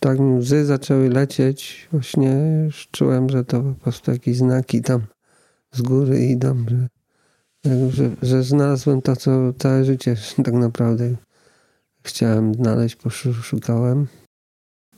tak 0.00 0.18
mi 0.18 0.38
łzy 0.38 0.64
zaczęły 0.64 1.08
lecieć. 1.08 1.88
Właśnie 1.92 2.62
już 2.64 2.88
czułem, 2.90 3.30
że 3.30 3.44
to 3.44 3.62
po 3.62 3.74
prostu 3.74 4.10
jakieś 4.10 4.36
znaki 4.36 4.82
tam 4.82 5.00
z 5.72 5.82
góry 5.82 6.26
idą, 6.26 6.64
że, 6.68 6.88
że, 7.90 8.10
że 8.22 8.42
znalazłem 8.42 9.02
to, 9.02 9.16
co 9.16 9.52
całe 9.52 9.84
życie 9.84 10.16
tak 10.44 10.54
naprawdę 10.54 11.16
chciałem 12.02 12.54
znaleźć, 12.54 12.96
poszukałem. 12.96 14.06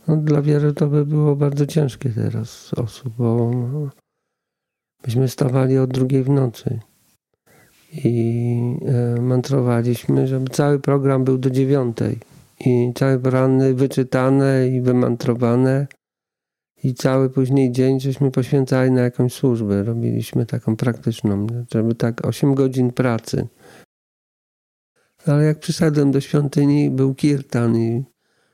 No, 0.08 0.16
dla 0.16 0.42
wielu 0.42 0.72
to 0.72 0.86
by 0.86 1.06
było 1.06 1.36
bardzo 1.36 1.66
ciężkie 1.66 2.10
teraz 2.10 2.74
osób, 2.74 3.14
bo 3.18 3.50
myśmy 5.06 5.28
stawali 5.28 5.78
od 5.78 5.90
drugiej 5.90 6.24
w 6.24 6.28
nocy 6.28 6.80
i 7.92 8.56
e, 8.86 9.20
mantrowaliśmy, 9.20 10.26
żeby 10.26 10.50
cały 10.50 10.80
program 10.80 11.24
był 11.24 11.38
do 11.38 11.50
dziewiątej 11.50 12.18
i 12.60 12.92
porany 13.22 13.74
wyczytane 13.74 14.68
i 14.68 14.80
wymantrowane 14.80 15.86
i 16.84 16.94
cały 16.94 17.30
później 17.30 17.72
dzień 17.72 18.00
żeśmy 18.00 18.30
poświęcali 18.30 18.90
na 18.90 19.00
jakąś 19.00 19.32
służbę. 19.32 19.82
Robiliśmy 19.82 20.46
taką 20.46 20.76
praktyczną, 20.76 21.46
żeby 21.72 21.94
tak 21.94 22.26
8 22.26 22.54
godzin 22.54 22.92
pracy. 22.92 23.48
Ale 25.26 25.44
jak 25.44 25.58
przyszedłem 25.58 26.10
do 26.10 26.20
świątyni, 26.20 26.90
był 26.90 27.14
kirtan 27.14 27.76
i 27.76 28.04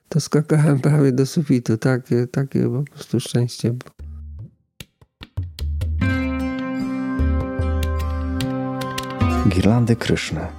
to 0.08 0.20
skakałem 0.20 0.80
prawie 0.88 1.12
do 1.12 1.26
sufitu. 1.26 1.78
Takie, 1.78 2.26
takie 2.26 2.68
po 2.68 2.82
prostu 2.82 3.20
szczęście 3.20 3.72
było. 3.72 3.90
Girlandy 9.48 9.96
Kryszny. 9.96 10.57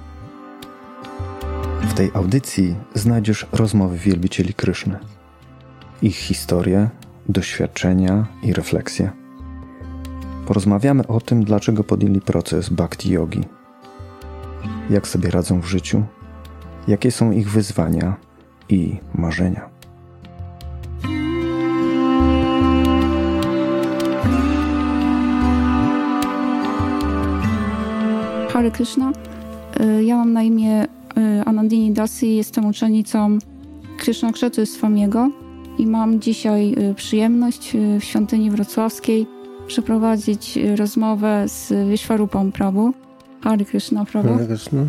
W 1.82 1.94
tej 1.94 2.10
audycji 2.14 2.76
znajdziesz 2.94 3.46
rozmowy 3.52 3.98
wielbicieli 3.98 4.54
Kryszny, 4.54 4.98
ich 6.02 6.16
historię, 6.16 6.88
doświadczenia 7.28 8.26
i 8.42 8.52
refleksje. 8.52 9.10
Porozmawiamy 10.46 11.06
o 11.06 11.20
tym, 11.20 11.44
dlaczego 11.44 11.84
podjęli 11.84 12.20
proces 12.20 12.68
bhakti 12.68 13.10
yogi, 13.10 13.44
jak 14.90 15.08
sobie 15.08 15.30
radzą 15.30 15.60
w 15.60 15.66
życiu, 15.66 16.04
jakie 16.88 17.10
są 17.10 17.30
ich 17.32 17.50
wyzwania 17.50 18.16
i 18.68 18.96
marzenia. 19.14 19.70
Hare 28.52 28.70
Krishna. 28.70 29.12
Y, 29.80 30.04
ja 30.04 30.16
mam 30.16 30.32
na 30.32 30.42
imię 30.42 30.86
Anandini 31.44 31.92
Dasi, 31.92 32.36
jestem 32.36 32.66
uczennicą 32.66 33.38
Krishna 33.98 34.32
Krzety 34.32 34.66
Swamiego 34.66 35.30
i 35.78 35.86
mam 35.86 36.20
dzisiaj 36.20 36.74
y, 36.90 36.94
przyjemność 36.94 37.76
w 38.00 38.04
świątyni 38.04 38.50
wrocławskiej 38.50 39.26
przeprowadzić 39.66 40.58
rozmowę 40.76 41.44
z 41.48 41.88
Vishwarupą 41.90 42.52
Prabhu. 42.52 42.92
Hare 43.42 43.64
Krishna 43.64 44.04
Prabhu. 44.04 44.34
Hare 44.34 44.46
Krishna. 44.46 44.86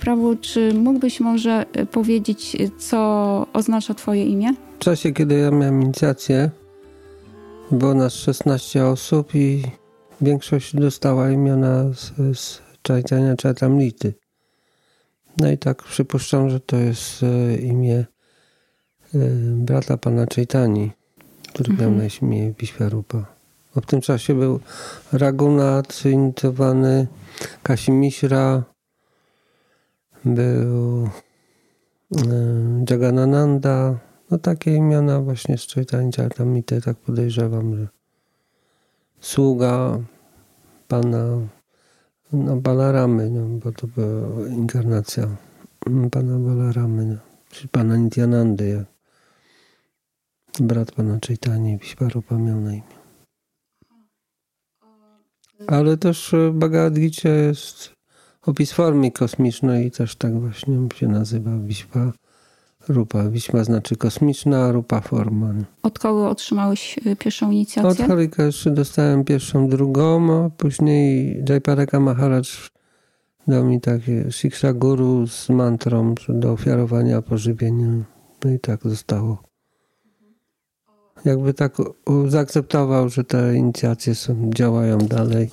Prabhu, 0.00 0.36
czy 0.36 0.74
mógłbyś 0.74 1.20
może 1.20 1.66
powiedzieć, 1.90 2.56
co 2.78 3.46
oznacza 3.52 3.94
twoje 3.94 4.26
imię? 4.26 4.52
W 4.76 4.84
czasie, 4.84 5.12
kiedy 5.12 5.38
ja 5.38 5.50
miałem 5.50 5.82
inicjację, 5.82 6.50
było 7.70 7.94
nas 7.94 8.14
16 8.14 8.84
osób 8.86 9.34
i 9.34 9.62
większość 10.20 10.76
dostała 10.76 11.30
imiona 11.30 11.84
z, 11.94 12.12
z 12.38 12.62
Chaitanya 12.88 13.34
Chaitamlity. 13.42 14.14
No 15.36 15.50
i 15.50 15.58
tak 15.58 15.82
przypuszczam, 15.82 16.50
że 16.50 16.60
to 16.60 16.76
jest 16.76 17.22
e, 17.22 17.56
imię 17.56 18.04
e, 19.14 19.18
brata 19.56 19.96
pana 19.96 20.26
Chaitani, 20.34 20.90
który 21.48 21.70
mhm. 21.70 21.90
miał 21.90 21.98
na 21.98 22.14
imię 22.22 22.52
Vishwarupa. 22.58 23.26
W 23.76 23.86
tym 23.86 24.00
czasie 24.00 24.34
był 24.34 24.60
Ragunath, 25.12 26.06
inicjowany 26.06 27.06
Kasimishra, 27.62 28.62
był 30.24 31.04
e, 31.04 31.08
Jaganananda, 32.90 33.98
no 34.30 34.38
takie 34.38 34.74
imiona 34.74 35.20
właśnie 35.20 35.58
z 35.58 35.66
Chaitanya 35.74 36.10
Chaitamlity, 36.16 36.80
tak 36.80 36.96
podejrzewam, 36.96 37.76
że 37.76 37.88
sługa 39.20 39.98
pana 40.88 41.38
no, 42.32 42.56
Balaramy, 42.56 43.30
no, 43.30 43.58
bo 43.58 43.72
to 43.72 43.86
była 43.86 44.48
inkarnacja 44.48 45.28
pana 46.10 46.38
Balaramy, 46.38 47.06
no, 47.06 47.16
czyli 47.50 47.68
pana 47.68 47.96
Nityanandy, 47.96 48.84
brat 50.60 50.92
pana 50.92 51.18
Chaitanya 51.26 51.78
Vishwarupa 51.78 52.38
miał 52.38 52.60
na 52.60 52.72
imię. 52.72 52.82
Ale 55.66 55.96
też 55.96 56.34
w 56.52 56.52
Bhagavad 56.52 56.94
Gita 56.94 57.28
jest 57.28 57.92
opis 58.42 58.72
formy 58.72 59.10
kosmicznej 59.10 59.86
i 59.86 59.90
też 59.90 60.16
tak 60.16 60.40
właśnie 60.40 60.88
się 60.94 61.08
nazywa 61.08 61.58
Vishwa 61.58 62.12
Rupa. 62.88 63.28
Wiśma 63.28 63.64
znaczy 63.64 63.96
kosmiczna, 63.96 64.72
rupa 64.72 65.00
forma. 65.00 65.54
Od 65.82 65.98
kogo 65.98 66.30
otrzymałeś 66.30 66.98
y, 67.06 67.16
pierwszą 67.16 67.50
inicjację? 67.50 67.90
Od 67.90 68.10
Harikeszy 68.10 68.70
dostałem 68.70 69.24
pierwszą, 69.24 69.68
drugą, 69.68 70.44
a 70.44 70.50
później 70.50 71.36
Jaipareka 71.48 72.00
Maharaj 72.00 72.42
dał 73.48 73.64
mi 73.64 73.80
takie 73.80 74.32
Shiksha 74.32 74.72
Guru 74.72 75.26
z 75.26 75.48
mantrą 75.48 76.14
do 76.28 76.52
ofiarowania 76.52 77.22
pożywienia. 77.22 78.04
No 78.44 78.50
i 78.50 78.60
tak 78.60 78.80
zostało. 78.84 79.42
Jakby 81.24 81.54
tak 81.54 81.76
zaakceptował, 82.28 83.08
że 83.08 83.24
te 83.24 83.56
inicjacje 83.56 84.14
są, 84.14 84.50
działają 84.54 84.98
dalej, 84.98 85.50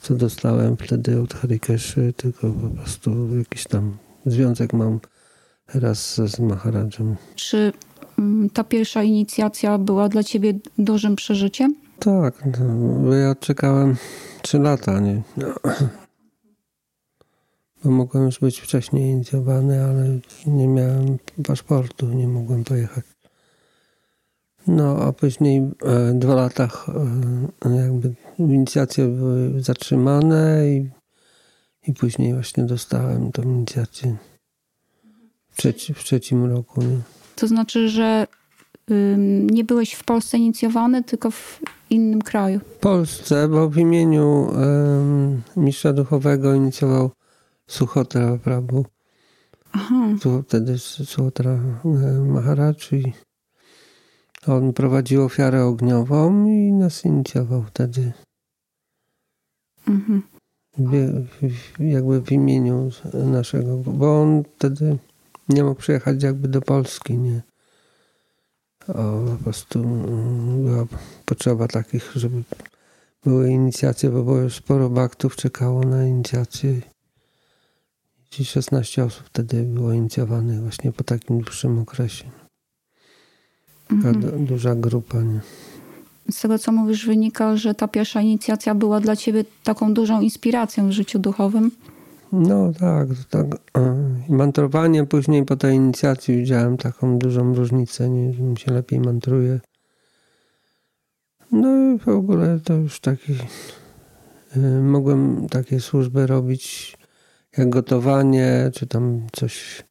co 0.00 0.14
dostałem 0.14 0.76
wtedy 0.76 1.20
od 1.20 1.34
Harikeszy, 1.34 2.12
tylko 2.16 2.50
po 2.50 2.68
prostu 2.68 3.36
jakiś 3.38 3.64
tam 3.64 3.96
związek 4.26 4.72
mam 4.72 5.00
raz 5.74 6.14
z 6.14 6.38
Maharadżem. 6.38 7.16
Czy 7.34 7.72
mm, 8.18 8.50
ta 8.50 8.64
pierwsza 8.64 9.02
inicjacja 9.02 9.78
była 9.78 10.08
dla 10.08 10.22
ciebie 10.22 10.54
dużym 10.78 11.16
przeżyciem? 11.16 11.74
Tak, 11.98 12.44
bo 13.04 13.14
ja 13.14 13.34
czekałem 13.34 13.96
trzy 14.42 14.58
lata, 14.58 15.00
nie? 15.00 15.22
No. 15.36 15.46
Bo 17.84 17.90
mogłem 17.90 18.24
już 18.24 18.40
być 18.40 18.60
wcześniej 18.60 19.10
inicjowany, 19.10 19.84
ale 19.84 20.18
nie 20.46 20.68
miałem 20.68 21.18
paszportu, 21.46 22.06
nie 22.06 22.28
mogłem 22.28 22.64
pojechać. 22.64 23.04
No, 24.66 24.96
a 24.96 25.12
później 25.12 25.58
e, 25.58 26.14
dwa 26.14 26.34
lata 26.34 26.68
e, 27.64 27.76
jakby 27.76 28.14
inicjacje 28.38 29.08
były 29.08 29.62
zatrzymane 29.62 30.68
i, 30.68 30.90
i 31.86 31.92
później 31.92 32.34
właśnie 32.34 32.64
dostałem 32.64 33.32
tą 33.32 33.42
inicjację 33.42 34.16
trzeci, 35.58 35.94
w 35.94 36.04
trzecim 36.04 36.44
roku. 36.44 36.82
Nie? 36.82 36.98
To 37.36 37.48
znaczy, 37.48 37.88
że 37.88 38.26
nie 39.50 39.64
byłeś 39.64 39.92
w 39.92 40.04
Polsce 40.04 40.38
inicjowany, 40.38 41.04
tylko 41.04 41.30
w 41.30 41.60
innym 41.90 42.22
kraju? 42.22 42.60
W 42.60 42.78
Polsce, 42.78 43.48
bo 43.48 43.68
w 43.68 43.78
imieniu 43.78 44.50
ym, 44.50 45.42
mistrza 45.56 45.92
duchowego 45.92 46.54
inicjował 46.54 47.10
Suchotra 47.66 48.38
Prabhu. 48.44 48.84
Aha. 49.72 49.94
Wtedy 50.46 50.78
Suchotra 50.78 51.58
Maharaj 52.26 52.74
i 52.92 53.12
on 54.46 54.72
prowadził 54.72 55.22
ofiarę 55.22 55.64
ogniową 55.64 56.46
i 56.46 56.72
nas 56.72 57.04
inicjował 57.04 57.62
wtedy. 57.62 58.12
Mhm. 59.88 60.22
W, 60.78 61.22
jakby 61.80 62.20
w 62.20 62.32
imieniu 62.32 62.90
naszego, 63.14 63.76
bo 63.76 64.22
on 64.22 64.42
wtedy 64.56 64.98
nie 65.48 65.64
mógł 65.64 65.80
przyjechać 65.80 66.22
jakby 66.22 66.48
do 66.48 66.62
Polski, 66.62 67.18
nie. 67.18 67.42
O, 68.88 68.92
po 68.92 69.44
prostu 69.44 69.78
mm, 69.78 70.64
była 70.64 70.86
potrzeba 71.24 71.68
takich, 71.68 72.12
żeby 72.14 72.42
były 73.24 73.50
inicjacje, 73.50 74.10
bo 74.10 74.22
było 74.22 74.36
już 74.36 74.54
sporo 74.54 74.90
baktów 74.90 75.36
czekało 75.36 75.80
na 75.82 76.06
inicjację. 76.06 76.80
I 78.38 78.44
16 78.44 79.04
osób 79.04 79.26
wtedy 79.26 79.62
było 79.62 79.92
inicjowanych 79.92 80.60
właśnie 80.60 80.92
po 80.92 81.04
takim 81.04 81.40
dłuższym 81.40 81.78
okresie. 81.78 82.24
Taka 83.88 84.08
mhm. 84.08 84.46
duża 84.46 84.74
grupa, 84.74 85.22
nie? 85.22 85.40
Z 86.30 86.40
tego, 86.40 86.58
co 86.58 86.72
mówisz, 86.72 87.06
wynika, 87.06 87.56
że 87.56 87.74
ta 87.74 87.88
pierwsza 87.88 88.20
inicjacja 88.20 88.74
była 88.74 89.00
dla 89.00 89.16
ciebie 89.16 89.44
taką 89.64 89.94
dużą 89.94 90.20
inspiracją 90.20 90.88
w 90.88 90.92
życiu 90.92 91.18
duchowym. 91.18 91.70
No 92.32 92.72
tak, 92.72 93.08
tak. 93.30 93.46
Mantrowanie 94.28 95.06
później 95.06 95.44
po 95.44 95.56
tej 95.56 95.76
inicjacji 95.76 96.36
widziałem 96.36 96.76
taką 96.76 97.18
dużą 97.18 97.54
różnicę, 97.54 98.08
nie, 98.08 98.32
mi 98.32 98.58
się 98.58 98.72
lepiej 98.72 99.00
mantruje. 99.00 99.60
No 101.52 101.94
i 101.94 101.98
w 101.98 102.08
ogóle 102.08 102.60
to 102.64 102.74
już 102.74 103.00
taki 103.00 103.32
y, 104.56 104.80
mogłem 104.82 105.48
takie 105.48 105.80
służby 105.80 106.26
robić 106.26 106.96
jak 107.56 107.70
gotowanie, 107.70 108.70
czy 108.74 108.86
tam 108.86 109.26
coś 109.32 109.84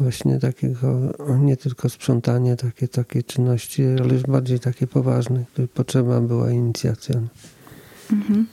właśnie 0.00 0.38
takiego, 0.38 1.12
nie 1.38 1.56
tylko 1.56 1.88
sprzątanie, 1.88 2.56
takie, 2.56 2.88
takie 2.88 3.22
czynności, 3.22 3.84
ale 4.00 4.14
już 4.14 4.22
bardziej 4.22 4.60
takie 4.60 4.86
poważne, 4.86 5.44
które 5.52 5.68
potrzeba 5.68 6.20
była 6.20 6.50
inicjacja. 6.50 7.20
Mhm. 8.12 8.46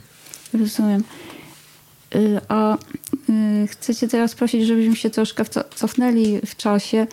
Rozumiem. 0.54 1.02
Y, 2.14 2.40
a 2.48 2.74
y, 2.74 3.66
chcę 3.66 3.94
Cię 3.94 4.08
teraz 4.08 4.34
prosić, 4.34 4.66
żebyśmy 4.66 4.96
się 4.96 5.10
troszkę 5.10 5.44
cofnęli 5.74 6.40
w 6.46 6.56
czasie 6.56 7.06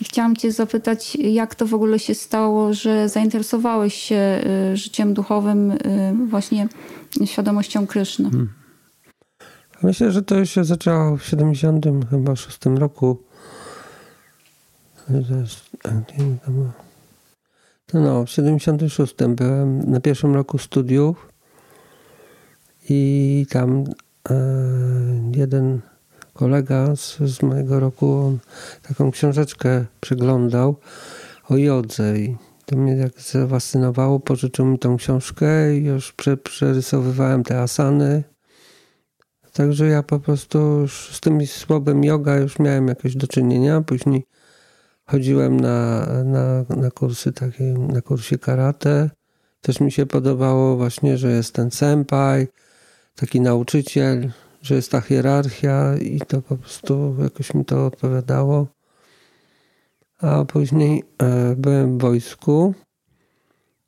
i 0.00 0.04
chciałam 0.04 0.36
Cię 0.36 0.52
zapytać, 0.52 1.16
jak 1.16 1.54
to 1.54 1.66
w 1.66 1.74
ogóle 1.74 1.98
się 1.98 2.14
stało, 2.14 2.74
że 2.74 3.08
zainteresowałeś 3.08 3.94
się 3.94 4.40
y, 4.72 4.76
życiem 4.76 5.14
duchowym, 5.14 5.78
właśnie 6.28 6.68
świadomością 7.24 7.86
Kryszny? 7.86 8.30
Hmm. 8.30 8.52
Myślę, 9.82 10.10
że 10.10 10.22
to 10.22 10.38
już 10.38 10.50
się 10.50 10.64
zaczęło 10.64 11.16
w 11.16 11.24
76 11.24 12.58
roku. 12.64 13.22
No, 17.94 18.24
w 18.24 18.30
76 18.30 19.14
byłem 19.28 19.90
na 19.90 20.00
pierwszym 20.00 20.34
roku 20.34 20.58
studiów 20.58 21.28
i 22.88 23.46
tam 23.50 23.84
jeden 25.32 25.80
kolega 26.34 26.96
z, 26.96 27.18
z 27.18 27.42
mojego 27.42 27.80
roku 27.80 28.12
on 28.12 28.38
taką 28.82 29.10
książeczkę 29.10 29.84
przeglądał 30.00 30.76
o 31.48 31.56
jodze 31.56 32.18
i 32.18 32.36
to 32.66 32.76
mnie 32.76 32.96
jak 32.96 33.20
zafascynowało, 33.20 34.20
pożyczył 34.20 34.66
mi 34.66 34.78
tą 34.78 34.96
książkę 34.96 35.76
i 35.76 35.84
już 35.84 36.12
prze, 36.12 36.36
przerysowywałem 36.36 37.44
te 37.44 37.60
asany. 37.60 38.24
Także 39.52 39.86
ja 39.86 40.02
po 40.02 40.20
prostu 40.20 40.58
już 40.58 41.10
z 41.12 41.20
tym 41.20 41.46
słowem 41.46 42.04
yoga 42.04 42.36
już 42.36 42.58
miałem 42.58 42.88
jakieś 42.88 43.16
do 43.16 43.26
czynienia. 43.26 43.80
Później 43.80 44.24
chodziłem 45.06 45.60
na, 45.60 46.06
na, 46.24 46.64
na 46.76 46.90
kursy 46.90 47.32
takie, 47.32 47.64
na 47.64 48.00
kursie 48.00 48.38
karate. 48.38 49.10
Też 49.60 49.80
mi 49.80 49.92
się 49.92 50.06
podobało 50.06 50.76
właśnie, 50.76 51.18
że 51.18 51.30
jest 51.30 51.54
ten 51.54 51.70
senpai, 51.70 52.46
taki 53.14 53.40
nauczyciel, 53.40 54.30
że 54.62 54.74
jest 54.74 54.90
ta 54.90 55.00
hierarchia 55.00 55.96
i 55.96 56.20
to 56.20 56.42
po 56.42 56.56
prostu 56.56 57.16
jakoś 57.22 57.54
mi 57.54 57.64
to 57.64 57.86
odpowiadało. 57.86 58.66
A 60.20 60.44
później 60.44 61.02
e, 61.18 61.56
byłem 61.56 61.98
w 61.98 62.00
wojsku. 62.00 62.74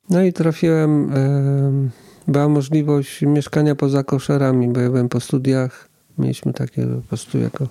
No 0.09 0.23
i 0.23 0.33
trafiłem, 0.33 1.13
e, 1.13 1.89
była 2.27 2.49
możliwość 2.49 3.21
mieszkania 3.21 3.75
poza 3.75 4.03
koszerami, 4.03 4.67
bo 4.67 4.79
ja 4.79 4.89
byłem 4.89 5.09
po 5.09 5.19
studiach. 5.19 5.89
Mieliśmy 6.17 6.53
takie 6.53 6.87
po 6.87 7.01
prostu 7.07 7.37
jako 7.37 7.67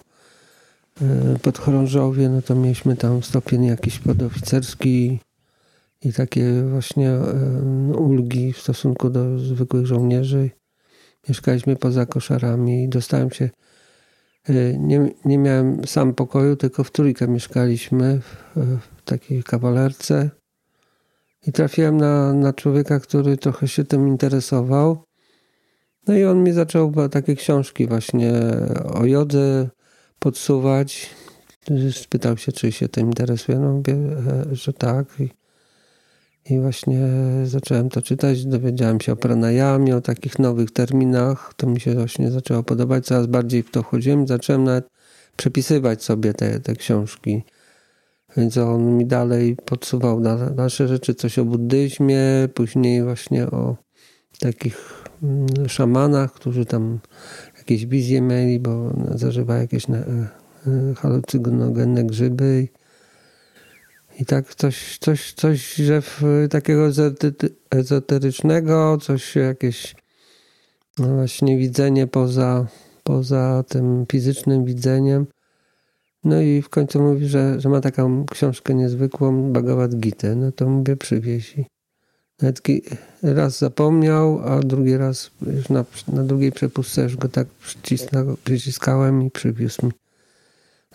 e, 1.03 1.39
podchorążowie, 1.43 2.29
no 2.29 2.43
to 2.43 2.55
mieliśmy 2.55 2.97
tam 2.97 3.23
stopień 3.23 3.65
jakiś 3.65 3.99
podoficerski 3.99 5.19
i 6.03 6.13
takie 6.13 6.63
właśnie 6.63 7.19
ulgi 7.99 8.53
w 8.53 8.59
stosunku 8.59 9.11
do 9.11 9.39
zwykłych 9.39 9.87
żołnierzy 9.87 10.51
mieszkaliśmy 11.29 11.77
poza 11.77 12.07
koszarami 12.07 12.85
i 12.85 12.89
dostałem 12.89 13.31
się. 13.31 13.51
Y, 14.51 14.77
nie, 14.79 15.11
nie 15.25 15.39
miałem 15.39 15.87
sam 15.87 16.15
pokoju, 16.15 16.57
tylko 16.57 16.85
w 16.85 16.91
trójkę 16.91 17.29
mieszkaliśmy 17.29 18.21
w, 18.21 18.57
w 18.81 19.03
takiej 19.05 19.43
kawalerce. 19.43 20.31
I 21.47 21.53
trafiłem 21.53 21.97
na, 21.97 22.33
na 22.33 22.53
człowieka, 22.53 23.01
który 23.01 23.37
trochę 23.37 23.69
się 23.69 23.85
tym 23.85 24.09
interesował. 24.09 25.05
No 26.07 26.15
i 26.15 26.25
on 26.25 26.45
mi 26.45 26.53
zaczął 26.53 27.09
takie 27.09 27.37
książki 27.37 27.87
właśnie 27.87 28.33
o 28.95 29.07
jodze 29.07 29.69
podsuwać. 30.19 31.11
Spytał 31.93 32.37
się, 32.37 32.53
czy 32.53 32.73
się 32.73 32.89
tym 32.89 33.07
interesuje. 33.07 33.59
No 33.59 33.73
mówię, 33.73 33.95
e, 33.95 34.47
że 34.53 34.73
tak. 34.73 35.21
I 35.21 35.31
i 36.51 36.61
właśnie 36.61 37.01
zacząłem 37.45 37.89
to 37.89 38.03
czytać, 38.03 38.45
dowiedziałem 38.45 39.01
się 39.01 39.13
o 39.13 39.17
pranayamie, 39.17 39.97
o 39.97 40.01
takich 40.01 40.39
nowych 40.39 40.71
terminach. 40.71 41.55
To 41.57 41.67
mi 41.67 41.81
się 41.81 41.95
właśnie 41.95 42.31
zaczęło 42.31 42.63
podobać, 42.63 43.07
coraz 43.07 43.27
bardziej 43.27 43.63
w 43.63 43.71
to 43.71 43.83
wchodziłem. 43.83 44.27
Zacząłem 44.27 44.65
nawet 44.65 44.89
przepisywać 45.37 46.05
sobie 46.05 46.35
te, 46.35 46.61
te 46.61 46.77
książki. 46.77 47.43
Więc 48.37 48.57
on 48.57 48.97
mi 48.97 49.07
dalej 49.07 49.57
podsuwał 49.65 50.21
dalsze 50.55 50.89
rzeczy, 50.89 51.15
coś 51.15 51.39
o 51.39 51.45
buddyzmie, 51.45 52.19
później 52.55 53.03
właśnie 53.03 53.47
o 53.47 53.77
takich 54.39 55.05
mm, 55.23 55.69
szamanach, 55.69 56.33
którzy 56.33 56.67
tam 56.67 56.99
jakieś 57.59 57.87
wizje 57.87 58.21
mieli, 58.21 58.61
bo 58.61 58.93
zażywa 59.15 59.57
jakieś 59.57 59.91
e, 59.91 59.95
e, 59.95 60.95
halucynogenne 60.95 62.05
grzyby 62.05 62.69
i 64.23 64.27
tak 64.27 64.55
coś, 64.55 64.99
coś, 64.99 65.33
coś 65.33 65.77
że 65.77 66.03
takiego 66.51 66.89
ezoterycznego, 67.71 68.99
coś 69.01 69.37
jakieś 69.37 69.95
no 70.99 71.15
właśnie 71.15 71.59
widzenie 71.59 72.07
poza, 72.07 72.67
poza 73.03 73.65
tym 73.69 74.07
fizycznym 74.13 74.65
widzeniem. 74.65 75.27
No 76.25 76.41
i 76.41 76.63
w 76.63 76.69
końcu 76.69 77.03
mówi, 77.03 77.29
że, 77.29 77.61
że 77.61 77.69
ma 77.69 77.81
taką 77.81 78.27
książkę 78.27 78.75
niezwykłą, 78.75 79.53
Bhagavad 79.53 79.95
Gita. 79.97 80.35
No 80.35 80.53
to 80.53 80.69
mówię, 80.69 80.97
przywieź. 80.97 81.57
Nawet 82.43 82.63
raz 83.23 83.59
zapomniał, 83.59 84.41
a 84.45 84.61
drugi 84.61 84.97
raz 84.97 85.31
już 85.57 85.69
na, 85.69 85.85
na 86.09 86.25
drugiej 86.25 86.53
przepustce 86.53 87.03
już 87.03 87.17
go 87.17 87.29
tak 87.29 87.49
przyciskałem 88.45 89.23
i 89.23 89.31
przywiózł 89.31 89.87
mi. 89.87 90.02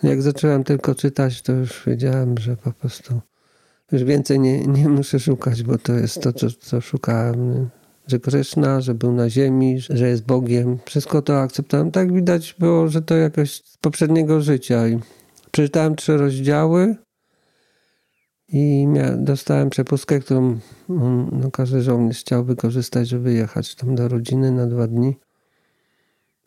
Jak 0.02 0.22
zacząłem 0.22 0.64
tylko 0.64 0.94
czytać, 0.94 1.42
to 1.42 1.52
już 1.52 1.82
wiedziałem, 1.86 2.38
że 2.38 2.56
po 2.56 2.72
prostu 2.72 3.20
już 3.92 4.04
więcej 4.04 4.40
nie, 4.40 4.66
nie 4.66 4.88
muszę 4.88 5.20
szukać, 5.20 5.62
bo 5.62 5.78
to 5.78 5.92
jest 5.92 6.22
to, 6.22 6.32
co, 6.32 6.50
co 6.50 6.80
szukałem. 6.80 7.68
Że 8.06 8.18
Krishna, 8.18 8.80
że 8.80 8.94
był 8.94 9.12
na 9.12 9.30
ziemi, 9.30 9.80
że 9.80 10.08
jest 10.08 10.24
Bogiem. 10.24 10.78
Wszystko 10.84 11.22
to 11.22 11.40
akceptowałem. 11.40 11.90
Tak 11.90 12.12
widać 12.12 12.56
było, 12.58 12.88
że 12.88 13.02
to 13.02 13.16
jakoś 13.16 13.54
z 13.54 13.76
poprzedniego 13.76 14.40
życia. 14.40 14.88
I 14.88 14.98
przeczytałem 15.50 15.96
trzy 15.96 16.16
rozdziały 16.16 16.96
i 18.48 18.86
dostałem 19.16 19.70
przepustkę, 19.70 20.20
którą 20.20 20.58
no, 21.32 21.50
każdy 21.52 21.82
żołnierz 21.82 22.20
chciał 22.20 22.44
wykorzystać, 22.44 23.08
żeby 23.08 23.32
jechać 23.32 23.74
tam 23.74 23.94
do 23.94 24.08
rodziny 24.08 24.52
na 24.52 24.66
dwa 24.66 24.86
dni. 24.86 25.16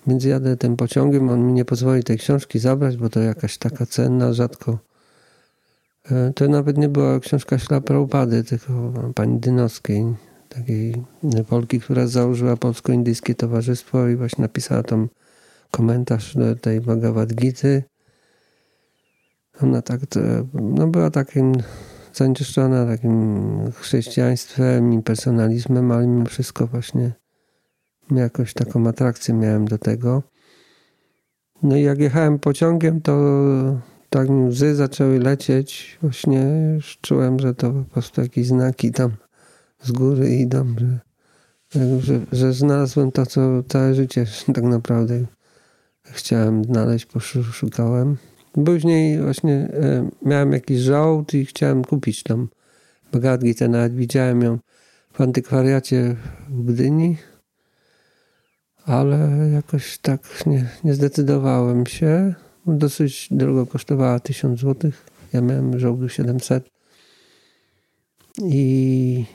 Więc 0.08 0.24
jadę 0.24 0.58
tym 0.58 0.78
pociągiem, 0.78 1.30
on 1.30 1.48
mi 1.48 1.54
nie 1.54 1.66
pozwoli 1.66 2.04
tej 2.04 2.18
książki 2.18 2.60
zabrać, 2.60 2.98
bo 2.98 3.10
to 3.10 3.20
jakaś 3.20 3.58
taka 3.58 3.86
cenna, 3.86 4.34
rzadko. 4.34 4.80
E, 6.12 6.34
to 6.36 6.48
nawet 6.48 6.78
nie 6.78 6.90
była 6.90 7.20
książka 7.20 7.60
Śla 7.60 7.82
Prabhupady, 7.82 8.44
tylko 8.44 8.94
pani 9.16 9.40
Dynowskiej, 9.40 10.06
takiej 10.50 11.04
Polki, 11.50 11.80
która 11.80 12.08
założyła 12.08 12.58
Polsko-Indyjskie 12.58 13.36
Towarzystwo 13.36 14.08
i 14.08 14.16
właśnie 14.16 14.42
napisała 14.42 14.84
tam 14.84 15.10
komentarz 15.72 16.36
do 16.36 16.56
tej 16.56 16.82
Bhagavad 16.82 17.34
Gity. 17.34 17.84
Ona 19.64 19.82
tak, 19.82 20.02
no 20.54 20.88
była 20.88 21.10
takim 21.10 21.54
zanieczyszczona 22.14 22.86
takim 22.86 23.72
chrześcijaństwem 23.72 24.94
i 24.94 25.02
personalizmem, 25.02 25.92
ale 25.92 26.08
mimo 26.08 26.26
wszystko 26.26 26.68
właśnie 26.68 27.21
jakoś 28.20 28.54
taką 28.54 28.88
atrakcję 28.88 29.34
miałem 29.34 29.68
do 29.68 29.78
tego. 29.78 30.24
No 31.64 31.78
i 31.78 31.82
jak 31.82 32.00
jechałem 32.00 32.40
pociągiem, 32.40 33.02
to 33.02 33.18
tak 34.10 34.30
mi 34.30 34.48
łzy 34.48 34.76
zaczęły 34.76 35.20
lecieć. 35.20 35.98
Właśnie 36.02 36.72
już 36.76 36.98
czułem, 37.02 37.40
że 37.40 37.56
to 37.56 37.72
po 37.72 37.84
prostu 37.84 38.22
jakieś 38.22 38.48
znaki 38.48 38.92
tam 38.92 39.12
z 39.82 39.92
góry 39.92 40.36
idą, 40.36 40.76
że, 41.72 42.00
że, 42.02 42.20
że 42.32 42.54
znalazłem 42.54 43.12
to, 43.12 43.26
co 43.26 43.64
całe 43.64 43.96
życie 43.96 44.26
tak 44.56 44.64
naprawdę 44.64 45.26
chciałem 46.04 46.64
znaleźć, 46.64 47.06
poszukałem. 47.06 48.18
Później 48.66 49.22
właśnie 49.22 49.54
e, 49.54 50.10
miałem 50.22 50.52
jakiś 50.52 50.80
żołd 50.80 51.34
i 51.34 51.46
chciałem 51.46 51.84
kupić 51.84 52.24
tam 52.24 52.48
Bagadgi, 53.12 53.56
te 53.56 53.68
nawet 53.68 53.96
widziałem 53.96 54.42
ją 54.42 54.60
w 55.14 55.22
antykwariacie 55.22 56.16
w 56.50 56.74
Gdyni 56.74 57.18
ale 58.86 59.50
jakoś 59.54 59.98
tak 59.98 60.46
nie, 60.46 60.70
nie 60.84 60.94
zdecydowałem 60.94 61.86
się. 61.86 62.34
Dosyć 62.66 63.28
drogo 63.32 63.66
kosztowała 63.66 64.20
1000 64.20 64.60
zł. 64.60 64.92
Ja 65.34 65.42
miałem 65.42 65.80
żołdu 65.80 66.10
700. 66.10 66.70
I 68.44 69.26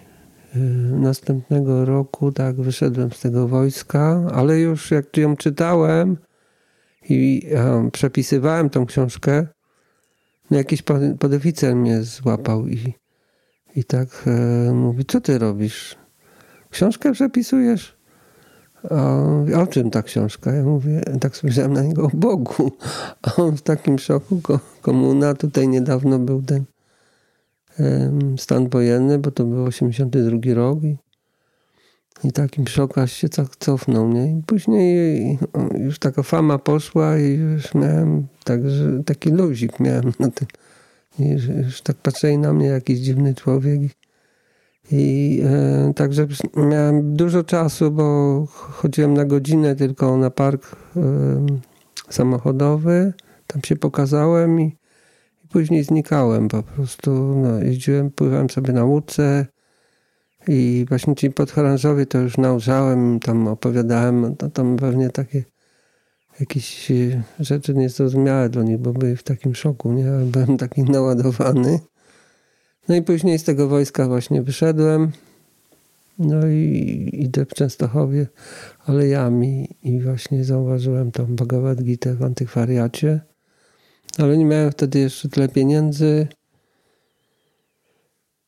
y, 0.56 0.58
następnego 0.92 1.84
roku 1.84 2.32
tak 2.32 2.60
wyszedłem 2.60 3.12
z 3.12 3.20
tego 3.20 3.48
wojska, 3.48 4.22
ale 4.34 4.58
już 4.58 4.90
jak 4.90 5.16
ją 5.16 5.36
czytałem 5.36 6.16
i 7.08 7.42
przepisywałem 7.92 8.70
tą 8.70 8.86
książkę, 8.86 9.46
no 10.50 10.56
jakiś 10.56 10.82
podoficer 11.18 11.76
mnie 11.76 12.02
złapał 12.02 12.68
i, 12.68 12.94
i 13.76 13.84
tak 13.84 14.24
e, 14.26 14.72
mówi, 14.72 15.04
co 15.04 15.20
ty 15.20 15.38
robisz? 15.38 15.96
Książkę 16.70 17.12
przepisujesz? 17.12 17.95
A 18.90 19.60
o 19.60 19.66
czym 19.66 19.90
ta 19.90 20.02
książka? 20.02 20.52
Ja 20.52 20.62
mówię, 20.62 21.02
tak 21.20 21.36
spojrzałem 21.36 21.72
na 21.72 21.82
niego, 21.82 22.04
o 22.04 22.10
Bogu. 22.14 22.72
A 23.22 23.34
on 23.36 23.56
w 23.56 23.62
takim 23.62 23.98
szoku, 23.98 24.40
komuna, 24.82 25.34
tutaj 25.34 25.68
niedawno 25.68 26.18
był 26.18 26.42
ten 26.42 26.64
stan 28.36 28.68
wojenny, 28.68 29.18
bo 29.18 29.30
to 29.30 29.44
był 29.44 29.64
82 29.64 30.54
rok 30.54 30.82
i, 30.82 30.96
i 32.24 32.32
takim 32.32 32.66
szoku 32.66 33.00
aż 33.00 33.12
się 33.12 33.28
tak 33.28 33.56
cofnął, 33.56 34.08
nie? 34.08 34.32
I 34.38 34.42
później 34.46 35.38
już 35.78 35.98
taka 35.98 36.22
fama 36.22 36.58
poszła 36.58 37.18
i 37.18 37.28
już 37.34 37.74
miałem 37.74 38.26
także 38.44 39.02
taki 39.06 39.30
luzik 39.30 39.80
miałem 39.80 40.12
na 40.20 40.30
tym. 40.30 40.48
I 41.18 41.28
już 41.64 41.82
tak 41.82 41.96
patrzyli 41.96 42.38
na 42.38 42.52
mnie 42.52 42.66
jakiś 42.66 42.98
dziwny 42.98 43.34
człowiek. 43.34 43.80
I 44.90 45.40
e, 45.44 45.92
także 45.94 46.26
miałem 46.56 47.16
dużo 47.16 47.44
czasu, 47.44 47.90
bo 47.90 48.46
chodziłem 48.48 49.14
na 49.14 49.24
godzinę 49.24 49.76
tylko 49.76 50.16
na 50.16 50.30
park 50.30 50.76
e, 50.96 51.00
samochodowy. 52.08 53.12
Tam 53.46 53.62
się 53.62 53.76
pokazałem 53.76 54.60
i, 54.60 54.76
i 55.44 55.48
później 55.48 55.84
znikałem 55.84 56.48
po 56.48 56.62
prostu. 56.62 57.10
No, 57.36 57.58
jeździłem, 57.58 58.10
pływałem 58.10 58.50
sobie 58.50 58.72
na 58.72 58.84
łódce 58.84 59.46
i 60.48 60.86
właśnie 60.88 61.14
ci 61.14 61.30
podchorążowie 61.30 62.06
to 62.06 62.18
już 62.18 62.38
nauczałem, 62.38 63.20
tam 63.20 63.48
opowiadałem, 63.48 64.36
to 64.36 64.50
tam 64.50 64.76
pewnie 64.76 65.10
takie 65.10 65.44
jakieś 66.40 66.92
rzeczy 67.40 67.74
niezrozumiałe 67.74 68.48
dla 68.48 68.62
nich, 68.62 68.78
bo 68.78 68.92
byli 68.92 69.16
w 69.16 69.22
takim 69.22 69.54
szoku, 69.54 69.92
nie? 69.92 70.04
Byłem 70.04 70.56
taki 70.58 70.82
naładowany. 70.82 71.80
No 72.88 72.94
i 72.94 73.02
później 73.02 73.38
z 73.38 73.44
tego 73.44 73.68
wojska 73.68 74.08
właśnie 74.08 74.42
wyszedłem. 74.42 75.12
No 76.18 76.46
i 76.46 77.10
idę 77.12 77.44
w 77.44 77.54
Częstochowie 77.54 78.26
alejami 78.86 79.68
i 79.82 80.00
właśnie 80.00 80.44
zauważyłem 80.44 81.12
tą 81.12 81.26
Bhagavad 81.26 81.82
Gita 81.82 82.14
w 82.14 82.22
antykwariacie. 82.22 83.20
Ale 84.18 84.38
nie 84.38 84.44
miałem 84.44 84.70
wtedy 84.70 84.98
jeszcze 84.98 85.28
tyle 85.28 85.48
pieniędzy. 85.48 86.26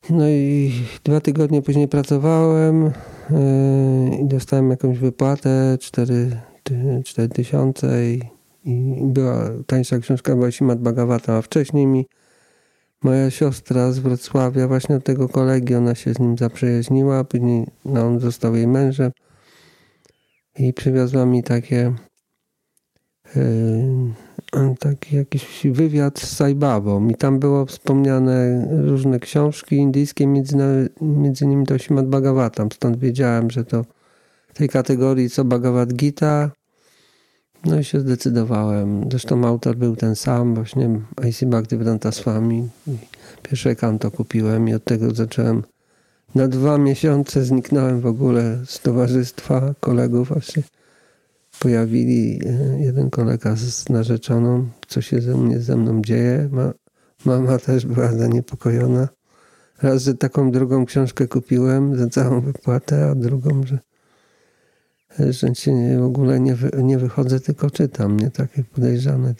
No 0.09 0.29
i 0.29 0.71
dwa 1.03 1.21
tygodnie 1.21 1.61
później 1.61 1.87
pracowałem 1.87 2.83
yy, 3.29 4.17
i 4.21 4.27
dostałem 4.27 4.69
jakąś 4.69 4.97
wypłatę 4.97 5.77
4, 5.81 6.41
4 7.05 7.29
tysiące 7.29 8.05
i, 8.05 8.21
i 8.65 8.99
była 9.03 9.49
tańsza 9.67 9.99
książka 9.99 10.35
była 10.35 10.51
Simat 10.51 10.79
Bhagavata, 10.79 11.37
a 11.37 11.41
wcześniej 11.41 11.87
mi 11.87 12.05
Moja 13.03 13.31
siostra 13.31 13.91
z 13.91 13.99
Wrocławia, 13.99 14.67
właśnie 14.67 14.95
od 14.95 15.03
tego 15.03 15.29
kolegi, 15.29 15.75
ona 15.75 15.95
się 15.95 16.13
z 16.13 16.19
nim 16.19 16.37
zaprzyjaźniła, 16.37 17.23
później 17.23 17.67
no, 17.85 18.07
on 18.07 18.19
został 18.19 18.55
jej 18.55 18.67
mężem 18.67 19.11
i 20.57 20.73
przywiozła 20.73 21.25
mi 21.25 21.43
takie 21.43 21.93
yy, 23.35 24.75
taki 24.79 25.15
jakiś 25.15 25.67
wywiad 25.71 26.19
z 26.19 26.35
Saibabą. 26.35 27.07
I 27.07 27.15
tam 27.15 27.39
było 27.39 27.65
wspomniane 27.65 28.67
różne 28.85 29.19
książki 29.19 29.75
indyjskie, 29.75 30.27
między, 30.27 30.57
między 31.01 31.47
nimi 31.47 31.65
to 31.65 31.77
Śmad 31.77 32.07
Bhagavatam, 32.07 32.71
stąd 32.71 32.97
wiedziałem, 32.97 33.51
że 33.51 33.65
to 33.65 33.85
tej 34.53 34.69
kategorii 34.69 35.29
co 35.29 35.45
Bhagavad 35.45 35.93
Gita, 35.93 36.51
no 37.65 37.79
i 37.79 37.83
się 37.83 37.99
zdecydowałem. 37.99 39.05
Zresztą 39.09 39.45
autor 39.45 39.75
był 39.75 39.95
ten 39.95 40.15
sam, 40.15 40.55
właśnie 40.55 41.01
A.C. 41.17 41.45
Bhaktivedanta 41.45 42.11
Swami. 42.11 42.69
Pierwsze 43.43 43.75
kanto 43.75 44.11
kupiłem 44.11 44.67
i 44.69 44.73
od 44.73 44.83
tego 44.83 45.15
zacząłem. 45.15 45.63
Na 46.35 46.47
dwa 46.47 46.77
miesiące 46.77 47.45
zniknąłem 47.45 48.01
w 48.01 48.05
ogóle 48.05 48.59
z 48.65 48.79
towarzystwa 48.79 49.73
kolegów. 49.79 50.27
Właśnie 50.27 50.63
pojawili 51.59 52.41
e, 52.45 52.79
jeden 52.79 53.09
kolega 53.09 53.55
z 53.55 53.89
narzeczoną, 53.89 54.69
co 54.87 55.01
się 55.01 55.21
ze 55.21 55.37
mnie 55.37 55.59
ze 55.59 55.75
mną 55.75 56.01
dzieje. 56.01 56.49
Ma, 56.51 56.73
mama 57.25 57.57
też 57.57 57.85
była 57.85 58.11
zaniepokojona. 58.11 59.07
Raz, 59.81 60.03
że 60.03 60.13
taką 60.13 60.51
drugą 60.51 60.85
książkę 60.85 61.27
kupiłem 61.27 61.97
za 61.97 62.07
całą 62.07 62.41
wypłatę, 62.41 63.09
a 63.09 63.15
drugą, 63.15 63.63
że 63.63 63.79
że 65.29 65.71
nie, 65.73 65.99
w 65.99 66.03
ogóle 66.03 66.39
nie, 66.39 66.55
nie 66.83 66.97
wychodzę, 66.97 67.39
tylko 67.39 67.69
czytam, 67.69 68.19
nie 68.19 68.31
takie 68.31 68.63
podejrzane. 68.63 69.33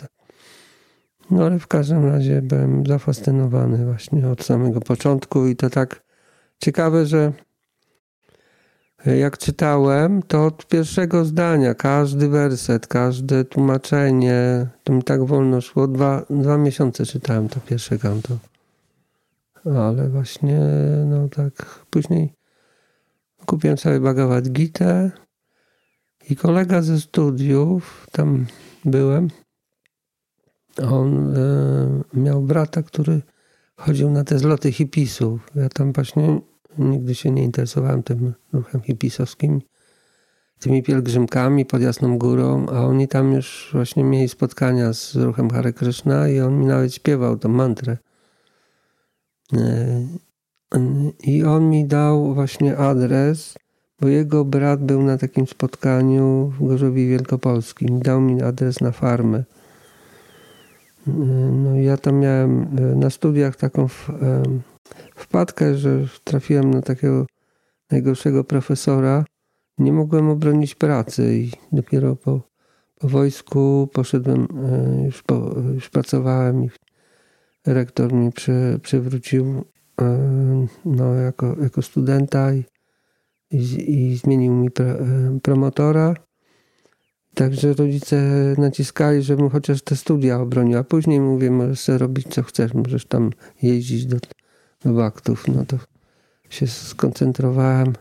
No 1.31 1.45
ale 1.45 1.59
w 1.59 1.67
każdym 1.67 2.05
razie 2.05 2.41
byłem 2.41 2.85
zafascynowany 2.85 3.85
właśnie 3.85 4.27
od 4.27 4.43
samego 4.43 4.81
początku 4.81 5.47
i 5.47 5.55
to 5.55 5.69
tak 5.69 6.03
ciekawe, 6.59 7.05
że 7.05 7.33
jak 9.05 9.37
czytałem, 9.37 10.23
to 10.23 10.45
od 10.45 10.67
pierwszego 10.67 11.25
zdania, 11.25 11.73
każdy 11.73 12.29
werset, 12.29 12.87
każde 12.87 13.45
tłumaczenie, 13.45 14.67
to 14.83 14.93
mi 14.93 15.03
tak 15.03 15.23
wolno 15.23 15.61
szło. 15.61 15.87
Dwa, 15.87 16.25
dwa 16.29 16.57
miesiące 16.57 17.05
czytałem 17.05 17.49
to 17.49 17.59
pierwsze 17.59 17.97
kanto. 17.97 18.37
Ale 19.65 20.09
właśnie, 20.09 20.59
no 21.05 21.29
tak, 21.29 21.85
później 21.89 22.33
kupiłem 23.45 23.77
sobie 23.77 23.99
Bhagavad 23.99 24.49
Gita 24.49 25.11
i 26.29 26.35
kolega 26.35 26.81
ze 26.81 26.99
studiów, 26.99 28.07
tam 28.11 28.45
byłem, 28.85 29.27
on 30.87 31.37
e, 31.37 31.39
miał 32.13 32.41
brata, 32.41 32.83
który 32.83 33.21
chodził 33.75 34.09
na 34.09 34.23
te 34.23 34.39
zloty 34.39 34.71
hipisów. 34.71 35.51
Ja 35.55 35.69
tam 35.69 35.93
właśnie 35.93 36.39
nigdy 36.77 37.15
się 37.15 37.31
nie 37.31 37.43
interesowałem 37.43 38.03
tym 38.03 38.33
ruchem 38.53 38.81
hipisowskim, 38.81 39.61
tymi 40.59 40.83
pielgrzymkami 40.83 41.65
pod 41.65 41.81
Jasną 41.81 42.17
Górą, 42.17 42.65
a 42.67 42.81
oni 42.81 43.07
tam 43.07 43.33
już 43.33 43.69
właśnie 43.73 44.03
mieli 44.03 44.29
spotkania 44.29 44.93
z 44.93 45.15
ruchem 45.15 45.49
Hare 45.49 45.73
Krishna 45.73 46.27
i 46.27 46.39
on 46.39 46.59
mi 46.59 46.65
nawet 46.65 46.93
śpiewał 46.93 47.37
tą 47.37 47.49
mantrę. 47.49 47.97
E, 49.53 50.07
I 51.23 51.43
on 51.43 51.69
mi 51.69 51.87
dał 51.87 52.33
właśnie 52.33 52.77
adres 52.77 53.55
bo 54.01 54.07
jego 54.07 54.45
brat 54.45 54.83
był 54.83 55.03
na 55.03 55.17
takim 55.17 55.47
spotkaniu 55.47 56.53
w 56.59 56.67
Gorzowie 56.67 57.07
Wielkopolskim. 57.07 57.99
Dał 57.99 58.21
mi 58.21 58.41
adres 58.41 58.81
na 58.81 58.91
farmę. 58.91 59.43
No 61.53 61.75
ja 61.75 61.97
tam 61.97 62.19
miałem 62.19 62.61
e, 62.61 62.81
na 62.95 63.09
studiach 63.09 63.55
taką 63.55 63.87
wpadkę, 65.15 65.75
że 65.75 66.07
trafiłem 66.23 66.71
na 66.71 66.81
takiego 66.81 67.25
najgorszego 67.91 68.43
profesora. 68.43 69.25
Nie 69.77 69.93
mogłem 69.93 70.29
obronić 70.29 70.75
pracy 70.75 71.35
i 71.35 71.51
dopiero 71.71 72.15
po, 72.15 72.41
po 72.99 73.07
wojsku 73.07 73.89
poszedłem, 73.93 74.47
już, 75.05 75.23
po, 75.23 75.55
już 75.73 75.89
pracowałem 75.89 76.63
i 76.63 76.69
rektor 77.65 78.13
mi 78.13 78.31
przy, 78.31 78.79
przywrócił 78.83 79.63
no, 80.85 81.13
jako, 81.13 81.55
jako 81.61 81.81
studenta 81.81 82.53
i 82.53 82.63
i, 83.51 84.17
zmienił 84.17 84.53
mi 84.53 84.67
e, 84.67 84.71
promotora. 85.43 86.13
Także 87.33 87.73
rodzice 87.73 88.17
naciskali, 88.57 89.21
żebym 89.21 89.49
chociaż 89.49 89.81
te 89.81 89.95
studia 89.95 90.39
obronił, 90.39 90.77
a 90.77 90.83
później 90.83 91.19
mówię, 91.19 91.51
możesz 91.51 91.87
robić 91.87 92.27
co 92.27 92.43
chcesz, 92.43 92.73
możesz 92.73 93.05
tam 93.05 93.29
jeździć 93.61 94.05
do, 94.05 94.17
do 94.83 94.93
waktów. 94.93 95.47
No 95.47 95.65
to 95.65 95.77
się 96.49 96.67
skoncentrowałem. 96.67 97.93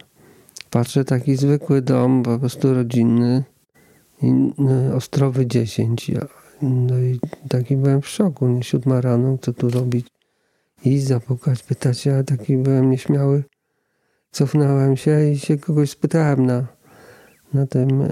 patrzę 0.70 1.04
taki 1.04 1.36
zwykły 1.36 1.82
dom, 1.82 2.22
po 2.22 2.38
prostu 2.38 2.74
rodzinny, 2.74 3.44
i, 4.22 4.32
no, 4.58 4.94
Ostrowy 4.94 5.46
10. 5.46 6.10
No 6.62 6.98
i 6.98 7.20
taki 7.48 7.76
byłem 7.76 8.02
w 8.02 8.08
szoku, 8.08 8.48
nie 8.48 8.62
siódma 8.62 9.00
rano, 9.00 9.38
co 9.38 9.52
tu 9.52 9.70
robić? 9.70 10.06
Iść, 10.84 11.04
zapukać, 11.04 11.62
pytać 11.62 12.06
ale 12.06 12.24
taki 12.24 12.56
byłem 12.56 12.90
nieśmiały. 12.90 13.44
cofnąłem 14.30 14.96
się 14.96 15.30
i 15.30 15.38
się 15.38 15.58
kogoś 15.58 15.90
spytałem 15.90 16.46
na, 16.46 16.66
na 17.54 17.66
tym 17.66 18.02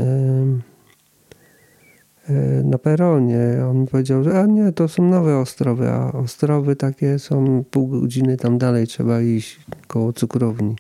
na 2.65 2.79
peronie. 2.79 3.67
On 3.71 3.87
powiedział, 3.87 4.25
że 4.25 4.41
a 4.41 4.47
nie, 4.47 4.73
to 4.73 4.89
są 4.89 5.09
nowe 5.09 5.39
Ostrowy, 5.39 5.89
a 5.91 6.13
Ostrowy 6.13 6.77
takie 6.77 7.19
są 7.19 7.65
pół 7.71 7.89
godziny 7.89 8.37
tam 8.37 8.59
dalej, 8.59 8.87
trzeba 8.87 9.21
iść 9.21 9.61
koło 9.87 10.13
cukrowni. 10.13 10.77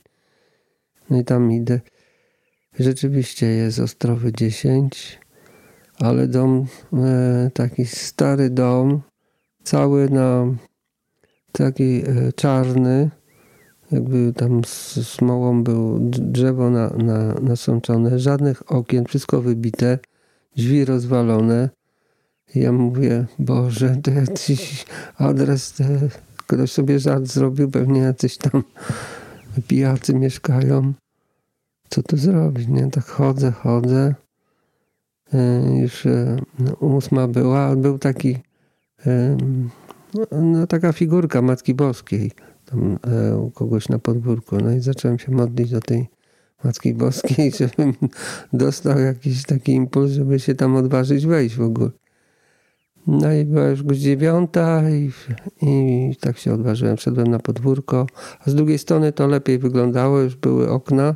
No 1.11 1.21
i 1.21 1.25
tam 1.25 1.53
idę. 1.53 1.81
Rzeczywiście 2.79 3.47
jest 3.47 3.79
Ostrowy 3.79 4.33
10, 4.33 5.21
ale 5.99 6.29
dom, 6.29 6.67
e, 6.93 7.51
taki 7.55 7.87
stary 7.87 8.51
dom, 8.51 9.01
cały 9.65 10.11
na 10.11 10.47
taki 11.53 12.03
e, 12.07 12.33
czarny, 12.33 13.11
jakby 13.93 14.33
tam 14.33 14.65
smołą 15.03 15.65
było 15.65 15.99
drzewo 16.01 16.71
na, 16.71 16.89
na, 16.91 17.35
nasączone, 17.35 18.19
żadnych 18.19 18.73
okien, 18.73 19.05
wszystko 19.05 19.43
wybite, 19.43 19.99
drzwi 20.57 20.85
rozwalone. 20.85 21.71
Ja 22.55 22.73
mówię, 22.73 23.27
Boże, 23.39 23.97
to 24.03 24.11
jakiś 24.11 24.87
adres, 25.19 25.73
to 25.73 25.85
ktoś 26.47 26.73
sobie 26.73 26.99
żart 26.99 27.27
zrobił, 27.27 27.71
pewnie 27.71 28.01
jacyś 28.01 28.37
tam 28.37 28.63
pijacy 29.69 30.15
mieszkają. 30.15 30.93
Co 31.89 32.03
tu 32.03 32.17
zrobić, 32.17 32.69
nie? 32.69 32.91
Tak 32.91 33.05
chodzę, 33.05 33.53
chodzę. 33.53 34.15
E, 35.35 35.63
już 35.79 36.07
e, 36.07 36.37
no, 36.59 36.73
ósma 36.73 37.29
była, 37.29 37.77
był 37.77 37.99
taki 37.99 38.39
no, 40.33 40.67
taka 40.67 40.93
figurka 40.93 41.43
Matki 41.43 41.75
Boskiej 41.75 42.33
tam 42.75 42.99
e, 43.13 43.37
u 43.37 43.51
kogoś 43.51 43.89
na 43.89 43.99
podwórku. 43.99 44.57
No 44.57 44.73
i 44.73 44.81
zacząłem 44.81 45.19
się 45.19 45.33
modlić 45.33 45.71
do 45.71 45.81
tej 45.81 46.09
Matki 46.65 46.95
Boskiej, 46.95 47.53
żebym 47.59 47.95
dostał 48.53 48.99
jakiś 48.99 49.43
taki 49.43 49.73
impuls, 49.73 50.11
żeby 50.13 50.41
się 50.41 50.55
tam 50.55 50.77
odważyć 50.77 51.27
wejść 51.27 51.57
w 51.57 51.63
ogóle. 51.63 51.91
No 53.07 53.33
i 53.33 53.45
była 53.45 53.69
już 53.69 53.83
godzina 53.83 54.05
dziewiąta 54.05 54.91
i, 54.91 55.11
i 55.63 56.17
tak 56.21 56.39
się 56.39 56.55
odważyłem. 56.55 56.97
Wszedłem 56.97 57.27
na 57.27 57.39
podwórko, 57.39 58.07
a 58.41 58.51
z 58.51 58.55
drugiej 58.55 58.79
strony 58.79 59.13
to 59.13 59.27
lepiej 59.27 59.59
wyglądało, 59.59 60.21
już 60.21 60.37
były 60.37 60.71
okna. 60.71 61.15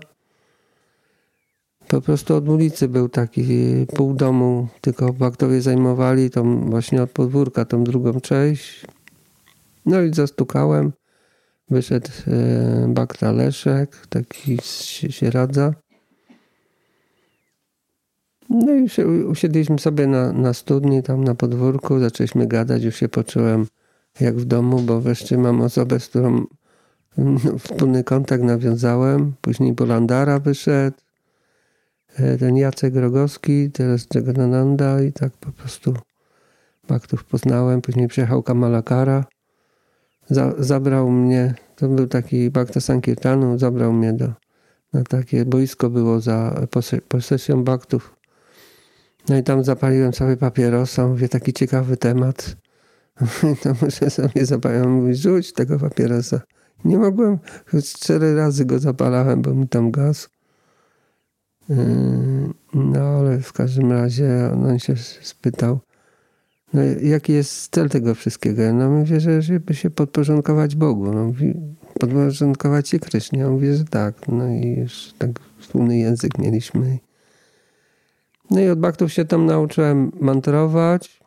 Po 1.88 2.00
prostu 2.00 2.34
od 2.34 2.48
ulicy 2.48 2.88
był 2.88 3.08
taki 3.08 3.46
pół 3.96 4.14
domu, 4.14 4.68
tylko 4.80 5.12
baktowie 5.12 5.60
zajmowali 5.60 6.30
tą 6.30 6.70
właśnie 6.70 7.02
od 7.02 7.10
podwórka, 7.10 7.64
tą 7.64 7.84
drugą 7.84 8.20
część. 8.20 8.86
No 9.86 10.02
i 10.02 10.14
zastukałem. 10.14 10.92
Wyszedł 11.70 12.10
e, 12.26 12.88
bakta 12.88 13.32
Leszek, 13.32 14.06
taki 14.08 14.58
się 15.10 15.30
radza. 15.30 15.74
No 18.50 18.74
i 18.74 19.04
usiedliśmy 19.24 19.78
sobie 19.78 20.06
na, 20.06 20.32
na 20.32 20.54
studni, 20.54 21.02
tam 21.02 21.24
na 21.24 21.34
podwórku, 21.34 21.98
zaczęliśmy 21.98 22.46
gadać, 22.46 22.82
już 22.82 22.96
się 22.96 23.08
poczułem 23.08 23.66
jak 24.20 24.36
w 24.36 24.44
domu, 24.44 24.80
bo 24.80 25.00
wreszcie 25.00 25.38
mam 25.38 25.60
osobę, 25.60 26.00
z 26.00 26.08
którą 26.08 26.46
no, 27.18 27.58
wspólny 27.58 28.04
kontakt 28.04 28.44
nawiązałem. 28.44 29.32
Później 29.40 29.72
Bolandara 29.72 30.38
wyszedł, 30.38 30.96
e, 32.16 32.38
ten 32.38 32.56
Jacek 32.56 32.96
Rogowski, 32.96 33.70
teraz 33.70 34.06
Jagadananda 34.14 35.02
i 35.02 35.12
tak 35.12 35.32
po 35.32 35.52
prostu 35.52 35.94
Baktów 36.88 37.24
poznałem. 37.24 37.82
Później 37.82 38.08
przyjechał 38.08 38.42
Kamalakara 38.42 39.24
za, 40.30 40.54
zabrał 40.58 41.10
mnie, 41.10 41.54
to 41.76 41.88
był 41.88 42.06
taki 42.06 42.50
Bhakta 42.50 42.80
Sankirtanu, 42.80 43.58
zabrał 43.58 43.92
mnie 43.92 44.12
do, 44.12 44.32
na 44.92 45.04
takie 45.04 45.44
boisko 45.44 45.90
było 45.90 46.20
za 46.20 46.66
posesją 47.08 47.64
Baktów. 47.64 48.14
No 49.28 49.36
i 49.36 49.42
tam 49.42 49.64
zapaliłem 49.64 50.12
sobie 50.12 50.36
papierosa, 50.36 51.06
mówię, 51.06 51.28
taki 51.28 51.52
ciekawy 51.52 51.96
temat. 51.96 52.56
to 53.62 53.74
muszę 53.82 54.10
sobie 54.10 54.46
zapaliłem, 54.46 54.90
mówi, 54.90 55.14
rzuć 55.14 55.52
tego 55.52 55.78
papierosa. 55.78 56.40
Nie 56.84 56.98
mogłem, 56.98 57.38
choć 57.70 57.92
cztery 57.92 58.34
razy 58.34 58.64
go 58.64 58.78
zapalałem, 58.78 59.42
bo 59.42 59.54
mi 59.54 59.68
tam 59.68 59.90
gaz. 59.90 60.28
Yy, 61.68 61.76
no 62.74 63.00
ale 63.00 63.40
w 63.40 63.52
każdym 63.52 63.92
razie 63.92 64.50
on 64.52 64.78
się 64.78 64.96
spytał, 65.22 65.78
no, 66.74 66.82
jaki 67.02 67.32
jest 67.32 67.68
cel 67.74 67.88
tego 67.88 68.14
wszystkiego? 68.14 68.72
No 68.72 68.90
mówię, 68.90 69.20
że 69.20 69.42
żeby 69.42 69.74
się 69.74 69.90
podporządkować 69.90 70.76
Bogu. 70.76 71.12
No, 71.12 71.32
podporządkować 72.00 72.88
się 72.88 72.98
Krysznie. 72.98 73.38
Ja 73.38 73.50
mówię, 73.50 73.74
że 73.74 73.84
tak. 73.84 74.28
No 74.28 74.48
i 74.48 74.76
już 74.80 75.14
tak 75.18 75.30
wspólny 75.58 75.98
język 75.98 76.38
mieliśmy. 76.38 76.98
No 78.50 78.60
i 78.60 78.68
od 78.68 78.80
baktów 78.80 79.12
się 79.12 79.24
tam 79.24 79.46
nauczyłem 79.46 80.12
mantrować. 80.20 81.20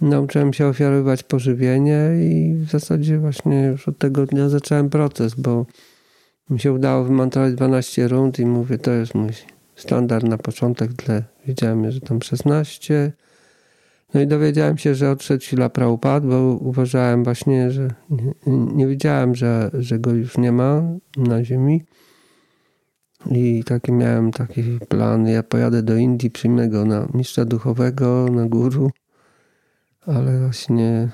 Nauczyłem 0.00 0.52
się 0.52 0.66
ofiarować 0.66 1.22
pożywienie 1.22 2.10
i 2.20 2.54
w 2.54 2.70
zasadzie 2.70 3.18
właśnie 3.18 3.62
już 3.62 3.88
od 3.88 3.98
tego 3.98 4.26
dnia 4.26 4.48
zacząłem 4.48 4.90
proces, 4.90 5.34
bo 5.34 5.66
mi 6.50 6.60
się 6.60 6.72
udało 6.72 7.04
wymantrować 7.04 7.54
12 7.54 8.08
rund 8.08 8.38
i 8.38 8.46
mówię, 8.46 8.78
to 8.78 8.90
jest 8.90 9.14
mój 9.14 9.30
standard 9.76 10.26
na 10.26 10.38
początek. 10.38 10.90
Wiedziałem, 11.46 11.90
że 11.90 12.00
tam 12.00 12.22
16 12.22 13.12
no 14.14 14.20
i 14.20 14.26
dowiedziałem 14.26 14.78
się, 14.78 14.94
że 14.94 15.10
odszedł 15.10 15.44
Sila 15.44 15.68
Prabhupada, 15.68 16.26
bo 16.26 16.42
uważałem 16.60 17.24
właśnie, 17.24 17.70
że 17.70 17.88
nie, 18.10 18.32
nie 18.46 18.86
wiedziałem, 18.86 19.34
że, 19.34 19.70
że 19.74 19.98
go 19.98 20.10
już 20.10 20.38
nie 20.38 20.52
ma 20.52 20.82
na 21.16 21.44
ziemi. 21.44 21.82
I 23.30 23.64
taki 23.64 23.92
miałem 23.92 24.30
taki 24.30 24.62
plan, 24.88 25.26
ja 25.26 25.42
pojadę 25.42 25.82
do 25.82 25.96
Indii, 25.96 26.30
przyjmę 26.30 26.68
go 26.68 26.84
na 26.84 27.08
mistrza 27.14 27.44
duchowego, 27.44 28.26
na 28.32 28.46
guru, 28.46 28.90
ale 30.06 30.40
właśnie 30.40 31.08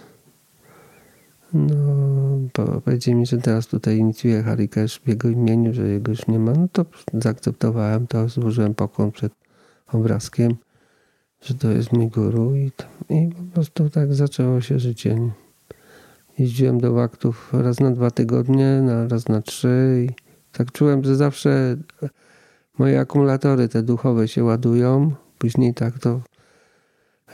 no, 1.55 2.81
powiedzieli 2.85 3.15
mi, 3.15 3.27
że 3.27 3.39
teraz 3.39 3.67
tutaj 3.67 3.97
inicjuje 3.97 4.43
Harikesh 4.43 5.01
w 5.01 5.09
jego 5.09 5.29
imieniu, 5.29 5.75
że 5.75 5.89
jego 5.89 6.13
już 6.13 6.27
nie 6.27 6.39
ma, 6.39 6.53
no 6.53 6.69
to 6.73 6.85
zaakceptowałem 7.15 8.07
to, 8.07 8.29
złożyłem 8.29 8.75
pokłon 8.75 9.13
przed 9.13 9.33
obrazkiem 9.87 10.57
że 11.41 11.55
to 11.55 11.71
jest 11.71 11.93
mój 11.93 12.09
guru 12.09 12.57
i, 12.57 12.73
i 13.11 13.29
po 13.29 13.43
prostu 13.55 13.91
tak 13.91 14.15
zaczęło 14.15 14.61
się 14.61 14.79
życie. 14.79 15.33
Jeździłem 16.39 16.81
do 16.81 16.93
waktów 16.93 17.51
raz 17.53 17.81
na 17.81 17.91
dwa 17.91 18.11
tygodnie, 18.11 18.81
na 18.83 19.09
raz 19.09 19.29
na 19.29 19.43
trzy 19.43 20.07
i 20.07 20.15
tak 20.53 20.73
czułem, 20.73 21.05
że 21.05 21.17
zawsze 21.17 21.77
moje 22.79 23.01
akumulatory 23.01 23.69
te 23.69 23.83
duchowe 23.83 24.29
się 24.29 24.45
ładują. 24.45 25.13
Później 25.39 25.75
tak 25.75 25.99
to 25.99 26.21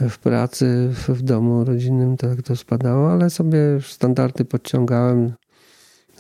w 0.01 0.19
pracy, 0.19 0.91
w 1.09 1.23
domu 1.23 1.65
rodzinnym 1.65 2.17
tak 2.17 2.43
to 2.43 2.57
spadało, 2.57 3.13
ale 3.13 3.31
sobie 3.31 3.59
standardy 3.83 4.45
podciągałem. 4.45 5.33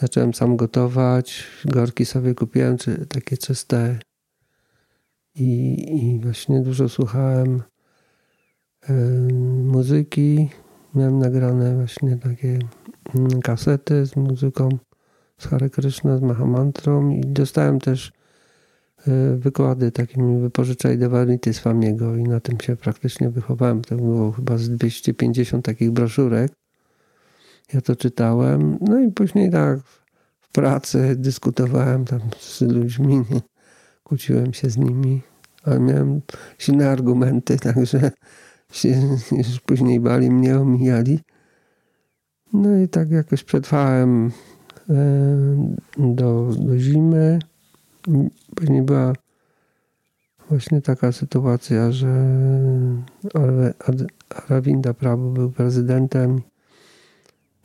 Zacząłem 0.01 0.35
sam 0.35 0.57
gotować, 0.57 1.45
gorki 1.65 2.07
sobie 2.07 2.35
kupiłem, 2.35 2.79
czy 2.79 3.07
takie 3.07 3.37
czyste 3.37 3.99
i, 5.35 5.85
i 5.97 6.21
właśnie 6.21 6.61
dużo 6.61 6.89
słuchałem 6.89 7.63
muzyki. 9.65 10.51
Miałem 10.95 11.19
nagrane 11.19 11.75
właśnie 11.75 12.17
takie 12.17 12.59
mm, 13.15 13.41
kasety 13.43 14.07
z 14.07 14.17
muzyką 14.17 14.69
z 15.39 15.47
Hare 15.47 15.71
Krishna, 15.71 16.19
z 16.19 16.21
Mahamantrą 16.21 17.11
i 17.11 17.21
dostałem 17.21 17.81
też 17.81 18.13
e, 19.09 19.37
wykłady 19.37 19.93
takimi 19.93 20.41
wypożyczaj 20.41 20.99
Devanity 20.99 21.55
z 21.55 21.59
Famiego 21.59 22.17
i 22.17 22.23
na 22.23 22.41
tym 22.41 22.61
się 22.61 22.77
praktycznie 22.77 23.31
wychowałem. 23.31 23.83
To 23.83 23.97
było 23.97 24.33
chyba 24.33 24.59
z 24.59 24.71
250 24.71 25.65
takich 25.65 25.91
broszurek. 25.91 26.53
Ja 27.73 27.81
to 27.81 27.97
czytałem. 27.97 28.79
No 28.81 29.01
i 29.01 29.11
później 29.11 29.51
tak 29.51 29.81
w 30.41 30.53
pracy 30.53 31.17
dyskutowałem 31.19 32.05
tam 32.05 32.21
z 32.39 32.61
ludźmi, 32.61 33.23
kłóciłem 34.05 34.53
się 34.53 34.71
z 34.71 34.77
nimi, 34.77 35.23
ale 35.65 35.81
miałem 35.81 36.21
silne 36.59 36.91
argumenty, 36.91 37.59
także 37.73 38.11
się 38.73 38.89
już 39.39 39.61
później 39.61 40.01
bali 40.01 40.31
mnie, 40.31 40.59
omijali. 40.59 41.21
No 42.53 42.77
i 42.77 42.89
tak 42.89 43.11
jakoś 43.11 43.45
przetrwałem 43.45 44.31
e, 44.91 44.95
do, 45.99 46.51
do 46.59 46.79
zimy. 46.79 47.39
Później 48.57 48.83
była 48.83 49.13
właśnie 50.49 50.83
taka 50.83 51.13
sytuacja, 51.13 51.93
że 51.93 52.27
Aravinda 54.29 54.95
Prabhu 54.95 55.31
był 55.31 55.51
prezydentem 55.51 56.41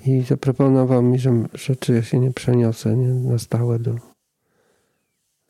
i 0.05 0.21
zaproponował 0.21 1.01
mi, 1.01 1.19
że, 1.19 1.43
że 1.53 1.75
czy 1.75 1.93
ja 1.93 2.03
się 2.03 2.19
nie 2.19 2.31
przeniosę 2.31 2.97
nie, 2.97 3.07
na 3.07 3.37
stałe 3.37 3.79
do, 3.79 3.95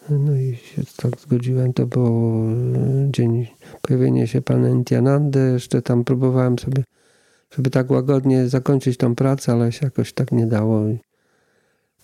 no 0.10 0.36
i 0.36 0.56
się 0.56 0.82
tak 0.98 1.20
zgodziłem. 1.20 1.74
To 1.74 1.86
był 1.86 2.06
e, 2.06 3.12
dzień 3.12 3.48
pojawienia 3.82 4.28
się 4.28 4.42
pana 4.42 4.70
Nityanandy. 4.70 5.40
Jeszcze 5.54 5.82
tam 5.82 6.04
próbowałem 6.04 6.60
sobie, 6.60 6.84
żeby 7.52 7.70
tak 7.70 7.92
łagodnie 7.92 8.48
zakończyć 8.48 8.98
tą 8.98 9.16
pracę, 9.16 9.52
ale 9.52 9.72
się 9.72 9.86
jakoś 9.86 10.14
tak 10.14 10.32
nie 10.32 10.48
dało. 10.48 10.84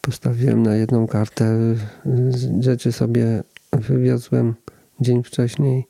postawiłem 0.02 0.64
na 0.64 0.76
jedną 0.76 1.08
kartę. 1.08 1.76
Rzeczy 2.60 2.92
sobie 2.92 3.44
wywiozłem 3.72 4.54
dzień 5.00 5.24
wcześniej 5.24 5.86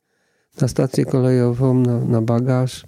na 0.61 0.67
stację 0.67 1.05
kolejową, 1.05 1.73
na, 1.73 1.99
na 1.99 2.21
bagaż. 2.21 2.85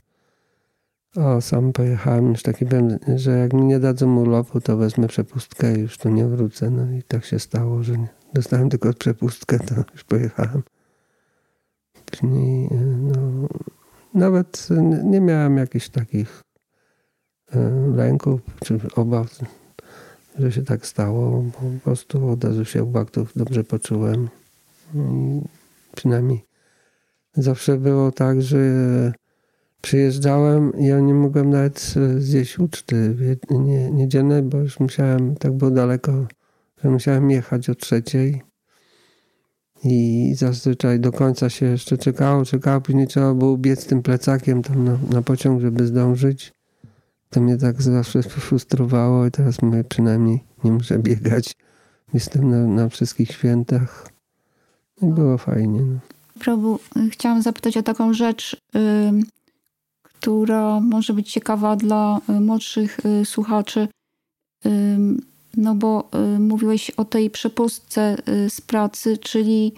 A 1.16 1.42
sam 1.42 1.74
pojechałem 1.74 2.30
już 2.30 2.44
taki 2.44 2.66
byłem, 2.66 3.00
że 3.16 3.32
jak 3.32 3.54
mi 3.54 3.62
nie 3.62 3.80
dadzą 3.80 4.18
urlopu, 4.18 4.62
to 4.62 4.78
wezmę 4.78 5.08
przepustkę 5.08 5.78
i 5.78 5.80
już 5.80 5.98
tu 5.98 6.10
nie 6.10 6.28
wrócę. 6.28 6.70
No 6.70 6.92
i 6.92 7.04
tak 7.04 7.26
się 7.26 7.40
stało, 7.40 7.84
że 7.84 7.98
nie. 7.98 8.08
dostałem 8.34 8.70
tylko 8.70 8.94
przepustkę, 8.94 9.60
to 9.60 9.76
już 9.94 10.04
pojechałem. 10.04 10.64
Czyli 12.12 12.68
no, 12.98 13.48
nawet 14.14 14.68
nie 15.04 15.22
miałem 15.22 15.58
jakichś 15.58 15.90
takich 15.90 16.42
e, 17.52 17.70
lęków 17.96 18.42
czy 18.66 18.80
obaw, 18.96 19.40
że 20.40 20.52
się 20.52 20.64
tak 20.64 20.86
stało. 20.86 21.44
Po 21.52 21.84
prostu 21.84 22.30
od 22.30 22.44
razu 22.44 22.66
się 22.66 22.84
u 22.84 22.88
baktów 22.88 23.32
dobrze 23.36 23.64
poczułem. 23.64 24.30
I 24.96 25.42
przynajmniej 25.96 26.46
zawsze 27.34 27.78
było 27.78 28.12
tak, 28.12 28.42
że 28.42 28.58
przyjeżdżałem 29.82 30.78
i 30.78 30.86
ja 30.86 31.00
nie 31.00 31.14
mogłem 31.14 31.50
nawet 31.50 31.94
zjeść 32.18 32.60
uczty 32.60 33.16
nie, 33.50 33.92
niedzielnej, 33.92 34.44
bo 34.44 34.58
już 34.58 34.80
musiałem, 34.80 35.36
tak 35.36 35.52
było 35.52 35.72
daleko, 35.72 36.28
że 36.84 36.90
musiałem 36.90 37.32
jechać 37.32 37.70
o 37.70 37.76
trzeciej 37.76 38.42
i 39.84 40.34
zazwyczaj 40.38 41.00
do 41.00 41.12
końca 41.12 41.50
się 41.50 41.66
jeszcze 41.66 41.98
czekało, 41.98 42.46
czekało, 42.46 42.82
później 42.82 43.08
trzeba 43.08 43.34
było 43.34 43.58
biec 43.58 43.86
tym 43.86 44.02
plecakiem 44.02 44.64
tam 44.64 44.84
na, 44.84 44.98
na 45.12 45.22
pociąg, 45.22 45.62
żeby 45.62 45.88
zdążyć. 45.88 46.54
To 47.30 47.42
mnie 47.42 47.58
tak 47.58 47.82
zawsze 47.82 48.24
frustrowało 48.24 49.26
i 49.26 49.32
teraz 49.32 49.62
mówię, 49.62 49.84
przynajmniej 49.84 50.44
nie 50.64 50.72
muszę 50.72 51.00
biegać. 51.00 51.56
Jestem 52.14 52.50
na, 52.50 52.68
na 52.68 52.90
wszystkich 52.90 53.32
świętach. 53.32 54.10
I 55.02 55.06
było 55.06 55.38
fajnie. 55.38 55.82
No. 55.82 56.00
Probu, 56.40 56.80
chciałam 57.12 57.42
zapytać 57.42 57.78
o 57.78 57.84
taką 57.84 58.14
rzecz, 58.14 58.62
która 60.20 60.80
może 60.80 61.14
być 61.14 61.32
ciekawa 61.32 61.76
dla 61.76 62.20
y, 62.30 62.40
młodszych 62.40 63.00
y, 63.06 63.26
słuchaczy. 63.26 63.88
No 65.58 65.76
bo 65.76 66.10
y, 66.36 66.40
mówiłeś 66.40 66.90
o 66.90 67.06
tej 67.06 67.30
przepustce 67.30 68.18
z 68.50 68.62
pracy, 68.62 69.18
czyli 69.18 69.74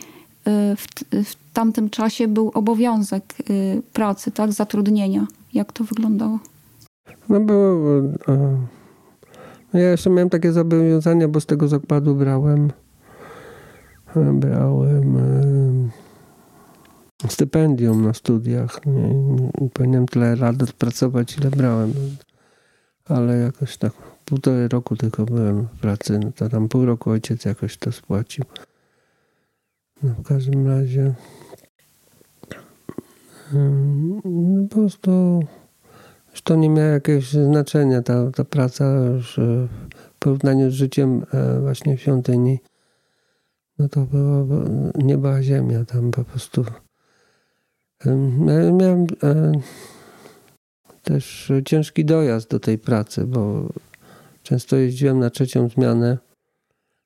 w, 0.78 0.86
w 1.24 1.54
tamtym 1.54 1.90
czasie 1.90 2.28
był 2.28 2.52
obowiązek 2.54 3.24
pracy, 3.94 4.32
tak? 4.32 4.52
Zatrudnienia. 4.52 5.28
Jak 5.54 5.72
to 5.72 5.84
wyglądało? 5.84 6.40
No 7.30 7.40
bo 7.40 7.54
no 9.74 9.80
ja 9.80 9.92
jeszcze 9.92 10.10
miałem 10.10 10.30
takie 10.30 10.52
zobowiązania, 10.52 11.28
bo 11.28 11.42
z 11.42 11.46
tego 11.46 11.68
zakładu 11.68 12.16
brałem 12.16 12.72
brałem 14.16 15.18
stypendium 17.28 18.06
na 18.06 18.14
studiach. 18.14 18.86
Nie, 18.86 19.14
nie 19.62 19.70
powinienem 19.74 20.06
tyle 20.06 20.36
lat 20.36 20.64
odpracować, 20.64 21.38
ile 21.38 21.50
brałem. 21.50 21.94
Ale 23.06 23.38
jakoś 23.38 23.78
tak 23.78 23.94
półtorej 24.26 24.68
roku 24.68 24.96
tylko 24.96 25.26
byłem 25.26 25.68
w 25.68 25.80
pracy, 25.80 26.20
no 26.20 26.32
to 26.32 26.50
tam 26.50 26.70
pół 26.70 26.86
roku 26.86 27.10
ojciec 27.10 27.46
jakoś 27.46 27.78
to 27.78 27.92
spłacił. 27.92 28.46
No 30.04 30.14
w 30.14 30.24
każdym 30.24 30.68
razie 30.68 31.14
no 33.54 34.68
po 34.70 34.76
prostu 34.76 35.40
już 36.32 36.42
to 36.42 36.56
nie 36.56 36.70
miało 36.70 36.88
jakiegoś 36.88 37.32
znaczenia, 37.32 38.02
ta, 38.02 38.32
ta 38.32 38.44
praca 38.44 38.86
już 38.96 39.38
w 39.38 40.20
porównaniu 40.20 40.72
z 40.72 40.74
życiem 40.74 41.26
e, 41.34 41.60
właśnie 41.60 41.98
w 41.98 42.02
świątyni, 42.02 42.60
no 43.80 43.90
to 43.90 44.02
było 44.02 44.64
nieba 44.96 45.44
ziemia, 45.44 45.86
tam 45.86 46.12
po 46.12 46.24
prostu 46.24 46.66
miałem 48.06 49.08
e, 49.24 49.52
też 51.04 51.52
ciężki 51.66 52.06
dojazd 52.06 52.50
do 52.50 52.60
tej 52.60 52.78
pracy, 52.78 53.26
bo 53.26 53.70
Często 54.48 54.76
jeździłem 54.76 55.20
na 55.20 55.30
trzecią 55.30 55.70
zmianę, 55.70 56.18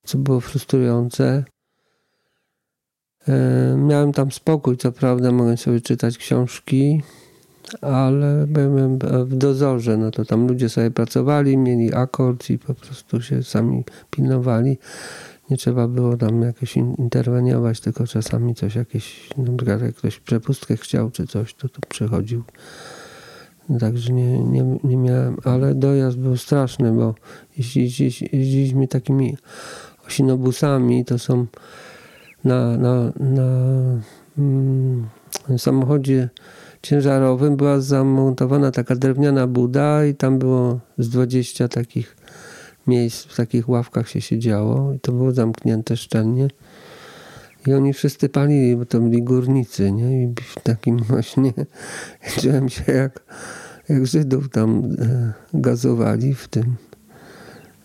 co 0.06 0.18
było 0.18 0.40
frustrujące. 0.40 1.44
E, 3.28 3.76
miałem 3.78 4.14
tam 4.14 4.32
spokój, 4.32 4.78
co 4.78 4.92
prawda, 4.92 5.32
mogłem 5.32 5.58
sobie 5.58 5.82
czytać 5.82 6.18
książki, 6.18 7.02
ale 7.82 8.46
byłem 8.48 9.00
w 9.26 9.36
dozorze, 9.36 9.98
no 9.98 10.12
to 10.12 10.26
tam 10.26 10.48
ludzie 10.48 10.70
sobie 10.70 10.92
pracowali, 10.92 11.58
mieli 11.58 11.94
akord 11.94 12.50
i 12.50 12.60
po 12.60 12.74
prostu 12.74 13.22
się 13.22 13.44
sami 13.44 13.84
pilnowali. 14.12 14.78
Nie 15.52 15.58
trzeba 15.58 15.88
było 15.88 16.18
tam 16.18 16.42
jakoś 16.42 16.78
interweniować, 16.78 17.80
tylko 17.80 18.08
czasami 18.08 18.56
coś 18.56 18.76
jakieś, 18.76 19.30
na 19.38 19.58
przykład 19.58 19.82
jak 19.82 19.96
ktoś 19.96 20.20
przepustkę 20.20 20.78
chciał 20.78 21.12
czy 21.12 21.28
coś, 21.28 21.54
to 21.54 21.70
to 21.70 21.80
przychodził 21.90 22.44
Także 23.80 24.14
nie, 24.14 24.40
nie, 24.40 24.80
nie 24.84 24.98
miałem, 24.98 25.38
ale 25.44 25.76
dojazd 25.76 26.18
był 26.18 26.38
straszny, 26.38 26.92
bo 26.92 27.16
jeździliśmy 27.58 28.88
takimi 28.88 29.38
osinobusami, 30.08 31.06
to 31.06 31.20
są 31.20 31.46
na, 32.44 32.78
na, 32.78 33.12
na 33.20 33.48
mm, 34.38 35.08
samochodzie 35.58 36.30
ciężarowym 36.82 37.56
była 37.58 37.80
zamontowana 37.80 38.72
taka 38.72 38.96
drewniana 38.96 39.48
buda 39.48 40.06
i 40.06 40.16
tam 40.16 40.40
było 40.40 40.80
z 40.98 41.10
20 41.10 41.68
takich 41.68 42.16
miejsc, 42.88 43.26
w 43.26 43.36
takich 43.36 43.70
ławkach 43.70 44.10
się 44.10 44.22
siedziało 44.22 44.94
i 44.94 45.00
to 45.00 45.12
było 45.12 45.32
zamknięte 45.32 45.98
szczelnie. 45.98 46.48
I 47.68 47.74
oni 47.74 47.94
wszyscy 47.94 48.30
palili, 48.30 48.76
bo 48.76 48.86
to 48.86 49.00
byli 49.00 49.24
górnicy, 49.24 49.92
nie? 49.92 50.24
I 50.24 50.34
w 50.56 50.62
takim 50.64 50.98
właśnie 51.10 51.54
czułem 52.42 52.70
się 52.70 52.92
jak, 52.92 53.24
jak 53.90 54.06
Żydów 54.06 54.50
tam 54.50 54.96
e, 55.00 55.34
gazowali 55.54 56.36
w 56.36 56.48
tym. 56.48 56.76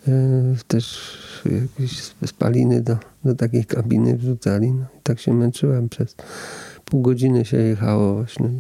E, 0.08 0.12
też 0.68 1.16
jakieś 1.44 2.02
spaliny 2.26 2.82
do, 2.82 2.96
do 3.24 3.34
takiej 3.34 3.64
kabiny 3.64 4.16
wrzucali. 4.16 4.72
No 4.72 4.84
i 4.98 5.02
tak 5.02 5.20
się 5.20 5.34
męczyłem 5.34 5.88
przez 5.88 6.16
pół 6.84 7.02
godziny 7.02 7.44
się 7.44 7.56
jechało 7.56 8.14
właśnie 8.14 8.50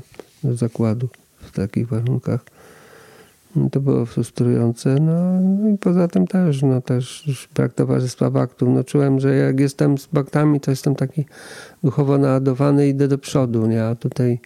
do 0.44 0.56
zakładu 0.56 1.08
w 1.36 1.50
takich 1.50 1.88
warunkach. 1.88 2.44
To 3.72 3.80
było 3.80 4.06
frustrujące. 4.06 4.94
No, 5.00 5.40
no, 5.40 5.68
i 5.68 5.78
poza 5.78 6.08
tym 6.08 6.26
też, 6.26 6.62
no 6.62 6.80
też 6.80 7.24
brak 7.54 7.72
towarzystwa 7.72 8.30
baktów. 8.30 8.68
No 8.72 8.84
czułem, 8.84 9.20
że 9.20 9.36
jak 9.36 9.60
jestem 9.60 9.98
z 9.98 10.06
baktami, 10.06 10.60
to 10.60 10.70
jestem 10.70 10.94
taki 10.94 11.24
duchowo 11.84 12.18
naładowany 12.18 12.86
i 12.86 12.90
idę 12.90 13.08
do 13.08 13.18
przodu, 13.18 13.66
nie? 13.66 13.84
A 13.84 13.94
tutaj 13.94 14.40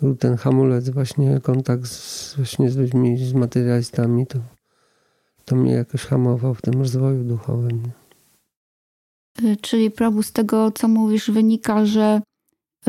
był 0.00 0.14
ten 0.16 0.36
hamulec 0.36 0.90
właśnie, 0.90 1.40
kontakt 1.40 1.86
z, 1.86 2.36
właśnie 2.36 2.70
z 2.70 2.76
ludźmi, 2.76 3.18
z 3.18 3.34
materialistami, 3.34 4.26
to, 4.26 4.38
to 5.44 5.56
mnie 5.56 5.72
jakoś 5.72 6.04
hamował 6.04 6.54
w 6.54 6.62
tym 6.62 6.74
rozwoju 6.74 7.24
duchowym. 7.24 7.82
Nie? 7.82 9.56
Czyli 9.56 9.90
prawo 9.90 10.22
z 10.22 10.32
tego, 10.32 10.70
co 10.70 10.88
mówisz, 10.88 11.30
wynika, 11.30 11.86
że 11.86 12.20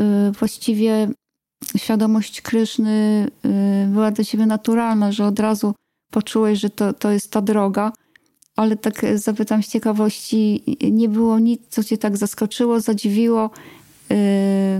y, 0.00 0.32
właściwie 0.38 1.08
świadomość 1.76 2.40
Kryszny 2.40 3.26
y, 3.44 3.86
była 3.88 4.10
dla 4.10 4.24
ciebie 4.24 4.46
naturalna, 4.46 5.12
że 5.12 5.26
od 5.26 5.38
razu 5.38 5.74
poczułeś, 6.10 6.58
że 6.58 6.70
to, 6.70 6.92
to 6.92 7.10
jest 7.10 7.30
ta 7.30 7.42
droga. 7.42 7.92
Ale 8.56 8.76
tak 8.76 9.06
zapytam 9.14 9.62
z 9.62 9.68
ciekawości, 9.68 10.62
nie 10.92 11.08
było 11.08 11.38
nic, 11.38 11.60
co 11.68 11.84
cię 11.84 11.98
tak 11.98 12.16
zaskoczyło, 12.16 12.80
zadziwiło 12.80 13.46
y, 13.46 13.50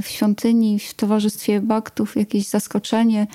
w 0.03 0.05
świątyni, 0.05 0.79
w 0.79 0.95
towarzystwie 0.95 1.61
baktów, 1.61 2.17
jakieś 2.17 2.49
zaskoczenie? 2.49 3.27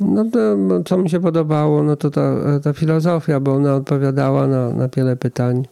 No 0.00 0.24
to, 0.24 0.56
co 0.84 0.98
mi 0.98 1.10
się 1.10 1.20
podobało, 1.20 1.82
no 1.82 1.96
to 1.96 2.10
ta, 2.10 2.60
ta 2.62 2.72
filozofia, 2.72 3.40
bo 3.40 3.54
ona 3.54 3.74
odpowiadała 3.74 4.46
na, 4.46 4.70
na 4.70 4.88
wiele 4.88 5.16
pytań, 5.16 5.66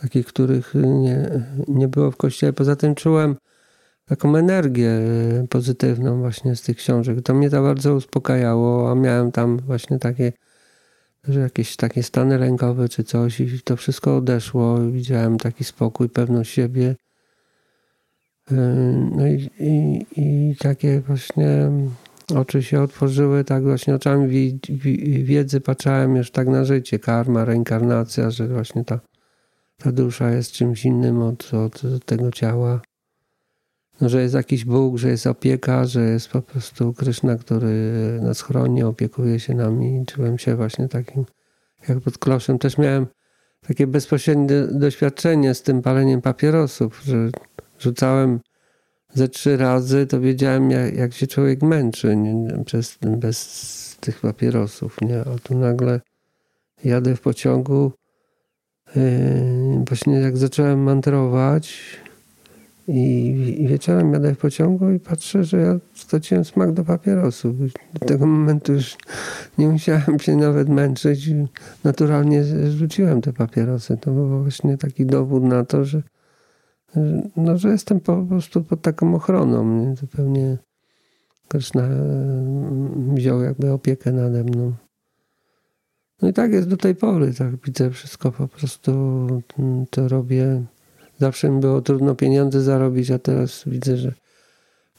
takich, 0.00 0.26
których 0.26 0.74
nie, 0.74 1.46
nie 1.68 1.88
było 1.88 2.10
w 2.10 2.16
kościele. 2.16 2.52
Poza 2.52 2.76
tym 2.76 2.94
czułem, 2.94 3.36
taką 4.08 4.36
energię 4.36 4.90
e, 4.90 5.46
pozytywną 5.48 6.18
właśnie 6.18 6.56
z 6.56 6.62
tych 6.62 6.76
książek. 6.76 7.22
To 7.22 7.34
mnie 7.34 7.50
to 7.50 7.62
bardzo 7.62 7.94
uspokajało, 7.94 8.90
a 8.90 8.94
miałem 8.94 9.32
tam 9.32 9.58
właśnie 9.58 9.98
takie, 9.98 10.32
że 11.24 11.40
jakieś 11.40 11.76
takie 11.76 12.02
stany 12.02 12.38
rękowe 12.38 12.88
czy 12.88 13.04
coś 13.04 13.40
i 13.40 13.60
to 13.64 13.76
wszystko 13.76 14.16
odeszło. 14.16 14.78
Widziałem 14.78 15.38
taki 15.38 15.64
spokój, 15.64 16.08
pewność 16.08 16.52
siebie. 16.52 16.96
E, 18.50 18.54
no 19.16 19.26
i, 19.26 19.50
i, 19.58 20.06
i 20.16 20.56
takie 20.56 21.00
właśnie 21.00 21.70
oczy 22.36 22.62
się 22.62 22.82
otworzyły, 22.82 23.44
tak 23.44 23.62
właśnie 23.62 23.94
oczami 23.94 24.58
wiedzy 25.24 25.60
patrzałem 25.60 26.16
już 26.16 26.30
tak 26.30 26.48
na 26.48 26.64
życie, 26.64 26.98
karma, 26.98 27.44
reinkarnacja, 27.44 28.30
że 28.30 28.48
właśnie 28.48 28.84
ta, 28.84 29.00
ta 29.76 29.92
dusza 29.92 30.30
jest 30.30 30.52
czymś 30.52 30.84
innym 30.84 31.22
od, 31.22 31.54
od 31.54 32.04
tego 32.04 32.30
ciała 32.30 32.80
no, 34.00 34.08
że 34.08 34.22
jest 34.22 34.34
jakiś 34.34 34.64
Bóg, 34.64 34.98
że 34.98 35.08
jest 35.08 35.26
opieka, 35.26 35.84
że 35.84 36.00
jest 36.00 36.28
po 36.28 36.42
prostu 36.42 36.92
Kryszna, 36.92 37.36
który 37.36 38.18
nas 38.22 38.42
chroni, 38.42 38.82
opiekuje 38.82 39.40
się 39.40 39.54
nami. 39.54 40.04
Czułem 40.06 40.38
się 40.38 40.56
właśnie 40.56 40.88
takim 40.88 41.24
jak 41.88 42.00
pod 42.00 42.18
kloszem 42.18 42.58
też 42.58 42.78
miałem 42.78 43.06
takie 43.66 43.86
bezpośrednie 43.86 44.46
doświadczenie 44.70 45.54
z 45.54 45.62
tym 45.62 45.82
paleniem 45.82 46.22
papierosów, 46.22 47.02
że 47.04 47.30
rzucałem 47.78 48.40
ze 49.14 49.28
trzy 49.28 49.56
razy, 49.56 50.06
to 50.06 50.20
wiedziałem, 50.20 50.70
jak, 50.70 50.94
jak 50.94 51.14
się 51.14 51.26
człowiek 51.26 51.62
męczy 51.62 52.16
nie, 52.16 52.64
przez, 52.64 52.98
bez 53.02 53.96
tych 54.00 54.20
papierosów. 54.20 54.96
Nie? 55.02 55.20
A 55.20 55.38
tu 55.42 55.58
nagle 55.58 56.00
jadę 56.84 57.16
w 57.16 57.20
pociągu, 57.20 57.92
yy, 58.96 59.02
właśnie 59.88 60.14
jak 60.14 60.36
zacząłem 60.36 60.82
mantrować 60.82 61.80
i, 62.88 63.66
wieczorem 63.68 64.12
jadę 64.12 64.34
w 64.34 64.38
pociągu 64.38 64.90
i 64.90 65.00
patrzę, 65.00 65.44
że 65.44 65.56
ja 65.56 65.78
straciłem 65.94 66.44
smak 66.44 66.72
do 66.72 66.84
papierosów. 66.84 67.56
Do 68.00 68.06
tego 68.06 68.26
momentu 68.26 68.72
już 68.72 68.96
nie 69.58 69.68
musiałem 69.68 70.18
się 70.18 70.36
nawet 70.36 70.68
męczyć. 70.68 71.30
Naturalnie 71.84 72.44
rzuciłem 72.70 73.20
te 73.20 73.32
papierosy. 73.32 73.96
To 73.96 74.10
był 74.10 74.42
właśnie 74.42 74.78
taki 74.78 75.06
dowód 75.06 75.42
na 75.42 75.64
to, 75.64 75.84
że 75.84 76.02
no, 77.36 77.58
że 77.58 77.68
jestem 77.68 78.00
po 78.00 78.22
prostu 78.22 78.64
pod 78.64 78.82
taką 78.82 79.14
ochroną. 79.14 79.80
Nie? 79.80 79.96
Zupełnie 79.96 80.58
Krishna 81.48 81.82
mm, 81.82 83.14
wziął 83.14 83.42
jakby 83.42 83.72
opiekę 83.72 84.12
nade 84.12 84.44
mną. 84.44 84.72
No 86.22 86.28
i 86.28 86.32
tak 86.32 86.52
jest 86.52 86.68
do 86.68 86.76
tej 86.76 86.94
pory, 86.94 87.34
tak 87.34 87.56
widzę 87.64 87.90
wszystko 87.90 88.32
po 88.32 88.48
prostu 88.48 88.92
to 89.90 90.08
robię. 90.08 90.62
Zawsze 91.18 91.50
mi 91.50 91.60
było 91.60 91.80
trudno 91.80 92.14
pieniądze 92.14 92.62
zarobić, 92.62 93.10
a 93.10 93.18
teraz 93.18 93.62
widzę, 93.66 93.96
że 93.96 94.12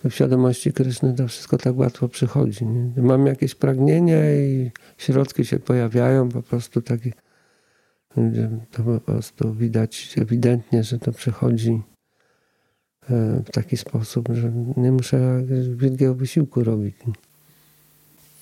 w 0.03 0.11
świadomości 0.11 0.73
Kryszny 0.73 1.13
to 1.13 1.27
wszystko 1.27 1.57
tak 1.57 1.77
łatwo 1.77 2.07
przychodzi. 2.07 2.65
Nie? 2.65 3.01
Mam 3.03 3.25
jakieś 3.25 3.55
pragnienia 3.55 4.35
i 4.35 4.71
środki 4.97 5.45
się 5.45 5.59
pojawiają, 5.59 6.29
po 6.29 6.41
prostu 6.41 6.81
takie 6.81 7.11
to 8.71 8.83
po 8.83 8.99
prostu 8.99 9.53
widać 9.53 10.15
ewidentnie, 10.17 10.83
że 10.83 10.99
to 10.99 11.11
przychodzi 11.11 11.81
e, 13.09 13.43
w 13.45 13.51
taki 13.51 13.77
sposób, 13.77 14.29
że 14.33 14.51
nie 14.77 14.91
muszę 14.91 15.43
wielkiego 15.75 16.15
wysiłku 16.15 16.63
robić. 16.63 16.95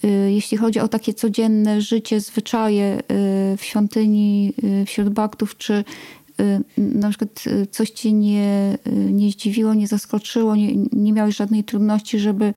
Y, 0.04 0.32
jeśli 0.32 0.58
chodzi 0.58 0.80
o 0.80 0.88
takie 0.88 1.14
codzienne 1.14 1.82
życie, 1.82 2.20
zwyczaje 2.20 3.00
y, 3.00 3.58
w 3.58 3.64
świątyni 3.64 4.54
y, 4.82 4.86
wśród 4.86 5.10
baktów, 5.10 5.58
czy 5.58 5.84
na 6.78 7.10
przykład 7.10 7.44
coś 7.72 7.90
cię 7.90 8.14
nie, 8.14 8.78
nie 9.12 9.32
zdziwiło, 9.32 9.74
nie 9.74 9.88
zaskoczyło, 9.88 10.56
nie, 10.56 10.76
nie 10.92 11.14
miałeś 11.14 11.36
żadnej 11.36 11.64
trudności, 11.64 12.20
żeby 12.20 12.54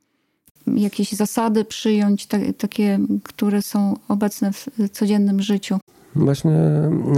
jakieś 0.67 1.13
zasady 1.13 1.65
przyjąć, 1.65 2.27
takie, 2.59 2.99
które 3.23 3.63
są 3.63 3.97
obecne 4.09 4.53
w 4.53 4.69
codziennym 4.93 5.43
życiu? 5.43 5.79
Właśnie 6.15 6.59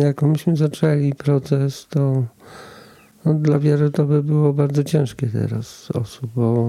jak 0.02 0.22
myśmy 0.22 0.56
zaczęli 0.56 1.14
proces, 1.14 1.86
to 1.90 2.24
no, 3.24 3.34
dla 3.34 3.58
wielu 3.58 3.90
to 3.90 4.04
by 4.04 4.22
było 4.22 4.52
bardzo 4.52 4.84
ciężkie 4.84 5.26
teraz 5.26 5.90
osób, 5.90 6.30
bo 6.36 6.68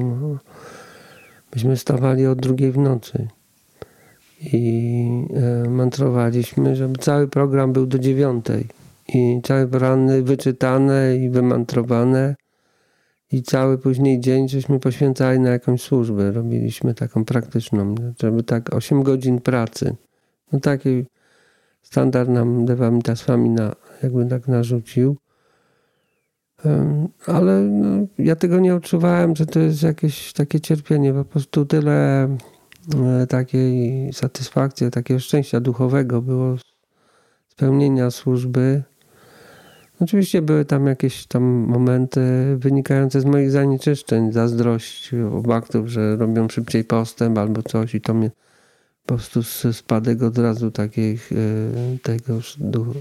myśmy 1.56 1.78
stawali 1.78 2.28
od 2.28 2.40
drugiej 2.40 2.72
w 2.72 2.78
nocy 2.78 3.28
i 4.42 5.08
e, 5.66 5.70
mantrowaliśmy, 5.70 6.76
żeby 6.76 6.98
cały 6.98 7.28
program 7.28 7.74
był 7.74 7.86
do 7.86 8.00
dziewiątej 8.00 8.68
i 9.08 9.42
całe 9.44 9.68
wyczytane 10.24 11.18
i 11.18 11.30
wymantrowane 11.30 12.36
i 13.32 13.44
cały 13.44 13.78
później 13.78 14.20
dzień 14.20 14.50
żeśmy 14.50 14.80
poświęcali 14.80 15.40
na 15.40 15.50
jakąś 15.50 15.82
służbę. 15.82 16.32
Robiliśmy 16.32 16.94
taką 16.94 17.26
praktyczną, 17.26 17.96
żeby 18.22 18.44
tak 18.44 18.74
8 18.76 19.04
godzin 19.04 19.42
pracy. 19.42 19.96
No 20.52 20.60
takiej 20.60 21.06
standard 21.82 22.30
nam 22.30 22.66
Devamitaswami 22.66 23.50
na, 23.50 23.76
jakby 24.04 24.26
tak 24.26 24.48
narzucił. 24.48 25.18
Ale 27.28 27.62
no, 27.62 28.08
ja 28.18 28.36
tego 28.36 28.60
nie 28.60 28.76
odczuwałem, 28.76 29.36
że 29.36 29.46
to 29.46 29.60
jest 29.60 29.84
jakieś 29.84 30.34
takie 30.34 30.60
cierpienie. 30.60 31.14
Po 31.14 31.26
prostu 31.26 31.66
tyle 31.66 32.24
e, 32.24 33.28
takiej 33.28 34.14
satysfakcji, 34.14 34.92
takiego 34.92 35.20
szczęścia 35.20 35.60
duchowego 35.60 36.22
było 36.22 36.56
spełnienia 37.48 38.12
służby. 38.12 38.84
Oczywiście 40.04 40.42
były 40.42 40.66
tam 40.66 40.88
jakieś 40.88 41.26
tam 41.26 41.44
momenty 41.44 42.22
wynikające 42.58 43.22
z 43.22 43.26
moich 43.26 43.52
zanieczyszczeń, 43.52 44.32
zazdrość 44.32 45.12
obaktów, 45.14 45.88
że 45.88 46.16
robią 46.16 46.50
szybciej 46.50 46.84
postęp 46.84 47.38
albo 47.38 47.64
coś 47.64 47.96
i 47.96 48.02
to 48.02 48.14
mnie 48.14 48.32
po 49.06 49.16
prostu 49.16 49.44
spadek 49.74 50.24
od 50.24 50.38
razu 50.38 50.72
takiej 50.72 51.14
e, 51.14 51.18
tego 52.04 52.40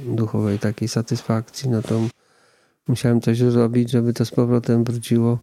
duchowej 0.07 0.59
takiej 0.59 0.89
satysfakcji, 0.89 1.71
no 1.71 1.83
to 1.83 2.01
musiałem 2.89 3.21
coś 3.21 3.39
zrobić, 3.39 3.91
żeby 3.91 4.13
to 4.13 4.25
z 4.25 4.31
powrotem 4.31 4.85
wróciło. 4.85 5.39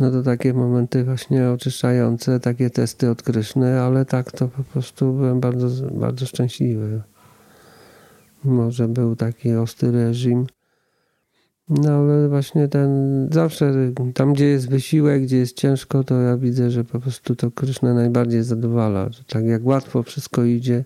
No 0.00 0.10
to 0.10 0.22
takie 0.22 0.54
momenty 0.54 1.04
właśnie 1.04 1.50
oczyszczające, 1.50 2.40
takie 2.40 2.70
testy 2.70 3.10
odkryszne, 3.10 3.82
ale 3.82 4.04
tak 4.04 4.32
to 4.32 4.48
po 4.48 4.64
prostu 4.64 5.12
byłem 5.12 5.40
bardzo, 5.40 5.90
bardzo 5.90 6.26
szczęśliwy. 6.26 7.02
Może 8.44 8.88
był 8.88 9.16
taki 9.16 9.52
ostry 9.52 9.92
reżim, 9.92 10.46
no 11.68 11.90
ale 11.90 12.28
właśnie 12.28 12.68
ten, 12.68 12.90
zawsze 13.32 13.92
tam, 14.14 14.32
gdzie 14.32 14.44
jest 14.44 14.70
wysiłek, 14.70 15.22
gdzie 15.22 15.36
jest 15.36 15.56
ciężko, 15.56 16.04
to 16.04 16.20
ja 16.20 16.36
widzę, 16.36 16.70
że 16.70 16.84
po 16.84 17.00
prostu 17.00 17.36
to 17.36 17.50
Kryszna 17.50 17.94
najbardziej 17.94 18.42
zadowala. 18.42 19.12
Że 19.12 19.24
tak 19.24 19.44
jak 19.44 19.66
łatwo 19.66 20.02
wszystko 20.02 20.44
idzie, 20.44 20.84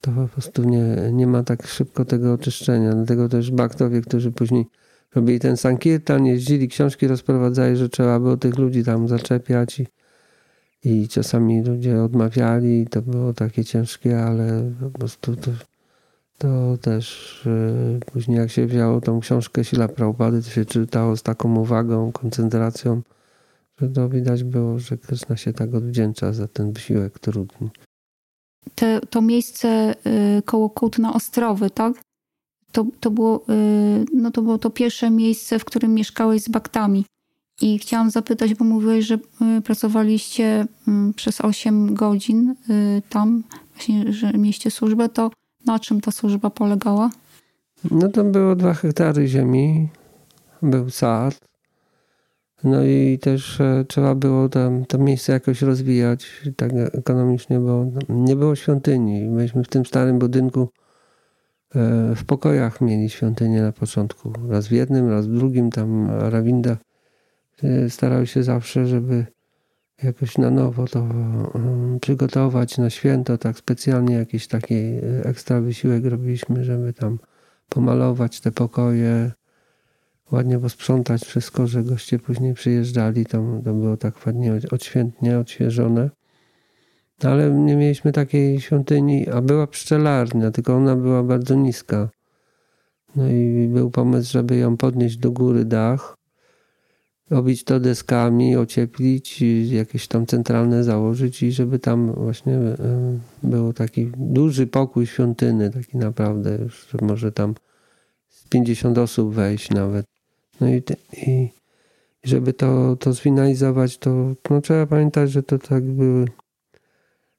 to 0.00 0.12
po 0.12 0.28
prostu 0.28 0.64
nie, 0.64 1.10
nie 1.12 1.26
ma 1.26 1.42
tak 1.42 1.66
szybko 1.66 2.04
tego 2.04 2.32
oczyszczenia. 2.32 2.92
Dlatego 2.92 3.28
też 3.28 3.50
baktowie, 3.50 4.00
którzy 4.00 4.32
później 4.32 4.66
robili 5.14 5.40
ten 5.40 5.56
sankirtan, 5.56 6.26
jeździli, 6.26 6.68
książki 6.68 7.06
rozprowadzali, 7.06 7.76
że 7.76 7.88
trzeba 7.88 8.20
było 8.20 8.36
tych 8.36 8.58
ludzi 8.58 8.84
tam 8.84 9.08
zaczepiać 9.08 9.80
i, 9.80 9.86
i 10.84 11.08
czasami 11.08 11.62
ludzie 11.62 12.02
odmawiali. 12.02 12.86
To 12.90 13.02
było 13.02 13.32
takie 13.32 13.64
ciężkie, 13.64 14.22
ale 14.22 14.72
po 14.80 14.90
prostu 14.90 15.36
to 15.36 15.50
to 16.38 16.78
też 16.78 17.34
yy, 17.46 18.00
później 18.12 18.38
jak 18.38 18.50
się 18.50 18.66
wzięło 18.66 19.00
tą 19.00 19.20
książkę 19.20 19.64
Sila 19.64 19.88
Prabhupada, 19.88 20.42
to 20.42 20.50
się 20.50 20.64
czytało 20.64 21.16
z 21.16 21.22
taką 21.22 21.56
uwagą, 21.56 22.12
koncentracją, 22.12 23.02
że 23.80 23.88
to 23.88 24.08
widać 24.08 24.44
było, 24.44 24.78
że 24.78 24.98
Kryszna 24.98 25.36
się 25.36 25.52
tak 25.52 25.74
odwdzięcza 25.74 26.32
za 26.32 26.48
ten 26.48 26.72
wysiłek 26.72 27.18
trudny. 27.18 27.70
Te, 28.74 29.00
to 29.10 29.22
miejsce 29.22 29.94
y, 30.38 30.42
koło 30.42 30.70
Kutna 30.70 31.14
Ostrowy, 31.14 31.70
tak? 31.70 31.92
To, 32.72 32.86
to, 33.00 33.10
było, 33.10 33.44
y, 33.50 34.04
no 34.14 34.30
to 34.30 34.42
było 34.42 34.58
to 34.58 34.70
pierwsze 34.70 35.10
miejsce, 35.10 35.58
w 35.58 35.64
którym 35.64 35.94
mieszkałeś 35.94 36.42
z 36.42 36.48
baktami. 36.48 37.04
I 37.60 37.78
chciałam 37.78 38.10
zapytać, 38.10 38.54
bo 38.54 38.64
mówiłeś, 38.64 39.06
że 39.06 39.18
pracowaliście 39.64 40.66
mm, 40.88 41.14
przez 41.14 41.40
8 41.40 41.94
godzin 41.94 42.54
tam, 43.08 43.42
właśnie, 43.74 44.12
że 44.12 44.32
mieście 44.32 44.70
służbę, 44.70 45.08
to 45.08 45.30
na 45.68 45.78
czym 45.78 46.00
ta 46.00 46.10
służba 46.10 46.50
polegała? 46.50 47.10
No 47.90 48.08
tam 48.08 48.32
było 48.32 48.56
dwa 48.56 48.74
hektary 48.74 49.28
ziemi, 49.28 49.88
był 50.62 50.90
sad. 50.90 51.38
No 52.64 52.84
i 52.84 53.18
też 53.22 53.60
e, 53.60 53.84
trzeba 53.88 54.14
było 54.14 54.48
tam 54.48 54.84
to 54.84 54.98
miejsce 54.98 55.32
jakoś 55.32 55.62
rozwijać 55.62 56.42
tak 56.56 56.72
ekonomicznie, 56.92 57.60
bo 57.60 57.86
nie 58.08 58.36
było 58.36 58.56
świątyni. 58.56 59.24
Myśmy 59.24 59.64
w 59.64 59.68
tym 59.68 59.86
starym 59.86 60.18
budynku 60.18 60.68
e, 61.74 62.14
w 62.16 62.24
pokojach 62.24 62.80
mieli 62.80 63.10
świątynię 63.10 63.62
na 63.62 63.72
początku. 63.72 64.32
Raz 64.48 64.68
w 64.68 64.72
jednym, 64.72 65.10
raz 65.10 65.26
w 65.26 65.32
drugim. 65.32 65.70
Tam 65.70 66.10
Rawinda 66.10 66.76
e, 67.62 67.90
starał 67.90 68.26
się 68.26 68.42
zawsze, 68.42 68.86
żeby 68.86 69.26
jakoś 70.02 70.38
na 70.38 70.50
nowo 70.50 70.86
to 70.86 71.00
um, 71.00 71.98
przygotować 72.00 72.78
na 72.78 72.90
święto, 72.90 73.38
tak 73.38 73.58
specjalnie 73.58 74.14
jakiś 74.14 74.46
taki 74.46 74.74
e, 74.74 75.24
ekstra 75.24 75.60
wysiłek 75.60 76.04
robiliśmy, 76.04 76.64
żeby 76.64 76.92
tam 76.92 77.18
pomalować 77.68 78.40
te 78.40 78.52
pokoje, 78.52 79.32
ładnie 80.32 80.58
posprzątać 80.58 81.22
wszystko, 81.22 81.66
że 81.66 81.82
goście 81.82 82.18
później 82.18 82.54
przyjeżdżali, 82.54 83.26
to 83.26 83.42
było 83.42 83.96
tak 83.96 84.26
ładnie 84.26 84.52
odświętnie, 84.70 85.38
odświeżone. 85.38 86.10
Ale 87.22 87.50
nie 87.50 87.76
mieliśmy 87.76 88.12
takiej 88.12 88.60
świątyni, 88.60 89.28
a 89.28 89.40
była 89.40 89.66
pszczelarnia, 89.66 90.50
tylko 90.50 90.76
ona 90.76 90.96
była 90.96 91.22
bardzo 91.22 91.54
niska. 91.54 92.08
No 93.16 93.28
i 93.28 93.68
był 93.72 93.90
pomysł, 93.90 94.32
żeby 94.32 94.56
ją 94.56 94.76
podnieść 94.76 95.16
do 95.16 95.30
góry 95.30 95.64
dach 95.64 96.17
obić 97.30 97.64
to 97.64 97.80
deskami, 97.80 98.56
ocieplić, 98.56 99.42
jakieś 99.70 100.08
tam 100.08 100.26
centralne 100.26 100.84
założyć 100.84 101.42
i 101.42 101.52
żeby 101.52 101.78
tam 101.78 102.12
właśnie 102.12 102.54
e, 102.54 103.18
był 103.42 103.72
taki 103.72 104.10
duży 104.16 104.66
pokój 104.66 105.06
świątyny, 105.06 105.70
taki 105.70 105.98
naprawdę 105.98 106.58
już, 106.62 106.88
że 106.92 107.06
może 107.06 107.32
tam 107.32 107.54
z 108.28 108.48
50 108.48 108.98
osób 108.98 109.34
wejść 109.34 109.70
nawet. 109.70 110.06
No 110.60 110.68
i, 110.68 110.82
i 111.12 111.48
żeby 112.24 112.52
to, 112.52 112.96
to 112.96 113.14
sfinalizować, 113.14 113.98
to 113.98 114.34
no, 114.50 114.60
trzeba 114.60 114.86
pamiętać, 114.86 115.30
że 115.30 115.42
to 115.42 115.58
tak 115.58 115.84
były 115.84 116.26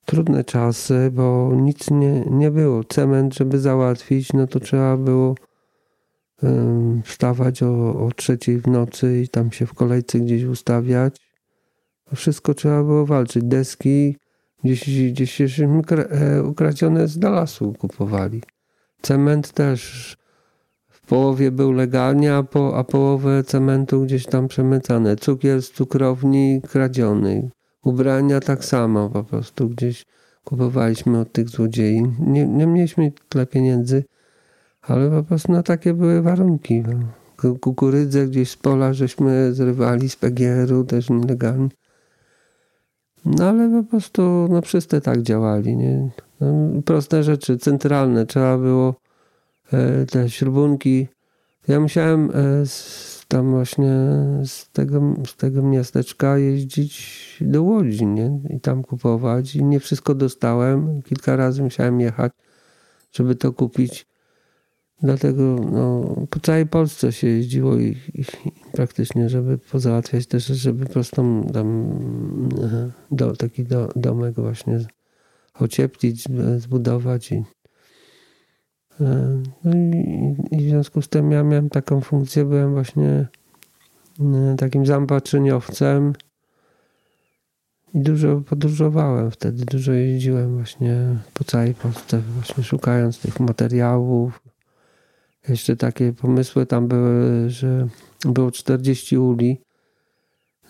trudne 0.06 0.43
czasy, 0.43 1.12
bo 1.13 1.52
nic 1.56 1.91
nie, 1.91 2.25
nie 2.30 2.52
było. 2.52 2.84
Cement, 2.84 3.36
żeby 3.36 3.60
załatwić, 3.60 4.34
no 4.34 4.47
to 4.47 4.60
trzeba 4.60 4.97
było 4.97 5.36
wstawać 7.04 7.63
o, 7.63 8.06
o 8.06 8.12
trzeciej 8.15 8.58
w 8.62 8.67
nocy 8.67 9.21
i 9.21 9.28
tam 9.28 9.52
się 9.52 9.65
w 9.65 9.73
kolejce 9.73 10.19
gdzieś 10.19 10.43
ustawiać. 10.43 11.15
Wszystko 12.15 12.54
trzeba 12.54 12.84
było 12.84 13.06
walczyć. 13.06 13.43
Deski 13.43 14.15
gdzieś, 14.63 15.12
gdzieś 15.12 15.41
e, 15.41 16.43
ukradzione 16.43 17.08
z 17.08 17.23
lasu 17.23 17.73
kupowali. 17.73 18.41
Cement 19.02 19.52
też 19.52 20.15
w 20.89 21.08
połowie 21.08 21.52
był 21.52 21.71
legalnie, 21.71 22.36
a, 22.36 22.43
po, 22.43 22.78
a 22.78 22.84
połowę 22.84 23.43
cementu 23.43 24.02
gdzieś 24.02 24.25
tam 24.25 24.47
przemycane. 24.47 25.15
Cukier 25.15 25.62
z 25.62 25.71
cukrowni 25.71 26.62
kradziony. 26.62 27.49
Ubrania 27.84 28.39
tak 28.39 28.65
samo 28.65 29.10
po 29.10 29.23
prostu 29.23 29.69
gdzieś 29.69 30.06
kupowaliśmy 30.43 31.19
od 31.19 31.32
tych 31.32 31.49
złodziei. 31.49 32.04
Nie, 32.19 32.47
nie 32.47 32.67
mieliśmy 32.67 33.12
tyle 33.30 33.45
pieniędzy, 33.45 34.04
ale 34.89 35.10
po 35.10 35.23
prostu 35.23 35.52
no, 35.52 35.63
takie 35.63 35.93
były 35.93 36.21
warunki. 36.21 36.82
No. 36.82 36.99
Kukurydzę 37.60 38.28
gdzieś 38.28 38.49
z 38.49 38.56
pola 38.56 38.93
żeśmy 38.93 39.54
zrywali 39.54 40.10
z 40.10 40.15
PGR-u, 40.15 40.84
też 40.84 41.10
nielegalnie. 41.10 41.69
No 43.25 43.49
ale 43.49 43.84
po 43.84 43.89
prostu 43.89 44.47
no, 44.52 44.62
wszyscy 44.62 45.02
tak 45.02 45.21
działali. 45.21 45.78
Nie? 45.78 46.10
No, 46.41 46.82
proste 46.86 47.23
rzeczy, 47.23 47.58
centralne. 47.58 48.25
Trzeba 48.25 48.58
było 48.58 48.95
e, 49.73 50.06
te 50.06 50.30
śrubunki. 50.30 51.08
Ja 51.67 51.80
musiałem 51.80 52.32
e, 52.34 52.65
z, 52.65 53.25
tam 53.28 53.52
właśnie 53.52 53.93
z 54.45 54.69
tego, 54.71 55.13
z 55.25 55.36
tego 55.36 55.63
miasteczka 55.63 56.38
jeździć 56.38 57.38
do 57.41 57.63
Łodzi 57.63 58.06
nie? 58.06 58.39
i 58.49 58.60
tam 58.60 58.84
kupować. 58.84 59.56
I 59.56 59.63
nie 59.63 59.80
wszystko 59.80 60.15
dostałem. 60.15 61.02
Kilka 61.02 61.36
razy 61.36 61.63
musiałem 61.63 62.02
jechać, 62.02 62.32
żeby 63.12 63.36
to 63.36 63.54
kupić. 63.54 64.08
Dlatego 65.03 65.55
no, 65.71 66.15
po 66.29 66.39
całej 66.39 66.65
Polsce 66.65 67.12
się 67.12 67.27
jeździło 67.27 67.77
i, 67.77 67.97
i, 68.13 68.23
praktycznie, 68.71 69.29
żeby 69.29 69.57
pozałatwiać 69.57 70.27
też, 70.27 70.45
żeby 70.45 70.85
prostą 70.85 71.43
tam 71.53 71.99
e, 72.62 72.91
do, 73.12 73.35
taki 73.35 73.63
do, 73.63 73.89
domek 73.95 74.35
właśnie 74.35 74.79
ocieplić, 75.59 76.23
zbudować 76.57 77.31
i, 77.31 77.43
e, 79.01 79.43
no 79.63 79.75
i, 79.75 80.35
i, 80.51 80.57
w 80.57 80.69
związku 80.69 81.01
z 81.01 81.09
tym 81.09 81.31
ja 81.31 81.43
miałem 81.43 81.69
taką 81.69 82.01
funkcję, 82.01 82.45
byłem 82.45 82.73
właśnie 82.73 83.27
e, 84.19 84.55
takim 84.57 84.85
zaopatrzeniowcem 84.85 86.13
i 87.93 87.99
dużo 87.99 88.41
podróżowałem 88.41 89.31
wtedy, 89.31 89.65
dużo 89.65 89.91
jeździłem 89.91 90.55
właśnie 90.55 91.15
po 91.33 91.43
całej 91.43 91.73
Polsce, 91.73 92.21
właśnie 92.35 92.63
szukając 92.63 93.19
tych 93.19 93.39
materiałów, 93.39 94.41
jeszcze 95.49 95.75
takie 95.75 96.13
pomysły 96.13 96.65
tam 96.65 96.88
były, 96.88 97.49
że 97.49 97.88
było 98.25 98.51
40 98.51 99.17
uli. 99.17 99.62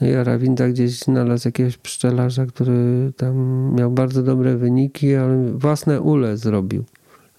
No 0.01 0.07
i 0.07 0.13
Arawinda 0.13 0.69
gdzieś 0.69 0.99
znalazł 0.99 1.47
jakiegoś 1.47 1.77
pszczelarza, 1.77 2.45
który 2.45 3.11
tam 3.17 3.35
miał 3.75 3.91
bardzo 3.91 4.23
dobre 4.23 4.57
wyniki, 4.57 5.15
ale 5.15 5.51
własne 5.53 6.01
ule 6.01 6.37
zrobił. 6.37 6.83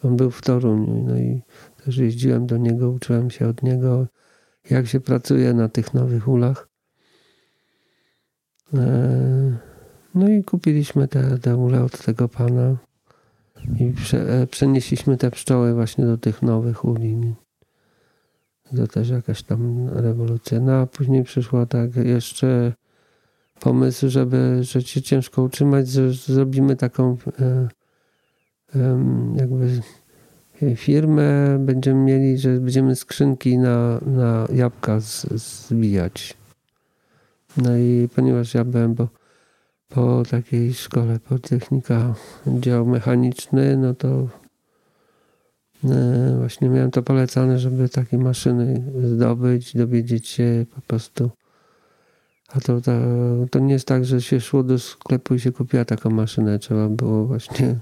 On 0.04 0.16
był 0.16 0.30
w 0.30 0.42
Toruniu. 0.42 1.04
No 1.08 1.18
i 1.18 1.42
też 1.84 1.96
jeździłem 1.96 2.46
do 2.46 2.56
niego, 2.56 2.90
uczyłem 2.90 3.30
się 3.30 3.48
od 3.48 3.62
niego, 3.62 4.06
jak 4.70 4.86
się 4.86 5.00
pracuje 5.00 5.54
na 5.54 5.68
tych 5.68 5.94
nowych 5.94 6.28
ulach. 6.28 6.68
E, 8.74 9.58
no 10.14 10.28
i 10.28 10.44
kupiliśmy 10.44 11.08
te, 11.08 11.38
te 11.38 11.56
ule 11.56 11.84
od 11.84 12.04
tego 12.04 12.28
pana. 12.28 12.76
I 13.80 13.92
prze, 13.92 14.42
e, 14.42 14.46
przenieśliśmy 14.46 15.16
te 15.16 15.30
pszczoły 15.30 15.74
właśnie 15.74 16.04
do 16.06 16.18
tych 16.18 16.42
nowych 16.42 16.84
uli. 16.84 17.34
To 18.76 18.86
też 18.86 19.08
jakaś 19.08 19.42
tam 19.42 19.88
rewolucja. 19.88 20.60
No 20.60 20.72
a 20.72 20.86
później 20.86 21.24
przyszło 21.24 21.66
tak 21.66 21.96
jeszcze 21.96 22.72
pomysł, 23.60 24.08
żeby, 24.08 24.58
że 24.60 24.82
się 24.82 25.02
ciężko 25.02 25.42
utrzymać, 25.42 25.88
że 25.88 26.12
zrobimy 26.12 26.76
taką 26.76 27.16
e, 27.40 27.68
e, 28.74 29.04
jakby 29.36 29.82
firmę, 30.76 31.58
będziemy 31.58 32.00
mieli, 32.00 32.38
że 32.38 32.60
będziemy 32.60 32.96
skrzynki 32.96 33.58
na, 33.58 34.00
na 34.06 34.48
jabłka 34.52 35.00
z, 35.00 35.26
zbijać. 35.32 36.36
No 37.56 37.76
i 37.76 38.08
ponieważ 38.14 38.54
ja 38.54 38.64
byłem, 38.64 38.94
bo 38.94 39.08
po 39.90 40.22
takiej 40.30 40.74
szkole 40.74 41.18
Politechnika 41.18 42.14
dział 42.46 42.86
mechaniczny, 42.86 43.76
no 43.76 43.94
to 43.94 44.28
e, 45.84 46.36
właśnie 46.38 46.68
miałem 46.68 46.90
to 46.90 47.02
polecane, 47.02 47.58
żeby 47.58 47.88
takie 47.88 48.18
maszyny 48.18 48.92
zdobyć, 49.04 49.76
dowiedzieć 49.76 50.28
się 50.28 50.66
po 50.74 50.80
prostu. 50.80 51.30
A 52.48 52.60
to, 52.60 52.80
to, 52.80 52.92
to 53.50 53.58
nie 53.58 53.72
jest 53.72 53.86
tak, 53.86 54.04
że 54.04 54.20
się 54.20 54.40
szło 54.40 54.62
do 54.62 54.78
sklepu 54.78 55.34
i 55.34 55.40
się 55.40 55.52
kupiła 55.52 55.84
taką 55.84 56.10
maszynę. 56.10 56.58
Trzeba 56.58 56.88
było 56.88 57.24
właśnie. 57.26 57.76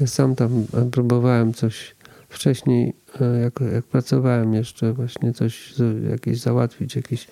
Ja 0.00 0.06
sam 0.06 0.34
tam 0.34 0.64
próbowałem 0.90 1.54
coś 1.54 1.96
wcześniej, 2.28 2.94
e, 3.20 3.40
jak, 3.40 3.60
jak 3.72 3.84
pracowałem 3.84 4.54
jeszcze, 4.54 4.92
właśnie 4.92 5.32
coś 5.32 5.74
jakieś 6.10 6.40
załatwić, 6.40 6.96
jakieś 6.96 7.28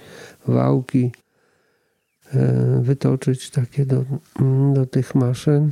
wałki 0.46 1.10
E, 1.20 1.25
wytoczyć 2.80 3.50
takie 3.50 3.86
do, 3.86 4.04
mm, 4.40 4.74
do 4.74 4.86
tych 4.86 5.14
maszyn. 5.14 5.70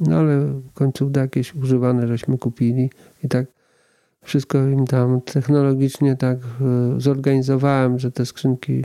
No 0.00 0.16
ale 0.16 0.40
w 0.40 0.72
końcu 0.72 1.10
jakieś 1.16 1.54
używane 1.54 2.08
żeśmy 2.08 2.38
kupili 2.38 2.90
i 3.24 3.28
tak 3.28 3.46
wszystko 4.22 4.58
im 4.58 4.86
tam 4.86 5.20
technologicznie 5.20 6.16
tak 6.16 6.38
e, 6.38 7.00
zorganizowałem, 7.00 7.98
że 7.98 8.10
te 8.10 8.26
skrzynki 8.26 8.84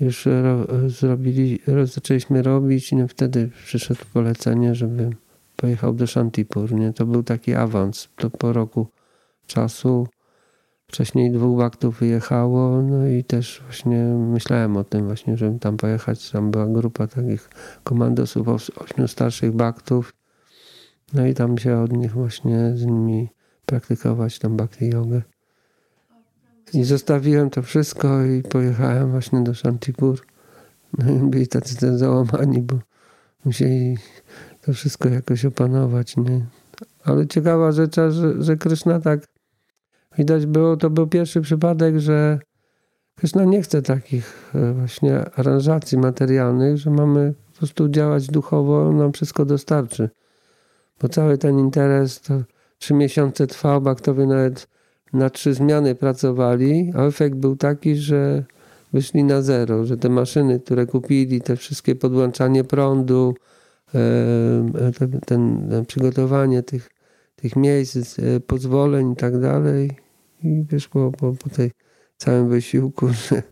już 0.00 0.26
ro, 0.26 0.66
zrobili, 0.88 1.58
zaczęliśmy 1.84 2.42
robić 2.42 2.92
i 2.92 2.96
no 2.96 3.08
wtedy 3.08 3.50
przyszedł 3.64 4.00
polecenie, 4.12 4.74
żeby 4.74 5.10
pojechał 5.56 5.94
do 5.94 6.06
Shantipur. 6.06 6.72
Nie? 6.72 6.92
To 6.92 7.06
był 7.06 7.22
taki 7.22 7.54
awans. 7.54 8.08
To 8.16 8.30
po 8.30 8.52
roku 8.52 8.86
czasu 9.46 10.06
Wcześniej 10.92 11.30
dwóch 11.30 11.58
baktów 11.58 11.98
wyjechało, 11.98 12.82
no 12.82 13.06
i 13.06 13.24
też 13.24 13.62
właśnie 13.64 13.98
myślałem 14.32 14.76
o 14.76 14.84
tym 14.84 15.06
właśnie, 15.06 15.36
żeby 15.36 15.58
tam 15.58 15.76
pojechać. 15.76 16.30
Tam 16.30 16.50
była 16.50 16.66
grupa 16.66 17.06
takich 17.06 17.50
komandosów, 17.84 18.48
ośmiu 18.76 19.08
starszych 19.08 19.52
baktów. 19.52 20.14
No 21.14 21.26
i 21.26 21.34
tam 21.34 21.58
się 21.58 21.78
od 21.78 21.92
nich 21.92 22.12
właśnie 22.12 22.72
z 22.74 22.86
nimi 22.86 23.28
praktykować 23.66 24.38
tam 24.38 24.56
bhakti 24.56 24.88
jogę. 24.88 25.22
I 26.74 26.84
zostawiłem 26.84 27.50
to 27.50 27.62
wszystko 27.62 28.24
i 28.24 28.42
pojechałem 28.42 29.10
właśnie 29.10 29.40
do 29.40 29.54
Shantipur. 29.54 30.26
No 30.98 31.10
i 31.10 31.18
byli 31.18 31.46
tacy 31.48 31.98
załamani, 31.98 32.62
bo 32.62 32.78
musieli 33.44 33.96
to 34.62 34.72
wszystko 34.72 35.08
jakoś 35.08 35.44
opanować, 35.44 36.16
nie? 36.16 36.46
Ale 37.04 37.26
ciekawa 37.26 37.72
rzecz, 37.72 37.96
że, 37.96 38.42
że 38.42 38.56
Kryszna 38.56 39.00
tak 39.00 39.31
Widać 40.18 40.46
było, 40.46 40.76
to 40.76 40.90
był 40.90 41.06
pierwszy 41.06 41.40
przypadek, 41.40 41.98
że 41.98 42.38
Krishna 43.16 43.44
nie 43.44 43.62
chce 43.62 43.82
takich 43.82 44.52
e, 44.54 44.72
właśnie 44.72 45.30
aranżacji 45.36 45.98
materialnych, 45.98 46.76
że 46.76 46.90
mamy 46.90 47.34
po 47.52 47.58
prostu 47.58 47.88
działać 47.88 48.26
duchowo, 48.26 48.92
nam 48.92 49.12
wszystko 49.12 49.44
dostarczy. 49.44 50.10
Bo 51.00 51.08
cały 51.08 51.38
ten 51.38 51.58
interes 51.58 52.20
to 52.20 52.34
trzy 52.78 52.94
miesiące 52.94 53.46
trwał, 53.46 53.80
baktowie 53.80 54.26
nawet 54.26 54.68
na 55.12 55.30
trzy 55.30 55.54
zmiany 55.54 55.94
pracowali, 55.94 56.92
a 56.96 57.06
efekt 57.06 57.36
był 57.36 57.56
taki, 57.56 57.96
że 57.96 58.44
wyszli 58.92 59.24
na 59.24 59.42
zero, 59.42 59.84
że 59.84 59.96
te 59.96 60.08
maszyny, 60.08 60.60
które 60.60 60.86
kupili, 60.86 61.40
te 61.40 61.56
wszystkie 61.56 61.94
podłączanie 61.94 62.64
prądu, 62.64 63.34
e, 63.94 63.98
e, 63.98 64.92
ten, 64.92 65.20
ten 65.20 65.84
przygotowanie 65.86 66.62
tych 66.62 66.90
tych 67.42 67.56
miejsc, 67.56 68.18
e, 68.18 68.40
pozwoleń 68.40 69.12
i 69.12 69.16
tak 69.16 69.40
dalej. 69.40 69.90
I 70.42 70.64
wiesz, 70.70 70.88
po, 70.88 71.12
po, 71.12 71.50
tej 71.56 71.70
całym 72.16 72.48
wysiłku, 72.48 73.08
że 73.28 73.42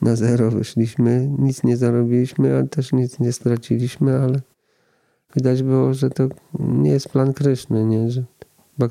na 0.00 0.16
zero 0.16 0.50
wyszliśmy, 0.50 1.28
nic 1.38 1.64
nie 1.64 1.76
zarobiliśmy, 1.76 2.54
ale 2.54 2.68
też 2.68 2.92
nic 2.92 3.18
nie 3.18 3.32
straciliśmy, 3.32 4.18
ale 4.18 4.40
widać 5.36 5.62
było, 5.62 5.94
że 5.94 6.10
to 6.10 6.28
nie 6.58 6.90
jest 6.90 7.08
plan 7.08 7.32
Kryszny, 7.32 7.84
nie? 7.84 8.10
Że 8.10 8.24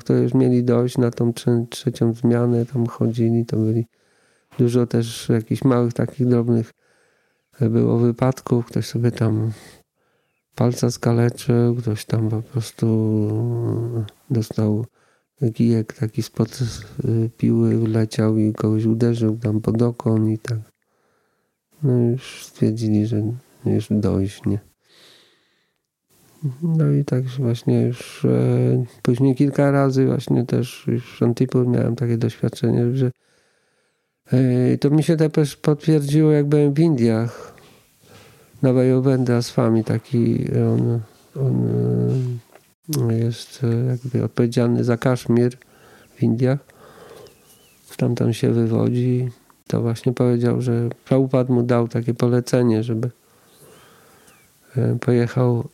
to 0.04 0.14
już 0.14 0.34
mieli 0.34 0.64
dojść 0.64 0.98
na 0.98 1.10
tą 1.10 1.32
trzecią 1.70 2.12
zmianę, 2.12 2.66
tam 2.66 2.86
chodzili, 2.86 3.46
to 3.46 3.56
byli 3.56 3.86
dużo 4.58 4.86
też 4.86 5.28
jakichś 5.28 5.64
małych 5.64 5.92
takich 5.92 6.26
drobnych 6.26 6.72
e, 7.60 7.68
było 7.68 7.98
wypadków, 7.98 8.66
ktoś 8.66 8.86
sobie 8.86 9.10
tam 9.10 9.52
palca 10.56 10.90
skaleczył, 10.90 11.74
ktoś 11.74 12.04
tam 12.04 12.28
po 12.28 12.42
prostu 12.42 12.86
dostał 14.30 14.86
kijek 15.54 15.92
taki 15.92 16.22
spod 16.22 16.58
y, 17.04 17.30
piły, 17.36 17.78
wleciał 17.78 18.38
i 18.38 18.52
kogoś 18.52 18.84
uderzył 18.84 19.36
tam 19.36 19.60
pod 19.60 19.82
okon 19.82 20.30
i 20.30 20.38
tak. 20.38 20.58
No 21.82 21.92
już 22.10 22.44
stwierdzili, 22.44 23.06
że 23.06 23.22
już 23.66 23.86
dojść, 23.90 24.44
nie? 24.46 24.58
No 26.62 26.90
i 26.90 27.04
tak 27.04 27.24
właśnie 27.24 27.82
już 27.82 28.24
e, 28.24 28.84
później 29.02 29.34
kilka 29.34 29.70
razy 29.70 30.06
właśnie 30.06 30.44
też 30.44 30.84
już 30.86 31.12
w 31.12 31.16
Szantipur 31.16 31.68
miałem 31.68 31.96
takie 31.96 32.18
doświadczenie, 32.18 32.96
że 32.96 33.10
e, 34.32 34.78
to 34.78 34.90
mi 34.90 35.02
się 35.02 35.16
też 35.16 35.56
potwierdziło 35.56 36.32
jak 36.32 36.46
byłem 36.46 36.74
w 36.74 36.78
Indiach 36.78 37.55
na 38.66 38.72
Wajowenda 38.72 39.42
z 39.42 39.50
Fami 39.50 39.84
taki 39.84 40.46
on, 40.54 41.00
on 41.46 41.68
e, 43.10 43.18
jest 43.18 43.64
e, 43.64 43.86
jakby 43.86 44.24
odpowiedzialny 44.24 44.84
za 44.84 44.96
Kaszmir 44.96 45.56
w 46.14 46.22
Indiach. 46.22 46.58
Stamtąd 47.90 48.36
się 48.36 48.50
wywodzi. 48.50 49.30
To 49.66 49.82
właśnie 49.82 50.12
powiedział, 50.12 50.60
że 50.60 50.88
Prabhupada 51.04 51.54
mu 51.54 51.62
dał 51.62 51.88
takie 51.88 52.14
polecenie, 52.14 52.82
żeby 52.82 53.10
E, 54.76 54.98
pojechał 54.98 55.68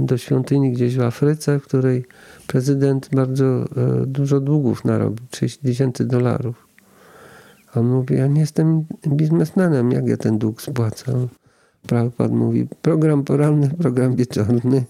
do 0.00 0.18
świątyni 0.18 0.72
gdzieś 0.72 0.96
w 0.96 1.00
Afryce, 1.00 1.58
w 1.58 1.64
której 1.64 2.04
prezydent 2.46 3.08
bardzo 3.12 3.64
dużo 4.06 4.40
długów 4.40 4.84
narobił, 4.84 5.26
30 5.30 5.58
tysięcy 5.58 6.04
dolarów. 6.04 6.66
A 7.74 7.80
on 7.80 7.86
mówi, 7.86 8.14
ja 8.14 8.26
nie 8.26 8.40
jestem 8.40 8.84
biznesmenem, 9.08 9.92
jak 9.92 10.06
ja 10.08 10.16
ten 10.16 10.38
dług 10.38 10.62
spłacam? 10.62 11.28
Prabhupada 11.86 12.34
mówi, 12.34 12.68
program 12.82 13.24
poranny, 13.24 13.70
program 13.78 14.16
wieczorny. 14.16 14.84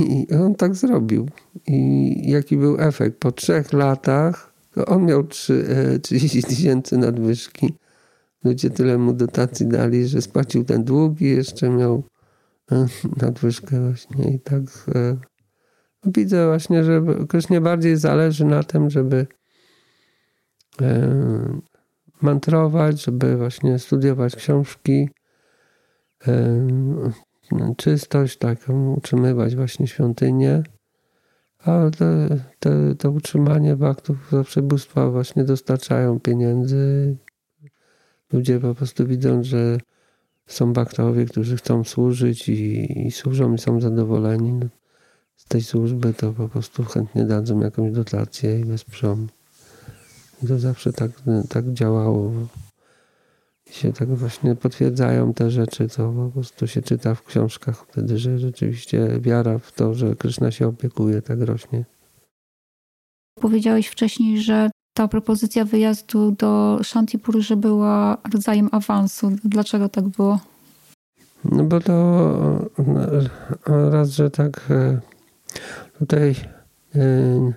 I 0.00 0.26
on 0.44 0.54
tak 0.54 0.74
zrobił. 0.74 1.28
I 1.66 2.30
jaki 2.30 2.56
był 2.56 2.80
efekt? 2.80 3.18
Po 3.18 3.32
trzech 3.32 3.72
latach 3.72 4.52
on 4.86 5.04
miał 5.04 5.24
30 6.02 6.42
tysięcy 6.42 6.98
nadwyżki 6.98 7.74
ludzie 8.44 8.70
tyle 8.70 8.98
mu 8.98 9.12
dotacji 9.12 9.66
dali, 9.66 10.06
że 10.06 10.22
spłacił 10.22 10.64
ten 10.64 10.84
dług 10.84 11.20
i 11.20 11.24
jeszcze 11.24 11.70
miał 11.70 12.02
e, 12.72 12.86
nadwyżkę 13.22 13.80
właśnie 13.80 14.34
i 14.34 14.40
tak 14.40 14.62
e, 14.94 15.16
widzę 16.04 16.46
właśnie, 16.46 16.84
że 16.84 17.02
Krysznie 17.28 17.60
bardziej 17.60 17.96
zależy 17.96 18.44
na 18.44 18.62
tym, 18.62 18.90
żeby 18.90 19.26
e, 20.80 21.60
mantrować, 22.22 23.04
żeby 23.04 23.36
właśnie 23.36 23.78
studiować 23.78 24.36
książki, 24.36 25.08
czystość 27.76 28.38
taką, 28.38 28.94
utrzymywać 28.94 29.56
właśnie 29.56 29.86
świątynię. 29.86 30.62
A 31.58 31.90
te, 31.98 32.28
te, 32.58 32.94
to 32.94 33.10
utrzymanie 33.10 33.76
baktów 33.76 34.16
zawsze 34.32 34.62
bóstwa 34.62 35.10
właśnie 35.10 35.44
dostarczają 35.44 36.20
pieniędzy, 36.20 37.16
Ludzie 38.32 38.60
po 38.60 38.74
prostu 38.74 39.06
widzą, 39.06 39.42
że 39.42 39.78
są 40.46 40.72
bakterowie, 40.72 41.24
którzy 41.24 41.56
chcą 41.56 41.84
służyć 41.84 42.48
i, 42.48 43.06
i 43.06 43.10
służą 43.10 43.54
i 43.54 43.58
są 43.58 43.80
zadowoleni 43.80 44.52
no, 44.52 44.66
z 45.36 45.44
tej 45.44 45.62
służby, 45.62 46.14
to 46.14 46.32
po 46.32 46.48
prostu 46.48 46.84
chętnie 46.84 47.24
dadzą 47.24 47.60
jakąś 47.60 47.92
dotację 47.92 48.60
i 48.60 48.64
wesprzą. 48.64 49.26
I 50.42 50.46
to 50.46 50.58
zawsze 50.58 50.92
tak, 50.92 51.10
tak 51.48 51.72
działało. 51.72 52.32
I 53.70 53.74
się 53.74 53.92
tak 53.92 54.08
właśnie 54.14 54.54
potwierdzają 54.54 55.34
te 55.34 55.50
rzeczy, 55.50 55.88
co 55.88 56.12
po 56.12 56.30
prostu 56.32 56.66
się 56.66 56.82
czyta 56.82 57.14
w 57.14 57.22
książkach 57.22 57.86
wtedy, 57.88 58.18
że 58.18 58.38
rzeczywiście 58.38 59.08
wiara 59.20 59.58
w 59.58 59.72
to, 59.72 59.94
że 59.94 60.16
Kryszna 60.16 60.50
się 60.50 60.68
opiekuje, 60.68 61.22
tak 61.22 61.40
rośnie. 61.40 61.84
Powiedziałeś 63.40 63.86
wcześniej, 63.86 64.42
że 64.42 64.70
ta 64.94 65.08
propozycja 65.08 65.64
wyjazdu 65.64 66.30
do 66.30 66.80
Shantipur, 66.82 67.40
że 67.40 67.56
była 67.56 68.18
rodzajem 68.32 68.68
awansu. 68.72 69.32
Dlaczego 69.44 69.88
tak 69.88 70.08
było? 70.08 70.40
No 71.44 71.64
bo 71.64 71.80
to 71.80 72.70
raz, 73.66 74.10
że 74.10 74.30
tak 74.30 74.66
e, 74.70 75.00
tutaj 75.98 76.34
e, 76.94 77.52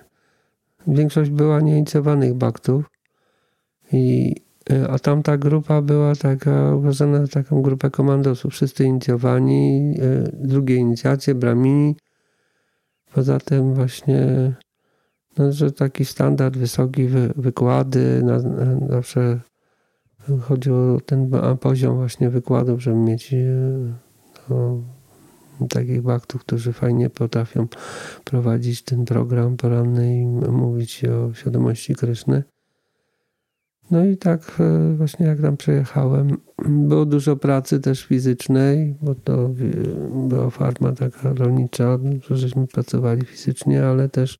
większość 0.86 1.30
była 1.30 1.60
nieinicjowanych 1.60 2.34
baktów 2.34 2.84
i 3.92 4.34
a 4.90 4.98
tamta 4.98 5.36
grupa 5.36 5.82
była 5.82 6.14
taka 6.14 6.74
uważana 6.74 7.26
za 7.26 7.28
taką 7.28 7.62
grupę 7.62 7.90
komandosów. 7.90 8.52
Wszyscy 8.52 8.84
inicjowani, 8.84 9.94
drugie 10.34 10.76
inicjacje, 10.76 11.34
bramini. 11.34 11.96
Poza 13.14 13.40
tym 13.40 13.74
właśnie 13.74 14.52
no, 15.38 15.52
że 15.52 15.72
taki 15.72 16.04
standard, 16.04 16.56
wysoki 16.56 17.06
wy, 17.06 17.32
wykłady, 17.36 18.22
na, 18.22 18.38
na, 18.38 18.88
zawsze 18.88 19.40
chodzi 20.40 20.70
o 20.70 21.00
ten 21.06 21.30
poziom 21.60 21.96
właśnie 21.96 22.30
wykładów, 22.30 22.82
żeby 22.82 22.96
mieć 22.96 23.34
e, 23.34 23.38
no, 24.50 24.82
takich 25.68 26.02
baktów, 26.02 26.40
którzy 26.40 26.72
fajnie 26.72 27.10
potrafią 27.10 27.66
prowadzić 28.24 28.82
ten 28.82 29.04
program 29.04 29.56
poranny 29.56 30.16
i 30.16 30.26
mówić 30.50 31.04
o 31.04 31.34
świadomości 31.34 31.94
Kryszny. 31.94 32.44
No 33.92 34.04
i 34.04 34.16
tak 34.16 34.60
e, 34.60 34.94
właśnie 34.96 35.26
jak 35.26 35.40
tam 35.40 35.56
przejechałem, 35.56 36.36
było 36.88 37.04
dużo 37.06 37.36
pracy 37.36 37.80
też 37.80 38.04
fizycznej, 38.06 38.96
bo 39.02 39.14
to 39.14 39.50
była 40.28 40.50
farma 40.50 40.92
taka 40.92 41.32
rolnicza, 41.32 41.98
że 42.20 42.36
żeśmy 42.36 42.66
pracowali 42.66 43.26
fizycznie, 43.26 43.86
ale 43.86 44.08
też 44.08 44.38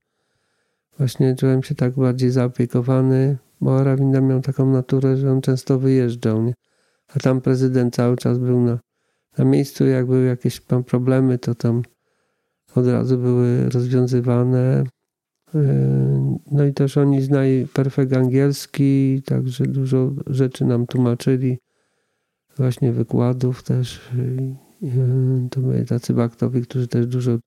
właśnie 0.98 1.36
czułem 1.36 1.62
się 1.62 1.74
tak 1.74 1.94
bardziej 1.94 2.30
zaopiekowany, 2.30 3.38
bo 3.60 3.78
Arawinda 3.78 4.20
miał 4.20 4.40
taką 4.40 4.72
naturę, 4.72 5.16
że 5.16 5.32
on 5.32 5.40
często 5.40 5.78
wyjeżdżał, 5.78 6.42
nie? 6.42 6.54
a 7.16 7.20
tam 7.20 7.40
prezydent 7.40 7.94
cały 7.94 8.16
czas 8.16 8.38
był 8.38 8.60
na, 8.60 8.78
na 9.38 9.44
miejscu, 9.44 9.86
jak 9.86 10.06
były 10.06 10.24
jakieś 10.24 10.60
tam 10.60 10.84
problemy, 10.84 11.38
to 11.38 11.54
tam 11.54 11.82
od 12.74 12.86
razu 12.86 13.18
były 13.18 13.68
rozwiązywane. 13.68 14.84
No 16.50 16.64
i 16.64 16.72
też 16.72 16.98
oni 16.98 17.22
znali 17.22 17.66
perfekt 17.66 18.12
angielski, 18.12 19.22
także 19.24 19.66
dużo 19.66 20.12
rzeczy 20.26 20.64
nam 20.64 20.86
tłumaczyli, 20.86 21.58
właśnie 22.56 22.92
wykładów 22.92 23.62
też. 23.62 24.10
Yy, 24.82 25.48
to 25.50 25.60
byli 25.60 25.86
tacy 25.86 26.14
baktowie, 26.14 26.60
którzy 26.60 26.88
też 26.88 27.06
dużo 27.06 27.38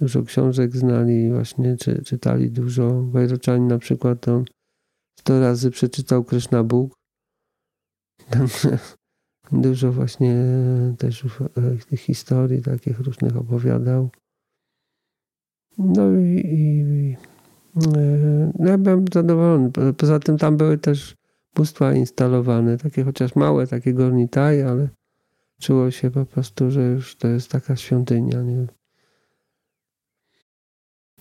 dużo 0.00 0.22
książek 0.22 0.76
znali, 0.76 1.30
właśnie 1.30 1.76
czy, 1.76 2.02
czytali 2.02 2.50
dużo. 2.50 3.02
Wajroczani 3.02 3.66
na 3.66 3.78
przykład 3.78 4.28
on 4.28 4.44
100 5.18 5.40
razy 5.40 5.70
przeczytał 5.70 6.24
Krishna 6.24 6.64
Bóg. 6.64 6.94
dużo 9.52 9.92
właśnie 9.92 10.36
też 10.98 11.24
tych 11.88 12.00
historii 12.00 12.62
takich 12.62 13.00
różnych 13.00 13.36
opowiadał. 13.36 14.10
No 15.78 16.12
i, 16.12 16.42
i 16.44 16.84
no 18.58 18.68
ja 18.70 18.78
byłem 18.78 19.04
zadowolony. 19.12 19.70
Poza 19.96 20.18
tym 20.18 20.38
tam 20.38 20.56
były 20.56 20.78
też 20.78 21.16
bóstwa 21.54 21.92
instalowane, 21.92 22.78
takie 22.78 23.04
chociaż 23.04 23.36
małe, 23.36 23.66
takie 23.66 23.94
gornitaj, 23.94 24.62
ale 24.62 24.88
czuło 25.60 25.90
się 25.90 26.10
po 26.10 26.26
prostu, 26.26 26.70
że 26.70 26.82
już 26.82 27.16
to 27.16 27.28
jest 27.28 27.50
taka 27.50 27.76
świątynia. 27.76 28.42
Nie? 28.42 28.66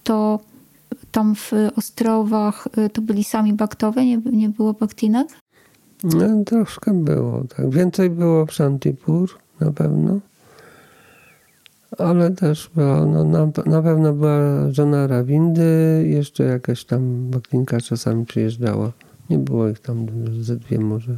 to 0.09 0.39
tam 1.11 1.35
w 1.35 1.51
Ostrowach 1.75 2.67
y, 2.77 2.89
to 2.89 3.01
byli 3.01 3.23
sami 3.23 3.53
baktowie, 3.53 4.05
nie, 4.05 4.17
nie 4.17 4.49
było 4.49 4.73
baktinek? 4.73 5.27
No, 6.03 6.43
troszkę 6.45 6.93
było, 6.93 7.43
tak. 7.55 7.69
Więcej 7.69 8.09
było 8.09 8.45
w 8.45 8.53
Shantipur 8.53 9.29
na 9.59 9.71
pewno. 9.71 10.19
Ale 11.99 12.31
też 12.31 12.69
była, 12.75 13.05
no, 13.05 13.23
na, 13.23 13.51
na 13.65 13.81
pewno 13.81 14.13
była 14.13 14.71
żona 14.71 15.07
Rawindy, 15.07 16.03
jeszcze 16.07 16.43
jakaś 16.43 16.85
tam 16.85 17.29
baktinka 17.29 17.81
czasami 17.81 18.25
przyjeżdżała. 18.25 18.91
Nie 19.29 19.37
było 19.37 19.69
ich 19.69 19.79
tam 19.79 20.05
ze 20.41 20.55
dwie 20.55 20.79
może. 20.79 21.17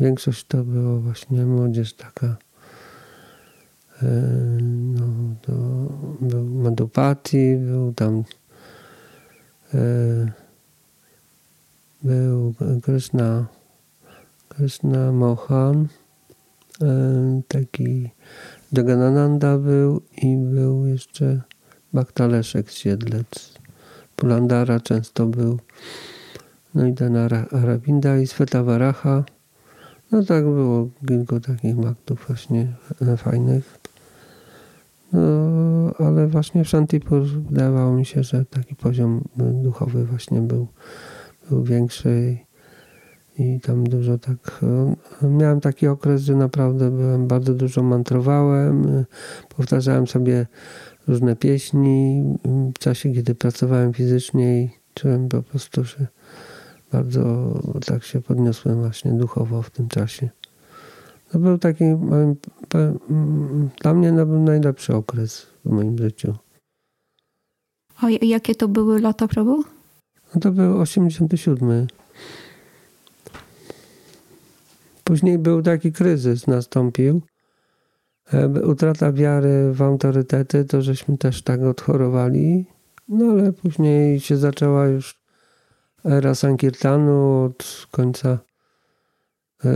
Większość 0.00 0.44
to 0.44 0.64
było 0.64 1.00
właśnie 1.00 1.46
młodzież 1.46 1.92
taka 1.92 2.36
E, 4.02 4.06
no, 4.62 5.06
to 5.42 5.52
był 6.20 6.44
Madhupati, 6.44 7.56
był 7.56 7.92
tam 7.92 8.24
e, 9.74 9.78
był 12.02 12.54
Krishna, 12.82 13.46
Krishna 14.48 15.12
Mohan, 15.12 15.88
e, 16.82 17.42
taki 17.48 18.10
Jaganananda 18.72 19.58
był 19.58 20.02
i 20.22 20.36
był 20.36 20.86
jeszcze 20.86 21.40
Baktaleszek 21.92 22.70
Siedlec. 22.70 23.54
Pulandara 24.16 24.80
często 24.80 25.26
był. 25.26 25.58
No 26.74 26.86
i 26.86 26.94
ten 26.94 27.16
Aravinda 27.52 28.18
i 28.18 28.26
Svetavaraha. 28.26 29.24
No 30.12 30.24
tak 30.24 30.44
było 30.44 30.88
kilku 31.08 31.40
takich 31.40 31.76
maktów 31.76 32.24
właśnie 32.26 32.72
fajnych. 33.16 33.78
No, 35.12 35.20
ale 35.98 36.26
właśnie 36.26 36.64
w 36.64 36.68
Shantipur 36.68 37.22
wydawało 37.22 37.92
mi 37.92 38.06
się, 38.06 38.22
że 38.22 38.44
taki 38.44 38.74
poziom 38.74 39.24
duchowy 39.36 40.04
właśnie 40.04 40.40
był, 40.40 40.66
był 41.50 41.62
większy 41.62 42.38
i, 43.40 43.60
tam 43.60 43.84
dużo 43.84 44.18
tak. 44.18 44.60
Miałem 45.22 45.60
taki 45.60 45.86
okres, 45.86 46.22
że 46.22 46.34
naprawdę 46.34 46.90
byłem 46.90 47.26
bardzo 47.26 47.54
dużo 47.54 47.82
mantrowałem, 47.82 49.04
powtarzałem 49.56 50.06
sobie 50.06 50.46
różne 51.08 51.36
pieśni. 51.36 52.24
W 52.74 52.78
czasie, 52.78 53.12
kiedy 53.12 53.34
pracowałem 53.34 53.92
fizycznie 53.92 54.62
i 54.62 54.70
czułem 54.94 55.28
po 55.28 55.42
prostu, 55.42 55.84
że 55.84 56.06
bardzo 56.92 57.54
tak 57.86 58.04
się 58.04 58.20
podniosłem 58.20 58.80
właśnie 58.80 59.12
duchowo 59.12 59.62
w 59.62 59.70
tym 59.70 59.88
czasie. 59.88 60.30
To 61.32 61.38
był 61.38 61.58
taki 61.58 61.84
dla 63.82 63.94
mnie 63.94 64.12
był 64.12 64.40
najlepszy 64.40 64.94
okres 64.94 65.46
w 65.64 65.70
moim 65.70 65.98
życiu. 65.98 66.34
A 68.02 68.10
jakie 68.10 68.54
to 68.54 68.68
były 68.68 69.00
lata 69.00 69.28
probu? 69.28 69.64
No 70.34 70.40
to 70.40 70.52
był 70.52 70.80
87. 70.80 71.86
Później 75.10 75.38
był 75.38 75.62
taki 75.62 75.92
kryzys, 75.92 76.46
nastąpił. 76.46 77.22
E, 78.32 78.48
utrata 78.48 79.12
wiary 79.12 79.72
w 79.72 79.82
autorytety, 79.82 80.64
to 80.64 80.82
żeśmy 80.82 81.18
też 81.18 81.42
tak 81.42 81.62
odchorowali. 81.62 82.66
No 83.08 83.24
ale 83.24 83.52
później 83.52 84.20
się 84.20 84.36
zaczęła 84.36 84.86
już 84.86 85.18
era 86.04 86.34
Sankirtanu 86.34 87.44
od 87.44 87.86
końca, 87.90 88.38
e, 89.64 89.68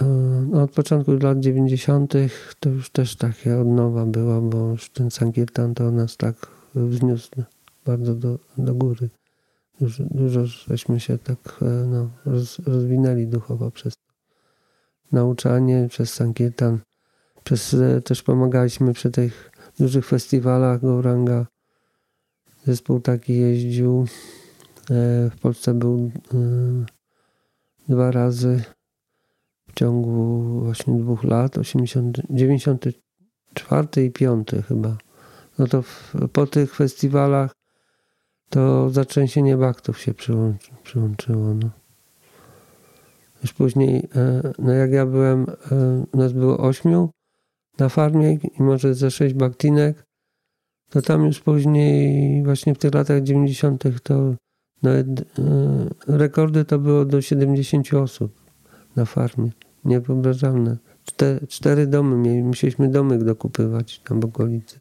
e, 0.00 0.04
no 0.50 0.62
od 0.62 0.70
początku 0.70 1.12
lat 1.12 1.40
90. 1.40 2.14
to 2.60 2.68
już 2.68 2.90
też 2.90 3.16
takie 3.16 3.58
od 3.58 3.68
nowa 3.68 4.06
była, 4.06 4.40
bo 4.40 4.70
już 4.70 4.90
ten 4.90 5.10
Sankirtan 5.10 5.74
to 5.74 5.90
nas 5.90 6.16
tak 6.16 6.46
wzniósł 6.74 7.30
bardzo 7.86 8.14
do, 8.14 8.38
do 8.58 8.74
góry. 8.74 9.08
Dużo, 9.80 10.04
dużo 10.10 10.46
żeśmy 10.46 11.00
się 11.00 11.18
tak 11.18 11.60
no, 11.86 12.10
roz, 12.26 12.58
rozwinęli 12.58 13.26
duchowo 13.26 13.70
przez 13.70 14.03
nauczanie, 15.14 15.86
przez 15.90 16.14
Sankirtan. 16.14 16.78
Przez, 17.44 17.74
e, 17.74 18.00
też 18.00 18.22
pomagaliśmy 18.22 18.92
przy 18.92 19.10
tych 19.10 19.50
dużych 19.78 20.06
festiwalach 20.06 20.80
Gouranga. 20.80 21.46
Zespół 22.66 23.00
taki 23.00 23.38
jeździł. 23.38 24.06
E, 24.90 25.30
w 25.30 25.36
Polsce 25.40 25.74
był 25.74 26.10
e, 26.34 26.38
dwa 27.88 28.10
razy 28.10 28.62
w 29.68 29.72
ciągu 29.74 30.60
właśnie 30.60 30.98
dwóch 30.98 31.24
lat, 31.24 31.58
80, 31.58 32.20
94 32.30 34.04
i 34.04 34.10
5 34.10 34.48
chyba. 34.68 34.96
No 35.58 35.66
to 35.66 35.82
w, 35.82 36.14
po 36.32 36.46
tych 36.46 36.74
festiwalach 36.74 37.52
to 38.50 38.90
zatrzęsienie 38.90 39.56
baktów 39.56 40.00
się 40.00 40.14
przyłączy, 40.14 40.70
przyłączyło. 40.82 41.54
No. 41.54 41.83
Już 43.44 43.52
później, 43.52 44.08
no 44.58 44.72
jak 44.72 44.90
ja 44.92 45.06
byłem, 45.06 45.46
nas 46.14 46.32
było 46.32 46.58
ośmiu, 46.58 47.10
na 47.78 47.88
farmie 47.88 48.32
i 48.32 48.62
może 48.62 48.94
ze 48.94 49.10
sześć 49.10 49.34
baktinek, 49.34 50.04
to 50.90 51.02
tam 51.02 51.24
już 51.24 51.40
później, 51.40 52.44
właśnie 52.44 52.74
w 52.74 52.78
tych 52.78 52.94
latach 52.94 53.22
90., 53.22 53.84
to 54.02 54.34
nawet 54.82 55.08
e, 55.20 55.24
rekordy 56.06 56.64
to 56.64 56.78
było 56.78 57.04
do 57.04 57.22
70 57.22 57.94
osób 57.94 58.32
na 58.96 59.04
farmie. 59.04 59.50
Niewyobrażalne. 59.84 60.76
Cztery, 61.04 61.46
cztery 61.46 61.86
domy, 61.86 62.42
musieliśmy 62.42 62.88
domek 62.88 63.24
dokupywać 63.24 63.98
tam 63.98 64.20
w 64.20 64.24
okolicy. 64.24 64.78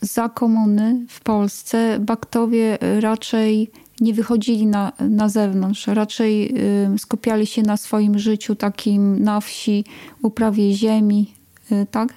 Za 0.00 0.28
komuny 0.28 1.06
w 1.08 1.20
Polsce 1.20 1.98
baktowie 2.00 2.78
raczej 3.00 3.70
nie 4.00 4.14
wychodzili 4.14 4.66
na, 4.66 4.92
na 5.00 5.28
zewnątrz, 5.28 5.86
raczej 5.86 6.54
y, 6.94 6.98
skupiali 6.98 7.46
się 7.46 7.62
na 7.62 7.76
swoim 7.76 8.18
życiu 8.18 8.54
takim 8.54 9.22
na 9.22 9.40
wsi, 9.40 9.84
uprawie 10.22 10.72
ziemi, 10.72 11.34
Y, 11.72 11.86
tak? 11.90 12.14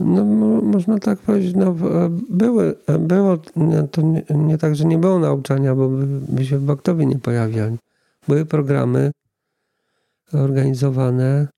No, 0.00 0.24
można 0.62 0.98
tak 0.98 1.18
powiedzieć. 1.18 1.54
No, 1.56 1.74
były, 2.30 2.76
było, 2.98 3.36
to 3.90 4.02
nie, 4.02 4.24
nie, 4.30 4.58
tak, 4.58 4.76
że 4.76 4.84
nie 4.84 4.98
było 4.98 5.18
nauczania, 5.18 5.74
bo 5.74 5.88
by, 5.88 6.06
by 6.06 6.46
się 6.46 6.58
w 6.58 6.64
Baktowie 6.64 7.06
nie 7.06 7.18
pojawiali. 7.18 7.76
Były 8.28 8.46
programy 8.46 9.10
organizowane 10.32 11.48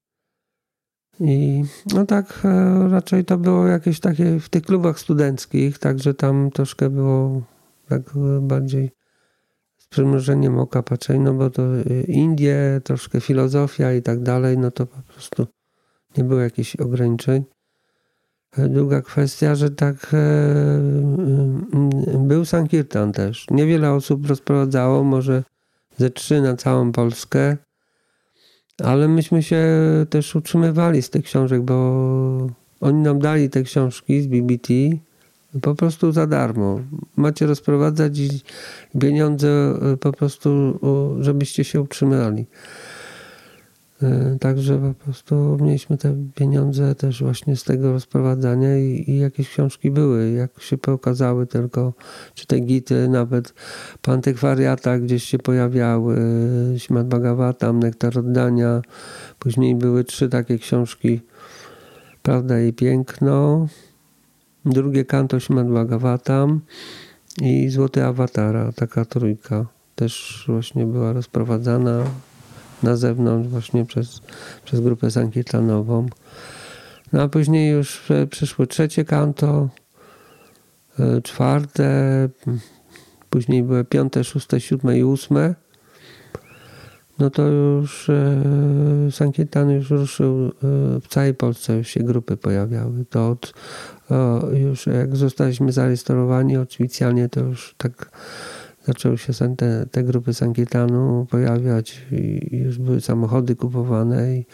i 1.20 1.64
no 1.94 2.06
tak 2.06 2.40
e, 2.44 2.88
raczej 2.88 3.24
to 3.24 3.38
było 3.38 3.66
jakieś 3.66 4.00
takie 4.00 4.40
w 4.40 4.48
tych 4.48 4.62
klubach 4.62 4.98
studenckich, 4.98 5.78
także 5.78 6.14
tam 6.14 6.50
troszkę 6.50 6.90
było 6.90 7.42
tak 7.88 8.02
bardziej 8.40 8.90
przymrużeniem 9.92 10.58
oka 10.58 10.82
patrzeń, 10.82 11.20
no 11.20 11.34
bo 11.34 11.50
to 11.50 11.62
Indie, 12.08 12.80
troszkę 12.84 13.20
filozofia 13.20 13.92
i 13.92 14.02
tak 14.02 14.22
dalej, 14.22 14.58
no 14.58 14.70
to 14.70 14.86
po 14.86 15.02
prostu 15.02 15.46
nie 16.16 16.24
było 16.24 16.40
jakichś 16.40 16.76
ograniczeń. 16.76 17.44
E, 18.56 18.68
druga 18.68 19.02
kwestia, 19.02 19.54
że 19.54 19.70
tak 19.70 20.10
e, 20.14 20.18
był 22.18 22.44
Sankirtan 22.44 23.12
też. 23.12 23.46
Niewiele 23.50 23.92
osób 23.92 24.26
rozprowadzało, 24.26 25.04
może 25.04 25.42
ze 25.96 26.10
trzy 26.10 26.40
na 26.40 26.56
całą 26.56 26.92
Polskę, 26.92 27.56
ale 28.78 29.08
myśmy 29.08 29.42
się 29.42 29.66
też 30.10 30.36
utrzymywali 30.36 31.02
z 31.02 31.10
tych 31.10 31.24
książek, 31.24 31.62
bo 31.62 31.76
oni 32.80 33.02
nam 33.02 33.18
dali 33.18 33.50
te 33.50 33.62
książki 33.62 34.22
z 34.22 34.26
BBT 34.26 34.68
po 35.60 35.74
prostu 35.74 36.12
za 36.12 36.26
darmo. 36.26 36.80
Macie 37.16 37.46
rozprowadzać 37.46 38.20
pieniądze 39.00 39.48
e, 39.48 39.96
po 39.96 40.12
prostu, 40.12 40.78
żebyście 41.20 41.64
się 41.64 41.80
utrzymali. 41.80 42.46
E, 44.02 44.36
także 44.40 44.78
po 44.78 45.04
prostu 45.04 45.58
mieliśmy 45.60 45.98
te 45.98 46.14
pieniądze 46.34 46.94
też 46.94 47.22
właśnie 47.22 47.56
z 47.56 47.64
tego 47.64 47.92
rozprowadzania 47.92 48.78
i, 48.78 49.04
i, 49.10 49.18
jakieś 49.18 49.48
książki 49.48 49.90
były. 49.90 50.30
Jak 50.30 50.60
się 50.60 50.78
pokazały 50.78 51.46
tylko, 51.46 51.92
czy 52.34 52.46
te 52.46 52.60
gity, 52.60 53.08
nawet 53.08 53.54
po 54.02 54.12
antykwariatach 54.12 55.02
gdzieś 55.02 55.24
się 55.24 55.38
pojawiały, 55.38 56.16
Śmat 56.78 57.08
Bhagavatam, 57.08 57.78
Nektar 57.78 58.18
Oddania. 58.18 58.82
Później 59.38 59.74
były 59.74 60.04
trzy 60.04 60.28
takie 60.28 60.58
książki, 60.58 61.20
Prawda 62.22 62.60
i 62.60 62.72
Piękno, 62.72 63.66
drugie 64.64 65.04
kanto 65.04 65.40
Śmat 65.40 65.68
Bhagavatam 65.68 66.60
i 67.42 67.68
Złoty 67.68 68.04
Awatara, 68.04 68.72
taka 68.72 69.04
trójka. 69.04 69.66
Też 69.94 70.44
właśnie 70.48 70.86
była 70.86 71.12
rozprowadzana 71.12 72.04
na 72.82 72.96
zewnątrz 72.96 73.48
właśnie 73.48 73.84
przez, 73.84 74.20
przez 74.64 74.80
grupę 74.80 75.10
sankirtanową. 75.10 76.06
No 77.12 77.22
a 77.22 77.28
później 77.28 77.70
już 77.70 78.02
przyszło 78.30 78.66
trzecie 78.66 79.04
kanto, 79.04 79.68
e, 80.98 81.22
czwarte, 81.22 82.28
później 83.30 83.62
były 83.62 83.84
piąte, 83.84 84.24
szóste, 84.24 84.60
siódme 84.60 84.98
i 84.98 85.04
ósme. 85.04 85.54
No 87.18 87.30
to 87.30 87.46
już 87.46 88.10
e, 88.10 88.42
Sankirtan 89.10 89.70
już 89.70 89.90
ruszył, 89.90 90.46
e, 90.46 90.50
w 91.00 91.08
całej 91.08 91.34
Polsce 91.34 91.76
już 91.76 91.88
się 91.88 92.00
grupy 92.00 92.36
pojawiały. 92.36 93.04
To 93.10 93.28
od, 93.28 93.54
już 94.52 94.86
jak 94.86 95.16
zostaliśmy 95.16 95.72
zarejestrowani 95.72 96.56
oficjalnie, 96.56 97.28
to 97.28 97.40
już 97.40 97.74
tak 97.78 98.10
zaczęły 98.86 99.18
się 99.18 99.32
te, 99.56 99.86
te 99.90 100.02
grupy 100.02 100.34
Sankirtanu 100.34 101.26
pojawiać 101.30 102.02
i 102.12 102.56
już 102.56 102.78
były 102.78 103.00
samochody 103.00 103.56
kupowane 103.56 104.36
i, 104.36 104.44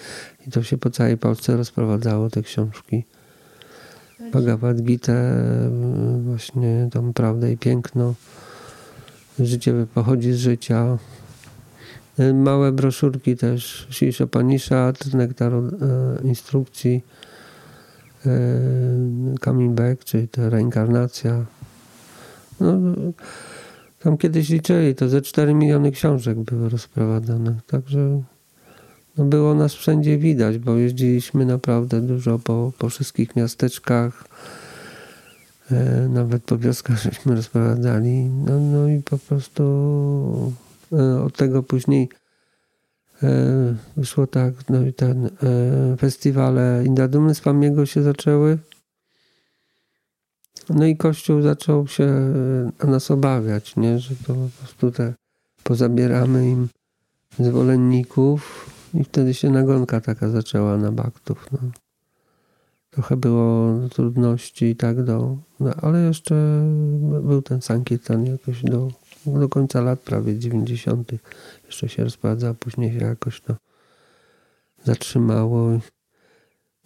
i 0.47 0.51
to 0.51 0.63
się 0.63 0.79
po 0.79 0.91
całej 0.91 1.17
Polsce 1.17 1.57
rozprowadzało, 1.57 2.31
te 2.31 2.43
książki. 2.43 3.05
Bhagavad 4.33 4.83
Gita, 4.83 5.13
właśnie 6.25 6.89
tam 6.93 7.13
prawda 7.13 7.49
i 7.49 7.57
piękno. 7.57 8.15
Życie 9.41 9.87
pochodzi 9.95 10.33
z 10.33 10.37
życia. 10.37 10.99
Małe 12.35 12.73
broszurki 12.73 13.37
też, 13.37 13.87
Shishopanishad, 13.91 15.15
nektar 15.15 15.53
e, 15.55 15.63
instrukcji, 16.25 17.03
coming 19.41 19.75
back, 19.75 20.05
czyli 20.05 20.29
ta 20.29 20.51
reinkarnacja. 20.51 21.47
No, 22.61 22.79
tam 23.99 24.17
kiedyś 24.19 24.49
liczyli, 24.49 24.95
to 24.95 25.09
ze 25.09 25.23
4 25.23 25.55
miliony 25.55 25.93
książek 25.93 26.39
były 26.39 26.69
rozprowadzane. 26.69 27.55
Także 27.67 28.23
no 29.19 29.25
było 29.25 29.55
nas 29.55 29.75
wszędzie 29.75 30.19
widać, 30.19 30.59
bo 30.59 30.77
jeździliśmy 30.77 31.47
naprawdę 31.47 32.01
dużo 32.01 32.39
po, 32.39 32.73
po 32.79 32.89
wszystkich 32.89 33.37
miasteczkach. 33.37 34.25
E, 35.71 36.09
nawet 36.09 36.43
po 36.43 36.59
wioskach 36.59 36.99
żeśmy 37.03 37.35
rozprowadzali. 37.35 38.25
No, 38.25 38.61
no 38.61 38.89
i 38.89 39.03
po 39.03 39.19
prostu 39.19 39.63
e, 40.93 41.23
od 41.23 41.37
tego 41.37 41.63
później 41.63 42.09
wyszło 43.97 44.27
tak, 44.27 44.55
no 44.69 44.83
i 44.83 44.93
ten 44.93 45.27
e, 45.27 45.31
festiwale 45.97 46.83
Indadumy 46.87 47.35
z 47.35 47.41
Pamiego 47.41 47.87
się 47.87 48.03
zaczęły. 48.03 48.59
No 50.71 50.87
i 50.87 50.97
Kościół 50.97 51.43
zaczął 51.43 51.87
się 51.87 52.07
na 52.85 52.91
nas 52.91 53.11
obawiać, 53.11 53.77
nie? 53.77 53.99
że 53.99 54.15
to 54.27 54.35
po 54.35 54.49
prostu 54.59 54.91
te 54.91 55.15
pozabieramy 55.63 56.51
im 56.51 56.69
zwolenników 57.39 58.71
i 58.95 59.05
wtedy 59.05 59.35
się 59.35 59.51
nagonka 59.51 60.01
taka 60.01 60.29
zaczęła 60.29 60.77
na 60.77 60.93
baktów. 60.93 61.49
No. 61.53 61.59
Trochę 62.91 63.17
było 63.17 63.75
trudności 63.89 64.65
i 64.65 64.77
tak 64.77 65.05
do... 65.05 65.37
No, 65.61 65.75
ale 65.83 66.03
jeszcze 66.03 66.35
był 67.23 67.43
ten 67.43 67.63
Sankirtan 67.63 68.27
jakoś 68.27 68.63
do, 68.63 68.89
do 69.29 69.49
końca 69.49 69.81
lat 69.81 70.01
prawie 70.01 70.39
90. 70.39 71.13
Jeszcze 71.67 71.89
się 71.89 72.05
rozprowadza, 72.05 72.55
później 72.55 72.93
się 72.93 73.07
jakoś 73.07 73.41
to 73.41 73.57
zatrzymało 74.85 75.81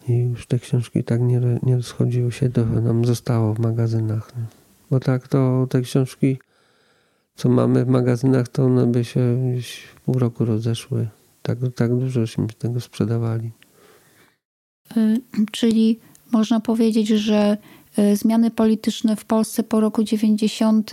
i 0.07 0.17
już 0.17 0.47
te 0.47 0.59
książki 0.59 1.03
tak 1.03 1.21
nie, 1.21 1.41
nie 1.63 1.75
rozchodziły 1.75 2.31
się, 2.31 2.49
to 2.49 2.65
nam 2.65 3.05
zostało 3.05 3.53
w 3.53 3.59
magazynach. 3.59 4.35
Nie? 4.37 4.43
Bo 4.91 4.99
tak 4.99 5.27
to 5.27 5.67
te 5.69 5.81
książki, 5.81 6.37
co 7.35 7.49
mamy 7.49 7.85
w 7.85 7.87
magazynach, 7.87 8.47
to 8.47 8.65
one 8.65 8.87
by 8.87 9.05
się 9.05 9.51
gdzieś 9.51 9.79
w 9.95 10.01
pół 10.01 10.19
roku 10.19 10.45
rozeszły. 10.45 11.07
Tak, 11.41 11.57
tak 11.75 11.95
dużośmy 11.95 12.47
tego 12.47 12.81
sprzedawali. 12.81 13.51
Y, 14.97 15.21
czyli 15.51 15.99
można 16.31 16.59
powiedzieć, 16.59 17.07
że 17.07 17.57
y, 17.99 18.15
zmiany 18.15 18.51
polityczne 18.51 19.15
w 19.15 19.25
Polsce 19.25 19.63
po 19.63 19.79
roku 19.79 20.03
90 20.03 20.91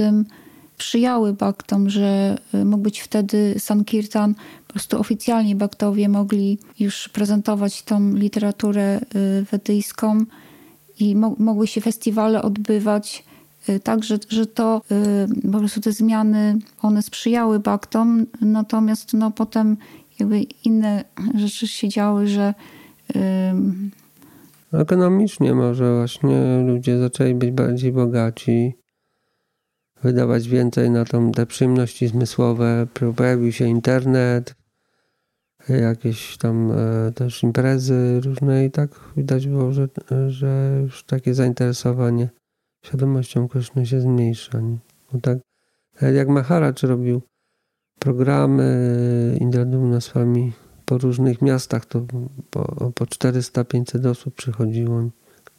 sprzyjały 0.81 1.33
baktom, 1.33 1.91
że 1.91 2.39
y, 2.55 2.64
mógł 2.64 2.83
być 2.83 3.01
wtedy 3.01 3.55
Sankirtan, 3.59 4.35
po 4.66 4.72
prostu 4.72 5.01
oficjalnie 5.01 5.57
baktowie 5.57 6.09
mogli 6.09 6.59
już 6.78 7.09
prezentować 7.09 7.83
tą 7.83 8.14
literaturę 8.14 9.01
wedyjską 9.51 10.24
i 11.01 11.16
mogły 11.39 11.66
się 11.66 11.81
festiwale 11.81 12.43
odbywać 12.43 13.24
tak, 13.83 14.05
że, 14.05 14.18
że 14.28 14.47
to 14.47 14.83
po 15.53 15.59
prostu 15.59 15.81
te 15.81 15.93
zmiany, 15.93 16.59
one 16.83 17.03
sprzyjały 17.03 17.61
baktom, 17.61 18.26
natomiast 18.41 19.12
no 19.12 19.31
potem 19.31 19.76
jakby 20.18 20.41
inne 20.41 21.05
rzeczy 21.35 21.68
się 21.68 21.89
działy, 21.89 22.28
że 22.28 22.55
Ekonomicznie 24.72 25.55
może 25.55 25.97
właśnie 25.97 26.64
ludzie 26.66 26.99
zaczęli 26.99 27.35
być 27.35 27.51
bardziej 27.51 27.93
bogaci, 27.93 28.74
wydawać 30.03 30.49
więcej 30.49 30.91
na 30.91 31.05
tą, 31.05 31.33
te 31.33 31.47
przyjemności 31.47 32.09
zmysłowe. 32.09 32.87
Pojawił 33.17 33.53
się 33.53 33.67
internet, 33.67 34.55
jakieś 35.69 36.37
tam 36.37 36.73
e, 36.73 37.13
też 37.13 37.43
imprezy 37.43 38.21
różne 38.25 38.65
i 38.65 38.71
tak 38.71 38.91
widać 39.17 39.47
było, 39.47 39.73
że, 39.73 39.89
że 40.29 40.79
już 40.83 41.05
takie 41.05 41.35
zainteresowanie 41.35 42.29
świadomością 42.85 43.49
kosztowną 43.49 43.85
się 43.85 44.01
zmniejsza. 44.01 44.61
Nie? 44.61 44.79
Bo 45.13 45.21
tak 45.21 45.39
jak 46.15 46.29
Maharaj 46.29 46.73
robił 46.83 47.23
programy 47.99 49.37
indywidualnymi 49.41 50.53
po 50.85 50.99
różnych 50.99 51.43
miastach, 51.43 51.87
to 51.87 52.07
po, 52.51 52.91
po 52.95 53.05
400-500 53.05 54.09
osób 54.09 54.35
przychodziło. 54.35 55.11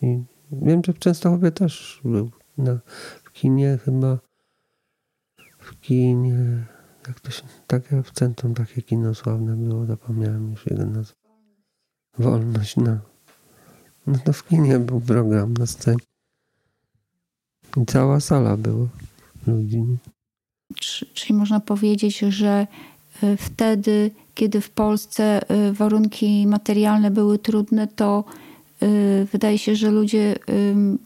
I 0.01 0.23
wiem, 0.51 0.81
że 0.85 0.93
w 0.93 0.99
Częstochowie 0.99 1.51
też 1.51 2.01
był. 2.03 2.31
Na, 2.57 2.79
w 3.23 3.31
kinie 3.31 3.79
chyba. 3.85 4.17
W. 5.75 6.65
Jak 7.07 7.19
to 7.19 7.31
się. 7.31 7.43
Takie 7.67 8.03
w 8.03 8.11
centrum 8.11 8.53
takie 8.53 8.81
kino 8.81 9.15
sławne 9.15 9.55
było, 9.55 9.85
zapomniałem 9.85 10.51
już 10.51 10.67
jego 10.67 10.85
nazwę. 10.85 11.15
Wolność, 12.17 12.77
no. 12.77 12.97
No 14.07 14.17
to 14.25 14.33
w 14.33 14.47
kinie 14.47 14.79
był 14.79 15.01
program 15.01 15.53
na 15.53 15.65
scenie. 15.65 15.97
I 17.77 17.85
cała 17.85 18.19
sala 18.19 18.57
była 18.57 18.87
ludzi. 19.47 19.83
Czyli 21.13 21.33
można 21.33 21.59
powiedzieć, 21.59 22.19
że 22.19 22.67
e, 23.23 23.37
wtedy, 23.37 24.11
kiedy 24.35 24.61
w 24.61 24.69
Polsce 24.69 25.49
e, 25.49 25.73
warunki 25.73 26.47
materialne 26.47 27.11
były 27.11 27.39
trudne, 27.39 27.87
to 27.87 28.23
wydaje 29.31 29.57
się, 29.57 29.75
że 29.75 29.91
ludzie 29.91 30.35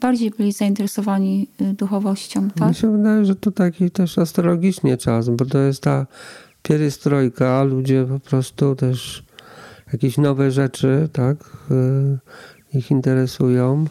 bardziej 0.02 0.32
byli 0.32 0.52
zainteresowani 0.52 1.48
duchowością. 1.60 2.50
Tak? 2.50 2.70
Mi 2.70 2.76
się 2.76 2.98
wydaje, 2.98 3.26
że 3.26 3.36
to 3.36 3.52
taki 3.52 3.92
też 3.92 4.18
astrologicznie 4.18 4.98
czas, 4.98 5.30
bo 5.30 5.46
to 5.46 5.58
jest 5.58 5.82
ta 5.84 6.08
pierystrojka, 6.64 7.64
ludzie 7.64 8.06
po 8.10 8.20
prostu 8.20 8.76
też 8.76 9.24
jakieś 9.94 10.18
nowe 10.18 10.52
rzeczy, 10.52 11.10
tak, 11.14 11.38
ich 12.74 12.92
interesują 12.92 13.86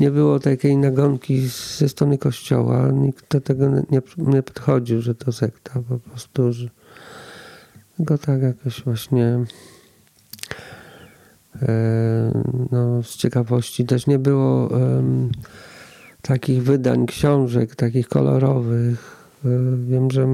nie 0.00 0.10
było 0.10 0.40
takiej 0.40 0.76
nagonki 0.76 1.48
ze 1.78 1.88
strony 1.88 2.18
kościoła. 2.18 2.90
Nikt 2.90 3.32
do 3.32 3.40
tego 3.40 3.68
nie, 3.68 4.02
nie 4.16 4.42
podchodził, 4.42 5.02
że 5.02 5.14
to 5.14 5.32
sekta 5.32 5.72
po 5.88 5.98
prostu, 5.98 6.52
że 6.52 6.68
tylko 7.96 8.18
tak 8.18 8.42
jakoś 8.42 8.82
właśnie 8.84 9.44
no, 12.70 13.02
z 13.02 13.16
ciekawości 13.16 13.84
też 13.84 14.06
nie 14.06 14.18
było 14.18 14.68
takich 16.22 16.62
wydań 16.62 17.06
książek, 17.06 17.76
takich 17.76 18.08
kolorowych. 18.08 19.16
E, 19.44 19.48
wiem, 19.76 20.10
że 20.10 20.28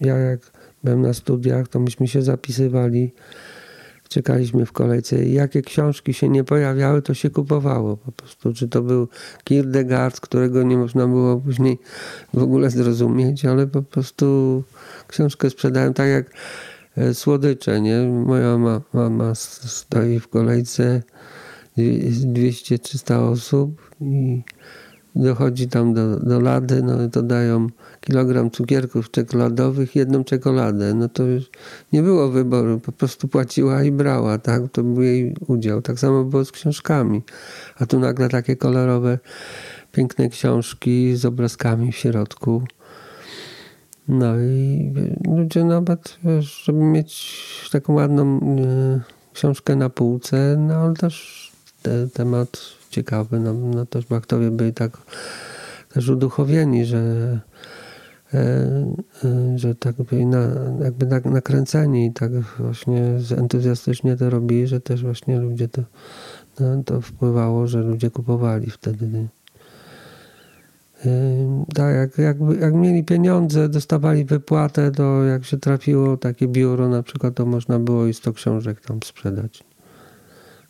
ja 0.00 0.16
jak 0.16 0.40
byłem 0.84 1.02
na 1.02 1.12
studiach, 1.12 1.68
to 1.68 1.80
myśmy 1.80 2.08
się 2.08 2.22
zapisywali 2.22 3.12
czekaliśmy 4.08 4.66
w 4.66 4.72
kolejce 4.72 5.24
i 5.24 5.32
jakie 5.32 5.62
książki 5.62 6.14
się 6.14 6.28
nie 6.28 6.44
pojawiały, 6.44 7.02
to 7.02 7.14
się 7.14 7.30
kupowało 7.30 7.96
po 7.96 8.12
prostu. 8.12 8.54
Czy 8.54 8.68
to 8.68 8.82
był 8.82 9.08
Kierkegaard, 9.44 10.20
którego 10.20 10.62
nie 10.62 10.76
można 10.76 11.06
było 11.06 11.36
później 11.36 11.78
w 12.34 12.42
ogóle 12.42 12.70
zrozumieć, 12.70 13.44
ale 13.44 13.66
po 13.66 13.82
prostu 13.82 14.62
książkę 15.08 15.50
sprzedałem 15.50 15.94
tak 15.94 16.08
jak 16.08 16.26
e, 16.26 16.32
słodycze, 17.12 17.80
nie? 17.80 18.02
Moja 18.26 18.58
mama 18.92 19.34
stoi 19.34 20.20
w 20.20 20.28
kolejce 20.28 21.02
200-300 21.76 23.30
osób 23.30 23.90
i 24.00 24.42
dochodzi 25.14 25.68
tam 25.68 25.94
do, 25.94 26.16
do 26.16 26.40
lady, 26.40 26.82
no 26.82 27.08
to 27.08 27.22
dają 27.22 27.66
kilogram 28.00 28.50
cukierków 28.50 29.10
czekoladowych, 29.10 29.96
jedną 29.96 30.24
czekoladę. 30.24 30.94
No 30.94 31.08
to 31.08 31.22
już 31.22 31.50
nie 31.92 32.02
było 32.02 32.28
wyboru, 32.28 32.80
po 32.80 32.92
prostu 32.92 33.28
płaciła 33.28 33.82
i 33.82 33.92
brała, 33.92 34.38
tak? 34.38 34.62
To 34.72 34.82
był 34.82 35.02
jej 35.02 35.36
udział. 35.46 35.82
Tak 35.82 35.98
samo 35.98 36.24
było 36.24 36.44
z 36.44 36.52
książkami. 36.52 37.22
A 37.78 37.86
tu 37.86 37.98
nagle 37.98 38.28
takie 38.28 38.56
kolorowe, 38.56 39.18
piękne 39.92 40.28
książki 40.28 41.16
z 41.16 41.24
obrazkami 41.24 41.92
w 41.92 41.96
środku. 41.96 42.62
No 44.08 44.40
i 44.40 44.92
ludzie 45.28 45.64
nawet, 45.64 46.18
żeby 46.40 46.78
mieć 46.78 47.38
taką 47.72 47.94
ładną 47.94 48.40
e, 48.40 49.00
książkę 49.32 49.76
na 49.76 49.90
półce, 49.90 50.56
no 50.58 50.74
ale 50.74 50.94
też 50.94 51.48
te, 51.82 52.08
temat 52.08 52.58
ciekawy. 52.90 53.40
No, 53.40 53.54
no 53.54 53.86
też 53.86 54.06
baktowie 54.06 54.50
byli 54.50 54.72
tak 54.74 54.98
też 55.88 56.08
uduchowieni, 56.08 56.84
że, 56.84 56.98
e, 58.34 58.38
e, 59.24 59.58
że 59.58 59.74
tak 59.74 60.02
byli 60.02 60.26
na, 60.26 60.48
jakby 60.84 61.06
nakręceni 61.06 62.06
i 62.06 62.12
tak 62.12 62.32
właśnie 62.58 63.18
entuzjastycznie 63.36 64.16
to 64.16 64.30
robili, 64.30 64.66
że 64.66 64.80
też 64.80 65.02
właśnie 65.02 65.40
ludzie 65.40 65.68
to, 65.68 65.82
no, 66.60 66.82
to 66.84 67.00
wpływało, 67.00 67.66
że 67.66 67.80
ludzie 67.80 68.10
kupowali 68.10 68.70
wtedy. 68.70 69.28
Tak, 71.74 71.94
jak, 71.94 72.18
jak, 72.18 72.36
jak 72.60 72.74
mieli 72.74 73.04
pieniądze, 73.04 73.68
dostawali 73.68 74.24
wypłatę, 74.24 74.90
to 74.90 75.24
jak 75.24 75.44
się 75.44 75.58
trafiło 75.58 76.16
takie 76.16 76.48
biuro 76.48 76.88
na 76.88 77.02
przykład, 77.02 77.34
to 77.34 77.46
można 77.46 77.78
było 77.78 78.06
i 78.06 78.14
100 78.14 78.32
książek 78.32 78.80
tam 78.80 79.02
sprzedać. 79.04 79.64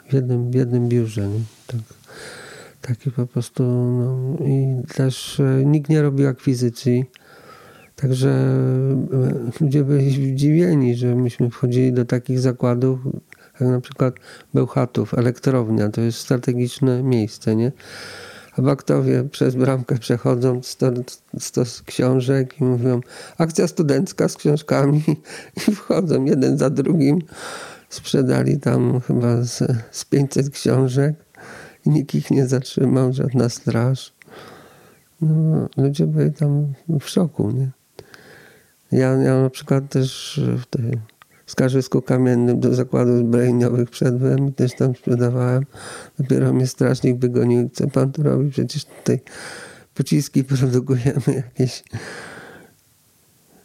W 0.08 0.12
jednym, 0.12 0.50
w 0.50 0.54
jednym 0.54 0.88
biurze. 0.88 1.28
Nie? 1.28 1.40
Tak. 1.66 1.80
Taki 2.80 3.10
po 3.10 3.26
prostu, 3.26 3.62
no, 3.64 4.36
i 4.46 4.82
też 4.94 5.40
e, 5.40 5.64
nikt 5.64 5.90
nie 5.90 6.02
robił 6.02 6.28
akwizycji. 6.28 7.04
Także 7.96 8.30
e, 8.30 9.64
ludzie 9.64 9.84
byli 9.84 10.10
zdziwieni, 10.10 10.94
że 10.94 11.14
myśmy 11.14 11.50
wchodzili 11.50 11.92
do 11.92 12.04
takich 12.04 12.38
zakładów, 12.38 13.00
jak 13.60 13.70
na 13.70 13.80
przykład 13.80 14.14
Bełchatów, 14.54 15.14
elektrownia, 15.14 15.88
to 15.88 16.00
jest 16.00 16.18
strategiczne 16.18 17.02
miejsce, 17.02 17.56
nie? 17.56 17.72
A 18.58 18.62
baktowie 18.62 19.24
przez 19.24 19.54
bramkę 19.54 19.98
przechodzą 19.98 20.62
100, 20.62 20.86
100 21.38 21.62
książek 21.86 22.60
i 22.60 22.64
mówią 22.64 23.00
akcja 23.38 23.68
studencka 23.68 24.28
z 24.28 24.36
książkami 24.36 25.02
i 25.68 25.74
wchodzą 25.74 26.24
jeden 26.24 26.58
za 26.58 26.70
drugim. 26.70 27.18
Sprzedali 27.88 28.60
tam 28.60 29.00
chyba 29.00 29.42
z, 29.42 29.62
z 29.90 30.04
500 30.04 30.50
książek 30.50 31.14
nikt 31.86 32.14
ich 32.14 32.30
nie 32.30 32.46
zatrzymał, 32.46 33.12
żadna 33.12 33.48
straż. 33.48 34.12
No, 35.20 35.68
ludzie 35.76 36.06
byli 36.06 36.32
tam 36.32 36.72
w 37.00 37.08
szoku, 37.08 37.50
nie? 37.50 37.70
Ja, 38.92 39.12
ja 39.12 39.42
na 39.42 39.50
przykład 39.50 39.88
też 39.88 40.40
w 40.58 40.66
tej 40.66 40.98
Skarżysku 41.48 42.02
Kamiennym 42.02 42.60
do 42.60 42.74
zakładów 42.74 43.18
zbrojeniowych 43.18 43.90
wszedłem 43.90 44.48
i 44.48 44.52
też 44.52 44.74
tam 44.74 44.94
sprzedawałem. 44.94 45.66
Dopiero 46.18 46.52
mnie 46.52 46.66
strażnik 46.66 47.18
wygonił. 47.18 47.70
Co 47.72 47.88
pan 47.88 48.12
tu 48.12 48.22
robi? 48.22 48.50
Przecież 48.50 48.84
tutaj 48.84 49.20
pociski 49.94 50.44
produkujemy 50.54 51.22
jakieś. 51.26 51.84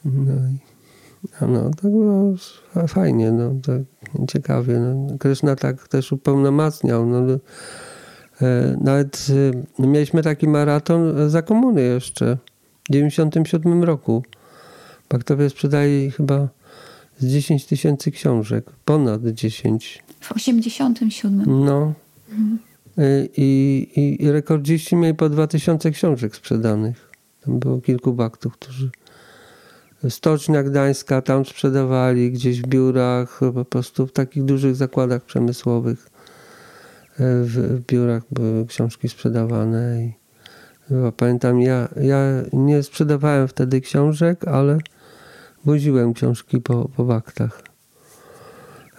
No 0.06 0.34
i 0.34 0.74
No, 1.42 1.70
tak 1.70 1.92
było 1.92 2.34
fajnie, 2.88 3.32
no, 3.32 3.52
tak 3.66 3.82
ciekawie. 4.28 4.80
No. 4.80 5.18
Kryszna 5.18 5.56
tak 5.56 5.88
też 5.88 6.12
upełnomacniał. 6.12 7.06
No, 7.06 7.20
e, 8.42 8.78
nawet 8.82 9.28
no, 9.80 9.88
mieliśmy 9.88 10.24
taki 10.24 10.48
maraton 10.48 11.30
za 11.30 11.42
komuny 11.42 11.82
jeszcze 11.82 12.38
w 12.90 12.92
97 12.92 13.84
roku. 13.84 14.24
Baktowie 15.10 15.50
sprzedali 15.50 16.12
chyba 16.12 16.48
z 17.24 17.32
10 17.32 17.66
tysięcy 17.66 18.12
książek, 18.12 18.72
ponad 18.86 19.26
10. 19.26 20.04
W 20.20 20.32
87. 20.32 21.44
No. 21.66 21.94
Mhm. 22.30 22.60
I, 23.38 24.18
i, 24.20 24.32
rekordziści 24.32 24.96
mieli 24.96 25.16
po 25.16 25.30
2000 25.30 25.92
książek 25.92 26.36
sprzedanych. 26.36 27.12
Tam 27.46 27.60
było 27.60 27.82
kilku 27.82 28.14
baktów, 28.14 28.54
którzy 28.54 28.90
Stocznia 30.10 30.64
Gdańska 30.64 31.22
tam 31.22 31.46
sprzedawali, 31.46 32.32
gdzieś 32.32 32.62
w 32.62 32.68
biurach, 32.68 33.40
po 33.54 33.66
prostu 33.66 34.08
w 34.08 34.12
takich 34.12 34.44
dużych 34.44 34.76
zakładach 34.76 35.24
przemysłowych. 35.24 36.10
E, 37.20 37.44
w 37.44 37.80
biurach 37.88 38.24
były 38.32 38.66
książki 38.66 39.10
sprzedawane. 39.10 40.04
I 40.06 40.14
pamiętam, 41.18 41.62
ja, 41.62 41.90
ja 42.02 42.20
nie 42.54 42.84
sprzedawałem 42.84 43.48
wtedy 43.48 43.82
książek, 43.82 44.48
ale 44.48 44.78
woziłem 45.66 46.14
książki 46.14 46.62
po, 46.62 46.90
po 46.90 47.06
waktach. 47.06 47.64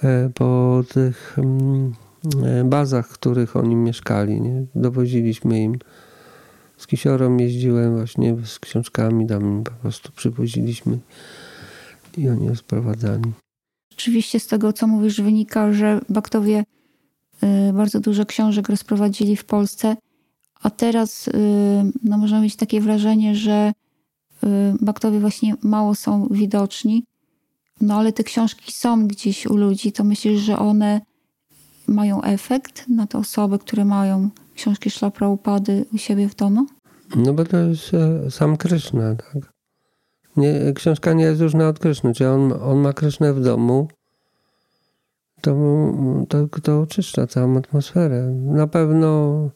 E, 0.03 0.31
po 0.35 0.83
tych 0.89 1.39
mm, 1.39 1.95
e, 2.45 2.65
bazach, 2.65 3.09
w 3.09 3.13
których 3.13 3.57
oni 3.57 3.77
mieszkali. 3.77 4.41
Nie? 4.41 4.65
Dowoziliśmy 4.75 5.63
im 5.63 5.79
z 6.77 6.87
kisiorą 6.87 7.37
jeździłem 7.37 7.97
właśnie 7.97 8.37
z 8.45 8.59
książkami, 8.59 9.27
tam 9.27 9.65
po 9.65 9.71
prostu 9.71 10.13
przywoziliśmy 10.13 10.99
i 12.17 12.29
oni 12.29 12.47
je 12.47 12.57
sprowadzali. 12.57 13.33
Oczywiście 13.93 14.41
z 14.41 14.47
tego, 14.47 14.73
co 14.73 14.87
mówisz, 14.87 15.21
wynika, 15.21 15.73
że 15.73 16.01
Baktowie 16.09 16.65
y, 17.43 17.73
bardzo 17.73 18.01
dużo 18.01 18.27
książek 18.27 18.69
rozprowadzili 18.69 19.37
w 19.37 19.45
Polsce, 19.45 19.97
a 20.63 20.71
teraz 20.71 21.29
y, 21.29 21.33
no, 22.03 22.19
można 22.19 22.41
mieć 22.41 22.57
takie 22.57 22.81
wrażenie, 22.81 23.35
że 23.35 23.73
Baktowie 24.81 25.21
właśnie 25.21 25.55
mało 25.63 25.95
są 25.95 26.29
widoczni, 26.31 27.05
no 27.81 27.95
ale 27.95 28.13
te 28.13 28.25
książki 28.25 28.73
są 28.73 29.09
gdzieś 29.09 29.47
u 29.47 29.57
ludzi, 29.57 29.93
to 29.93 30.05
myślisz, 30.05 30.41
że 30.41 30.59
one 30.59 31.01
mają 31.87 32.23
efekt 32.23 32.89
na 32.89 33.07
te 33.07 33.19
osoby, 33.19 33.59
które 33.59 33.85
mają 33.85 34.31
książki 34.55 34.91
Szlapra 34.91 35.29
Upady 35.29 35.85
u 35.95 35.99
siebie 35.99 36.29
w 36.29 36.35
domu? 36.35 36.67
No 37.17 37.33
bo 37.33 37.45
to 37.45 37.57
jest 37.57 37.95
e, 37.95 38.31
sam 38.31 38.57
Kryszna, 38.57 39.15
tak? 39.15 39.53
Nie, 40.37 40.73
książka 40.75 41.13
nie 41.13 41.25
jest 41.25 41.41
różna 41.41 41.69
od 41.69 41.79
Kryszny. 41.79 42.15
Czy 42.15 42.29
on, 42.29 42.53
on 42.53 42.79
ma 42.79 42.93
Krysznę 42.93 43.35
w 43.35 43.41
domu, 43.41 43.89
to, 45.41 45.57
to, 46.29 46.49
to 46.63 46.81
oczyszcza 46.81 47.27
całą 47.27 47.57
atmosferę. 47.59 48.23
Na 48.47 48.67
pewno 48.67 49.51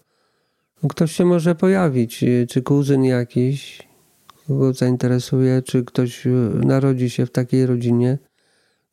ktoś 0.89 1.13
się 1.13 1.25
może 1.25 1.55
pojawić, 1.55 2.25
czy 2.49 2.63
kuzyn 2.63 3.05
jakiś, 3.05 3.88
kogo 4.49 4.73
zainteresuje, 4.73 5.63
czy 5.63 5.85
ktoś 5.85 6.25
narodzi 6.55 7.11
się 7.11 7.27
w 7.27 7.31
takiej 7.31 7.67
rodzinie, 7.67 8.19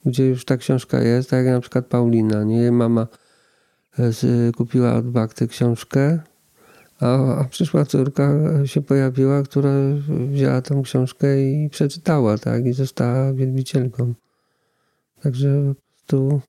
gdzie 0.06 0.28
już 0.28 0.46
ta 0.46 0.58
książka 0.58 1.02
jest, 1.02 1.30
tak 1.30 1.46
jak 1.46 1.56
na 1.56 1.62
przykład 1.62 1.86
Paulina, 1.86 2.44
nie? 2.44 2.58
Jej 2.58 2.72
mama 2.72 3.08
e, 4.00 4.12
kupiła 4.58 4.94
od 4.96 5.10
Bakty 5.10 5.48
książkę, 5.48 6.20
a, 7.00 7.36
a 7.36 7.44
przyszła 7.44 7.86
córka 7.86 8.34
się 8.66 8.82
pojawiła, 8.82 9.44
która 9.44 9.72
wzięła 10.32 10.62
tą 10.62 10.84
książkę 10.84 11.42
i 11.42 11.70
przeczytała, 11.70 12.38
tak, 12.38 12.66
i 12.66 12.74
została 12.74 13.34
wielbicielką. 13.34 14.14
Także 15.22 15.74
tu 16.08 16.42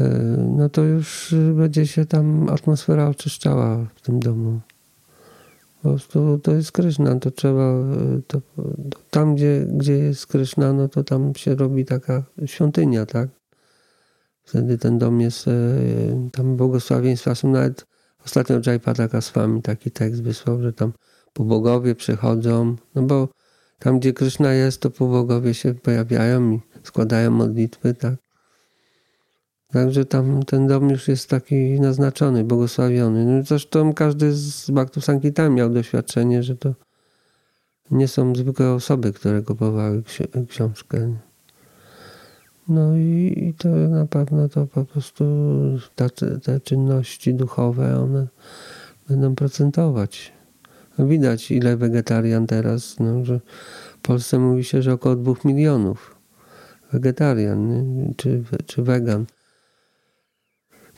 e, 0.00 0.08
no 0.56 0.68
to 0.68 0.82
już 0.82 1.34
będzie 1.54 1.86
się 1.86 2.06
tam 2.06 2.48
atmosfera 2.48 3.08
oczyszczała 3.08 3.86
w 3.94 4.00
tym 4.00 4.20
domu. 4.20 4.60
Po 5.84 5.90
prostu 5.90 6.38
to 6.38 6.54
jest 6.54 6.72
Kryszna, 6.72 7.18
to 7.18 7.30
trzeba, 7.30 7.72
to, 8.26 8.40
to 8.40 8.98
tam 9.10 9.34
gdzie, 9.34 9.66
gdzie 9.68 9.92
jest 9.92 10.26
Kryszna, 10.26 10.72
no 10.72 10.88
to 10.88 11.04
tam 11.04 11.34
się 11.34 11.54
robi 11.54 11.84
taka 11.84 12.22
świątynia, 12.46 13.06
tak? 13.06 13.28
Wtedy 14.42 14.78
ten 14.78 14.98
dom 14.98 15.20
jest, 15.20 15.48
e, 15.48 15.50
tam 16.32 16.56
błogosławieństwa 16.56 17.34
są 17.34 17.50
nawet 17.52 17.86
Ostatnio 18.24 18.60
Jaypada 18.66 19.08
Goswami 19.08 19.62
taki 19.62 19.90
tekst 19.90 20.22
wysłał, 20.22 20.60
że 20.60 20.72
tam 20.72 20.92
półbogowie 21.32 21.94
przychodzą, 21.94 22.76
no 22.94 23.02
bo 23.02 23.28
tam, 23.78 23.98
gdzie 23.98 24.12
Kryszna 24.12 24.52
jest, 24.52 24.80
to 24.80 24.90
półbogowie 24.90 25.54
się 25.54 25.74
pojawiają 25.74 26.52
i 26.52 26.60
składają 26.82 27.30
modlitwy, 27.30 27.94
tak. 27.94 28.23
Także 29.74 30.04
tam 30.04 30.42
ten 30.42 30.66
dom 30.66 30.90
już 30.90 31.08
jest 31.08 31.30
taki 31.30 31.80
naznaczony, 31.80 32.44
błogosławiony. 32.44 33.24
No 33.24 33.42
zresztą 33.42 33.94
każdy 33.94 34.32
z 34.32 34.70
Bhaktów 34.70 35.04
Sankitami 35.04 35.54
miał 35.54 35.70
doświadczenie, 35.70 36.42
że 36.42 36.56
to 36.56 36.74
nie 37.90 38.08
są 38.08 38.34
zwykłe 38.34 38.72
osoby, 38.72 39.12
które 39.12 39.42
kupowały 39.42 40.02
książkę. 40.48 41.16
No 42.68 42.96
i, 42.96 43.34
i 43.36 43.54
to 43.54 43.68
na 43.68 44.06
pewno 44.06 44.48
to 44.48 44.66
po 44.66 44.84
prostu 44.84 45.24
te, 45.94 46.10
te 46.42 46.60
czynności 46.60 47.34
duchowe, 47.34 48.00
one 48.00 48.26
będą 49.08 49.34
procentować. 49.34 50.32
Widać 50.98 51.50
ile 51.50 51.76
wegetarian 51.76 52.46
teraz, 52.46 52.96
no, 53.00 53.24
że 53.24 53.40
w 53.98 53.98
Polsce 53.98 54.38
mówi 54.38 54.64
się, 54.64 54.82
że 54.82 54.92
około 54.92 55.16
dwóch 55.16 55.44
milionów 55.44 56.16
wegetarian 56.92 57.68
nie? 57.68 58.14
Czy, 58.16 58.44
czy 58.66 58.82
wegan. 58.82 59.26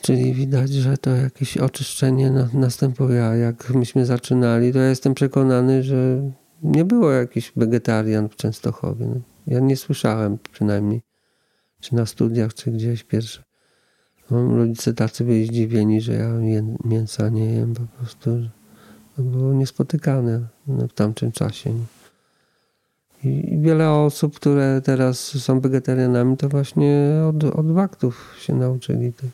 Czyli 0.07 0.35
widać, 0.35 0.71
że 0.71 0.99
to 0.99 1.11
jakieś 1.11 1.57
oczyszczenie 1.57 2.31
następuje. 2.53 3.25
A 3.25 3.37
jak 3.37 3.71
myśmy 3.71 4.07
zaczynali, 4.07 4.73
to 4.73 4.79
ja 4.79 4.89
jestem 4.89 5.15
przekonany, 5.15 5.83
że 5.83 6.31
nie 6.63 6.85
było 6.85 7.11
jakichś 7.11 7.53
wegetarian 7.57 8.29
w 8.29 8.37
Częstochowie. 8.37 9.07
No, 9.07 9.21
ja 9.47 9.61
nie 9.61 9.77
słyszałem 9.77 10.39
przynajmniej 10.53 11.03
czy 11.81 11.95
na 11.95 12.07
studiach, 12.07 12.55
czy 12.55 12.71
gdzieś 12.71 13.05
pierwsze. 13.05 13.43
No, 14.31 14.57
rodzice 14.57 14.95
tacy 14.95 15.25
byli 15.25 15.47
zdziwieni, 15.47 16.01
że 16.01 16.13
ja 16.13 16.33
mięsa 16.85 17.29
nie 17.29 17.55
jem, 17.55 17.75
po 17.75 17.87
prostu 17.99 18.31
to 19.17 19.23
było 19.23 19.53
niespotykane 19.53 20.47
w 20.67 20.93
tamtym 20.93 21.33
czasie. 21.33 21.75
I 23.25 23.59
wiele 23.61 23.91
osób, 23.91 24.37
które 24.37 24.81
teraz 24.85 25.21
są 25.21 25.61
wegetarianami, 25.61 26.37
to 26.37 26.49
właśnie 26.49 27.11
od, 27.29 27.45
od 27.45 27.73
waktów 27.73 28.35
się 28.41 28.55
nauczyli 28.55 29.13
tej, 29.13 29.31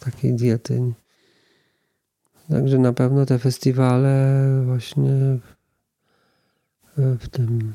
takiej 0.00 0.34
diety. 0.34 0.92
Także 2.50 2.78
na 2.78 2.92
pewno 2.92 3.26
te 3.26 3.38
festiwale 3.38 4.62
właśnie 4.66 5.38
w, 6.96 7.28
tym 7.28 7.72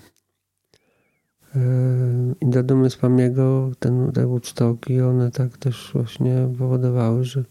i 2.41 2.49
do 2.49 2.63
dumy 2.63 2.89
z 2.89 2.95
Pamiego 2.95 3.71
ten, 3.79 4.11
te 4.11 4.27
Woodstocki, 4.27 5.01
one 5.01 5.31
tak 5.31 5.57
też 5.57 5.89
właśnie 5.93 6.49
powodowały, 6.57 7.23
że, 7.23 7.43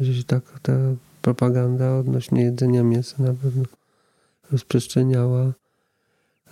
że 0.00 0.14
się 0.14 0.24
tak 0.24 0.60
ta 0.62 0.72
propaganda 1.22 1.96
odnośnie 1.96 2.42
jedzenia 2.42 2.82
mięsa 2.82 3.22
na 3.22 3.34
pewno 3.34 3.62
rozprzestrzeniała. 4.52 5.52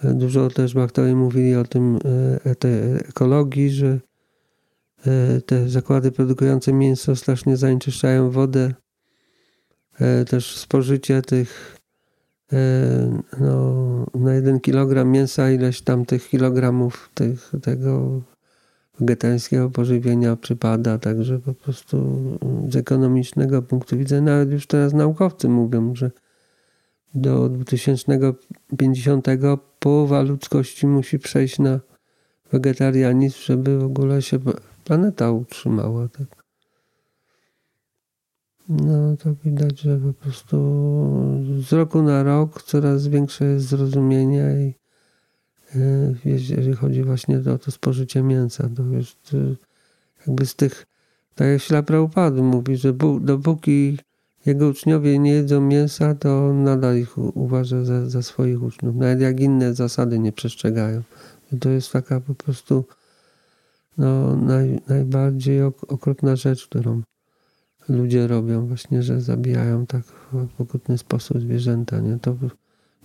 Dużo 0.05 0.51
też 0.51 0.75
bakterii 0.75 1.15
mówili 1.15 1.55
o 1.55 1.65
tym, 1.65 1.99
e, 2.45 2.55
tej 2.55 2.95
ekologii, 2.95 3.71
że 3.71 3.87
e, 3.87 4.01
te 5.47 5.69
zakłady 5.69 6.13
produkujące 6.13 6.73
mięso 6.73 7.17
strasznie 7.17 7.57
zanieczyszczają 7.57 8.31
wodę. 8.31 8.75
E, 10.01 10.25
też 10.25 10.57
spożycie 10.57 11.23
tych 11.23 11.79
E, 12.53 13.21
no, 13.41 14.07
na 14.15 14.35
jeden 14.35 14.61
kilogram 14.61 15.11
mięsa 15.11 15.51
ileś 15.51 15.81
tam 15.81 16.05
tych 16.05 16.29
kilogramów 16.29 17.11
tych, 17.15 17.53
tego 17.63 18.21
wegetariańskiego 19.01 19.71
pożywienia 19.71 20.37
przypada, 20.37 20.99
także 20.99 21.39
po 21.39 21.55
prostu 21.55 22.23
z 22.69 22.77
ekonomicznego 22.77 23.63
punktu 23.63 23.99
widzenia, 23.99 24.33
nawet 24.33 24.53
już 24.53 24.67
teraz 24.67 24.93
naukowcy 24.93 25.49
mówią, 25.49 25.95
że 25.95 26.11
do 27.15 27.49
2050 27.49 29.27
połowa 29.79 30.23
ludzkości 30.23 30.87
musi 30.87 31.19
przejść 31.19 31.59
na 31.59 31.81
wegetarianizm, 32.53 33.37
żeby 33.45 33.79
w 33.79 33.85
ogóle 33.85 34.23
się 34.23 34.39
planeta 34.85 35.31
utrzymała. 35.31 36.09
Tak. 36.09 36.43
No 38.69 39.17
to 39.17 39.35
widać, 39.45 39.81
że 39.81 39.99
po 39.99 40.13
prostu 40.13 40.57
z 41.69 41.73
roku 41.73 42.03
na 42.03 42.23
rok 42.23 42.63
coraz 42.63 43.09
większe 43.09 43.45
jest 43.45 43.67
zrozumienie 43.67 44.55
i 44.59 44.75
e, 45.79 46.15
jeżeli 46.25 46.73
chodzi 46.73 47.03
właśnie 47.03 47.41
o 47.55 47.59
to 47.59 47.71
spożycie 47.71 48.23
mięsa, 48.23 48.69
to 48.77 48.83
jest 48.83 49.35
e, 49.35 49.55
jakby 50.27 50.47
z 50.47 50.55
tych, 50.55 50.87
tak 51.35 51.49
jak 51.49 51.63
Ślapra 51.63 52.01
Upadu 52.01 52.43
mówi, 52.43 52.77
że 52.77 52.93
dopóki 53.21 53.99
jego 54.47 54.69
uczniowie 54.69 55.19
nie 55.19 55.33
jedzą 55.33 55.61
mięsa, 55.61 56.15
to 56.15 56.53
nadal 56.53 56.99
ich 56.99 57.19
uważa 57.19 57.85
za, 57.85 58.09
za 58.09 58.23
swoich 58.23 58.63
uczniów. 58.63 58.97
Nawet 58.97 59.21
jak 59.21 59.41
inne 59.41 59.75
zasady 59.75 60.19
nie 60.19 60.33
przestrzegają. 60.33 61.03
To 61.61 61.69
jest 61.69 61.93
taka 61.93 62.21
po 62.21 62.35
prostu 62.35 62.85
no, 63.99 64.37
naj, 64.37 64.81
najbardziej 64.89 65.63
okrutna 65.63 66.37
rzecz, 66.37 66.67
którą 66.67 67.03
ludzie 67.89 68.27
robią 68.27 68.67
właśnie, 68.67 69.03
że 69.03 69.21
zabijają 69.21 69.87
tak 69.87 70.03
w 70.33 70.61
okrutny 70.61 70.99
sposób 70.99 71.41
zwierzęta. 71.41 72.01
Nie? 72.01 72.19
To 72.19 72.37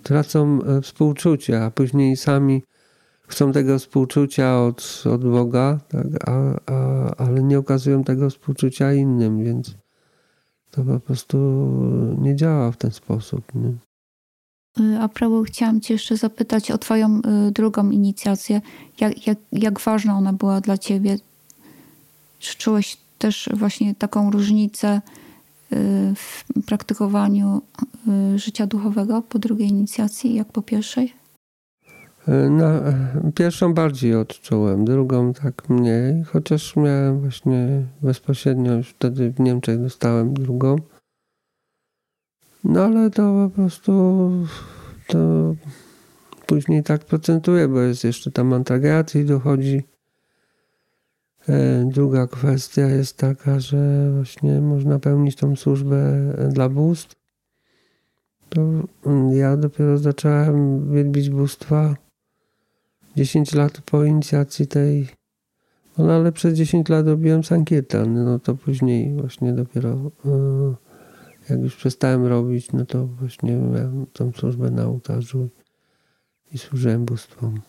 tracą 0.03 0.59
e, 0.63 0.81
współczucie, 0.81 1.63
a 1.63 1.71
później 1.71 2.17
sami 2.17 2.63
chcą 3.27 3.51
tego 3.51 3.79
współczucia 3.79 4.61
od, 4.61 5.03
od 5.13 5.21
Boga, 5.25 5.79
tak? 5.87 6.07
a, 6.29 6.59
a, 6.65 7.15
ale 7.15 7.43
nie 7.43 7.59
okazują 7.59 8.03
tego 8.03 8.29
współczucia 8.29 8.93
innym, 8.93 9.43
więc 9.43 9.75
to 10.71 10.83
po 10.83 10.99
prostu 10.99 11.37
nie 12.21 12.35
działa 12.35 12.71
w 12.71 12.77
ten 12.77 12.91
sposób. 12.91 13.55
Nie? 13.55 13.86
Y, 14.79 14.99
a 14.99 15.09
prawo 15.09 15.43
chciałam 15.43 15.81
Cię 15.81 15.93
jeszcze 15.93 16.17
zapytać 16.17 16.71
o 16.71 16.77
Twoją 16.77 17.19
y, 17.47 17.51
drugą 17.51 17.89
inicjację. 17.89 18.61
Jak, 18.99 19.27
jak, 19.27 19.37
jak 19.51 19.79
ważna 19.79 20.17
ona 20.17 20.33
była 20.33 20.61
dla 20.61 20.77
Ciebie? 20.77 21.17
Czy 22.39 22.57
czułeś 22.57 22.97
też 23.17 23.49
właśnie 23.53 23.95
taką 23.95 24.31
różnicę 24.31 25.01
y, 25.73 26.15
w 26.15 26.43
praktykowaniu 26.65 27.61
życia 28.35 28.67
duchowego 28.67 29.21
po 29.21 29.39
drugiej 29.39 29.67
inicjacji, 29.67 30.35
jak 30.35 30.47
po 30.47 30.61
pierwszej? 30.61 31.13
Pierwszą 33.35 33.73
bardziej 33.73 34.15
odczułem, 34.15 34.85
drugą 34.85 35.33
tak 35.33 35.69
mniej, 35.69 36.23
chociaż 36.23 36.75
miałem 36.75 37.19
właśnie 37.19 37.83
bezpośrednio 38.01 38.73
już 38.73 38.89
wtedy 38.89 39.31
w 39.31 39.39
Niemczech 39.39 39.81
dostałem 39.81 40.33
drugą. 40.33 40.75
No 42.67 42.83
ale 42.83 43.09
to 43.09 43.49
po 43.49 43.55
prostu 43.55 43.91
to 45.07 45.17
później 46.45 46.83
tak 46.83 47.05
procentuje, 47.05 47.67
bo 47.67 47.79
jest 47.79 48.03
jeszcze 48.03 48.31
tam 48.31 48.53
antagiacji 48.53 49.25
dochodzi. 49.25 49.83
E, 51.49 51.85
druga 51.93 52.27
kwestia 52.27 52.87
jest 52.87 53.17
taka, 53.17 53.59
że 53.59 54.11
właśnie 54.15 54.61
można 54.61 54.99
pełnić 54.99 55.35
tą 55.35 55.55
służbę 55.55 56.33
dla 56.49 56.69
bóstw. 56.69 57.15
To 58.49 58.61
ja 59.31 59.57
dopiero 59.57 59.97
zacząłem 59.97 60.91
wielbić 60.93 61.29
bóstwa 61.29 61.95
10 63.15 63.53
lat 63.53 63.81
po 63.81 64.03
inicjacji 64.03 64.67
tej. 64.67 65.07
No 65.97 66.13
ale 66.13 66.31
przez 66.31 66.53
10 66.53 66.89
lat 66.89 67.07
robiłem 67.07 67.43
sankietan, 67.43 68.23
no 68.25 68.39
to 68.39 68.55
później 68.55 69.13
właśnie 69.13 69.53
dopiero 69.53 70.11
yy, 70.25 70.86
jak 71.49 71.59
już 71.59 71.75
przestałem 71.75 72.25
robić, 72.25 72.71
no 72.71 72.85
to 72.85 73.07
właśnie 73.07 73.55
miałem 73.55 74.05
tą 74.13 74.31
służbę 74.31 74.71
na 74.71 74.85
ołtarzu 74.85 75.49
i 76.53 76.57
służyłem 76.57 77.05
bóstwom. 77.05 77.61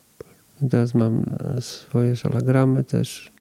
I 0.62 0.68
teraz 0.68 0.95
mam 0.95 1.24
swoje 1.61 2.16
szalagramy 2.16 2.85
też. 2.85 3.33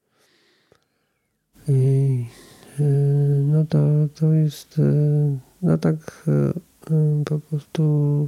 I 1.67 2.25
e, 2.79 2.83
no 3.41 3.65
to, 3.65 3.79
to 4.15 4.33
jest 4.33 4.79
e, 4.79 5.37
no 5.61 5.77
tak 5.77 6.25
e, 6.27 6.53
po 7.25 7.39
prostu 7.39 8.27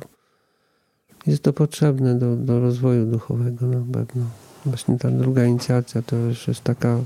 jest 1.28 1.44
to 1.44 1.54
potrzebne 1.54 2.16
do, 2.16 2.36
do 2.36 2.60
rozwoju 2.60 3.06
duchowego 3.06 3.68
na 3.68 3.94
pewno. 3.94 4.26
Właśnie 4.66 4.98
ta 4.98 5.12
druga 5.12 5.46
inicjacja 5.46 6.02
to 6.02 6.16
już 6.16 6.48
jest 6.48 6.64
taka 6.64 7.00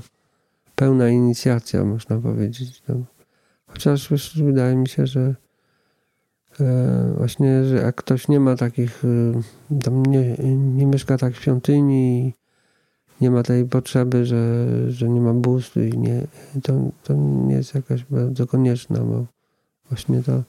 pełna 0.74 1.08
inicjacja, 1.08 1.84
można 1.84 2.18
powiedzieć. 2.18 2.82
No. 2.88 3.13
Chociaż 3.74 4.10
już 4.10 4.42
wydaje 4.42 4.76
mi 4.76 4.88
się, 4.88 5.06
że 5.06 5.34
e, 6.60 7.14
właśnie, 7.16 7.64
że 7.64 7.76
jak 7.76 7.94
ktoś 7.94 8.28
nie 8.28 8.40
ma 8.40 8.56
takich, 8.56 9.02
e, 9.04 9.78
tam 9.80 10.06
nie, 10.06 10.36
nie 10.56 10.86
mieszka 10.86 11.18
tak 11.18 11.34
w 11.34 11.42
świątyni, 11.42 12.34
nie 13.20 13.30
ma 13.30 13.42
tej 13.42 13.64
potrzeby, 13.64 14.26
że, 14.26 14.66
że 14.90 15.08
nie 15.08 15.20
ma 15.20 15.34
bóstw 15.34 15.76
i 15.76 15.98
nie, 15.98 16.26
to, 16.62 16.72
to 17.04 17.14
nie 17.14 17.54
jest 17.54 17.74
jakaś 17.74 18.04
bardzo 18.04 18.46
konieczna, 18.46 19.00
bo 19.00 19.26
właśnie 19.88 20.22
to, 20.22 20.42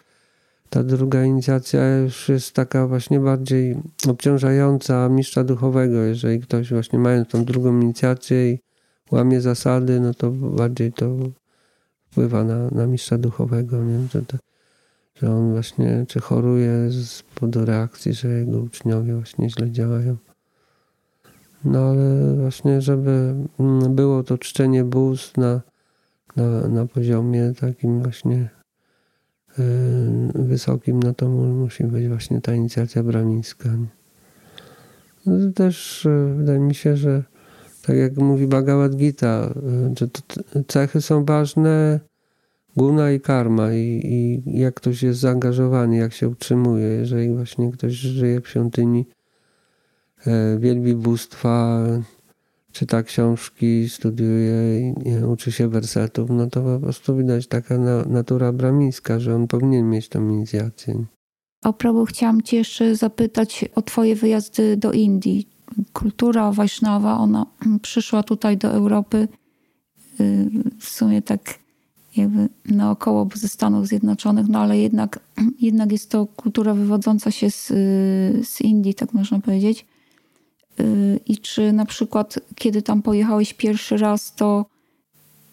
ta 0.70 0.84
druga 0.84 1.24
inicjacja 1.24 1.98
już 1.98 2.30
jest 2.30 2.54
taka 2.54 2.88
właśnie 2.88 3.20
bardziej 3.20 3.78
obciążająca 4.08 5.10
mistrza 5.10 5.44
duchowego. 5.44 5.98
Jeżeli 5.98 6.40
ktoś 6.40 6.70
właśnie 6.70 7.00
mając 7.00 7.28
tą 7.28 7.46
drugą 7.46 7.82
inicjację 7.82 8.52
i 8.52 8.60
łamie 9.12 9.42
zasady, 9.42 10.00
no 10.00 10.14
to 10.14 10.32
bardziej 10.32 10.94
to 10.94 11.18
wpływa 12.16 12.44
na, 12.44 12.70
na 12.72 12.88
mistrza 12.88 13.18
duchowego, 13.18 13.84
nie? 13.84 14.08
Że, 14.08 14.22
że 15.16 15.32
on 15.32 15.52
właśnie 15.52 16.06
czy 16.08 16.20
choruje 16.20 16.92
z 16.92 17.24
powodu 17.24 17.66
reakcji, 17.66 18.14
że 18.14 18.28
jego 18.28 18.60
uczniowie 18.60 19.16
właśnie 19.16 19.50
źle 19.50 19.72
działają. 19.72 20.18
No 21.66 21.80
ale 21.80 22.36
właśnie, 22.36 22.82
żeby 22.82 23.36
mm, 23.60 23.96
było 23.96 24.24
to 24.24 24.38
czczenie 24.38 24.84
bóstw 24.84 25.38
na, 25.38 25.62
na, 26.36 26.68
na 26.68 26.86
poziomie 26.86 27.54
takim 27.60 28.04
właśnie 28.04 28.50
yy, 29.58 29.66
wysokim, 30.36 31.04
no 31.04 31.14
to 31.14 31.30
musi 31.30 31.84
być 31.84 32.08
właśnie 32.08 32.42
ta 32.42 32.56
inicjacja 32.56 33.04
bramińska. 33.04 33.70
No 35.26 35.52
też 35.52 36.06
yy, 36.06 36.36
wydaje 36.36 36.60
mi 36.60 36.76
się, 36.76 36.98
że 36.98 37.24
tak 37.86 37.96
jak 37.96 38.18
mówi 38.18 38.48
Bhagavad 38.48 38.96
Gita, 38.96 39.54
y, 39.92 39.94
że 40.00 40.08
cechy 40.68 41.02
są 41.02 41.26
ważne, 41.26 42.00
guna 42.78 43.12
i 43.12 43.20
karma 43.20 43.74
i, 43.74 44.02
i 44.04 44.60
jak 44.60 44.74
ktoś 44.74 45.04
jest 45.04 45.20
zaangażowany, 45.20 45.98
jak 45.98 46.14
się 46.14 46.30
utrzymuje. 46.30 46.88
Jeżeli 46.88 47.30
właśnie 47.30 47.72
ktoś 47.72 47.94
żyje 47.94 48.42
w 48.42 48.50
świątyni, 48.50 49.06
e, 50.26 50.58
wielbi 50.60 50.96
bóstwa, 50.96 51.86
czyta 52.72 53.04
książki, 53.04 53.90
studiuje 53.90 54.80
i 54.90 54.94
uczy 55.28 55.52
się 55.52 55.68
wersetów, 55.68 56.30
no 56.30 56.50
to 56.50 56.62
po 56.62 56.80
prostu 56.80 57.18
widać 57.18 57.48
taka 57.48 57.78
natura 58.08 58.52
bramińska, 58.52 59.20
że 59.20 59.36
on 59.36 59.48
powinien 59.48 59.90
mieć 59.90 60.10
tą 60.10 60.30
inicjację. 60.30 61.06
A 61.64 61.74
prawo 61.74 62.06
chciałam 62.06 62.42
Cię 62.42 62.58
jeszcze 62.58 62.96
zapytać 62.96 63.66
o 63.76 63.82
Twoje 63.82 64.16
wyjazdy 64.16 64.78
do 64.78 64.92
Indii 64.92 65.55
kultura 65.94 66.52
Wajsznawa, 66.52 67.18
ona 67.18 67.46
przyszła 67.82 68.24
tutaj 68.24 68.58
do 68.58 68.68
Europy 68.68 69.28
y, 70.20 70.50
w 70.80 70.90
sumie 70.90 71.22
tak 71.22 71.60
jakby 72.18 72.50
naokoło 72.66 73.28
ze 73.34 73.48
Stanów 73.48 73.88
Zjednoczonych, 73.88 74.48
no 74.48 74.60
ale 74.60 74.80
jednak, 74.80 75.20
jednak 75.60 75.92
jest 75.92 76.12
to 76.12 76.26
kultura 76.26 76.74
wywodząca 76.74 77.32
się 77.32 77.52
z, 77.52 77.68
z 78.48 78.62
Indii, 78.62 78.94
tak 78.94 79.14
można 79.14 79.40
powiedzieć. 79.40 79.86
Y, 80.80 81.20
I 81.26 81.38
czy 81.38 81.74
na 81.74 81.86
przykład, 81.86 82.40
kiedy 82.56 82.82
tam 82.82 83.02
pojechałeś 83.02 83.54
pierwszy 83.54 83.98
raz, 83.98 84.36
to 84.36 84.66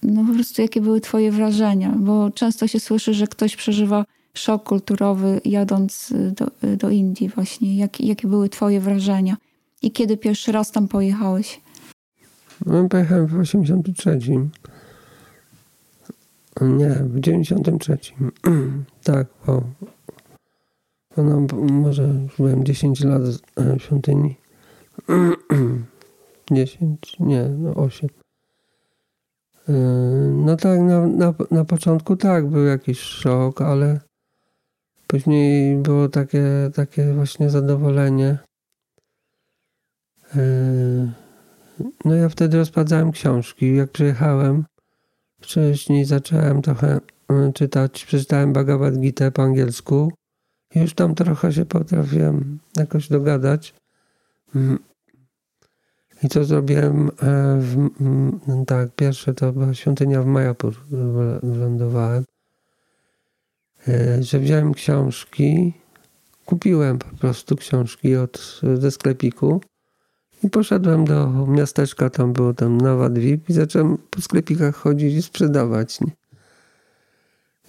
no 0.02 0.24
po 0.24 0.34
prostu 0.34 0.62
jakie 0.62 0.80
były 0.80 1.00
twoje 1.00 1.32
wrażenia? 1.32 1.94
Bo 1.98 2.30
często 2.30 2.66
się 2.66 2.80
słyszy, 2.80 3.14
że 3.14 3.26
ktoś 3.26 3.56
przeżywa 3.56 4.04
szok 4.34 4.62
kulturowy 4.62 5.40
jadąc 5.44 6.12
do, 6.36 6.76
do 6.76 6.90
Indii 6.90 7.28
właśnie. 7.28 7.76
Jak, 7.76 8.00
jakie 8.00 8.28
były 8.28 8.48
twoje 8.48 8.80
wrażenia? 8.80 9.36
I 9.83 9.93
kiedy 9.93 10.16
pierwszy 10.16 10.53
raz 10.53 10.70
tam 10.70 10.89
pojechałeś? 10.89 11.61
No, 12.66 12.89
pojechałem 12.89 13.26
w 13.26 13.39
83. 13.39 14.18
Nie, 16.61 16.89
w 16.89 17.20
93. 17.20 17.99
tak, 19.05 19.26
bo 19.47 19.62
no, 21.16 21.47
może 21.72 22.09
byłem 22.39 22.64
10 22.64 23.05
lat 23.05 23.22
w 23.22 23.78
świątyni. 23.78 24.37
10? 26.51 27.16
Nie, 27.20 27.49
no 27.49 27.74
8. 27.74 28.09
Yy, 29.68 29.74
no 30.35 30.57
tak, 30.57 30.80
na, 30.80 31.07
na, 31.07 31.35
na 31.51 31.64
początku 31.64 32.16
tak, 32.16 32.49
był 32.49 32.64
jakiś 32.64 33.01
szok, 33.01 33.62
ale 33.62 34.01
później 35.07 35.76
było 35.76 36.09
takie, 36.09 36.45
takie 36.74 37.12
właśnie 37.12 37.51
zadowolenie. 37.51 38.39
Yy, 40.37 41.11
no 42.05 42.14
ja 42.14 42.28
wtedy 42.28 42.57
rozpadzałem 42.57 43.12
książki. 43.12 43.76
Jak 43.76 43.91
przyjechałem 43.91 44.64
wcześniej, 45.41 46.05
zacząłem 46.05 46.62
trochę 46.62 47.01
yy, 47.30 47.53
czytać, 47.53 48.05
przeczytałem 48.05 48.53
Bhagavad 48.53 48.99
Gita 48.99 49.30
po 49.30 49.43
angielsku. 49.43 50.12
Już 50.74 50.95
tam 50.95 51.14
trochę 51.14 51.53
się 51.53 51.64
potrafiłem 51.64 52.59
jakoś 52.76 53.09
dogadać. 53.09 53.74
Mm. 54.55 54.78
I 56.22 56.28
co 56.28 56.45
zrobiłem? 56.45 57.11
E, 57.22 57.59
w, 57.61 57.91
tak, 58.66 58.95
pierwsze 58.95 59.35
to 59.35 59.53
była 59.53 59.74
świątynia 59.74 60.22
w 60.22 60.26
Majapur, 60.26 60.74
wylądowałem. 61.43 62.24
E, 63.89 64.22
że 64.22 64.39
wziąłem 64.39 64.74
książki, 64.74 65.72
kupiłem 66.47 66.99
po 66.99 67.16
prostu 67.16 67.57
książki 67.57 68.16
od, 68.16 68.61
ze 68.74 68.91
sklepiku 68.91 69.61
i 70.43 70.51
poszedłem 70.51 71.05
do 71.05 71.47
miasteczka, 71.47 72.11
tam 72.11 72.32
było 72.32 72.55
tam 72.55 72.78
Nawadwip 72.78 73.51
i 73.51 73.53
zacząłem 73.53 73.99
po 74.11 74.20
sklepikach 74.20 74.76
chodzić 74.76 75.14
i 75.14 75.22
sprzedawać. 75.22 75.99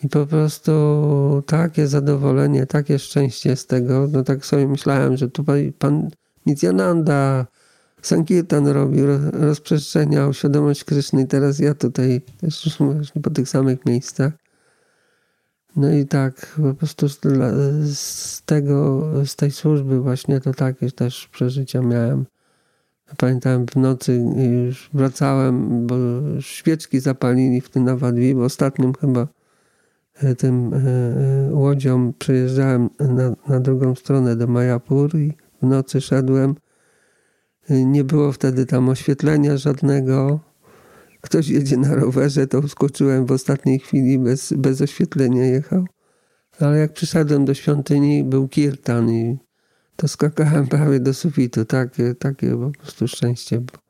I 0.04 0.10
po 0.10 0.26
prostu 0.26 0.72
takie 1.46 1.88
zadowolenie, 1.88 2.66
takie 2.66 3.00
szczęście 3.00 3.56
z 3.56 3.68
tego, 3.68 4.08
no 4.12 4.24
tak 4.24 4.46
sobie 4.46 4.68
myślałem, 4.68 5.18
że 5.18 5.30
tutaj 5.30 5.74
pan 5.80 6.10
Nityananda 6.46 7.46
Sankirtan 8.02 8.68
robił, 8.68 9.06
rozprzestrzeniał 9.32 10.34
świadomość 10.34 10.84
Kryszny 10.84 11.22
i 11.22 11.28
teraz 11.28 11.60
ja 11.60 11.74
tutaj 11.74 12.22
też 12.42 12.78
właśnie 12.80 13.22
po 13.22 13.30
tych 13.30 13.50
samych 13.50 13.86
miejscach. 13.86 14.34
No 15.76 15.92
i 15.92 16.06
tak 16.06 16.60
po 16.62 16.74
prostu 16.74 17.08
z 17.84 18.42
tego, 18.46 19.10
z 19.26 19.36
tej 19.36 19.52
służby 19.52 20.00
właśnie 20.00 20.42
to 20.42 20.54
takie 20.54 20.92
też 20.92 21.28
przeżycia 21.28 21.82
miałem. 21.82 22.26
Pamiętam 23.18 23.66
w 23.66 23.76
nocy 23.76 24.26
już 24.66 24.90
wracałem, 24.94 25.88
bo 25.88 25.96
świeczki 26.40 27.00
zapalili 27.00 27.62
w 27.62 27.70
tym 27.70 27.84
Nawadwi, 27.84 28.36
bo 28.36 28.44
ostatnim 28.44 28.94
chyba 28.94 29.28
e, 30.16 30.36
tym 30.36 30.74
e, 30.74 30.78
e, 30.78 31.54
łodzią 31.54 32.14
przejeżdżałem 32.14 32.90
na, 33.00 33.36
na 33.48 33.60
drugą 33.60 33.96
stronę 33.96 34.36
do 34.36 34.48
Majapur 34.48 35.16
i 35.16 35.34
w 35.62 35.66
nocy 35.66 36.02
szedłem. 36.02 36.56
Nie 37.70 38.04
było 38.04 38.32
wtedy 38.32 38.66
tam 38.66 38.90
oświetlenia 38.90 39.58
żadnego. 39.58 40.40
Ktoś 41.22 41.50
jedzie 41.50 41.78
na 41.78 41.96
rowerze, 41.96 42.48
to 42.48 42.68
skoczyłem 42.68 43.26
w 43.26 43.32
ostatniej 43.32 43.80
chwili, 43.80 44.20
bez, 44.20 44.54
bez 44.54 44.82
oświetlenia 44.82 45.46
jechał. 45.46 45.86
Ale 46.60 46.78
jak 46.78 46.94
przyszedłem 46.94 47.46
do 47.46 47.54
świątyni, 47.54 48.24
był 48.24 48.48
kirtan 48.48 49.10
i 49.10 49.38
to 49.96 50.08
skakałem 50.08 50.68
prawie 50.68 51.00
do 51.00 51.14
sufitu. 51.14 51.66
Takie, 51.66 52.16
takie 52.16 52.58
po 52.58 52.72
prostu 52.82 53.08
szczęście 53.08 53.60
było. 53.60 53.84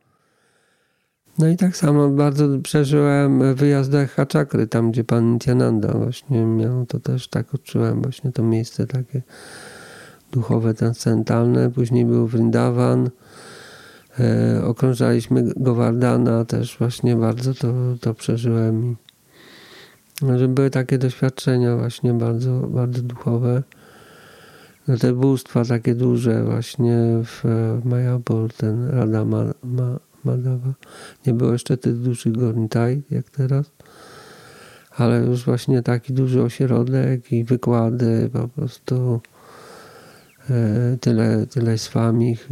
No 1.40 1.48
i 1.48 1.58
tak 1.58 1.78
samo 1.78 2.10
bardzo 2.10 2.60
przeżyłem 2.64 3.56
wyjazd 3.56 3.92
do 3.92 4.08
Haczakry, 4.08 4.68
tam 4.68 4.92
gdzie 4.92 5.04
pan 5.04 5.34
Nityananda 5.34 5.94
właśnie 5.94 6.46
miał, 6.46 6.86
to 6.86 7.00
też 7.00 7.28
tak 7.28 7.56
odczułem 7.56 8.02
właśnie 8.02 8.32
to 8.32 8.44
miejsce 8.44 8.88
takie 8.88 9.22
duchowe, 10.32 10.74
transcendentalne. 10.74 11.72
Później 11.72 12.06
był 12.06 12.28
Vrindavan, 12.28 13.10
e, 14.20 14.62
okrążaliśmy 14.66 15.44
Govardhana, 15.56 16.46
też 16.46 16.78
właśnie 16.78 17.16
bardzo 17.16 17.54
to, 17.54 17.74
to 18.02 18.14
przeżyłem. 18.14 18.96
I, 20.22 20.38
że 20.38 20.48
były 20.48 20.70
takie 20.70 20.98
doświadczenia 20.98 21.78
właśnie 21.78 22.14
bardzo, 22.14 22.52
bardzo 22.52 23.02
duchowe 23.02 23.64
no 24.88 24.98
te 24.98 25.14
bóstwa 25.14 25.66
takie 25.66 25.96
duże 25.96 26.44
właśnie 26.44 26.98
w 27.24 27.44
Mayapur, 27.86 28.54
ten 28.54 28.90
Rada 28.90 29.26
Ma, 29.26 29.44
Ma, 29.64 30.00
Madava. 30.24 30.74
Nie 31.28 31.34
było 31.34 31.52
jeszcze 31.52 31.78
tych 31.78 31.98
dużych 31.98 32.34
gornitaj 32.34 33.02
jak 33.12 33.30
teraz, 33.30 33.72
ale 34.92 35.20
już 35.20 35.46
właśnie 35.46 35.82
taki 35.82 36.14
duży 36.14 36.42
ośrodek 36.42 37.32
i 37.32 37.44
wykłady 37.44 38.30
po 38.34 38.48
prostu 38.48 39.22
e, 40.50 40.98
tyle, 41.02 41.48
tyle 41.48 41.78
swamich. 41.78 42.50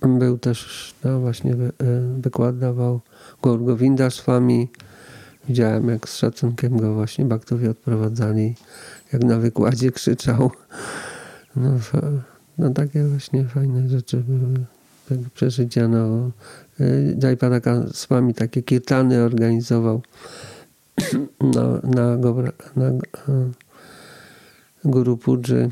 Był 0.00 0.38
też, 0.38 0.94
no 1.04 1.20
właśnie 1.20 1.52
e, 1.52 1.56
wykład 2.18 2.58
dawał 2.58 3.00
swami. 4.10 4.68
Widziałem 5.48 5.88
jak 5.88 6.08
z 6.08 6.16
szacunkiem 6.16 6.76
go 6.76 6.94
właśnie 6.94 7.24
baktowie 7.24 7.70
odprowadzali, 7.70 8.54
jak 9.12 9.24
na 9.24 9.38
wykładzie 9.38 9.90
krzyczał. 9.90 10.50
No, 11.56 11.70
no 12.58 12.70
takie 12.70 13.04
właśnie 13.04 13.44
fajne 13.44 13.88
rzeczy 13.88 14.16
były 14.16 14.54
tego 15.08 15.22
przeżycia. 15.34 15.88
No, 15.88 16.30
y, 16.80 17.16
Jaipadaka 17.22 17.86
z 17.92 18.06
wami 18.06 18.34
takie 18.34 18.62
kirtany 18.62 19.22
organizował 19.22 20.02
na, 21.54 21.62
na, 21.82 22.16
na, 22.16 22.52
na 22.76 22.92
Guru 24.84 25.16
Pudży, 25.16 25.70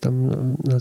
tam 0.00 0.26
na, 0.64 0.78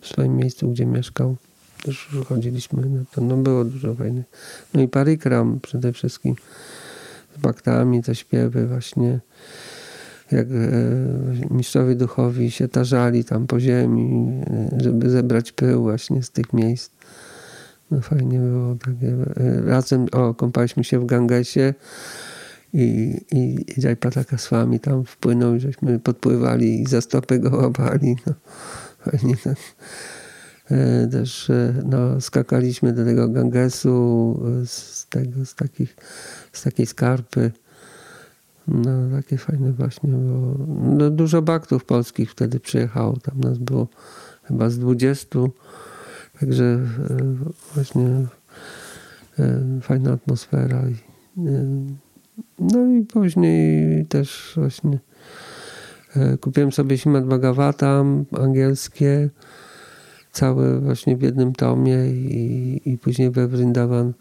w 0.00 0.06
swoim 0.06 0.36
miejscu, 0.36 0.70
gdzie 0.70 0.86
mieszkał. 0.86 1.36
Też 1.82 2.08
chodziliśmy 2.28 2.88
na 2.88 3.00
to. 3.12 3.20
No 3.20 3.36
było 3.36 3.64
dużo 3.64 3.94
fajnych. 3.94 4.26
No 4.74 4.82
i 4.82 4.88
parikram 4.88 5.60
przede 5.60 5.92
wszystkim 5.92 6.34
z 7.36 7.40
baktami, 7.40 8.02
te 8.02 8.14
śpiewy 8.14 8.66
właśnie 8.66 9.20
jak 10.32 10.46
e, 10.46 11.54
mistrzowie 11.54 11.94
duchowi 11.94 12.50
się 12.50 12.68
tarzali 12.68 13.24
tam 13.24 13.46
po 13.46 13.60
ziemi, 13.60 14.32
e, 14.46 14.80
żeby 14.80 15.10
zebrać 15.10 15.52
pył 15.52 15.82
właśnie 15.82 16.22
z 16.22 16.30
tych 16.30 16.52
miejsc. 16.52 16.90
No 17.90 18.00
fajnie 18.00 18.38
było 18.38 18.74
takie. 18.74 19.14
E, 19.36 19.62
razem, 19.62 20.06
o, 20.12 20.34
kąpaliśmy 20.34 20.84
się 20.84 21.00
w 21.00 21.06
Gangesie 21.06 21.74
i, 22.72 23.16
i, 23.32 23.64
i 23.78 23.80
Jaypataka 23.82 24.38
z 24.38 24.48
wami 24.48 24.80
tam 24.80 25.04
wpłynął 25.04 25.58
żeśmy 25.58 25.98
podpływali 25.98 26.82
i 26.82 26.86
za 26.86 27.00
stopy 27.00 27.38
go 27.38 27.56
łapali. 27.56 28.16
No, 28.26 28.32
fajnie 29.10 29.36
tak. 29.44 29.56
Też 31.10 31.50
no, 31.84 32.20
skakaliśmy 32.20 32.92
do 32.92 33.04
tego 33.04 33.28
Gangesu 33.28 34.40
z, 34.66 35.06
tego, 35.06 35.44
z, 35.44 35.54
takich, 35.54 35.96
z 36.52 36.62
takiej 36.62 36.86
skarpy 36.86 37.50
no, 38.70 39.16
takie 39.16 39.38
fajne 39.38 39.72
właśnie, 39.72 40.10
no, 40.10 41.10
dużo 41.10 41.42
baktów 41.42 41.84
polskich 41.84 42.30
wtedy 42.30 42.60
przyjechało. 42.60 43.16
Tam 43.16 43.40
nas 43.40 43.58
było 43.58 43.88
chyba 44.42 44.70
z 44.70 44.78
20. 44.78 45.38
Także 46.40 46.64
e, 46.64 47.34
właśnie 47.74 48.26
e, 49.38 49.60
fajna 49.82 50.12
atmosfera. 50.12 50.78
E, 50.78 50.90
no 52.58 52.86
i 52.86 53.02
później 53.02 54.06
też 54.06 54.52
właśnie 54.56 54.98
kupiłem 56.40 56.72
sobie 56.72 56.98
Simad 56.98 57.26
Bhagavatam 57.26 58.24
angielskie, 58.38 59.30
całe 60.32 60.80
właśnie 60.80 61.16
w 61.16 61.22
jednym 61.22 61.52
tomie 61.52 62.06
i, 62.06 62.80
i 62.84 62.98
później 62.98 63.30
we 63.30 63.48
Vrindavan 63.48 64.12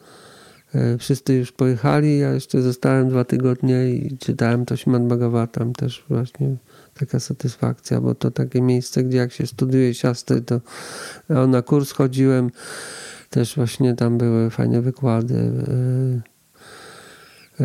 wszyscy 1.00 1.34
już 1.34 1.52
pojechali, 1.52 2.20
ja 2.20 2.34
jeszcze 2.34 2.62
zostałem 2.62 3.10
dwa 3.10 3.24
tygodnie 3.24 3.90
i 3.90 4.18
czytałem 4.18 4.66
to 4.66 4.76
Śmad 4.76 5.08
Bhagavatam, 5.08 5.74
też 5.74 6.04
właśnie 6.10 6.56
taka 7.00 7.20
satysfakcja, 7.20 8.02
bo 8.02 8.16
to 8.16 8.32
takie 8.32 8.62
miejsce, 8.62 9.04
gdzie 9.04 9.18
jak 9.18 9.32
się 9.32 9.48
studiuje 9.48 9.94
siastry, 9.94 10.42
to 10.42 10.62
na 11.48 11.62
kurs 11.62 11.92
chodziłem, 11.92 12.52
też 13.30 13.56
właśnie 13.56 13.96
tam 13.96 14.18
były 14.18 14.50
fajne 14.50 14.82
wykłady 14.82 15.36
e, 15.36 15.42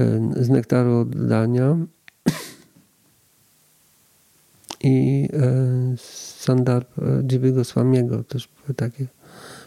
e, 0.00 0.44
z 0.44 0.48
nektaru 0.48 0.98
oddania 0.98 1.76
i 4.84 5.28
Sandar 6.38 6.86
Dziby 7.22 7.52
Goswamiego 7.52 8.24
też 8.24 8.48
były 8.62 8.74
takie 8.74 9.06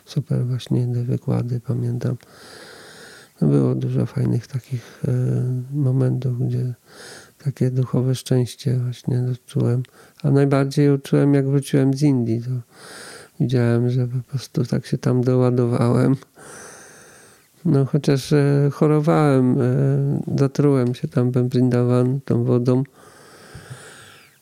super 0.06 0.46
właśnie 0.46 0.88
wykłady, 0.88 1.60
pamiętam. 1.60 2.18
No 3.42 3.48
było 3.48 3.76
dużo 3.76 4.06
fajnych 4.06 4.48
takich 4.48 5.04
e, 5.08 5.12
momentów, 5.74 6.48
gdzie 6.48 6.74
takie 7.44 7.72
duchowe 7.72 8.16
szczęście 8.16 8.78
właśnie 8.78 9.26
odczułem. 9.32 9.84
A 10.24 10.32
najbardziej 10.32 10.90
odczułem, 10.90 11.34
jak 11.34 11.48
wróciłem 11.48 11.94
z 11.94 12.04
Indii. 12.04 12.42
To 12.42 12.50
widziałem, 13.40 13.90
że 13.90 14.08
po 14.08 14.30
prostu 14.30 14.66
tak 14.66 14.86
się 14.86 14.98
tam 14.98 15.22
doładowałem. 15.24 16.16
No 17.66 17.86
chociaż 17.86 18.34
e, 18.34 18.70
chorowałem, 18.74 19.62
e, 19.62 19.66
zatrułem 20.38 20.96
się 20.96 21.08
tam 21.08 21.32
Brindavan 21.32 22.20
tą 22.26 22.44
wodą 22.44 22.84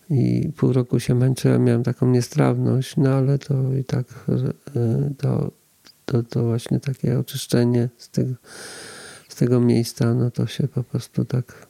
i 0.09 0.51
pół 0.57 0.73
roku 0.73 0.99
się 0.99 1.15
męczyłem, 1.15 1.63
miałem 1.63 1.83
taką 1.83 2.07
niestrawność, 2.07 2.97
no 2.97 3.09
ale 3.09 3.39
to 3.39 3.73
i 3.73 3.83
tak 3.83 4.05
to 5.17 5.51
to, 6.05 6.23
to 6.23 6.43
właśnie 6.43 6.79
takie 6.79 7.19
oczyszczenie 7.19 7.89
z 7.97 8.09
tego, 8.09 8.33
z 9.35 9.37
tego 9.37 9.59
miejsca, 9.59 10.13
no 10.13 10.31
to 10.31 10.47
się 10.47 10.67
po 10.67 10.83
prostu 10.83 11.25
tak 11.25 11.67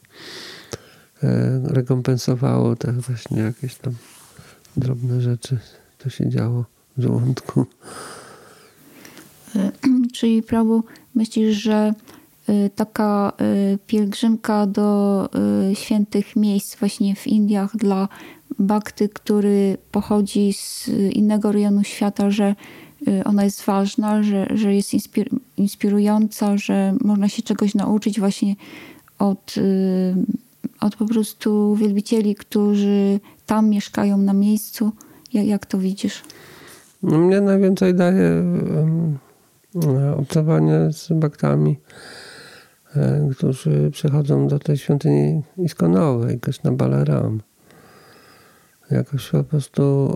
e, 1.23 1.61
rekompensowało 1.63 2.75
te 2.75 2.91
właśnie 2.91 3.41
jakieś 3.41 3.75
tam 3.75 3.93
drobne 4.77 5.21
rzeczy, 5.21 5.57
to 5.97 6.09
się 6.09 6.29
działo 6.29 6.65
w 6.97 7.01
żołądku. 7.01 7.65
E, 9.55 9.71
czyli 10.15 10.43
Prabu, 10.43 10.83
myślisz, 11.15 11.57
że 11.57 11.93
e, 12.47 12.69
taka 12.69 13.33
pielgrzymka 13.87 14.67
do 14.67 15.29
świętych 15.73 16.35
miejsc 16.35 16.75
właśnie 16.75 17.15
w 17.15 17.27
Indiach 17.27 17.77
dla 17.77 18.07
bakty, 18.59 19.09
który 19.09 19.77
pochodzi 19.91 20.53
z 20.53 20.87
innego 21.11 21.51
rejonu 21.51 21.83
świata, 21.83 22.31
że 22.31 22.55
ona 23.25 23.43
jest 23.43 23.65
ważna, 23.65 24.23
że, 24.23 24.47
że 24.53 24.75
jest 24.75 24.93
inspirująca, 25.57 26.57
że 26.57 26.93
można 27.01 27.29
się 27.29 27.41
czegoś 27.41 27.75
nauczyć 27.75 28.19
właśnie 28.19 28.55
od, 29.19 29.57
y, 29.57 30.15
od 30.81 30.95
po 30.95 31.05
prostu 31.05 31.75
wielbicieli, 31.75 32.35
którzy 32.35 33.19
tam 33.45 33.69
mieszkają 33.69 34.17
na 34.17 34.33
miejscu. 34.33 34.91
Jak, 35.33 35.45
jak 35.45 35.65
to 35.65 35.77
widzisz? 35.77 36.23
No 37.03 37.17
mnie 37.17 37.41
najwięcej 37.41 37.93
daje 37.93 38.43
obcowanie 40.17 40.91
z 40.91 41.09
baktami, 41.13 41.79
e, 42.95 43.29
którzy 43.37 43.91
przychodzą 43.91 44.47
do 44.47 44.59
tej 44.59 44.77
świątyni 44.77 45.41
iskonowej, 45.57 46.39
Krishna 46.39 46.71
Balaram. 46.71 47.41
Jakoś 48.91 49.29
po 49.29 49.43
prostu 49.43 50.13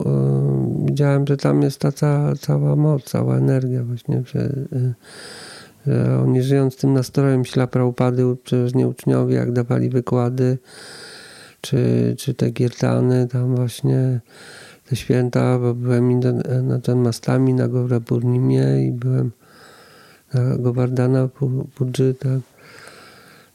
y, 0.83 0.85
widziałem, 0.85 1.27
że 1.27 1.37
tam 1.37 1.61
jest 1.61 1.79
ta 1.79 1.91
cała, 1.91 2.35
cała 2.35 2.75
moc, 2.75 3.03
cała 3.03 3.37
energia 3.37 3.83
właśnie, 3.83 4.23
że, 4.25 4.39
y, 4.73 4.93
że 5.87 6.19
oni 6.23 6.41
żyjąc 6.41 6.77
tym 6.77 6.93
nastrojem 6.93 7.45
śla 7.45 7.67
Prabhupady, 7.67 8.35
przeważnie 8.43 8.87
uczniowie, 8.87 9.35
jak 9.35 9.51
dawali 9.51 9.89
wykłady, 9.89 10.57
czy, 11.61 12.15
czy 12.17 12.33
te 12.33 12.51
girtany, 12.51 13.27
tam 13.27 13.55
właśnie 13.55 14.19
te 14.89 14.95
święta, 14.95 15.59
bo 15.59 15.73
byłem 15.73 16.19
na 16.63 16.79
ten 16.79 16.97
mastami 16.97 17.53
na 17.53 17.67
Gowra 17.67 17.99
Purnimie 17.99 18.87
i 18.87 18.91
byłem 18.91 19.31
na 20.33 20.57
Govardhana 20.57 21.29
Pudży, 21.75 22.15
tak. 22.19 22.58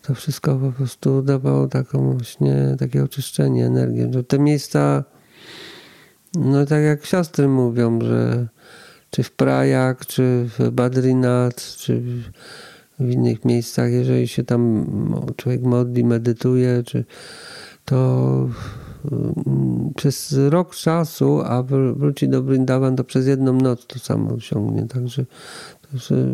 To 0.06 0.14
wszystko 0.14 0.56
po 0.56 0.72
prostu 0.72 1.22
dawało 1.22 1.68
taką 1.68 2.12
właśnie, 2.12 2.76
takie 2.78 3.04
oczyszczenie, 3.04 3.66
energię. 3.66 4.10
Te 4.28 4.38
miejsca, 4.38 5.04
no 6.34 6.66
tak 6.66 6.82
jak 6.82 7.06
siostry 7.06 7.48
mówią, 7.48 8.00
że 8.00 8.48
czy 9.10 9.22
w 9.22 9.32
Prajak, 9.32 10.06
czy 10.06 10.48
w 10.58 10.70
Badrinath, 10.70 11.76
czy 11.76 12.02
w 12.98 13.10
innych 13.10 13.44
miejscach, 13.44 13.92
jeżeli 13.92 14.28
się 14.28 14.44
tam 14.44 14.86
człowiek 15.36 15.62
modli, 15.62 16.04
medytuje, 16.04 16.82
czy 16.86 17.04
to 17.84 18.48
mm, 19.12 19.92
przez 19.96 20.34
rok 20.48 20.74
czasu, 20.74 21.42
a 21.44 21.62
wróci 21.96 22.28
do 22.28 22.42
Brindavan, 22.42 22.96
to 22.96 23.04
przez 23.04 23.26
jedną 23.26 23.52
noc 23.52 23.86
to 23.86 23.98
samo 23.98 24.34
osiągnie. 24.34 24.88
Także 24.88 25.26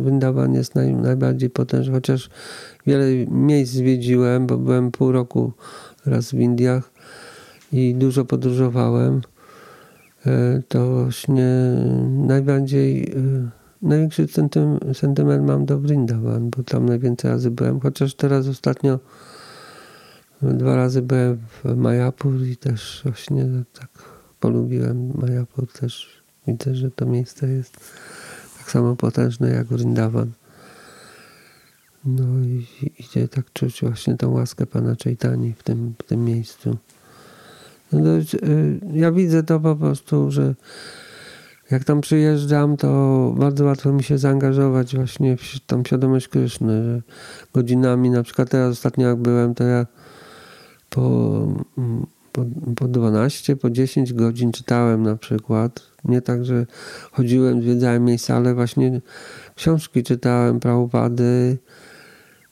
Brindavan 0.02 0.54
jest 0.54 0.74
naj, 0.74 0.94
najbardziej 0.94 1.50
potężny, 1.50 1.94
chociaż 1.94 2.30
wiele 2.86 3.04
miejsc 3.26 3.72
zwiedziłem, 3.72 4.46
bo 4.46 4.58
byłem 4.58 4.90
pół 4.90 5.12
roku 5.12 5.52
raz 6.06 6.30
w 6.30 6.34
Indiach 6.34 6.92
i 7.72 7.94
dużo 7.94 8.24
podróżowałem. 8.24 9.20
E, 10.26 10.62
to 10.68 10.90
właśnie 10.90 11.48
najbardziej, 12.10 13.12
e, 13.12 13.50
największy 13.82 14.26
sentyment 14.92 15.46
mam 15.46 15.66
do 15.66 15.78
Brindavan, 15.78 16.50
bo 16.50 16.62
tam 16.62 16.86
najwięcej 16.86 17.30
razy 17.30 17.50
byłem, 17.50 17.80
chociaż 17.80 18.14
teraz 18.14 18.48
ostatnio 18.48 18.98
Dwa 20.42 20.76
razy 20.76 21.02
byłem 21.02 21.38
w 21.38 21.76
Majapur 21.76 22.42
i 22.42 22.56
też 22.56 23.00
właśnie 23.04 23.48
tak 23.72 23.88
polubiłem 24.40 25.12
Majapur 25.14 25.72
też. 25.72 26.22
Widzę, 26.46 26.74
że 26.74 26.90
to 26.90 27.06
miejsce 27.06 27.48
jest 27.48 27.76
tak 28.70 28.72
samo 28.72 28.96
jak 29.52 29.66
Vrindavan. 29.66 30.32
No 32.04 32.24
i 32.44 32.66
tak 33.28 33.52
czuć 33.52 33.80
właśnie 33.80 34.16
tą 34.16 34.30
łaskę 34.30 34.66
Pana 34.66 34.96
Czejtani 34.96 35.54
w 35.58 35.62
tym, 35.62 35.94
w 35.98 36.02
tym 36.02 36.24
miejscu. 36.24 36.76
No 37.92 38.16
y, 38.18 38.80
ja 38.92 39.12
widzę 39.12 39.42
to 39.42 39.60
po 39.60 39.76
prostu, 39.76 40.30
że 40.30 40.54
jak 41.70 41.84
tam 41.84 42.00
przyjeżdżam, 42.00 42.76
to 42.76 43.32
bardzo 43.38 43.64
łatwo 43.64 43.92
mi 43.92 44.02
się 44.02 44.18
zaangażować 44.18 44.96
właśnie 44.96 45.36
w 45.36 45.60
tam 45.66 45.84
świadomość 45.84 46.28
Kryszny, 46.28 46.84
że 46.84 47.02
godzinami, 47.54 48.10
na 48.10 48.22
przykład 48.22 48.50
teraz 48.50 48.72
ostatnio 48.72 49.08
jak 49.08 49.18
byłem, 49.18 49.54
to 49.54 49.64
ja 49.64 49.86
po, 50.90 51.46
po, 52.32 52.44
po 52.76 52.88
12, 52.88 53.56
po 53.56 53.70
10 53.70 54.12
godzin 54.12 54.52
czytałem 54.52 55.02
na 55.02 55.16
przykład. 55.16 55.80
Nie 56.04 56.22
tak, 56.22 56.44
że 56.44 56.66
chodziłem, 57.12 57.62
zwiedzałem 57.62 58.04
miejsca, 58.04 58.36
ale 58.36 58.54
właśnie 58.54 59.00
książki 59.54 60.02
czytałem, 60.02 60.60
prawopady 60.60 61.58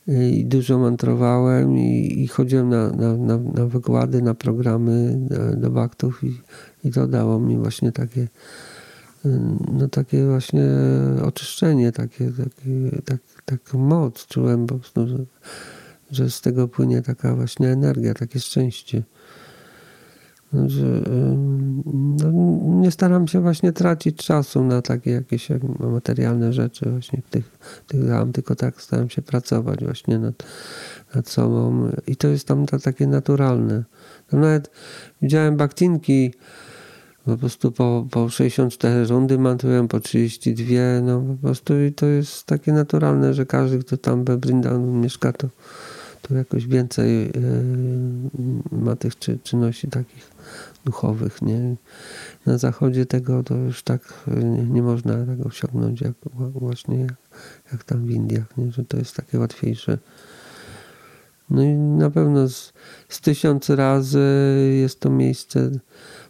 i 0.06 0.44
dużo 0.44 0.78
mantrowałem 0.78 1.78
i, 1.78 2.20
i 2.22 2.28
chodziłem 2.28 2.68
na, 2.68 2.90
na, 2.90 3.16
na, 3.16 3.38
na, 3.38 3.66
wykłady, 3.66 4.22
na 4.22 4.34
programy 4.34 5.18
do, 5.56 5.70
baktów 5.70 6.24
i, 6.24 6.40
i 6.84 6.90
to 6.90 7.06
dało 7.06 7.40
mi 7.40 7.58
właśnie 7.58 7.92
takie 7.92 8.28
no 9.72 9.88
takie 9.88 10.26
właśnie 10.26 10.64
oczyszczenie, 11.24 11.92
takie, 11.92 12.32
takie 12.32 13.02
tak, 13.04 13.20
tak 13.44 13.74
moc 13.74 14.26
czułem 14.26 14.66
po 14.66 14.74
prostu, 14.74 15.08
że 15.08 15.18
że 16.10 16.30
z 16.30 16.40
tego 16.40 16.68
płynie 16.68 17.02
taka 17.02 17.34
właśnie 17.34 17.68
energia, 17.68 18.14
takie 18.14 18.40
szczęście. 18.40 19.02
Że, 20.52 21.02
no, 21.94 22.30
nie 22.80 22.90
staram 22.90 23.28
się 23.28 23.40
właśnie 23.40 23.72
tracić 23.72 24.16
czasu 24.16 24.64
na 24.64 24.82
takie 24.82 25.10
jakieś 25.10 25.48
materialne 25.80 26.52
rzeczy 26.52 26.90
właśnie 26.90 27.22
tych, 27.30 27.58
tych 27.86 28.08
ram, 28.08 28.32
tylko 28.32 28.54
tak 28.54 28.82
staram 28.82 29.10
się 29.10 29.22
pracować 29.22 29.84
właśnie 29.84 30.18
nad, 30.18 30.34
nad 31.14 31.28
sobą 31.28 31.90
i 32.06 32.16
to 32.16 32.28
jest 32.28 32.46
tam 32.48 32.66
to 32.66 32.78
takie 32.78 33.06
naturalne. 33.06 33.84
Nawet 34.32 34.70
widziałem 35.22 35.56
baktinki 35.56 36.34
po 37.24 37.36
prostu 37.36 37.72
po, 37.72 38.06
po 38.10 38.28
64 38.28 39.06
rundy 39.06 39.38
mantują, 39.38 39.88
po 39.88 40.00
32, 40.00 41.00
no 41.02 41.20
po 41.20 41.34
prostu 41.34 41.80
i 41.80 41.92
to 41.92 42.06
jest 42.06 42.44
takie 42.44 42.72
naturalne, 42.72 43.34
że 43.34 43.46
każdy, 43.46 43.78
kto 43.78 43.96
tam 43.96 44.24
we 44.24 44.36
Brindan 44.36 45.00
mieszka, 45.00 45.32
to 45.32 45.48
to 46.22 46.34
jakoś 46.34 46.66
więcej 46.66 47.26
e, 47.26 47.30
ma 48.72 48.96
tych 48.96 49.12
czynności 49.42 49.88
takich 49.88 50.37
duchowych. 50.88 51.42
Nie? 51.42 51.76
Na 52.46 52.58
zachodzie 52.58 53.06
tego 53.06 53.42
to 53.42 53.54
już 53.54 53.82
tak 53.82 54.02
e, 54.28 54.44
nie, 54.44 54.62
nie 54.62 54.82
można 54.82 55.26
tego 55.26 55.44
osiągnąć 55.44 56.00
jak 56.00 56.12
właśnie 56.34 57.00
jak, 57.00 57.14
jak 57.72 57.84
tam 57.84 58.06
w 58.06 58.10
Indiach, 58.10 58.56
nie? 58.56 58.72
że 58.72 58.84
to 58.84 58.96
jest 58.96 59.16
takie 59.16 59.38
łatwiejsze. 59.38 59.98
No 61.50 61.62
i 61.62 61.74
na 61.74 62.10
pewno 62.10 62.48
z, 62.48 62.72
z 63.08 63.20
tysiąc 63.20 63.70
razy 63.70 64.28
jest 64.80 65.00
to 65.00 65.10
miejsce 65.10 65.70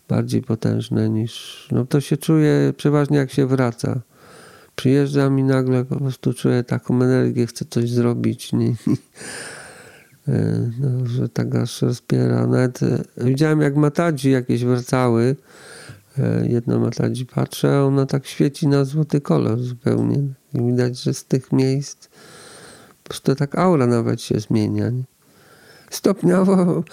bardziej 0.09 0.42
potężne 0.42 1.09
niż. 1.09 1.68
No 1.72 1.86
to 1.86 2.00
się 2.00 2.16
czuje 2.16 2.72
przeważnie 2.76 3.18
jak 3.18 3.30
się 3.30 3.46
wraca. 3.46 4.00
Przyjeżdżam 4.76 5.38
i 5.38 5.42
nagle 5.42 5.84
po 5.84 5.96
prostu 5.96 6.34
czuję 6.34 6.64
taką 6.64 6.94
energię, 6.94 7.46
chcę 7.46 7.64
coś 7.64 7.90
zrobić. 7.90 8.52
Nie? 8.52 8.74
E, 10.28 10.70
no, 10.80 11.06
że 11.06 11.28
tak 11.28 11.54
aż 11.54 11.82
rozpiera. 11.82 12.46
Nawet 12.46 12.82
e, 12.82 13.04
widziałem 13.16 13.60
jak 13.60 13.76
matadzi 13.76 14.30
jakieś 14.30 14.64
wracały. 14.64 15.36
Jedna 16.42 16.78
matadzi 16.78 17.26
patrzę, 17.26 17.84
ona 17.84 18.06
tak 18.06 18.26
świeci 18.26 18.68
na 18.68 18.84
złoty 18.84 19.20
kolor 19.20 19.58
zupełnie. 19.58 20.18
I 20.54 20.62
widać, 20.66 21.02
że 21.02 21.14
z 21.14 21.24
tych 21.24 21.52
miejsc 21.52 22.08
po 23.02 23.08
prostu 23.08 23.34
tak 23.34 23.58
aura 23.58 23.86
nawet 23.86 24.22
się 24.22 24.40
zmienia. 24.40 24.90
Nie? 24.90 25.02
Stopniowo 25.90 26.84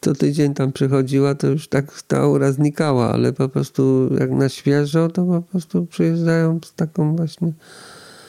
co 0.00 0.14
tydzień 0.14 0.54
tam 0.54 0.72
przychodziła, 0.72 1.34
to 1.34 1.46
już 1.46 1.68
tak 1.68 2.02
ta 2.02 2.18
aura 2.18 2.52
znikała, 2.52 3.12
ale 3.12 3.32
po 3.32 3.48
prostu 3.48 4.14
jak 4.18 4.30
na 4.30 4.48
świeżo, 4.48 5.08
to 5.08 5.24
po 5.24 5.42
prostu 5.42 5.86
przyjeżdżają 5.86 6.60
z 6.64 6.74
taką 6.74 7.16
właśnie, 7.16 7.52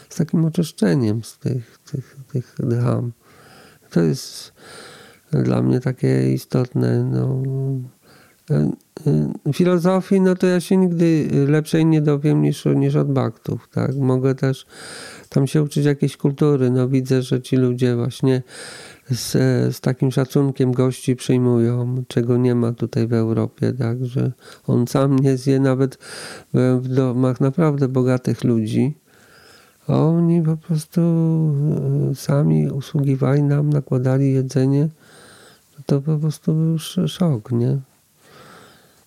z 0.09 0.15
takim 0.15 0.45
oczyszczeniem 0.45 1.23
z 1.23 1.37
tych, 1.37 1.79
tych, 1.91 2.17
tych 2.31 2.55
dham. 2.59 3.11
To 3.93 4.01
jest 4.01 4.53
dla 5.31 5.61
mnie 5.61 5.79
takie 5.79 6.33
istotne. 6.33 7.03
No. 7.03 7.43
Filozofii, 9.53 10.21
no 10.21 10.35
to 10.35 10.47
ja 10.47 10.59
się 10.59 10.77
nigdy 10.77 11.29
lepszej 11.47 11.85
nie 11.85 12.01
dowiem 12.01 12.41
niż, 12.41 12.65
niż 12.65 12.95
od 12.95 13.13
baktów, 13.13 13.69
tak? 13.71 13.95
Mogę 13.95 14.35
też 14.35 14.65
tam 15.29 15.47
się 15.47 15.63
uczyć 15.63 15.85
jakiejś 15.85 16.17
kultury. 16.17 16.71
No 16.71 16.89
widzę, 16.89 17.21
że 17.21 17.41
ci 17.41 17.57
ludzie 17.57 17.95
właśnie 17.95 18.43
z, 19.11 19.31
z 19.75 19.81
takim 19.81 20.11
szacunkiem 20.11 20.71
gości 20.71 21.15
przyjmują, 21.15 22.03
czego 22.07 22.37
nie 22.37 22.55
ma 22.55 22.71
tutaj 22.71 23.07
w 23.07 23.13
Europie, 23.13 23.73
tak? 23.73 24.05
Że 24.05 24.31
on 24.67 24.87
sam 24.87 25.19
nie 25.19 25.37
zje 25.37 25.59
nawet 25.59 25.97
w 26.53 26.87
domach 26.87 27.41
naprawdę 27.41 27.87
bogatych 27.87 28.43
ludzi 28.43 29.02
oni 29.87 30.41
po 30.41 30.57
prostu 30.57 31.01
e, 32.11 32.15
sami 32.15 32.69
usługiwali 32.71 33.43
nam, 33.43 33.69
nakładali 33.69 34.33
jedzenie. 34.33 34.89
To 35.85 36.01
po 36.01 36.17
prostu 36.17 36.53
był 36.53 36.77
szok, 37.07 37.51
nie? 37.51 37.79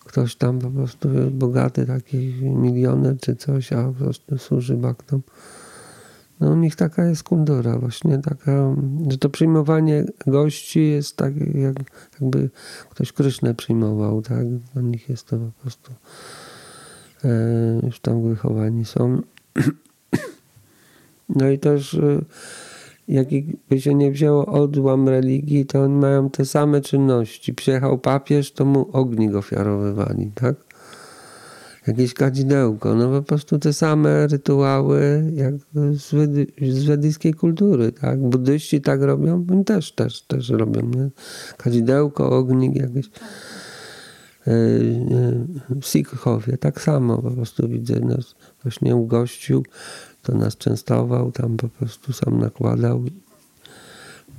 Ktoś 0.04 0.36
tam 0.36 0.58
po 0.58 0.70
prostu 0.70 1.08
bogaty, 1.30 1.86
taki 1.86 2.18
milioner 2.42 3.16
czy 3.20 3.36
coś, 3.36 3.72
a 3.72 3.84
po 3.84 3.92
prostu 3.92 4.38
służy 4.38 4.76
baktom. 4.76 5.22
No 6.40 6.50
u 6.50 6.56
nich 6.56 6.76
taka 6.76 7.04
jest 7.04 7.22
kultura 7.22 7.78
właśnie, 7.78 8.18
taka, 8.18 8.76
że 9.10 9.18
to 9.18 9.30
przyjmowanie 9.30 10.04
gości 10.26 10.88
jest 10.88 11.16
tak, 11.16 11.36
jak, 11.36 11.76
jakby 12.20 12.50
ktoś 12.90 13.12
Krysznę 13.12 13.54
przyjmował, 13.54 14.22
tak? 14.22 14.58
Dla 14.58 14.82
nich 14.82 15.08
jest 15.08 15.26
to 15.26 15.36
po 15.36 15.60
prostu 15.60 15.92
e, 17.24 17.28
już 17.86 18.00
tam 18.00 18.28
wychowani 18.28 18.84
są. 18.84 19.22
No 21.28 21.50
i 21.50 21.58
też 21.58 21.94
y, 21.94 22.24
jakby 23.08 23.80
się 23.80 23.94
nie 23.94 24.12
wzięło 24.12 24.46
odłam 24.46 25.08
religii, 25.08 25.66
to 25.66 25.82
oni 25.82 25.94
mają 25.94 26.30
te 26.30 26.44
same 26.44 26.80
czynności. 26.80 27.54
Przyjechał 27.54 27.98
papież, 27.98 28.52
to 28.52 28.64
mu 28.64 28.88
ognik 28.92 29.34
ofiarowywali, 29.34 30.30
tak? 30.34 30.56
Jakieś 31.86 32.14
kadzidełko, 32.14 32.94
no 32.94 33.10
po 33.10 33.22
prostu 33.22 33.58
te 33.58 33.72
same 33.72 34.26
rytuały 34.26 35.30
jak 35.34 35.54
z, 35.98 36.14
wedy, 36.14 36.46
wedyjskiej 36.86 37.34
kultury, 37.34 37.92
tak? 37.92 38.20
Buddyści 38.20 38.80
tak 38.80 39.02
robią, 39.02 39.46
oni 39.50 39.64
też, 39.64 39.92
też, 39.92 40.22
też 40.22 40.48
robią, 40.48 40.80
nie? 40.80 41.10
Kadzidełko, 41.56 42.30
ognik 42.30 42.76
jakieś. 42.76 43.10
w 45.80 45.86
Sikhowie 45.86 46.58
tak 46.58 46.80
samo 46.80 47.22
po 47.22 47.30
prostu 47.30 47.68
widzę 47.68 48.00
nas 48.00 48.34
właśnie 48.62 48.96
ugościł, 48.96 49.64
to 50.26 50.34
nas 50.34 50.56
częstował, 50.56 51.32
tam 51.32 51.56
po 51.56 51.68
prostu 51.68 52.12
sam 52.12 52.38
nakładał. 52.38 53.04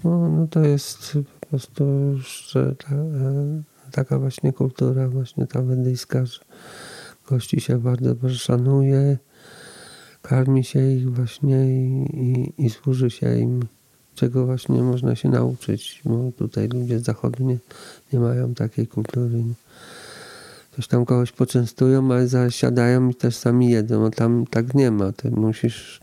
No, 0.04 0.30
no 0.30 0.48
to 0.48 0.60
jest 0.60 1.18
po 1.40 1.48
prostu 1.48 1.84
że 2.52 2.76
ta, 2.76 2.96
taka 3.92 4.20
właśnie 4.20 4.54
kultura 4.54 5.10
właśnie 5.10 5.48
ta 5.48 5.62
wedyjska, 5.62 6.26
że 6.26 6.40
gości 7.30 7.62
się 7.62 7.78
bardzo, 7.78 8.30
szanuje, 8.30 9.18
karmi 10.22 10.64
się 10.64 10.92
ich 10.92 11.12
właśnie 11.12 11.66
i, 11.66 12.06
i, 12.14 12.66
i 12.66 12.70
służy 12.70 13.10
się 13.10 13.40
im, 13.40 13.60
czego 14.16 14.46
właśnie 14.46 14.84
można 14.84 15.16
się 15.16 15.30
nauczyć, 15.30 16.02
bo 16.06 16.32
tutaj 16.32 16.68
ludzie 16.68 17.00
z 17.00 17.04
zachodu 17.04 17.44
nie, 17.44 17.58
nie 18.14 18.20
mają 18.20 18.54
takiej 18.54 18.88
kultury. 18.88 19.44
Coś 20.78 20.88
tam 20.88 21.06
kogoś 21.06 21.32
poczęstują, 21.32 22.12
ale 22.12 22.28
zasiadają 22.28 23.10
i 23.10 23.16
też 23.16 23.36
sami 23.36 23.70
jedzą, 23.70 24.06
a 24.06 24.10
tam 24.10 24.46
tak 24.50 24.74
nie 24.74 24.92
ma. 24.92 25.12
Ty 25.12 25.32
musisz 25.32 26.02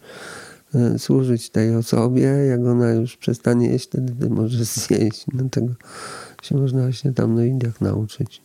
e, 0.75 0.99
służyć 0.99 1.51
tej 1.51 1.77
osobie, 1.77 2.23
jak 2.23 2.61
ona 2.61 2.91
już 2.91 3.17
przestanie 3.17 3.69
jeść, 3.69 3.87
wtedy 3.87 4.15
ty 4.21 4.31
możesz 4.31 4.63
zjeść. 4.87 5.25
No 5.33 5.49
tego 5.49 5.75
się 6.43 6.57
można 6.57 6.83
właśnie 6.83 7.13
tam 7.13 7.35
na 7.35 7.45
Indiach 7.45 7.81
nauczyć. 7.81 8.43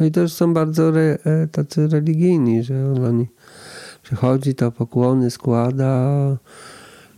No 0.00 0.06
i 0.06 0.10
też 0.10 0.32
są 0.32 0.54
bardzo 0.54 0.88
re, 0.88 1.18
e, 1.24 1.46
tacy 1.46 1.88
religijni, 1.88 2.62
że 2.62 2.94
oni 3.08 3.28
przychodzi, 4.02 4.54
to 4.54 4.72
pokłony 4.72 5.30
składa, 5.30 6.10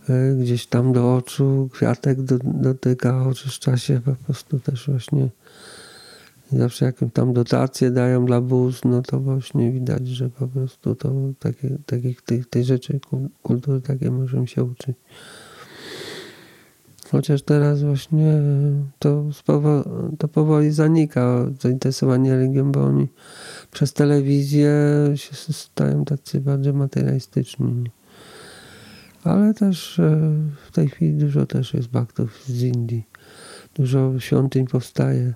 e, 0.09 0.35
gdzieś 0.35 0.67
tam 0.67 0.93
do 0.93 1.15
oczu 1.15 1.69
kwiatek 1.73 2.21
do, 2.21 2.37
dotyka, 2.43 3.27
oczyszcza 3.27 3.77
się 3.77 4.01
po 4.01 4.15
prostu 4.15 4.59
też 4.59 4.89
właśnie 4.89 5.29
zawsze 6.51 6.85
jak 6.85 6.95
tam 7.13 7.33
dotacje 7.33 7.91
dają 7.91 8.25
dla 8.25 8.41
buz, 8.41 8.81
no 8.85 9.01
to 9.01 9.19
właśnie 9.19 9.71
widać, 9.71 10.07
że 10.07 10.29
po 10.29 10.47
prostu 10.47 10.95
to 10.95 11.13
takie, 11.39 11.77
takich 11.85 12.21
tych, 12.21 12.49
tej 12.49 12.63
rzeczy, 12.63 12.99
kultury 13.43 13.81
takie 13.81 14.11
możemy 14.11 14.47
się 14.47 14.63
uczyć. 14.63 14.95
Chociaż 17.11 17.41
teraz 17.41 17.83
właśnie 17.83 18.41
to, 18.99 19.25
to 20.17 20.27
powoli 20.27 20.71
zanika 20.71 21.45
zainteresowanie 21.61 22.35
religią, 22.35 22.71
bo 22.71 22.83
oni 22.83 23.07
przez 23.71 23.93
telewizję 23.93 24.71
się 25.15 25.53
stają 25.53 26.05
tacy 26.05 26.41
bardziej 26.41 26.73
materialistyczni. 26.73 27.91
Ale 29.23 29.53
też 29.53 29.99
e, 29.99 30.31
w 30.67 30.71
tej 30.71 30.89
chwili 30.89 31.13
dużo 31.13 31.45
też 31.45 31.73
jest 31.73 31.87
baktów 31.87 32.43
z 32.45 32.63
Indii. 32.63 33.03
Dużo 33.75 34.19
świątyń 34.19 34.67
powstaje 34.67 35.33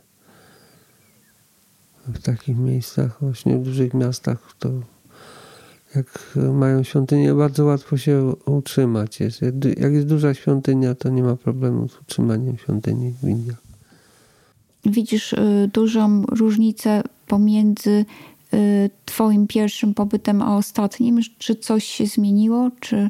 w 2.08 2.22
takich 2.22 2.58
miejscach, 2.58 3.18
właśnie 3.22 3.58
w 3.58 3.64
dużych 3.64 3.94
miastach, 3.94 4.54
to 4.60 4.70
jak 5.96 6.38
mają 6.54 6.84
świątynię, 6.84 7.34
bardzo 7.34 7.66
łatwo 7.66 7.98
się 7.98 8.34
utrzymać. 8.46 9.20
Jest. 9.20 9.42
Jak 9.78 9.94
jest 9.94 10.08
duża 10.08 10.34
świątynia, 10.34 10.96
to 10.96 11.10
nie 11.10 11.24
ma 11.24 11.36
problemu 11.36 11.90
z 11.90 12.02
utrzymaniem 12.02 12.58
świątyni 12.58 13.14
w 13.24 13.28
Indiach. 13.28 13.62
Widzisz 14.86 15.34
y, 15.34 15.70
dużą 15.74 16.24
różnicę 16.24 17.04
pomiędzy 17.28 18.06
y, 18.54 18.90
Twoim 19.06 19.48
pierwszym 19.48 19.94
pobytem 19.94 20.42
a 20.42 20.58
ostatnim? 20.58 21.20
Czy 21.38 21.56
coś 21.56 21.84
się 21.84 22.06
zmieniło? 22.06 22.72
Czy 22.80 23.10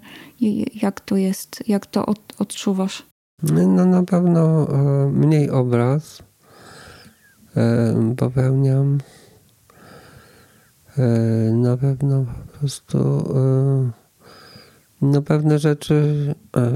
jak 0.82 1.02
to 1.02 1.16
jest? 1.16 1.64
Jak 1.68 1.86
to 1.86 2.06
odczuwasz? 2.40 3.06
No 3.44 3.86
na 3.86 4.03
pewno 4.03 4.68
e, 4.70 5.10
mniej 5.10 5.49
obraz 5.49 6.24
popełniam. 8.18 8.98
E, 10.98 11.07
na 11.53 11.77
pewno 11.77 12.26
po 12.26 12.60
prostu 12.60 12.98
e, 13.38 13.91
no 15.02 15.22
pewne 15.22 15.60
rzeczy, 15.60 15.95
e, 16.57 16.72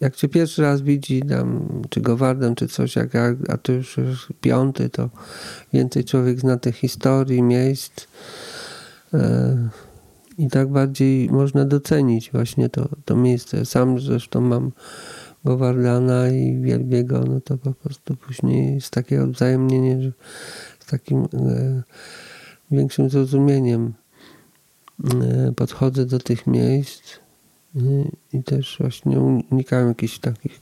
jak 0.00 0.16
cię 0.16 0.28
pierwszy 0.28 0.62
raz 0.62 0.82
widzi 0.82 1.22
tam, 1.22 1.68
czy 1.90 2.00
Gowardem, 2.00 2.54
czy 2.54 2.68
coś, 2.68 2.96
jak, 2.96 3.14
a 3.48 3.56
ty 3.56 3.72
już, 3.72 3.96
już 3.96 4.32
piąty, 4.40 4.88
to 4.88 5.10
więcej 5.72 6.04
człowiek 6.04 6.40
zna 6.40 6.56
tych 6.56 6.76
historii, 6.76 7.42
miejsc 7.42 8.06
i 10.38 10.48
tak 10.48 10.68
bardziej 10.68 11.30
można 11.30 11.64
docenić 11.64 12.30
właśnie 12.32 12.68
to, 12.68 12.88
to 13.04 13.16
miejsce. 13.16 13.66
Sam 13.66 14.00
zresztą 14.00 14.40
mam 14.40 14.72
Gowardana 15.44 16.28
i 16.30 16.60
wielbię 16.60 17.04
go, 17.04 17.20
no 17.20 17.40
to 17.40 17.58
po 17.58 17.74
prostu 17.74 18.16
później 18.16 18.74
jest 18.74 18.90
takie 18.90 19.22
odwzajemnienie, 19.22 20.02
że 20.02 20.12
z 20.80 20.86
takim 20.86 21.28
większym 22.70 23.10
zrozumieniem 23.10 23.92
e, 25.04 25.52
podchodzę 25.52 26.06
do 26.06 26.18
tych 26.18 26.46
miejsc 26.46 27.02
e, 27.76 27.80
i 28.32 28.42
też 28.42 28.76
właśnie 28.80 29.20
unikałem 29.50 29.88
jakichś 29.88 30.18
takich 30.18 30.60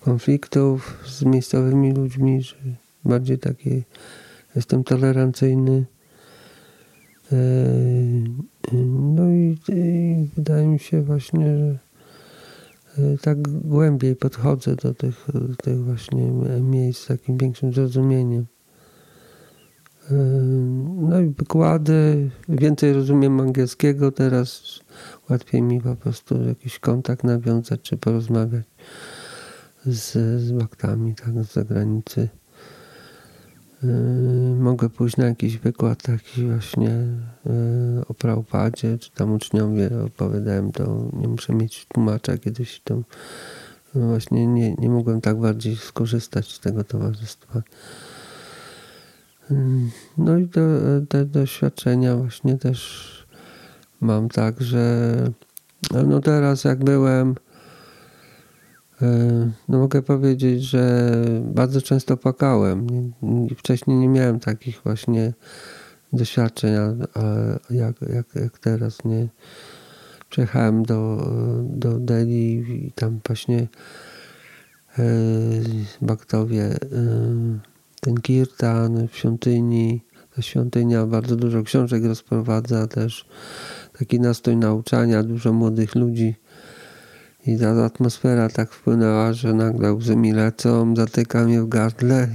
konfliktów 0.00 1.04
z 1.06 1.22
miejscowymi 1.22 1.92
ludźmi, 1.92 2.42
że 2.42 2.56
bardziej 3.04 3.38
taki 3.38 3.82
jestem 4.56 4.84
tolerancyjny. 4.84 5.84
E, 7.32 7.36
no 9.16 9.30
i, 9.30 9.58
i 9.68 10.14
wydaje 10.36 10.66
mi 10.66 10.78
się 10.78 11.02
właśnie, 11.02 11.58
że 11.58 11.78
tak 13.20 13.42
głębiej 13.48 14.16
podchodzę 14.16 14.76
do 14.76 14.94
tych, 14.94 15.26
tych 15.62 15.84
właśnie 15.84 16.30
miejsc 16.60 17.02
z 17.02 17.06
takim 17.06 17.38
większym 17.38 17.72
zrozumieniem. 17.72 18.46
No 20.96 21.20
i 21.20 21.28
wykłady, 21.28 22.30
więcej 22.48 22.92
rozumiem 22.92 23.40
angielskiego, 23.40 24.12
teraz 24.12 24.80
łatwiej 25.30 25.62
mi 25.62 25.80
po 25.80 25.96
prostu 25.96 26.42
jakiś 26.44 26.78
kontakt 26.78 27.24
nawiązać 27.24 27.80
czy 27.82 27.96
porozmawiać 27.96 28.64
z, 29.86 30.12
z 30.42 30.52
baktami 30.52 31.14
tak, 31.14 31.44
z 31.44 31.52
zagranicy. 31.52 32.28
Mogę 34.58 34.88
pójść 34.88 35.16
na 35.16 35.26
jakiś 35.26 35.58
wykład 35.58 36.02
taki 36.02 36.46
właśnie 36.46 36.90
o 38.08 38.14
Praupadzie, 38.14 38.98
czy 38.98 39.10
tam 39.10 39.32
uczniowie 39.32 39.90
opowiadałem 40.06 40.72
to, 40.72 41.10
nie 41.12 41.28
muszę 41.28 41.52
mieć 41.52 41.86
tłumacza 41.86 42.38
kiedyś 42.38 42.80
to 42.84 43.02
no 43.94 44.06
właśnie 44.06 44.46
nie, 44.46 44.74
nie 44.74 44.88
mogłem 44.88 45.20
tak 45.20 45.40
bardziej 45.40 45.76
skorzystać 45.76 46.52
z 46.52 46.60
tego 46.60 46.84
towarzystwa. 46.84 47.62
No 50.18 50.38
i 50.38 50.48
te, 50.48 50.60
te 51.08 51.24
doświadczenia 51.24 52.16
właśnie 52.16 52.58
też 52.58 53.08
mam 54.00 54.28
tak, 54.28 54.60
że 54.60 55.14
no 56.06 56.20
teraz 56.20 56.64
jak 56.64 56.84
byłem, 56.84 57.34
no 59.68 59.78
mogę 59.78 60.02
powiedzieć, 60.02 60.62
że 60.62 61.12
bardzo 61.44 61.82
często 61.82 62.16
płakałem. 62.16 62.86
Wcześniej 63.56 63.96
nie 63.96 64.08
miałem 64.08 64.40
takich 64.40 64.80
właśnie 64.84 65.32
doświadczeń 66.12 66.70
jak, 67.70 67.96
jak, 68.00 68.26
jak 68.34 68.58
teraz. 68.58 69.04
Nie? 69.04 69.28
Przyjechałem 70.30 70.82
do, 70.82 71.30
do 71.62 71.98
Delhi 71.98 72.64
i 72.86 72.92
tam 72.92 73.20
właśnie 73.26 73.68
e, 74.98 75.04
Baktowie 76.02 76.64
e, 76.64 76.78
ten 78.00 78.14
kirtan 78.14 79.08
w 79.08 79.16
świątyni. 79.16 80.04
Ta 80.36 80.42
świątynia 80.42 81.06
bardzo 81.06 81.36
dużo 81.36 81.62
książek 81.62 82.04
rozprowadza, 82.04 82.86
też 82.86 83.26
taki 83.98 84.20
nastrój 84.20 84.56
nauczania, 84.56 85.22
dużo 85.22 85.52
młodych 85.52 85.94
ludzi. 85.94 86.34
I 87.48 87.58
ta 87.58 87.84
atmosfera 87.84 88.48
tak 88.48 88.72
wpłynęła, 88.72 89.32
że 89.32 89.54
nagle 89.54 89.92
łzy 89.92 90.16
mi 90.16 90.32
lecą, 90.32 90.96
zatyka 90.96 91.44
mnie 91.44 91.62
w 91.62 91.68
gardle. 91.68 92.28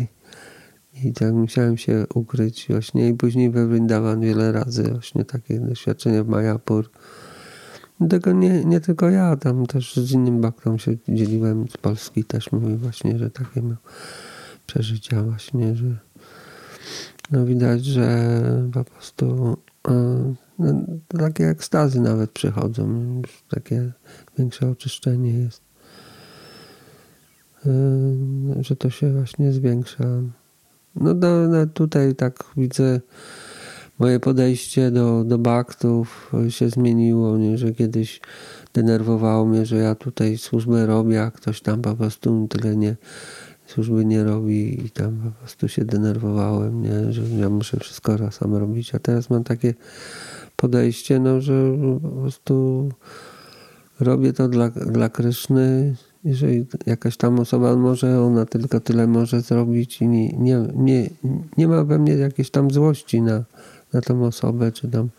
I 1.04 1.14
tak 1.14 1.34
musiałem 1.34 1.78
się 1.78 2.06
ukryć 2.14 2.66
właśnie. 2.70 3.10
I 3.10 3.14
później 3.14 3.50
we 3.50 3.68
Vrindavan 3.68 4.22
wiele 4.22 4.52
razy 4.52 4.84
właśnie 4.84 5.26
takie 5.26 5.60
doświadczenia 5.60 6.24
w 6.24 6.28
Mayapur. 6.28 6.92
Tego 8.10 8.32
nie, 8.32 8.66
nie 8.66 8.80
tylko 8.80 9.10
ja, 9.10 9.36
tam 9.36 9.66
też 9.66 9.96
z 9.96 10.12
innym 10.12 10.42
baktą 10.42 10.78
się 10.78 10.98
dzieliłem, 11.10 11.68
z 11.68 11.78
Polski 11.78 12.24
też 12.24 12.52
mówię 12.52 12.76
właśnie, 12.76 13.20
że 13.20 13.30
takie 13.30 13.62
miał 13.62 13.78
przeżycia 14.68 15.24
właśnie, 15.24 15.76
że 15.76 15.98
no 17.32 17.46
widać, 17.46 17.86
że 17.86 18.30
po 18.74 18.84
prostu 18.84 19.58
no, 20.60 20.74
takie 21.20 21.50
ekstazy 21.50 22.02
nawet 22.02 22.32
przychodzą, 22.32 23.16
już 23.22 23.44
takie 23.50 23.92
większe 24.38 24.70
oczyszczenie 24.70 25.32
jest, 25.32 25.62
e, 27.66 27.70
że 28.64 28.76
to 28.76 28.90
się 28.90 29.14
właśnie 29.14 29.52
zwiększa. 29.52 30.04
No, 30.96 31.14
no, 31.14 31.48
no 31.48 31.66
tutaj 31.66 32.16
tak 32.16 32.44
widzę 32.58 33.02
moje 34.00 34.20
podejście 34.20 34.92
do, 34.92 35.24
do 35.24 35.38
baktów 35.38 36.32
się 36.50 36.70
zmieniło, 36.70 37.38
nie? 37.38 37.58
że 37.58 37.72
kiedyś 37.72 38.22
denerwowało 38.74 39.46
mnie, 39.46 39.66
że 39.66 39.76
ja 39.76 39.96
tutaj 39.96 40.38
służbę 40.38 40.86
robię, 40.86 41.24
a 41.24 41.32
ktoś 41.32 41.62
tam 41.62 41.82
po 41.82 41.96
prostu 41.96 42.48
tyle 42.50 42.76
nie 42.76 42.96
służby 43.74 44.06
nie 44.06 44.24
robi 44.24 44.86
i 44.86 44.92
tam 44.92 45.18
po 45.24 45.32
prostu 45.40 45.68
się 45.68 45.86
denerwowałem, 45.86 46.82
nie? 46.82 47.14
że 47.14 47.22
ja 47.22 47.50
muszę 47.50 47.80
wszystko 47.80 48.32
sam 48.32 48.56
robić, 48.56 48.96
a 48.96 49.00
teraz 49.00 49.30
mam 49.30 49.44
takie 49.44 49.74
podejście, 50.56 51.20
no, 51.20 51.42
że 51.42 51.78
po 52.02 52.10
prostu 52.10 52.90
robię 54.00 54.34
to 54.34 54.48
dla, 54.48 54.70
dla 54.70 55.10
Kryszny, 55.10 55.96
jeżeli 56.24 56.66
jakaś 56.86 57.18
tam 57.18 57.40
osoba 57.40 57.76
może, 57.76 58.22
ona 58.22 58.46
tylko 58.46 58.80
tyle 58.80 59.08
może 59.08 59.42
zrobić 59.42 60.02
i 60.02 60.08
nie, 60.08 60.34
nie, 60.38 60.68
nie, 60.76 61.10
nie 61.58 61.68
ma 61.68 61.84
we 61.84 62.00
mnie 62.00 62.14
jakiejś 62.14 62.50
tam 62.50 62.72
złości 62.72 63.22
na, 63.22 63.44
na 63.94 64.02
tą 64.02 64.26
osobę, 64.26 64.72
czy 64.72 64.88
tam 64.88 65.10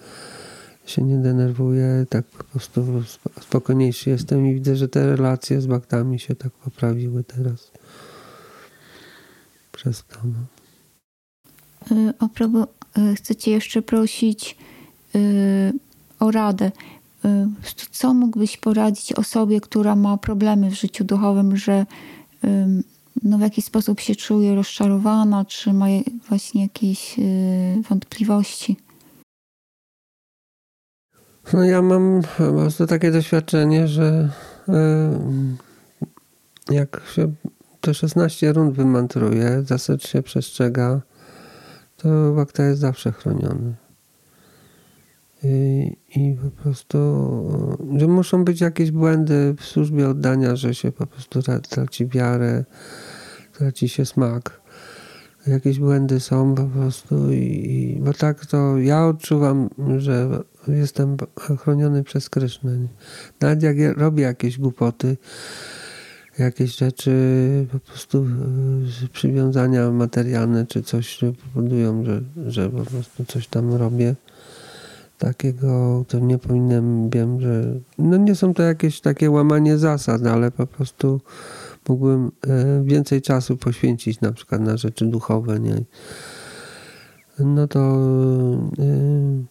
się 0.87 1.03
nie 1.03 1.17
denerwuję, 1.17 2.07
tak 2.09 2.25
po 2.25 2.45
prostu 2.45 3.03
spokojniejszy 3.41 4.11
jestem 4.11 4.47
i 4.47 4.55
widzę, 4.55 4.77
że 4.77 4.89
te 4.89 5.17
relacje 5.17 5.61
z 5.61 5.67
baktami 5.67 6.19
się 6.19 6.35
tak 6.35 6.53
poprawiły 6.53 7.25
teraz 7.25 7.71
przez. 9.85 10.05
No. 11.91 11.97
Y, 11.97 12.19
o 12.19 12.29
prawo, 12.29 12.67
y, 12.99 13.15
chcę 13.17 13.37
cię 13.37 13.51
jeszcze 13.51 13.83
prosić 13.83 14.57
yy, 15.15 15.21
o 16.21 16.31
radę. 16.31 16.73
Yy, 17.25 17.49
co 17.91 18.15
mógłbyś 18.15 18.57
poradzić 18.57 19.13
osobie, 19.13 19.61
która 19.61 19.97
ma 19.97 20.17
problemy 20.17 20.71
w 20.71 20.75
życiu 20.75 21.05
duchowym, 21.05 21.57
że 21.57 21.87
no 23.23 23.39
w 23.39 23.41
jakiś 23.41 23.65
sposób 23.65 24.01
się 24.01 24.15
czuje 24.15 24.55
rozczarowana, 24.55 25.45
czy 25.45 25.73
ma 25.73 25.87
właśnie 26.29 26.63
jakieś 26.63 27.17
wątpliwości? 27.89 28.77
No 31.53 31.65
ja 31.65 31.83
mam 31.83 32.23
po 32.39 32.53
prostu 32.53 32.87
takie 32.87 33.11
doświadczenie, 33.11 33.89
że 33.89 34.31
jak 36.71 37.03
się 37.15 37.33
te 37.85 37.95
16 37.95 38.53
rund 38.53 38.77
wymantruje, 38.77 39.63
zasad 39.67 40.03
się 40.03 40.23
przestrzega, 40.23 41.03
to 41.97 42.33
bakta 42.33 42.65
jest 42.65 42.81
zawsze 42.81 43.13
chroniony. 43.13 43.75
I, 45.43 45.97
I, 46.17 46.37
po 46.43 46.63
prostu, 46.63 46.99
że 47.97 48.07
muszą 48.07 48.45
być 48.45 48.61
jakieś 48.61 48.91
błędy 48.91 49.55
w 49.59 49.65
służbie 49.65 50.09
oddania, 50.09 50.57
że 50.57 50.75
się 50.75 50.93
po 50.93 51.07
prostu 51.07 51.41
traci 51.71 52.07
wiarę, 52.07 52.65
traci 53.53 53.89
się 53.89 54.07
smak. 54.07 54.61
Jakieś 55.47 55.79
błędy 55.79 56.21
są 56.21 56.55
po 56.55 56.65
prostu 56.65 57.33
i, 57.33 57.99
bo 58.01 58.13
tak 58.13 58.47
to 58.47 58.79
ja 58.79 59.07
odczuwam, 59.07 59.71
że 59.99 60.29
jestem 60.69 61.17
chroniony 61.59 62.05
przez 62.05 62.31
Krysznę. 62.31 62.79
Nawet 63.41 63.63
jak 63.63 63.77
ja 63.79 63.93
robię 63.93 64.23
jakieś 64.23 64.59
głupoty, 64.59 65.17
jakieś 66.39 66.77
rzeczy 66.77 67.13
po 67.73 67.79
prostu 67.79 68.27
e, 69.05 69.09
przywiązania 69.09 69.91
materialne 69.91 70.67
czy 70.67 70.83
coś 70.83 71.21
powodują, 71.45 72.05
że, 72.05 72.21
że 72.47 72.71
po 72.71 72.85
prostu 72.85 73.25
coś 73.25 73.47
tam 73.49 73.75
robię 73.75 74.15
takiego, 75.19 76.05
to 76.09 76.19
nie 76.19 76.39
powinienem, 76.39 77.11
wiem, 77.11 77.41
że 77.41 77.65
no 77.99 78.17
nie 78.17 78.35
są 78.35 78.55
to 78.55 78.63
jakieś 78.63 79.01
takie 79.01 79.31
łamanie 79.31 79.79
zasad, 79.79 80.27
ale 80.27 80.51
po 80.51 80.67
prostu 80.67 81.21
mógłbym 81.89 82.31
e, 82.47 82.83
więcej 82.85 83.23
czasu 83.23 83.57
poświęcić 83.57 84.21
na 84.21 84.33
przykład 84.33 84.61
na 84.61 84.77
rzeczy 84.77 85.07
duchowe, 85.07 85.61
nie? 85.61 85.83
No 87.39 87.69
to 87.69 87.81
e, 88.79 89.45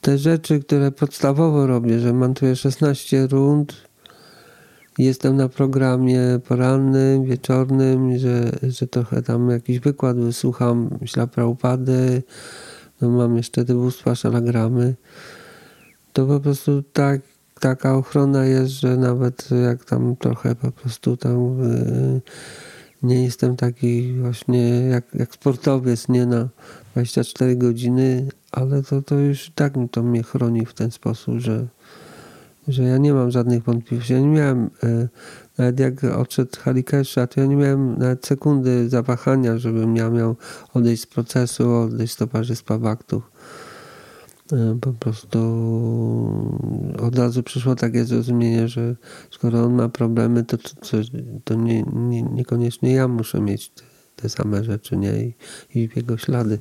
te 0.00 0.18
rzeczy, 0.18 0.60
które 0.60 0.92
podstawowo 0.92 1.66
robię, 1.66 2.00
że 2.00 2.12
mantuję 2.12 2.56
16 2.56 3.26
rund, 3.26 3.89
jestem 5.04 5.36
na 5.36 5.48
programie 5.48 6.20
porannym, 6.48 7.24
wieczornym, 7.24 8.18
że, 8.18 8.50
że 8.62 8.86
trochę 8.86 9.22
tam 9.22 9.50
jakiś 9.50 9.80
wykład 9.80 10.16
wysłucham, 10.16 10.90
myślę 11.00 11.26
Praupady, 11.26 12.22
no 13.00 13.10
mam 13.10 13.36
jeszcze 13.36 13.64
dywództwa 13.64 14.14
szalagramy, 14.14 14.94
to 16.12 16.26
po 16.26 16.40
prostu 16.40 16.82
tak, 16.92 17.20
taka 17.60 17.94
ochrona 17.94 18.44
jest, 18.44 18.72
że 18.72 18.96
nawet 18.96 19.48
jak 19.64 19.84
tam 19.84 20.16
trochę 20.16 20.54
po 20.54 20.70
prostu 20.70 21.16
tam 21.16 21.58
yy, 21.58 22.20
nie 23.02 23.24
jestem 23.24 23.56
taki 23.56 24.12
właśnie 24.12 24.80
jak, 24.80 25.04
jak 25.14 25.34
sportowiec, 25.34 26.08
nie 26.08 26.26
na 26.26 26.48
24 26.92 27.56
godziny, 27.56 28.28
ale 28.52 28.82
to, 28.82 29.02
to 29.02 29.14
już 29.14 29.50
tak 29.54 29.74
to 29.90 30.02
mnie 30.02 30.22
chroni 30.22 30.66
w 30.66 30.74
ten 30.74 30.90
sposób, 30.90 31.38
że, 31.38 31.66
że 32.68 32.82
ja 32.82 32.98
nie 32.98 33.14
mam 33.14 33.30
żadnych 33.30 33.62
wątpliwości. 33.62 34.12
Ja 34.12 34.20
nie 34.20 34.26
miałem, 34.26 34.70
e, 34.82 35.08
nawet 35.58 35.80
jak 35.80 36.04
odszedł 36.04 36.50
Harikesha, 36.60 37.26
to 37.26 37.40
ja 37.40 37.46
nie 37.46 37.56
miałem 37.56 37.98
nawet 37.98 38.26
sekundy 38.26 38.88
zawahania, 38.88 39.58
żebym 39.58 39.96
ja 39.96 40.10
miał 40.10 40.36
odejść 40.74 41.02
z 41.02 41.06
procesu, 41.06 41.74
odejść 41.74 42.12
z 42.12 42.16
towarzystwa 42.16 42.78
waktów. 42.78 43.30
E, 44.52 44.78
po 44.80 44.92
prostu 44.92 45.38
od 47.02 47.18
razu 47.18 47.42
przyszło 47.42 47.74
takie 47.74 48.04
zrozumienie, 48.04 48.68
że 48.68 48.96
skoro 49.30 49.64
on 49.64 49.74
ma 49.74 49.88
problemy, 49.88 50.44
to, 50.44 50.58
to, 50.58 50.68
to 51.44 51.54
nie, 51.54 51.82
nie, 51.82 52.22
niekoniecznie 52.22 52.92
ja 52.92 53.08
muszę 53.08 53.40
mieć 53.40 53.68
te, 53.70 53.82
te 54.16 54.28
same 54.28 54.64
rzeczy, 54.64 54.96
nie? 54.96 55.24
I, 55.24 55.34
I 55.74 55.88
jego 55.96 56.18
ślady. 56.18 56.58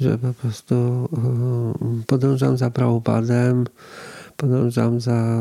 Że 0.00 0.18
po 0.18 0.34
prostu 0.34 0.74
e, 0.74 2.04
podążam 2.06 2.56
za 2.56 2.70
prawopadem, 2.70 3.64
podążam 4.38 5.00
za 5.00 5.40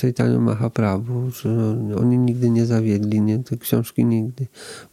Chaitanya 0.00 0.40
Mahaprabhu, 0.40 1.30
że 1.30 1.78
oni 1.96 2.18
nigdy 2.18 2.50
nie 2.50 2.66
zawiedli, 2.66 3.20
nie? 3.20 3.38
te 3.38 3.56
książki 3.56 4.04
nigdy 4.04 4.46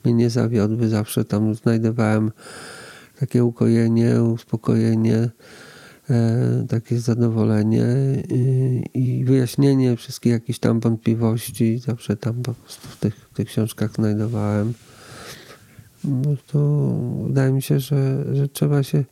mnie 0.03 0.13
nie 0.13 0.29
zawiodły, 0.29 0.89
zawsze 0.89 1.25
tam 1.25 1.55
znajdowałem 1.55 2.31
takie 3.19 3.43
ukojenie, 3.43 4.23
uspokojenie, 4.23 5.29
e, 6.09 6.65
takie 6.69 6.99
zadowolenie 6.99 7.85
i, 8.29 8.85
i 8.93 9.25
wyjaśnienie 9.25 9.95
wszystkich 9.95 10.31
jakichś 10.31 10.59
tam 10.59 10.79
wątpliwości, 10.79 11.79
zawsze 11.79 12.17
tam 12.17 12.33
po 12.41 12.53
prostu 12.53 12.87
w 12.87 12.97
tych, 12.97 13.15
w 13.15 13.33
tych 13.33 13.47
książkach 13.47 13.93
znajdowałem. 13.93 14.73
No 16.03 16.35
to 16.47 16.89
wydaje 17.27 17.53
mi 17.53 17.61
się, 17.61 17.79
że, 17.79 18.25
że 18.35 18.47
trzeba 18.47 18.83
się 18.83 19.03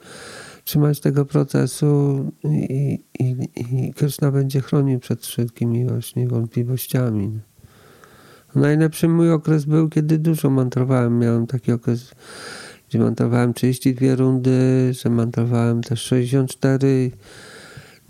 trzymać 0.72 0.99
tego 0.99 1.26
procesu 1.26 2.26
i, 2.43 2.99
i, 3.19 3.35
i 3.56 3.93
Krishna 3.93 4.31
będzie 4.31 4.61
chronił 4.61 4.99
przed 4.99 5.26
wszelkimi 5.26 5.85
właśnie 5.85 6.27
wątpliwościami. 6.27 7.39
Najlepszy 8.56 9.07
mój 9.07 9.31
okres 9.31 9.65
był, 9.65 9.89
kiedy 9.89 10.18
dużo 10.18 10.49
mantrowałem. 10.49 11.19
Miałem 11.19 11.48
taki 11.48 11.72
okres, 11.72 12.11
gdzie 12.89 12.99
mantrowałem 12.99 13.53
32 13.53 14.15
rundy, 14.15 14.93
że 14.93 15.10
mantrowałem 15.10 15.81
też 15.81 16.02
64. 16.02 17.11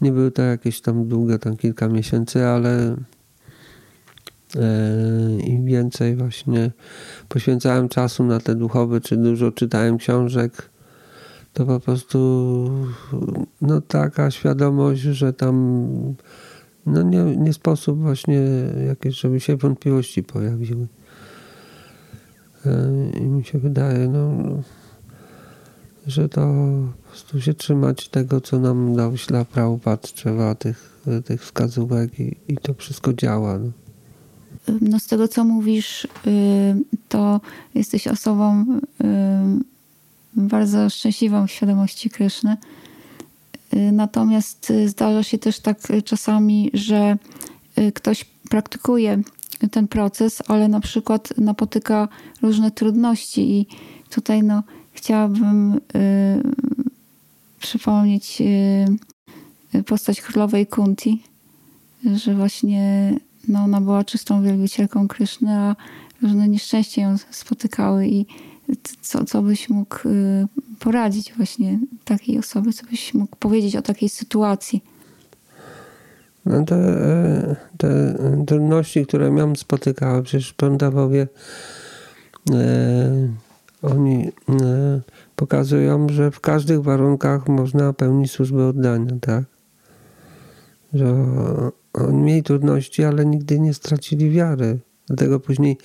Nie 0.01 0.11
były 0.11 0.31
to 0.31 0.41
jakieś 0.41 0.81
tam 0.81 1.07
długie, 1.07 1.39
tam 1.39 1.57
kilka 1.57 1.87
miesięcy, 1.87 2.45
ale 2.45 2.95
e, 4.55 5.39
im 5.39 5.65
więcej 5.65 6.15
właśnie 6.15 6.71
poświęcałem 7.29 7.89
czasu 7.89 8.23
na 8.23 8.39
te 8.39 8.55
duchowe, 8.55 9.01
czy 9.01 9.17
dużo 9.17 9.51
czytałem 9.51 9.97
książek, 9.97 10.70
to 11.53 11.65
po 11.65 11.79
prostu 11.79 12.69
no 13.61 13.81
taka 13.81 14.31
świadomość, 14.31 15.01
że 15.01 15.33
tam 15.33 15.85
no 16.85 17.01
nie, 17.01 17.23
nie 17.23 17.53
sposób 17.53 17.99
właśnie 17.99 18.39
jakieś, 18.87 19.19
żeby 19.19 19.39
się 19.39 19.57
wątpliwości 19.57 20.23
pojawiły. 20.23 20.87
E, 22.65 22.91
I 23.19 23.21
mi 23.21 23.43
się 23.43 23.59
wydaje, 23.59 24.07
no, 24.07 24.31
że 26.07 26.29
to 26.29 26.41
po 27.03 27.09
prostu 27.09 27.41
się 27.41 27.53
trzymać 27.53 28.09
tego, 28.09 28.41
co 28.41 28.59
nam 28.59 28.95
dał 28.95 29.17
ślad 29.17 29.47
Prabhupada, 29.47 29.97
trzeba 29.97 30.55
tych, 30.55 31.01
tych 31.25 31.43
wskazówek 31.43 32.19
i, 32.19 32.35
i 32.47 32.57
to 32.57 32.73
wszystko 32.73 33.13
działa. 33.13 33.59
No. 33.59 33.71
no 34.81 34.99
z 34.99 35.07
tego, 35.07 35.27
co 35.27 35.43
mówisz, 35.43 36.07
y, 36.27 36.75
to 37.09 37.41
jesteś 37.75 38.07
osobą 38.07 38.65
y, 39.01 39.70
bardzo 40.35 40.89
szczęśliwą 40.89 41.47
świadomości 41.47 42.09
Kryszny. 42.09 42.57
Y, 43.73 43.91
natomiast 43.91 44.71
y, 44.71 44.89
zdarza 44.89 45.23
się 45.23 45.37
też 45.37 45.59
tak 45.59 45.77
czasami, 46.05 46.71
że 46.73 47.17
y, 47.77 47.91
ktoś 47.91 48.25
praktykuje 48.49 49.21
ten 49.71 49.87
proces, 49.87 50.41
ale 50.47 50.67
na 50.67 50.79
przykład 50.79 51.37
napotyka 51.37 52.07
różne 52.41 52.71
trudności 52.71 53.51
i 53.51 53.67
tutaj 54.09 54.43
no, 54.43 54.63
chciałabym 54.93 55.73
y, 55.73 55.79
przypomnieć 57.59 58.41
y, 59.75 59.83
postać 59.83 60.21
królowej 60.21 60.67
Kunti, 60.67 61.23
że 62.15 62.35
właśnie 62.35 63.13
no, 63.47 63.63
ona 63.63 63.81
była 63.81 64.03
czystą 64.03 64.43
wielbicielką 64.43 65.07
Kryszny, 65.07 65.57
a 65.57 65.75
różne 66.21 66.47
nieszczęścia 66.47 67.01
ją 67.01 67.17
spotykały 67.31 68.07
i 68.07 68.25
co, 69.01 69.25
co 69.25 69.41
byś 69.41 69.69
mógł 69.69 70.07
y, 70.07 70.47
poradzić 70.79 71.33
właśnie 71.33 71.79
takiej 72.05 72.39
osobie, 72.39 72.73
co 72.73 72.85
byś 72.85 73.13
mógł 73.13 73.35
powiedzieć 73.35 73.75
o 73.75 73.81
takiej 73.81 74.09
sytuacji? 74.09 74.83
No 76.45 76.65
te, 76.65 76.75
e, 76.75 77.55
te 77.77 78.15
trudności, 78.47 79.05
które 79.05 79.31
miałem 79.31 79.55
spotykałem, 79.55 80.23
przecież 80.23 80.53
Pandawowie 80.53 81.27
e, 82.51 83.27
oni 83.81 84.27
e, 84.27 85.01
pokazują, 85.35 86.09
że 86.09 86.31
w 86.31 86.39
każdych 86.39 86.81
warunkach 86.81 87.47
można 87.47 87.93
pełnić 87.93 88.31
służbę 88.31 88.67
oddania, 88.67 89.11
tak? 89.21 89.43
Że 90.93 91.25
oni 91.93 92.21
mieli 92.21 92.43
trudności, 92.43 93.03
ale 93.03 93.25
nigdy 93.25 93.59
nie 93.59 93.73
stracili 93.73 94.29
wiary. 94.29 94.79
Dlatego 95.07 95.39
później 95.39 95.77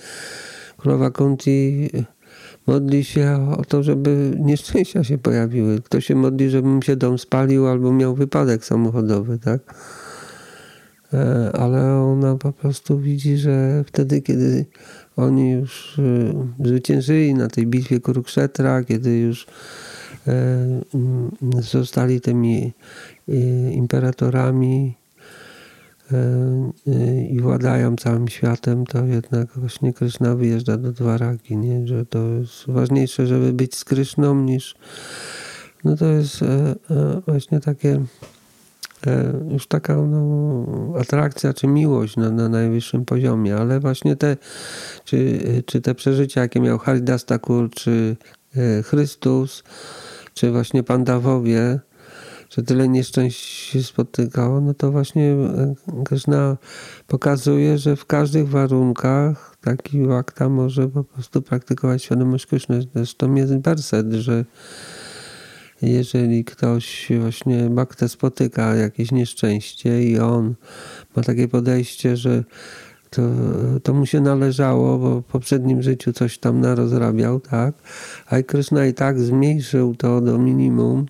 królowa 0.77 1.11
Kunti 1.11 1.89
modli 2.67 3.03
się 3.03 3.55
o 3.57 3.65
to, 3.65 3.83
żeby 3.83 4.37
nieszczęścia 4.39 5.03
się 5.03 5.17
pojawiły. 5.17 5.81
Ktoś 5.81 6.05
się 6.05 6.15
modli, 6.15 6.49
żeby 6.49 6.67
mu 6.67 6.81
się 6.81 6.95
dom 6.95 7.17
spalił 7.17 7.67
albo 7.67 7.93
miał 7.93 8.15
wypadek 8.15 8.65
samochodowy, 8.65 9.39
tak? 9.39 9.75
E, 11.13 11.51
ale 11.53 12.01
ona 12.01 12.35
po 12.35 12.53
prostu 12.53 12.99
widzi, 12.99 13.37
że 13.37 13.83
wtedy, 13.87 14.21
kiedy 14.21 14.65
oni 15.15 15.51
już 15.51 15.99
e, 15.99 16.65
zwyciężyli 16.65 17.33
na 17.33 17.47
tej 17.47 17.67
bitwie 17.67 17.99
Kurukshetra, 17.99 18.83
kiedy 18.83 19.19
już 19.19 19.47
e, 20.27 20.81
zostali 21.61 22.21
tymi 22.21 22.73
imperatorami 23.71 24.95
i 27.29 27.39
władają 27.39 27.95
całym 27.95 28.27
światem, 28.27 28.85
to 28.85 29.05
jednak 29.05 29.47
właśnie 29.55 29.93
Kryszna 29.93 30.35
wyjeżdża 30.35 30.77
do 30.77 30.91
Dwaraki, 30.91 31.57
nie? 31.57 31.87
że 31.87 32.05
to 32.05 32.27
jest 32.27 32.63
ważniejsze, 32.67 33.27
żeby 33.27 33.53
być 33.53 33.75
z 33.75 33.85
Kryszną 33.85 34.35
niż 34.35 34.75
no 35.83 35.97
to 35.97 36.05
jest 36.05 36.39
właśnie 37.25 37.59
takie 37.59 38.01
E, 39.07 39.33
już 39.51 39.67
taka 39.67 39.95
no, 39.95 40.65
atrakcja 40.99 41.53
czy 41.53 41.67
miłość 41.67 42.17
na, 42.17 42.31
na 42.31 42.49
najwyższym 42.49 43.05
poziomie, 43.05 43.55
ale 43.55 43.79
właśnie 43.79 44.15
te, 44.15 44.37
czy, 45.05 45.39
czy 45.65 45.81
te 45.81 45.95
przeżycia, 45.95 46.41
jakie 46.41 46.59
miał 46.59 46.77
Haridas 46.77 47.25
Thakur, 47.25 47.69
czy 47.69 48.17
e, 48.55 48.83
Chrystus, 48.83 49.63
czy 50.33 50.51
właśnie 50.51 50.83
Pandawowie, 50.83 51.79
że 52.49 52.63
tyle 52.63 52.87
nieszczęść 52.87 53.39
się 53.39 53.83
spotykało, 53.83 54.61
no 54.61 54.73
to 54.73 54.91
właśnie 54.91 55.31
e, 55.31 55.75
Krishna 56.05 56.57
pokazuje, 57.07 57.77
że 57.77 57.95
w 57.95 58.05
każdych 58.05 58.49
warunkach 58.49 59.57
taki 59.61 60.05
wakta 60.05 60.49
może 60.49 60.87
po 60.87 61.03
prostu 61.03 61.41
praktykować 61.41 62.03
świadomość 62.03 62.45
Krishna. 62.45 62.75
Zresztą 62.95 63.35
jest 63.35 63.57
werset, 63.57 64.13
że 64.13 64.45
jeżeli 65.81 66.45
ktoś 66.45 67.11
właśnie 67.19 67.69
baktę 67.69 68.09
spotyka 68.09 68.75
jakieś 68.75 69.11
nieszczęście 69.11 70.03
i 70.03 70.19
on 70.19 70.55
ma 71.15 71.23
takie 71.23 71.47
podejście, 71.47 72.17
że 72.17 72.43
to, 73.09 73.21
to 73.83 73.93
mu 73.93 74.05
się 74.05 74.21
należało, 74.21 74.97
bo 74.97 75.21
w 75.21 75.23
poprzednim 75.23 75.81
życiu 75.81 76.13
coś 76.13 76.37
tam 76.37 76.61
narozrabiał, 76.61 77.39
tak? 77.39 77.75
A 78.25 78.41
Krishna 78.41 78.85
i 78.85 78.93
tak 78.93 79.19
zmniejszył 79.19 79.95
to 79.95 80.21
do 80.21 80.37
minimum, 80.37 81.05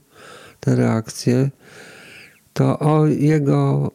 te 0.67 0.75
reakcje, 0.75 1.49
to 2.53 2.79
o 2.79 3.05
jego 3.07 3.91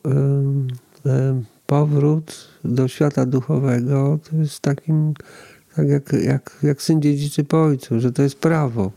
powrót 1.67 2.49
do 2.65 2.89
świata 2.89 3.27
duchowego 3.27 4.19
to 4.31 4.37
jest 4.37 4.61
takim, 4.61 5.15
tak 5.77 5.89
jak, 5.89 6.13
jak, 6.13 6.59
jak 6.63 6.83
syn 6.83 7.03
dziedziczy 7.03 7.45
po 7.45 7.63
ojcu, 7.63 8.01
że 8.01 8.13
to 8.13 8.23
jest 8.23 8.39
prawo 8.39 8.93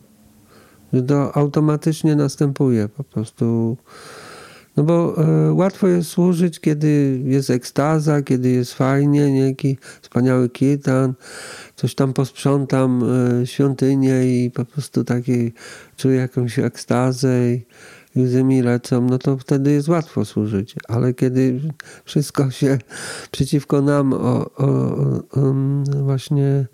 że 0.93 1.03
to 1.03 1.37
automatycznie 1.37 2.15
następuje 2.15 2.89
po 2.89 3.03
prostu. 3.03 3.77
No 4.77 4.83
bo 4.83 5.15
e, 5.17 5.53
łatwo 5.53 5.87
jest 5.87 6.09
służyć, 6.09 6.59
kiedy 6.59 7.21
jest 7.25 7.49
ekstaza, 7.49 8.21
kiedy 8.21 8.49
jest 8.49 8.73
fajnie, 8.73 9.31
nieki 9.31 9.77
wspaniały 10.01 10.49
kirtan, 10.49 11.13
coś 11.75 11.95
tam 11.95 12.13
posprzątam 12.13 13.03
e, 13.41 13.47
świątynię 13.47 14.45
i 14.45 14.51
po 14.51 14.65
prostu 14.65 15.03
takiej 15.03 15.53
czuję 15.97 16.15
jakąś 16.17 16.59
ekstazę 16.59 17.53
i 18.15 18.21
łzy 18.21 18.43
mi 18.43 18.61
lecą, 18.61 19.07
no 19.09 19.17
to 19.17 19.37
wtedy 19.37 19.71
jest 19.71 19.87
łatwo 19.87 20.25
służyć. 20.25 20.75
Ale 20.87 21.13
kiedy 21.13 21.59
wszystko 22.05 22.51
się 22.51 22.77
przeciwko 23.31 23.81
nam 23.81 24.13
o, 24.13 24.51
o, 24.55 24.67
o, 25.31 25.53
właśnie 26.03 26.65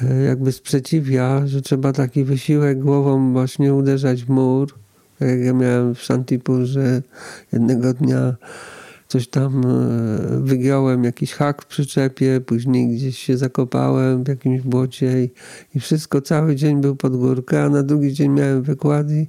E, 0.00 0.22
jakby 0.22 0.52
sprzeciwia, 0.52 1.46
że 1.46 1.62
trzeba 1.62 1.92
taki 1.92 2.24
wysiłek 2.24 2.78
głową 2.78 3.32
właśnie 3.32 3.74
uderzać 3.74 4.24
w 4.24 4.28
mur. 4.28 4.74
Ja 5.26 5.52
miałem 5.52 5.94
w 5.94 6.02
Szantipurze 6.02 7.02
jednego 7.52 7.94
dnia 7.94 8.36
coś 9.08 9.28
tam 9.28 9.62
e, 9.66 10.40
wygiąłem, 10.40 11.04
jakiś 11.04 11.32
hak 11.32 11.62
w 11.62 11.66
przyczepie, 11.66 12.40
później 12.40 12.96
gdzieś 12.96 13.18
się 13.18 13.36
zakopałem 13.36 14.24
w 14.24 14.28
jakimś 14.28 14.60
błocie 14.60 15.24
i, 15.24 15.30
i 15.74 15.80
wszystko, 15.80 16.20
cały 16.20 16.56
dzień 16.56 16.80
był 16.80 16.96
pod 16.96 17.16
górkę, 17.16 17.64
a 17.64 17.68
na 17.68 17.82
drugi 17.82 18.12
dzień 18.12 18.32
miałem 18.32 18.62
wykład 18.62 19.06
i, 19.10 19.26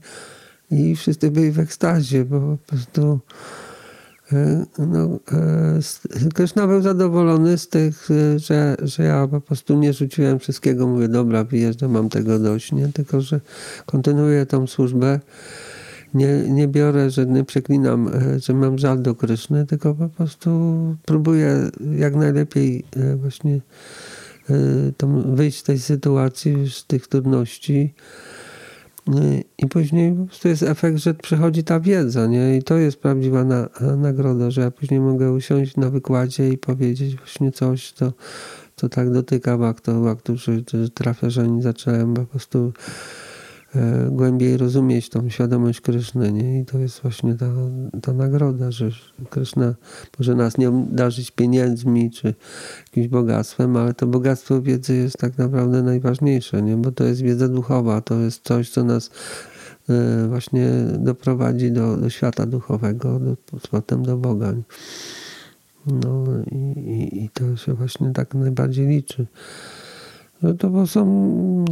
i 0.72 0.96
wszyscy 0.96 1.32
byli 1.32 1.52
w 1.52 1.60
ekstazie, 1.60 2.26
bo 2.26 2.40
po 2.40 2.58
prostu 2.68 3.20
E, 4.34 4.66
no, 4.80 5.20
e, 5.32 6.30
Krishna 6.34 6.68
był 6.68 6.82
zadowolony 6.82 7.58
z 7.58 7.68
tych, 7.70 8.08
że, 8.36 8.76
że 8.82 9.04
ja 9.04 9.28
po 9.28 9.42
prostu 9.42 9.76
nie 9.76 9.94
rzuciłem 9.94 10.40
wszystkiego. 10.40 10.88
Mówię, 10.88 11.08
dobra, 11.08 11.44
wyjeżdżam, 11.44 11.92
mam 11.92 12.10
tego 12.10 12.40
dość, 12.40 12.72
nie? 12.72 12.88
Tylko, 12.88 13.22
że 13.22 13.42
kontynuuję 13.86 14.46
tą 14.46 14.68
służbę. 14.68 15.20
Nie, 16.14 16.28
nie 16.50 16.68
biorę, 16.68 17.10
że 17.10 17.26
nie 17.26 17.44
przeklinam, 17.44 18.12
że 18.38 18.54
mam 18.54 18.78
żal 18.78 19.02
do 19.02 19.16
Kryszny, 19.16 19.66
tylko 19.66 19.96
po 19.96 20.10
prostu 20.10 20.76
próbuję 21.06 21.70
jak 21.98 22.16
najlepiej 22.16 22.84
właśnie 23.16 23.62
wyjść 25.26 25.60
z 25.60 25.64
tej 25.64 25.80
sytuacji, 25.80 26.70
z 26.72 26.86
tych 26.86 27.08
trudności 27.08 27.94
i 29.58 29.68
później 29.68 30.14
po 30.14 30.26
prostu 30.26 30.48
jest 30.48 30.64
efekt, 30.64 30.98
że 30.98 31.14
przychodzi 31.14 31.64
ta 31.64 31.80
wiedza, 31.80 32.28
nie? 32.28 32.58
I 32.58 32.64
to 32.64 32.78
jest 32.78 32.98
prawdziwa 32.98 33.44
na, 33.44 33.70
nagroda, 33.98 34.52
że 34.52 34.62
ja 34.62 34.72
później 34.72 35.00
mogę 35.00 35.32
usiąść 35.32 35.78
na 35.78 35.90
wykładzie 35.90 36.50
i 36.50 36.58
powiedzieć 36.58 37.16
właśnie 37.16 37.52
coś, 37.52 37.92
co, 37.92 38.14
co 38.76 38.90
tak 38.90 39.12
dotyka 39.12 39.74
że, 40.34 40.54
że 40.74 40.90
trafia, 40.90 41.30
że 41.30 41.48
nie 41.48 41.62
zacząłem 41.62 42.14
po 42.14 42.26
prostu 42.26 42.74
E, 42.74 43.23
głębiej 44.10 44.58
rozumieć 44.58 45.10
tą 45.10 45.30
świadomość 45.30 45.82
Kryszny. 45.82 46.32
Nie? 46.32 46.60
I 46.60 46.66
to 46.66 46.80
jest 46.80 47.02
właśnie 47.02 47.36
ta, 47.36 47.46
ta 48.02 48.14
nagroda, 48.14 48.72
że 48.72 48.90
Kryszna 49.30 49.76
może 50.20 50.36
nas 50.36 50.58
nie 50.58 50.72
darzyć 50.92 51.32
pieniędzmi 51.32 52.12
czy 52.12 52.34
jakimś 52.86 53.08
bogactwem, 53.08 53.78
ale 53.78 53.94
to 53.94 54.08
bogactwo 54.08 54.62
wiedzy 54.62 54.96
jest 54.96 55.18
tak 55.18 55.38
naprawdę 55.38 55.84
najważniejsze, 55.84 56.62
nie? 56.62 56.78
bo 56.78 56.92
to 56.92 57.04
jest 57.04 57.22
wiedza 57.22 57.48
duchowa, 57.48 58.02
to 58.02 58.20
jest 58.20 58.44
coś, 58.44 58.70
co 58.70 58.84
nas 58.84 59.12
e, 59.90 60.28
właśnie 60.28 60.70
doprowadzi 61.00 61.72
do, 61.72 61.98
do 61.98 62.10
świata 62.10 62.46
duchowego, 62.46 63.20
do, 63.20 63.36
potem 63.72 64.04
do 64.04 64.18
Boga. 64.18 64.54
No 65.88 66.26
i, 66.52 66.56
i, 66.80 67.24
i 67.24 67.30
to 67.30 67.56
się 67.56 67.74
właśnie 67.74 68.14
tak 68.14 68.34
najbardziej 68.34 68.88
liczy. 68.88 69.26
No 70.42 70.54
to 70.54 70.70
bo 70.70 70.88
są 70.88 71.66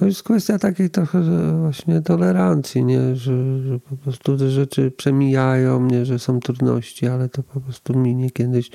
to 0.00 0.06
jest 0.06 0.22
kwestia 0.22 0.58
takiej 0.58 0.90
trochę 0.90 1.22
właśnie 1.60 2.02
tolerancji, 2.02 2.84
nie? 2.84 3.16
Że, 3.16 3.62
że 3.62 3.78
po 3.78 3.96
prostu 3.96 4.36
te 4.36 4.50
rzeczy 4.50 4.90
przemijają, 4.90 5.86
nie? 5.86 6.04
że 6.04 6.18
są 6.18 6.40
trudności, 6.40 7.06
ale 7.06 7.28
to 7.28 7.42
po 7.42 7.60
prostu 7.60 7.98
minie 7.98 8.30
kiedyś, 8.30 8.70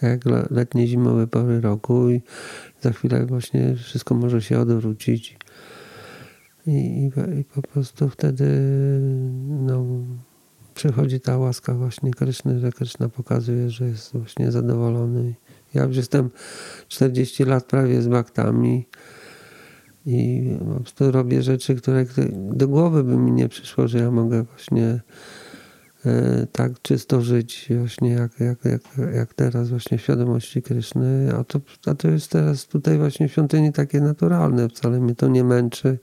tak 0.00 0.10
jak 0.10 0.50
letnie, 0.50 0.86
zimowe 0.86 1.26
pory 1.26 1.60
roku 1.60 2.10
i 2.10 2.22
za 2.80 2.92
chwilę 2.92 3.26
właśnie 3.26 3.76
wszystko 3.76 4.14
może 4.14 4.42
się 4.42 4.58
odwrócić. 4.58 5.38
I, 6.66 6.72
i, 6.72 7.10
i 7.40 7.44
po 7.44 7.62
prostu 7.62 8.08
wtedy 8.08 8.46
no, 9.48 9.84
przychodzi 10.74 11.20
ta 11.20 11.38
łaska 11.38 11.74
właśnie 11.74 12.10
Kryszny, 12.10 12.60
że 12.60 12.72
Kryszna 12.72 13.08
pokazuje, 13.08 13.70
że 13.70 13.84
jest 13.84 14.12
właśnie 14.12 14.52
zadowolony. 14.52 15.34
Ja 15.74 15.84
już 15.84 15.96
jestem 15.96 16.30
40 16.88 17.44
lat 17.44 17.64
prawie 17.64 18.02
z 18.02 18.08
baktami 18.08 18.86
i 20.06 20.50
po 20.58 20.74
prostu 20.74 21.10
robię 21.10 21.42
rzeczy, 21.42 21.74
które 21.74 22.04
do 22.32 22.68
głowy 22.68 23.04
by 23.04 23.16
mi 23.16 23.32
nie 23.32 23.48
przyszło, 23.48 23.88
że 23.88 23.98
ja 23.98 24.10
mogę 24.10 24.42
właśnie 24.42 25.00
e, 26.06 26.46
tak 26.52 26.82
czysto 26.82 27.20
żyć 27.20 27.68
właśnie 27.78 28.10
jak, 28.10 28.40
jak, 28.40 28.64
jak, 28.64 28.82
jak 29.14 29.34
teraz 29.34 29.70
właśnie 29.70 29.98
w 29.98 30.02
świadomości 30.02 30.62
Kryszny, 30.62 31.32
a 31.38 31.44
to, 31.44 31.60
a 31.86 31.94
to 31.94 32.08
jest 32.08 32.30
teraz 32.30 32.66
tutaj 32.66 32.98
właśnie 32.98 33.28
w 33.28 33.32
świątyni 33.32 33.72
takie 33.72 34.00
naturalne, 34.00 34.68
wcale 34.68 35.00
mnie 35.00 35.14
to 35.14 35.28
nie 35.28 35.44
męczy, 35.44 35.98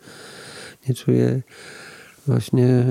nie 0.90 0.96
czuję 0.96 1.42
właśnie, 2.28 2.86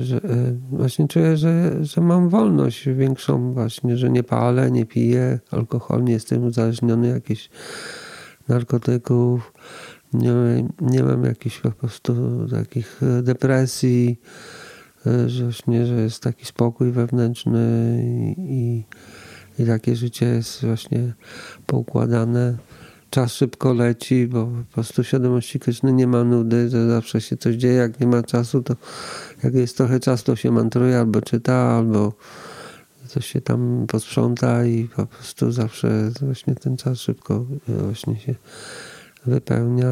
że 0.00 0.16
e, 0.16 0.52
właśnie 0.70 1.08
czuję, 1.08 1.36
że, 1.36 1.84
że 1.84 2.00
mam 2.00 2.28
wolność 2.28 2.88
większą 2.88 3.52
właśnie, 3.52 3.96
że 3.96 4.10
nie 4.10 4.22
palę, 4.22 4.70
nie 4.70 4.86
piję 4.86 5.38
alkohol, 5.50 6.04
nie 6.04 6.12
jestem 6.12 6.44
uzależniony 6.44 7.08
jakichś 7.08 7.50
narkotyków, 8.48 9.52
nie, 10.12 10.32
nie 10.80 11.02
mam 11.02 11.24
jakichś 11.24 11.60
po 11.60 11.70
prostu 11.70 12.46
takich 12.50 13.02
e, 13.02 13.22
depresji, 13.22 14.20
e, 15.06 15.28
że 15.28 15.44
właśnie, 15.44 15.86
że 15.86 15.94
jest 15.94 16.22
taki 16.22 16.46
spokój 16.46 16.92
wewnętrzny 16.92 18.02
i, 18.38 18.84
i, 19.58 19.66
takie 19.66 19.96
życie 19.96 20.26
jest 20.26 20.64
właśnie 20.64 21.12
poukładane, 21.66 22.56
czas 23.10 23.32
szybko 23.32 23.72
leci, 23.72 24.26
bo 24.26 24.46
po 24.46 24.74
prostu 24.74 25.04
świadomości 25.04 25.60
Kryszny 25.60 25.92
nie 25.92 26.06
ma 26.06 26.24
nudy, 26.24 26.68
że 26.68 26.88
zawsze 26.88 27.20
się 27.20 27.36
coś 27.36 27.54
dzieje, 27.54 27.74
jak 27.74 28.00
nie 28.00 28.06
ma 28.06 28.22
czasu, 28.22 28.62
to 28.62 28.76
jak 29.42 29.54
jest 29.54 29.76
trochę 29.76 30.00
czasu, 30.00 30.24
to 30.24 30.36
się 30.36 30.50
mantruje 30.50 30.98
albo 30.98 31.20
czyta, 31.20 31.54
albo 31.54 32.12
coś 33.06 33.26
się 33.26 33.40
tam 33.40 33.84
posprząta 33.88 34.64
i 34.64 34.88
po 34.96 35.06
prostu 35.06 35.52
zawsze 35.52 36.10
właśnie 36.20 36.54
ten 36.54 36.76
czas 36.76 36.98
szybko 36.98 37.46
właśnie 37.68 38.20
się 38.20 38.34
wypełnia. 39.26 39.86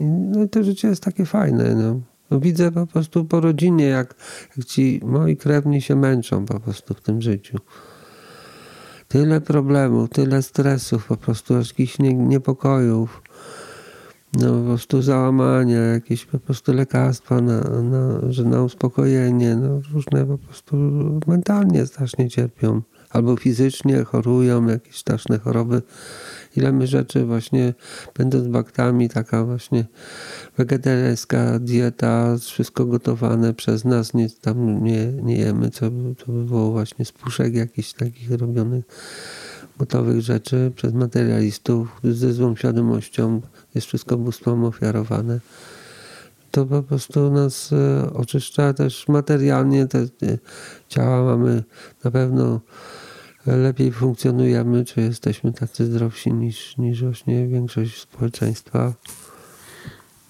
No 0.00 0.42
i 0.44 0.48
to 0.48 0.64
życie 0.64 0.88
jest 0.88 1.02
takie 1.02 1.24
fajne. 1.24 1.74
No. 1.74 2.00
no 2.30 2.40
widzę 2.40 2.72
po 2.72 2.86
prostu 2.86 3.24
po 3.24 3.40
rodzinie, 3.40 3.84
jak, 3.84 4.14
jak 4.56 4.66
ci 4.66 5.00
moi 5.04 5.36
krewni 5.36 5.82
się 5.82 5.96
męczą 5.96 6.46
po 6.46 6.60
prostu 6.60 6.94
w 6.94 7.00
tym 7.00 7.22
życiu. 7.22 7.58
Tyle 9.08 9.40
problemów, 9.40 10.10
tyle 10.10 10.42
stresów, 10.42 11.06
po 11.06 11.16
prostu 11.16 11.54
jakichś 11.54 11.98
niepokojów, 11.98 13.22
no 14.32 14.60
po 14.60 14.64
prostu 14.64 15.02
załamania, 15.02 15.80
jakieś 15.80 16.26
po 16.26 16.38
prostu 16.38 16.72
lekarstwa 16.72 17.40
na, 17.40 17.60
na, 17.60 18.32
że 18.32 18.44
na 18.44 18.62
uspokojenie, 18.62 19.56
no 19.56 19.80
różne 19.92 20.26
po 20.26 20.38
prostu 20.38 20.76
mentalnie 21.26 21.86
strasznie 21.86 22.30
cierpią. 22.30 22.82
Albo 23.10 23.36
fizycznie 23.36 24.04
chorują, 24.04 24.66
jakieś 24.66 24.96
straszne 24.96 25.38
choroby 25.38 25.82
ile 26.56 26.72
my 26.72 26.86
rzeczy 26.86 27.24
właśnie, 27.24 27.74
będąc 28.18 28.48
baktami, 28.48 29.08
taka 29.08 29.44
właśnie 29.44 29.84
wegetariańska 30.56 31.58
dieta, 31.58 32.36
wszystko 32.40 32.86
gotowane 32.86 33.54
przez 33.54 33.84
nas, 33.84 34.14
nie, 34.14 34.30
tam 34.30 34.84
nie, 34.84 35.06
nie 35.06 35.36
jemy, 35.36 35.70
co 35.70 35.90
to 36.24 36.32
by 36.32 36.44
było 36.44 36.70
właśnie 36.70 37.04
z 37.04 37.12
puszek 37.12 37.54
jakichś 37.54 37.92
takich 37.92 38.30
robionych 38.30 38.84
gotowych 39.78 40.20
rzeczy 40.20 40.72
przez 40.76 40.92
materialistów 40.92 42.00
ze 42.04 42.32
złą 42.32 42.56
świadomością, 42.56 43.40
jest 43.74 43.86
wszystko 43.86 44.16
bóstwom 44.16 44.64
ofiarowane. 44.64 45.40
To 46.50 46.66
po 46.66 46.82
prostu 46.82 47.30
nas 47.30 47.72
e, 47.72 48.12
oczyszcza 48.12 48.74
też 48.74 49.08
materialnie, 49.08 49.86
te 49.86 50.06
ciała 50.88 51.24
mamy 51.24 51.62
na 52.04 52.10
pewno 52.10 52.60
lepiej 53.46 53.92
funkcjonujemy, 53.92 54.84
czy 54.84 55.00
jesteśmy 55.00 55.52
tacy 55.52 55.86
zdrowsi 55.86 56.32
niż, 56.32 56.76
niż 56.78 57.02
właśnie 57.02 57.48
większość 57.48 58.00
społeczeństwa. 58.00 58.94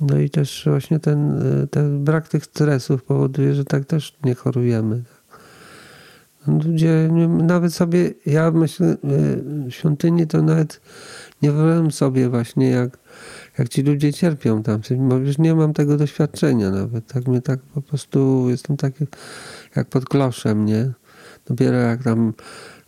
No 0.01 0.19
i 0.19 0.31
też 0.31 0.63
właśnie 0.67 0.99
ten, 0.99 1.43
ten 1.71 2.05
brak 2.05 2.29
tych 2.29 2.45
stresów 2.45 3.05
powoduje, 3.05 3.55
że 3.55 3.65
tak 3.65 3.85
też 3.85 4.17
nie 4.25 4.35
chorujemy. 4.35 5.03
Ludzie, 6.47 7.09
nawet 7.29 7.75
sobie, 7.75 8.15
ja 8.27 8.51
myślę, 8.51 8.97
w 9.03 9.71
świątyni 9.71 10.27
to 10.27 10.43
nawet 10.43 10.81
nie 11.43 11.53
wyobrażam 11.53 11.91
sobie 11.91 12.29
właśnie, 12.29 12.71
jak, 12.71 12.99
jak 13.59 13.69
ci 13.69 13.83
ludzie 13.83 14.13
cierpią 14.13 14.63
tam, 14.63 14.81
bo 14.99 15.17
już 15.17 15.39
nie 15.39 15.55
mam 15.55 15.73
tego 15.73 15.97
doświadczenia 15.97 16.71
nawet. 16.71 17.07
Tak 17.07 17.29
mnie 17.29 17.43
tak 17.43 17.61
po 17.61 17.83
prostu, 17.83 18.47
jestem 18.51 18.77
taki 18.77 19.07
jak 19.77 19.89
pod 19.89 20.05
kloszem, 20.05 20.65
nie? 20.65 20.93
Dopiero 21.47 21.77
jak 21.77 22.03
tam 22.03 22.33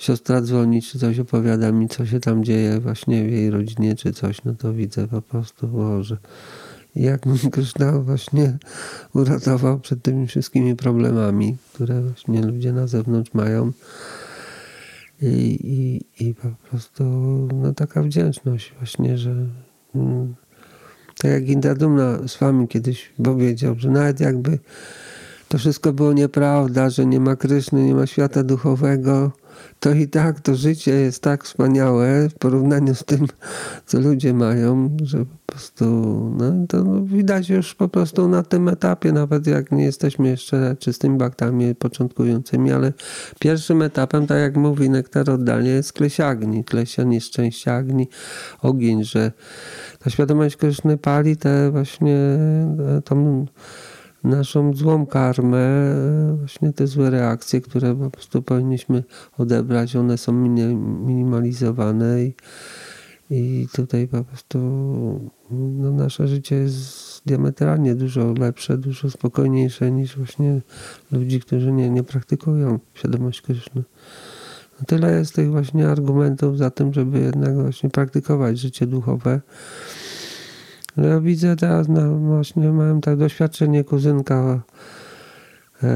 siostra 0.04 0.40
dzwoni, 0.40 0.82
czy 0.82 0.98
coś 0.98 1.18
opowiada 1.18 1.72
mi, 1.72 1.88
co 1.88 2.06
się 2.06 2.20
tam 2.20 2.44
dzieje 2.44 2.80
właśnie 2.80 3.24
w 3.24 3.30
jej 3.32 3.50
rodzinie, 3.50 3.96
czy 3.96 4.12
coś, 4.12 4.44
no 4.44 4.54
to 4.54 4.72
widzę 4.72 5.08
po 5.08 5.22
prostu, 5.22 5.68
Boże, 5.68 6.16
jak 6.96 7.26
mi 7.26 7.38
Krishna 7.52 7.92
właśnie 7.92 8.58
uratował 9.14 9.80
przed 9.80 10.02
tymi 10.02 10.26
wszystkimi 10.26 10.76
problemami, 10.76 11.56
które 11.72 12.02
właśnie 12.02 12.42
ludzie 12.42 12.72
na 12.72 12.86
zewnątrz 12.86 13.34
mają. 13.34 13.72
I, 15.22 15.58
i, 15.62 16.24
i 16.26 16.34
po 16.34 16.48
prostu 16.70 17.04
no, 17.54 17.74
taka 17.74 18.02
wdzięczność 18.02 18.72
właśnie, 18.78 19.18
że 19.18 19.34
mm, 19.94 20.34
tak 21.18 21.30
jak 21.30 21.48
Indradumna 21.48 22.28
z 22.28 22.38
wami 22.38 22.68
kiedyś 22.68 23.12
powiedział, 23.24 23.74
że 23.78 23.90
nawet 23.90 24.20
jakby 24.20 24.58
to 25.48 25.58
wszystko 25.58 25.92
było 25.92 26.12
nieprawda, 26.12 26.90
że 26.90 27.06
nie 27.06 27.20
ma 27.20 27.36
Kryszny, 27.36 27.84
nie 27.84 27.94
ma 27.94 28.06
świata 28.06 28.42
duchowego, 28.42 29.32
to 29.80 29.92
i 29.92 30.08
tak 30.08 30.40
to 30.40 30.54
życie 30.54 30.92
jest 30.92 31.22
tak 31.22 31.44
wspaniałe 31.44 32.28
w 32.28 32.34
porównaniu 32.34 32.94
z 32.94 33.04
tym, 33.04 33.26
co 33.86 34.00
ludzie 34.00 34.34
mają, 34.34 34.96
że 35.02 35.18
po 35.18 35.36
prostu 35.46 35.84
no, 36.38 36.66
to 36.68 37.02
widać 37.02 37.48
już 37.48 37.74
po 37.74 37.88
prostu 37.88 38.28
na 38.28 38.42
tym 38.42 38.68
etapie, 38.68 39.12
nawet 39.12 39.46
jak 39.46 39.72
nie 39.72 39.84
jesteśmy 39.84 40.28
jeszcze 40.28 40.76
czystymi 40.78 41.18
baktami 41.18 41.74
początkującymi, 41.74 42.72
ale 42.72 42.92
pierwszym 43.40 43.82
etapem, 43.82 44.26
tak 44.26 44.38
jak 44.38 44.56
mówi 44.56 44.90
nektar 44.90 45.30
oddalnie, 45.30 45.70
jest 45.70 45.92
klesiagni, 45.92 46.64
klesia 46.64 47.02
nieszczęścia 47.02 47.74
agni, 47.74 48.08
ogień, 48.62 49.04
że 49.04 49.32
ta 49.98 50.10
świadomość 50.10 50.56
Kryszny 50.56 50.98
pali 50.98 51.36
te 51.36 51.70
właśnie 51.70 52.16
tą 53.04 53.46
naszą 54.24 54.74
złą 54.74 55.06
karmę, 55.06 55.94
właśnie 56.38 56.72
te 56.72 56.86
złe 56.86 57.10
reakcje, 57.10 57.60
które 57.60 57.94
po 57.94 58.10
prostu 58.10 58.42
powinniśmy 58.42 59.04
odebrać, 59.38 59.96
one 59.96 60.18
są 60.18 60.32
minimalizowane 60.32 62.24
i, 62.24 62.34
i 63.30 63.68
tutaj 63.72 64.08
po 64.08 64.24
prostu 64.24 64.58
no, 65.50 65.90
nasze 65.90 66.28
życie 66.28 66.56
jest 66.56 67.22
diametralnie 67.26 67.94
dużo 67.94 68.32
lepsze, 68.38 68.78
dużo 68.78 69.10
spokojniejsze 69.10 69.90
niż 69.90 70.16
właśnie 70.16 70.60
ludzi, 71.12 71.40
którzy 71.40 71.72
nie, 71.72 71.90
nie 71.90 72.02
praktykują 72.02 72.78
świadomość 72.94 73.42
Kryszny. 73.42 73.82
No 74.80 74.86
tyle 74.86 75.18
jest 75.18 75.34
tych 75.34 75.50
właśnie 75.50 75.88
argumentów 75.88 76.58
za 76.58 76.70
tym, 76.70 76.92
żeby 76.92 77.18
jednak 77.18 77.54
właśnie 77.54 77.90
praktykować 77.90 78.58
życie 78.58 78.86
duchowe. 78.86 79.40
Ja 80.96 81.20
widzę 81.20 81.56
teraz, 81.56 81.88
no 81.88 82.18
właśnie 82.18 82.72
mam 82.72 83.00
tak 83.00 83.16
doświadczenie 83.16 83.84
kuzynka, 83.84 84.62
e, 85.82 85.88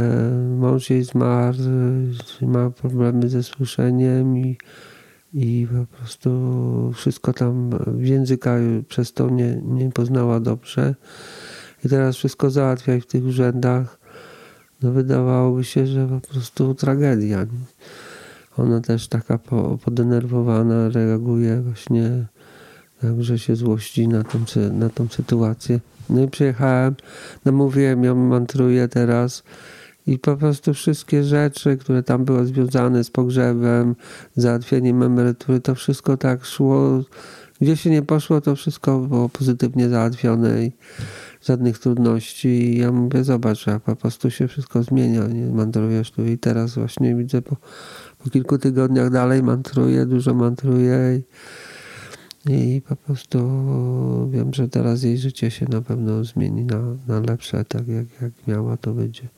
mąż 0.56 0.90
jej 0.90 1.04
zmarł, 1.04 1.58
ma 2.42 2.70
problemy 2.70 3.28
ze 3.28 3.42
słyszeniem 3.42 4.38
i, 4.38 4.56
i 5.34 5.66
po 5.70 5.96
prostu 5.96 6.30
wszystko 6.94 7.32
tam 7.32 7.70
języka 7.98 8.56
przez 8.88 9.12
to 9.12 9.30
nie, 9.30 9.60
nie 9.64 9.90
poznała 9.92 10.40
dobrze. 10.40 10.94
I 11.84 11.88
teraz 11.88 12.16
wszystko 12.16 12.50
załatwia 12.50 13.00
w 13.00 13.06
tych 13.06 13.24
urzędach. 13.24 13.98
No 14.82 14.92
wydawałoby 14.92 15.64
się, 15.64 15.86
że 15.86 16.08
po 16.08 16.20
prostu 16.20 16.74
tragedia. 16.74 17.46
Ona 18.56 18.80
też 18.80 19.08
taka 19.08 19.38
podenerwowana 19.84 20.88
reaguje 20.88 21.60
właśnie 21.60 22.26
Także 23.00 23.38
się 23.38 23.56
złości 23.56 24.08
na 24.08 24.24
tą, 24.24 24.38
na 24.72 24.88
tą 24.88 25.08
sytuację. 25.08 25.80
No 26.10 26.22
i 26.22 26.28
przyjechałem, 26.28 26.94
namówiłem 27.44 28.04
ją, 28.04 28.14
mantruję 28.14 28.88
teraz 28.88 29.42
i 30.06 30.18
po 30.18 30.36
prostu 30.36 30.74
wszystkie 30.74 31.24
rzeczy, 31.24 31.76
które 31.76 32.02
tam 32.02 32.24
były 32.24 32.46
związane 32.46 33.04
z 33.04 33.10
pogrzebem, 33.10 33.96
załatwieniem 34.36 35.02
emerytury, 35.02 35.60
to 35.60 35.74
wszystko 35.74 36.16
tak 36.16 36.44
szło. 36.44 37.02
Gdzie 37.60 37.76
się 37.76 37.90
nie 37.90 38.02
poszło, 38.02 38.40
to 38.40 38.56
wszystko 38.56 38.98
było 38.98 39.28
pozytywnie 39.28 39.88
załatwione 39.88 40.64
i 40.64 40.72
żadnych 41.42 41.78
trudności. 41.78 42.48
I 42.48 42.78
ja 42.78 42.92
mówię, 42.92 43.24
zobacz, 43.24 43.66
jak 43.66 43.82
po 43.82 43.96
prostu 43.96 44.30
się 44.30 44.48
wszystko 44.48 44.82
zmienia, 44.82 45.26
nie 45.26 45.46
mantrujesz 45.46 46.10
tu 46.10 46.26
i 46.26 46.38
teraz 46.38 46.74
właśnie 46.74 47.16
widzę 47.16 47.42
po, 47.42 47.56
po 48.18 48.30
kilku 48.30 48.58
tygodniach 48.58 49.10
dalej 49.10 49.42
mantruję, 49.42 50.06
dużo 50.06 50.34
mantruję 50.34 50.98
i 51.18 51.22
i 52.46 52.82
po 52.88 52.96
prostu 52.96 53.38
wiem, 54.30 54.54
że 54.54 54.68
teraz 54.68 55.02
jej 55.02 55.18
życie 55.18 55.50
się 55.50 55.66
na 55.68 55.82
pewno 55.82 56.24
zmieni 56.24 56.64
na, 56.64 56.80
na 57.08 57.20
lepsze, 57.20 57.64
tak 57.64 57.88
jak, 57.88 58.06
jak 58.22 58.32
miała, 58.46 58.76
to 58.76 58.92
będzie 58.92 59.28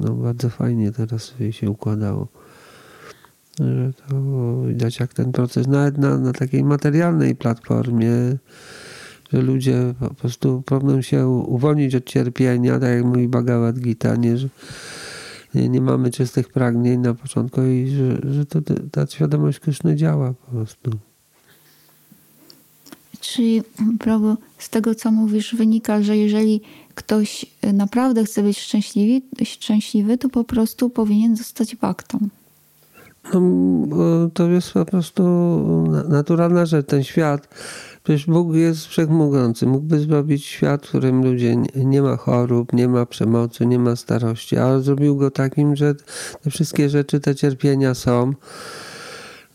no, 0.00 0.14
bardzo 0.14 0.50
fajnie 0.50 0.92
teraz 0.92 1.34
jej 1.40 1.52
się 1.52 1.70
układało. 1.70 2.28
Że 3.60 3.92
to 3.92 4.16
widać 4.66 5.00
jak 5.00 5.14
ten 5.14 5.32
proces, 5.32 5.66
nawet 5.66 5.98
na, 5.98 6.18
na 6.18 6.32
takiej 6.32 6.64
materialnej 6.64 7.36
platformie, 7.36 8.10
że 9.32 9.42
ludzie 9.42 9.94
po 10.00 10.14
prostu 10.14 10.62
próbują 10.62 11.02
się 11.02 11.28
uwolnić 11.28 11.94
od 11.94 12.04
cierpienia, 12.04 12.78
tak 12.78 12.90
jak 12.90 13.04
mówi 13.04 13.28
Bhagavad 13.28 13.78
Gita, 13.78 14.16
nie, 14.16 14.38
że 14.38 14.48
nie, 15.54 15.68
nie 15.68 15.80
mamy 15.80 16.10
czystych 16.10 16.48
pragnień 16.48 17.00
na 17.00 17.14
początku 17.14 17.62
i 17.62 17.88
że, 17.88 18.32
że 18.32 18.46
to, 18.46 18.58
ta 18.92 19.06
świadomość 19.06 19.60
Kryszny 19.60 19.96
działa 19.96 20.32
po 20.32 20.50
prostu. 20.50 20.90
Czyli 23.20 23.62
prawo 23.98 24.36
z 24.58 24.70
tego, 24.70 24.94
co 24.94 25.10
mówisz, 25.10 25.54
wynika, 25.54 26.02
że 26.02 26.16
jeżeli 26.16 26.60
ktoś 26.94 27.46
naprawdę 27.72 28.24
chce 28.24 28.42
być 28.42 28.58
szczęśliwy, 28.58 29.26
szczęśliwy 29.44 30.18
to 30.18 30.28
po 30.28 30.44
prostu 30.44 30.90
powinien 30.90 31.36
zostać 31.36 31.76
baktą. 31.76 32.18
No, 33.34 34.30
to 34.34 34.50
jest 34.50 34.72
po 34.72 34.84
prostu 34.84 35.22
naturalna 36.08 36.66
rzecz. 36.66 36.86
Ten 36.86 37.04
świat, 37.04 37.48
przecież 38.04 38.26
Bóg 38.26 38.54
jest 38.54 38.86
wszechmogący. 38.86 39.66
Mógłby 39.66 40.00
zrobić 40.00 40.44
świat, 40.44 40.86
w 40.86 40.88
którym 40.88 41.24
ludzie 41.24 41.56
nie 41.76 42.02
ma 42.02 42.16
chorób, 42.16 42.72
nie 42.72 42.88
ma 42.88 43.06
przemocy, 43.06 43.66
nie 43.66 43.78
ma 43.78 43.96
starości, 43.96 44.56
ale 44.56 44.80
zrobił 44.80 45.16
go 45.16 45.30
takim, 45.30 45.76
że 45.76 45.94
te 46.42 46.50
wszystkie 46.50 46.88
rzeczy, 46.88 47.20
te 47.20 47.34
cierpienia 47.34 47.94
są 47.94 48.32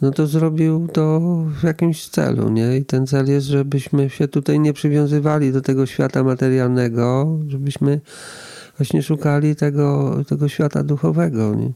no 0.03 0.11
to 0.11 0.27
zrobił 0.27 0.87
to 0.87 1.19
w 1.61 1.63
jakimś 1.63 2.07
celu, 2.07 2.49
nie? 2.49 2.77
I 2.77 2.85
ten 2.85 3.07
cel 3.07 3.29
jest, 3.29 3.47
żebyśmy 3.47 4.09
się 4.09 4.27
tutaj 4.27 4.59
nie 4.59 4.73
przywiązywali 4.73 5.51
do 5.51 5.61
tego 5.61 5.85
świata 5.85 6.23
materialnego, 6.23 7.37
żebyśmy 7.47 8.01
właśnie 8.77 9.03
szukali 9.03 9.55
tego, 9.55 10.17
tego 10.27 10.49
świata 10.49 10.83
duchowego, 10.83 11.55
nie? 11.55 11.71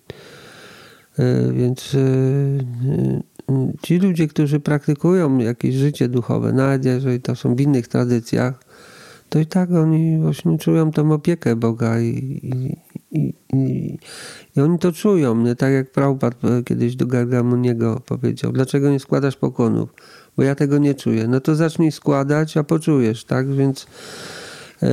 E, 1.20 1.54
więc 1.54 1.96
e, 1.96 2.00
e, 3.50 3.74
ci 3.82 3.98
ludzie, 3.98 4.28
którzy 4.28 4.60
praktykują 4.60 5.38
jakieś 5.38 5.76
życie 5.76 6.08
duchowe, 6.08 6.54
nawet 6.54 6.86
jeżeli 6.86 7.22
to 7.22 7.36
są 7.36 7.56
w 7.56 7.62
innych 7.62 7.88
tradycjach, 7.88 8.64
to 9.30 9.40
i 9.40 9.46
tak 9.46 9.72
oni 9.72 10.20
właśnie 10.22 10.58
czują 10.58 10.92
tą 10.92 11.12
opiekę 11.12 11.56
Boga 11.56 12.00
i, 12.00 12.10
i, 12.44 12.78
i, 13.12 13.34
i, 13.54 13.98
oni 14.62 14.80
to 14.80 14.92
czują. 14.92 15.36
Nie? 15.44 15.56
Tak 15.56 15.74
jak 15.74 15.92
Prabhupada 15.92 16.64
kiedyś 16.66 16.96
do 16.96 17.08
Gargamuniego 17.08 18.02
powiedział, 18.06 18.52
dlaczego 18.52 18.90
nie 18.90 19.00
składasz 19.00 19.36
pokłonów? 19.36 19.94
Bo 20.38 20.44
ja 20.44 20.56
tego 20.56 20.78
nie 20.78 20.96
czuję. 20.96 21.28
No 21.28 21.40
to 21.40 21.56
zacznij 21.56 21.92
składać, 21.92 22.58
a 22.58 22.64
poczujesz, 22.64 23.24
tak? 23.24 23.54
Więc 23.54 23.88
yy, 24.82 24.90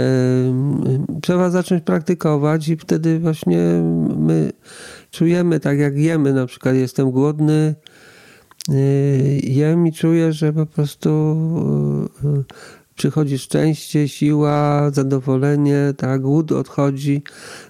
trzeba 1.23 1.51
zacząć 1.51 1.85
praktykować 1.85 2.69
i 2.69 2.77
wtedy 2.77 3.19
właśnie 3.19 3.59
my 4.19 4.53
czujemy 5.11 5.61
tak 5.61 5.79
jak 5.79 5.99
jemy, 5.99 6.33
na 6.33 6.47
przykład 6.47 6.75
jestem 6.75 7.11
głodny, 7.11 7.75
yy, 8.69 8.77
jem 9.43 9.87
i 9.87 9.93
czuję, 9.93 10.33
że 10.33 10.53
po 10.53 10.67
prostu 10.67 11.37
przychodzi 12.97 13.39
szczęście, 13.39 14.09
siła, 14.09 14.91
zadowolenie, 14.91 15.95
tak, 15.97 16.21
głód 16.21 16.53
odchodzi. 16.53 17.23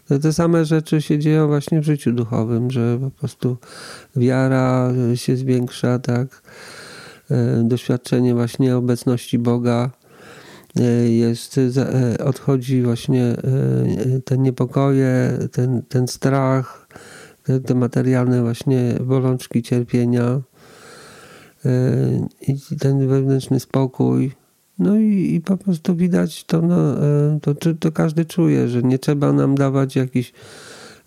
To 0.08 0.18
te 0.18 0.32
same 0.32 0.64
rzeczy 0.64 1.02
się 1.02 1.18
dzieją 1.18 1.46
właśnie 1.46 1.80
w 1.80 1.84
życiu 1.84 2.12
duchowym, 2.12 2.70
że 2.70 2.98
po 3.00 3.10
prostu 3.10 3.56
wiara 4.16 4.92
się 5.14 5.36
zwiększa, 5.36 5.98
tak, 5.98 6.42
e, 7.30 7.62
doświadczenie 7.64 8.34
właśnie 8.34 8.76
obecności 8.76 9.38
Boga 9.38 9.90
e, 10.80 10.82
jest, 11.08 11.58
e, 11.58 12.24
odchodzi 12.24 12.82
właśnie 12.82 13.36
te 14.24 14.38
niepokoje, 14.38 15.38
ten, 15.52 15.82
ten 15.88 16.08
strach, 16.08 16.88
te, 17.42 17.60
te 17.60 17.74
materialne 17.74 18.42
właśnie 18.42 18.94
bolączki 19.00 19.62
cierpienia 19.62 20.40
i 22.48 22.76
ten 22.78 23.08
wewnętrzny 23.08 23.60
spokój 23.60 24.32
no 24.78 24.96
i, 24.96 25.34
i 25.34 25.40
po 25.40 25.56
prostu 25.56 25.96
widać 25.96 26.44
to, 26.44 26.62
no, 26.62 27.06
e, 27.06 27.38
to, 27.42 27.74
to 27.80 27.92
każdy 27.92 28.24
czuje, 28.24 28.68
że 28.68 28.82
nie 28.82 28.98
trzeba 28.98 29.32
nam 29.32 29.54
dawać 29.54 29.96
jakichś 29.96 30.32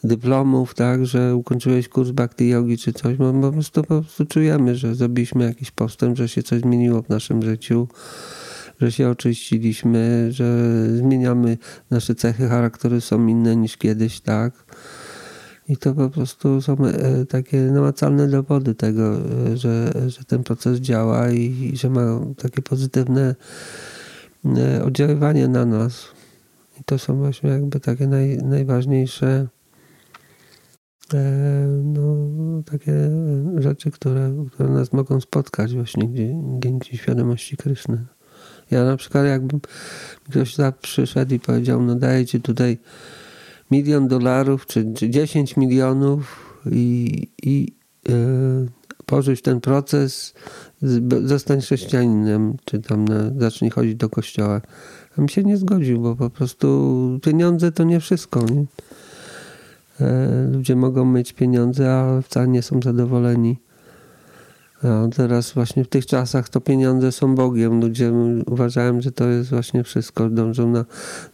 dyplomów, 0.03 0.73
tak, 0.73 1.06
że 1.06 1.35
ukończyłeś 1.35 1.89
kurs 1.89 2.10
bhakti 2.10 2.49
yogi 2.49 2.77
czy 2.77 2.94
coś, 2.94 3.18
bo 3.18 3.34
po 3.34 3.52
prostu, 3.52 3.81
po 3.81 4.02
prostu 4.02 4.26
czujemy, 4.26 4.76
że 4.76 4.95
zrobiliśmy 4.95 5.44
jakiś 5.44 5.72
postęp, 5.72 6.18
że 6.18 6.30
się 6.30 6.44
coś 6.44 6.61
zmieniło 6.61 7.02
w 7.02 7.10
naszym 7.10 7.44
życiu, 7.44 7.88
że 8.81 8.91
się 8.91 9.10
oczyściliśmy, 9.10 10.27
że 10.31 10.64
zmieniamy 10.98 11.57
nasze 11.89 12.15
cechy 12.15 12.48
charakteru 12.48 13.02
są 13.02 13.27
inne 13.27 13.56
niż 13.56 13.77
kiedyś, 13.77 14.19
tak. 14.19 14.53
I 15.69 15.77
to 15.77 15.94
po 15.94 16.10
prostu 16.10 16.61
są 16.61 16.77
e, 16.85 17.26
takie 17.26 17.61
namacalne 17.61 18.27
dowody 18.27 18.76
tego, 18.76 19.18
e, 19.18 19.57
że, 19.57 19.94
że 20.07 20.23
ten 20.23 20.44
proces 20.44 20.80
działa 20.80 21.31
i, 21.31 21.69
i 21.73 21.77
że 21.77 21.89
ma 21.89 22.19
takie 22.38 22.61
pozytywne 22.61 23.35
e, 24.45 24.84
oddziaływanie 24.84 25.48
na 25.48 25.65
nas. 25.65 26.06
I 26.80 26.84
to 26.84 26.99
są 26.99 27.18
właśnie 27.18 27.49
jakby 27.49 27.80
takie 27.80 28.07
naj, 28.07 28.38
najważniejsze 28.38 29.48
no, 31.84 32.03
takie 32.72 32.94
rzeczy, 33.57 33.91
które, 33.91 34.45
które 34.52 34.69
nas 34.69 34.94
mogą 34.94 35.22
spotkać 35.22 35.73
właśnie 35.73 36.10
dzięki 36.60 36.98
świadomości 36.98 37.57
Kryszny. 37.57 38.06
Ja 38.72 38.84
na 38.84 38.98
przykład 38.98 39.26
jakbym 39.26 39.60
ktoś 40.30 40.56
przyszedł 40.81 41.34
i 41.34 41.39
powiedział, 41.39 41.81
no 41.81 41.95
daję 41.95 42.26
ci 42.26 42.41
tutaj 42.41 42.77
milion 43.72 44.07
dolarów 44.07 44.65
czy, 44.65 44.94
czy 44.94 45.10
10 45.10 45.57
milionów 45.57 46.53
i, 46.72 47.27
i 47.44 47.73
yy, 48.10 48.68
pożyć 49.07 49.41
ten 49.41 49.61
proces, 49.61 50.34
zostań 51.23 51.61
chrześcijaninem, 51.61 52.57
czy 52.65 52.80
tam 52.80 53.06
na, 53.06 53.31
zacznij 53.38 53.72
chodzić 53.72 53.95
do 53.95 54.10
kościoła. 54.10 54.61
A 55.18 55.22
mi 55.22 55.30
się 55.30 55.44
nie 55.44 55.57
zgodził, 55.57 56.02
bo 56.02 56.15
po 56.15 56.30
prostu 56.30 57.19
pieniądze 57.23 57.72
to 57.72 57.84
nie 57.84 57.99
wszystko. 57.99 58.45
Nie? 58.45 58.65
E, 60.02 60.48
ludzie 60.52 60.76
mogą 60.76 61.06
mieć 61.06 61.34
pieniądze, 61.34 61.94
a 61.94 62.22
wcale 62.22 62.48
nie 62.48 62.61
są 62.61 62.81
zadowoleni. 62.81 63.57
A 64.84 65.07
teraz 65.15 65.52
właśnie 65.52 65.84
w 65.84 65.88
tych 65.88 66.06
czasach 66.06 66.49
to 66.49 66.61
pieniądze 66.61 67.11
są 67.11 67.35
Bogiem. 67.35 67.81
Ludzie 67.81 68.14
uważają, 68.45 69.02
że 69.02 69.11
to 69.11 69.27
jest 69.27 69.49
właśnie 69.49 69.84
wszystko. 69.84 70.30
Dążą 70.30 70.72
na, 70.72 70.85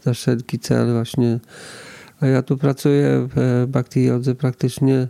na 0.06 0.14
wszelki 0.14 0.60
cel 0.60 0.94
właśnie 0.94 1.40
ja 2.28 2.42
tu 2.42 2.58
pracuję 2.58 3.28
w 3.36 3.66
Bhakti 3.68 4.04
Jodze 4.06 4.36
praktycznie 4.36 5.08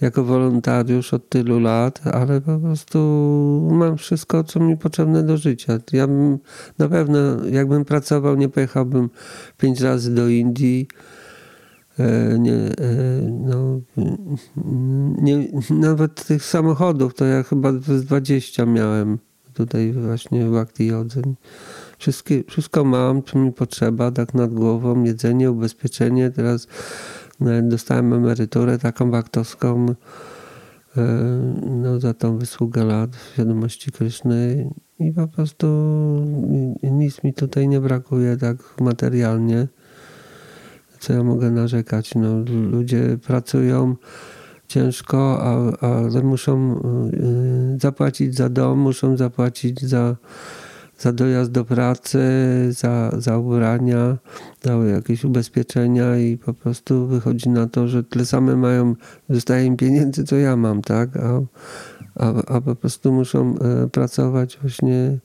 jako 0.00 0.24
wolontariusz 0.24 1.14
od 1.14 1.28
tylu 1.28 1.60
lat, 1.60 2.00
ale 2.06 2.40
po 2.40 2.58
prostu 2.58 2.98
mam 3.72 3.96
wszystko, 3.96 4.44
co 4.44 4.60
mi 4.60 4.76
potrzebne 4.76 5.22
do 5.22 5.36
życia. 5.36 5.78
Ja 5.92 6.06
bym, 6.06 6.38
na 6.78 6.88
pewno, 6.88 7.18
jakbym 7.50 7.84
pracował, 7.84 8.36
nie 8.36 8.48
pojechałbym 8.48 9.10
pięć 9.58 9.80
razy 9.80 10.14
do 10.14 10.28
Indii. 10.28 10.88
E, 11.98 12.38
nie, 12.38 12.54
e, 12.54 12.74
no, 13.30 13.80
nie, 15.22 15.48
nawet 15.70 16.26
tych 16.26 16.44
samochodów 16.44 17.14
to 17.14 17.24
ja 17.24 17.42
chyba 17.42 17.72
z 17.72 18.04
20 18.04 18.66
miałem 18.66 19.18
tutaj 19.54 19.92
właśnie 19.92 20.46
w 20.46 20.50
Bhakti 20.50 20.86
Jodze. 20.86 21.22
Wszystkie, 22.00 22.44
wszystko 22.44 22.84
mam, 22.84 23.22
co 23.22 23.38
mi 23.38 23.52
potrzeba, 23.52 24.10
tak 24.10 24.34
nad 24.34 24.54
głową, 24.54 25.04
jedzenie, 25.04 25.50
ubezpieczenie. 25.50 26.30
Teraz 26.30 26.66
nawet 27.40 27.68
dostałem 27.68 28.12
emeryturę 28.12 28.78
taką 28.78 29.10
waktowską 29.10 29.86
e, 30.96 31.02
no, 31.66 32.00
za 32.00 32.14
tą 32.14 32.38
wysługę 32.38 32.84
lat 32.84 33.16
w 33.16 33.32
świadomości 33.32 33.92
Kryszny 33.92 34.70
i 34.98 35.12
po 35.12 35.28
prostu 35.28 35.66
nic 36.82 37.22
mi 37.24 37.34
tutaj 37.34 37.68
nie 37.68 37.80
brakuje 37.80 38.36
tak 38.36 38.56
materialnie. 38.80 39.68
Co 40.98 41.12
ja 41.12 41.22
mogę 41.22 41.50
narzekać? 41.50 42.14
No, 42.14 42.44
ludzie 42.70 43.18
pracują 43.26 43.96
ciężko, 44.68 45.42
a, 45.42 45.86
ale 45.86 46.22
muszą 46.22 46.74
e, 46.74 47.78
zapłacić 47.80 48.36
za 48.36 48.48
dom, 48.48 48.78
muszą 48.78 49.16
zapłacić 49.16 49.80
za 49.80 50.16
za 51.00 51.12
dojazd 51.12 51.50
do 51.50 51.64
pracy, 51.64 52.20
za, 52.70 53.10
za 53.18 53.38
ubrania, 53.38 54.16
za 54.62 54.72
jakieś 54.72 55.24
ubezpieczenia 55.24 56.18
i 56.18 56.38
po 56.38 56.54
prostu 56.54 57.06
wychodzi 57.06 57.48
na 57.48 57.66
to, 57.66 57.88
że 57.88 58.04
tyle 58.04 58.26
same 58.26 58.56
mają, 58.56 58.94
dostaje 59.28 59.66
im 59.66 59.76
pieniędzy, 59.76 60.24
co 60.24 60.36
ja 60.36 60.56
mam, 60.56 60.82
tak? 60.82 61.16
A, 61.16 61.40
a, 62.14 62.54
a 62.56 62.60
po 62.60 62.76
prostu 62.76 63.12
muszą 63.12 63.54
e, 63.58 63.88
pracować 63.88 64.58
właśnie 64.62 65.18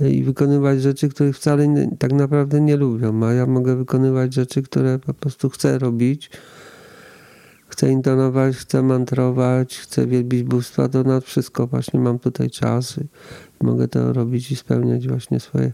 i 0.00 0.24
wykonywać 0.24 0.82
rzeczy, 0.82 1.08
których 1.08 1.36
wcale 1.36 1.68
nie, 1.68 1.96
tak 1.98 2.12
naprawdę 2.12 2.60
nie 2.60 2.76
lubią, 2.76 3.24
a 3.26 3.32
ja 3.32 3.46
mogę 3.46 3.76
wykonywać 3.76 4.34
rzeczy, 4.34 4.62
które 4.62 4.98
po 4.98 5.14
prostu 5.14 5.48
chcę 5.48 5.78
robić. 5.78 6.30
Chcę 7.68 7.90
intonować, 7.90 8.56
chcę 8.56 8.82
mantrować, 8.82 9.78
chcę 9.78 10.06
wielbić 10.06 10.42
bóstwa, 10.42 10.88
to 10.88 11.02
na 11.02 11.20
wszystko 11.20 11.66
właśnie 11.66 12.00
mam 12.00 12.18
tutaj 12.18 12.50
czas 12.50 13.00
mogę 13.62 13.88
to 13.88 14.12
robić 14.12 14.50
i 14.50 14.56
spełniać 14.56 15.08
właśnie 15.08 15.40
swoje, 15.40 15.72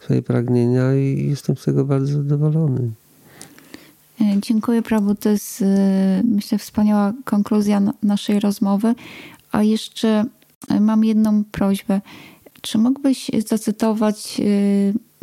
swoje 0.00 0.22
pragnienia 0.22 0.94
i 0.94 1.26
jestem 1.30 1.56
z 1.56 1.64
tego 1.64 1.84
bardzo 1.84 2.12
zadowolony. 2.12 2.90
E, 4.20 4.40
dziękuję, 4.40 4.82
Prabu. 4.82 5.14
To 5.14 5.28
jest, 5.28 5.62
e, 5.62 6.22
myślę, 6.24 6.58
wspaniała 6.58 7.12
konkluzja 7.24 7.82
naszej 8.02 8.40
rozmowy. 8.40 8.94
A 9.52 9.62
jeszcze 9.62 10.24
e, 10.68 10.80
mam 10.80 11.04
jedną 11.04 11.44
prośbę. 11.44 12.00
Czy 12.60 12.78
mógłbyś 12.78 13.30
zacytować 13.46 14.40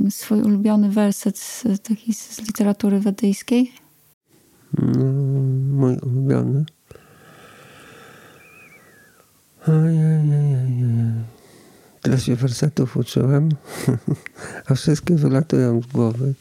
swój 0.09 0.41
ulubiony 0.41 0.89
werset 0.89 1.37
z, 1.37 1.63
taki 1.83 2.13
z 2.13 2.39
literatury 2.39 2.99
wedyjskiej? 2.99 3.71
No, 4.77 5.11
mój 5.71 5.97
ulubiony. 5.97 6.65
Ojej, 9.67 9.97
Tyle 12.07 12.19
się 12.19 12.35
wersetów 12.35 12.97
uczyłem, 12.97 13.49
a 14.67 14.75
wszystkie 14.75 15.15
wylatują 15.15 15.81
z 15.81 15.85
głowy. 15.85 16.33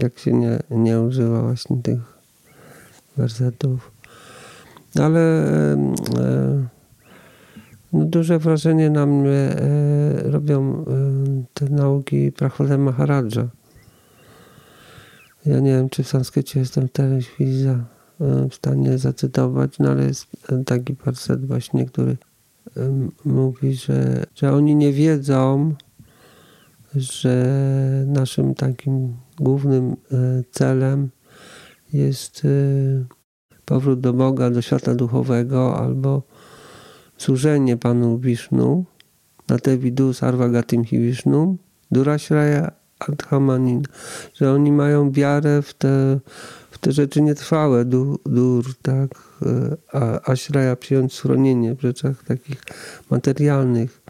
Jak 0.00 0.18
się 0.18 0.32
nie, 0.32 0.58
nie 0.70 1.00
używa 1.00 1.42
właśnie 1.42 1.76
tych 1.82 2.00
wersetów. 3.16 3.90
Ale 5.00 5.20
e, 5.20 5.76
no, 7.92 8.04
duże 8.04 8.38
wrażenie 8.38 8.90
na 8.90 9.06
mnie 9.06 9.30
e, 9.30 10.22
robią 10.22 10.72
e, 10.72 10.84
te 11.54 11.68
nauki 11.68 12.32
Prahlada 12.32 12.78
Maharadża 12.78 13.48
ja 15.46 15.60
nie 15.60 15.70
wiem, 15.70 15.88
czy 15.88 16.02
w 16.02 16.08
sanskrycie 16.08 16.60
jestem 16.60 16.88
tej 16.88 17.22
chwili 17.22 17.66
e, 17.66 17.84
w 18.50 18.54
stanie 18.54 18.98
zacytować, 18.98 19.78
no 19.78 19.90
ale 19.90 20.04
jest 20.04 20.26
taki 20.66 20.94
parset 20.94 21.46
właśnie, 21.46 21.86
który 21.86 22.16
mówi, 23.24 23.74
że, 23.74 24.24
że 24.34 24.52
oni 24.52 24.76
nie 24.76 24.92
wiedzą, 24.92 25.74
że 26.94 27.34
naszym 28.06 28.54
takim 28.54 29.16
głównym 29.40 29.96
celem 30.50 31.10
jest 31.92 32.46
powrót 33.64 34.00
do 34.00 34.12
Boga, 34.12 34.50
do 34.50 34.62
świata 34.62 34.94
duchowego 34.94 35.78
albo 35.78 36.22
służenie 37.18 37.76
Panu 37.76 38.18
Wisznu, 38.18 38.84
na 39.48 39.58
te 39.58 39.78
widu 39.78 40.12
sarvagatim 40.12 40.84
hi 40.84 40.98
Vishnu, 40.98 41.56
durashraya 41.90 42.72
adhamanin, 42.98 43.82
że 44.34 44.52
oni 44.52 44.72
mają 44.72 45.12
wiarę 45.12 45.62
w 45.62 45.74
te, 45.74 46.20
te 46.82 46.92
rzeczy 46.92 47.22
nietrwałe, 47.22 47.84
dur, 47.84 48.18
dur 48.26 48.64
tak, 48.82 49.10
a 49.92 50.30
ashraya 50.32 50.76
przyjąć 50.76 51.14
schronienie 51.14 51.74
w 51.74 51.80
rzeczach 51.80 52.24
takich 52.24 52.62
materialnych. 53.10 54.00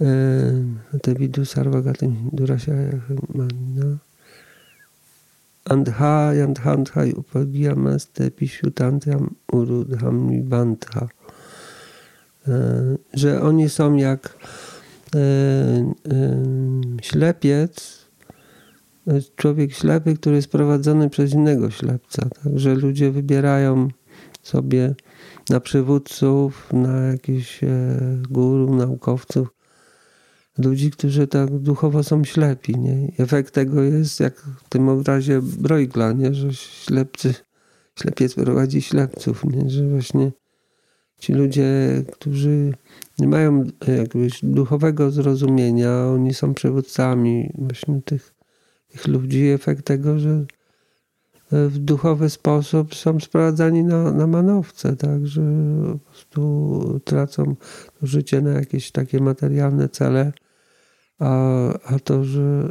E, 0.00 0.98
te 1.02 1.14
widu 1.14 1.44
sarvagatim 1.44 2.16
durashraya 2.32 2.88
adhamanin. 2.88 3.98
Andha 5.64 6.34
yanthanthai 6.34 7.12
upagiyamaste 7.12 8.30
pishutantam 8.30 9.34
urudham 9.52 10.42
bantha. 10.42 11.08
E, 12.48 12.52
że 13.14 13.42
oni 13.42 13.68
są 13.68 13.96
jak 13.96 14.36
e, 15.14 15.18
e, 15.18 15.84
ślepiec, 17.02 17.97
człowiek 19.36 19.72
ślepy, 19.72 20.14
który 20.14 20.36
jest 20.36 20.50
prowadzony 20.50 21.10
przez 21.10 21.32
innego 21.32 21.70
ślepca. 21.70 22.28
Także 22.44 22.74
ludzie 22.74 23.10
wybierają 23.10 23.88
sobie 24.42 24.94
na 25.50 25.60
przywódców, 25.60 26.72
na 26.72 27.00
jakichś 27.00 27.60
guru, 28.30 28.76
naukowców, 28.76 29.48
ludzi, 30.58 30.90
którzy 30.90 31.26
tak 31.26 31.58
duchowo 31.58 32.02
są 32.02 32.24
ślepi. 32.24 32.78
Nie? 32.78 33.12
efekt 33.18 33.54
tego 33.54 33.82
jest, 33.82 34.20
jak 34.20 34.40
w 34.40 34.68
tym 34.68 34.88
obrazie 34.88 35.40
Bruegla, 35.42 36.12
nie? 36.12 36.34
że 36.34 36.54
ślepcy, 36.54 37.34
ślepiec 37.94 38.34
prowadzi 38.34 38.82
ślepców, 38.82 39.44
nie? 39.44 39.70
że 39.70 39.88
właśnie 39.88 40.32
ci 41.18 41.32
ludzie, 41.32 41.68
którzy 42.12 42.74
nie 43.18 43.28
mają 43.28 43.64
jakiegoś 43.98 44.40
duchowego 44.42 45.10
zrozumienia, 45.10 46.06
oni 46.06 46.34
są 46.34 46.54
przywódcami 46.54 47.50
właśnie 47.54 48.02
tych, 48.04 48.34
tych 48.88 49.06
ludzi. 49.06 49.46
Efekt 49.46 49.84
tego, 49.84 50.18
że 50.18 50.44
w 51.50 51.78
duchowy 51.78 52.30
sposób 52.30 52.94
są 52.94 53.20
sprowadzani 53.20 53.84
na, 53.84 54.12
na 54.12 54.26
manowce, 54.26 54.96
tak, 54.96 55.26
że 55.26 55.42
po 55.92 55.98
prostu 55.98 57.00
tracą 57.04 57.56
życie 58.02 58.40
na 58.40 58.50
jakieś 58.50 58.90
takie 58.90 59.20
materialne 59.20 59.88
cele 59.88 60.32
a, 61.18 61.68
a 61.84 61.98
to, 61.98 62.24
że, 62.24 62.68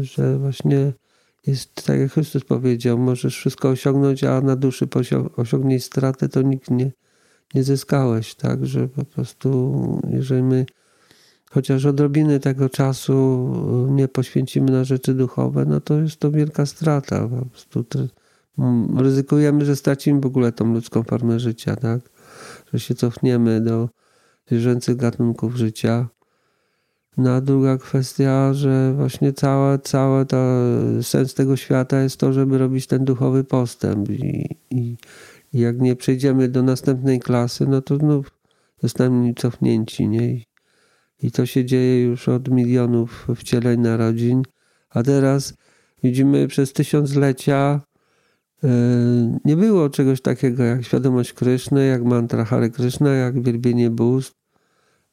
że 0.00 0.38
właśnie 0.38 0.92
jest, 1.46 1.74
tak 1.86 1.98
jak 2.00 2.12
Chrystus 2.12 2.44
powiedział, 2.44 2.98
możesz 2.98 3.36
wszystko 3.36 3.68
osiągnąć, 3.68 4.24
a 4.24 4.40
na 4.40 4.56
duszy 4.56 4.88
osiągniesz 5.36 5.84
stratę, 5.84 6.28
to 6.28 6.42
nikt 6.42 6.70
nie, 6.70 6.92
nie 7.54 7.64
zyskałeś, 7.64 8.34
tak, 8.34 8.66
że 8.66 8.88
po 8.88 9.04
prostu 9.04 10.00
jeżeli 10.10 10.42
my 10.42 10.66
chociaż 11.50 11.86
odrobiny 11.86 12.40
tego 12.40 12.68
czasu 12.68 13.48
nie 13.90 14.08
poświęcimy 14.08 14.72
na 14.72 14.84
rzeczy 14.84 15.14
duchowe, 15.14 15.64
no 15.64 15.80
to 15.80 16.00
jest 16.00 16.20
to 16.20 16.30
wielka 16.30 16.66
strata. 16.66 17.28
Po 17.28 17.46
prostu 17.46 17.84
ryzykujemy, 18.96 19.64
że 19.64 19.76
stracimy 19.76 20.20
w 20.20 20.26
ogóle 20.26 20.52
tą 20.52 20.72
ludzką 20.72 21.02
formę 21.02 21.40
życia, 21.40 21.76
tak? 21.76 22.00
Że 22.72 22.80
się 22.80 22.94
cofniemy 22.94 23.60
do 23.60 23.88
zwierzęcych 24.46 24.96
gatunków 24.96 25.56
życia 25.56 26.08
no 27.18 27.30
a 27.30 27.40
druga 27.40 27.78
kwestia, 27.78 28.54
że 28.54 28.94
właśnie 28.96 29.32
cała, 29.32 29.78
cała 29.78 30.24
sens 31.02 31.34
tego 31.34 31.56
świata 31.56 32.02
jest 32.02 32.20
to, 32.20 32.32
żeby 32.32 32.58
robić 32.58 32.86
ten 32.86 33.04
duchowy 33.04 33.44
postęp 33.44 34.10
i, 34.10 34.56
i, 34.70 34.96
i 35.52 35.60
jak 35.60 35.80
nie 35.80 35.96
przejdziemy 35.96 36.48
do 36.48 36.62
następnej 36.62 37.20
klasy, 37.20 37.66
no 37.66 37.82
to 37.82 37.96
znów 37.96 38.30
zostaniemy 38.82 39.34
cofnięci, 39.34 40.08
nie? 40.08 40.47
I, 41.22 41.30
to 41.30 41.46
się 41.46 41.64
dzieje 41.64 42.02
już 42.02 42.28
od 42.28 42.48
milionów 42.48 43.26
wcieleń 43.36 43.80
narodzin, 43.80 44.42
a 44.90 45.02
teraz 45.02 45.54
widzimy 46.02 46.48
przez 46.48 46.72
tysiąclecia 46.72 47.80
yy, 48.62 48.70
nie 49.44 49.56
było 49.56 49.90
czegoś 49.90 50.20
takiego 50.20 50.62
jak 50.64 50.84
świadomość 50.84 51.32
Kryszny, 51.32 51.86
jak 51.86 52.04
mantra 52.04 52.44
Hare 52.44 52.70
Krishna, 52.70 53.10
jak 53.10 53.42
wielbienie 53.42 53.90
bóstw, 53.90 54.38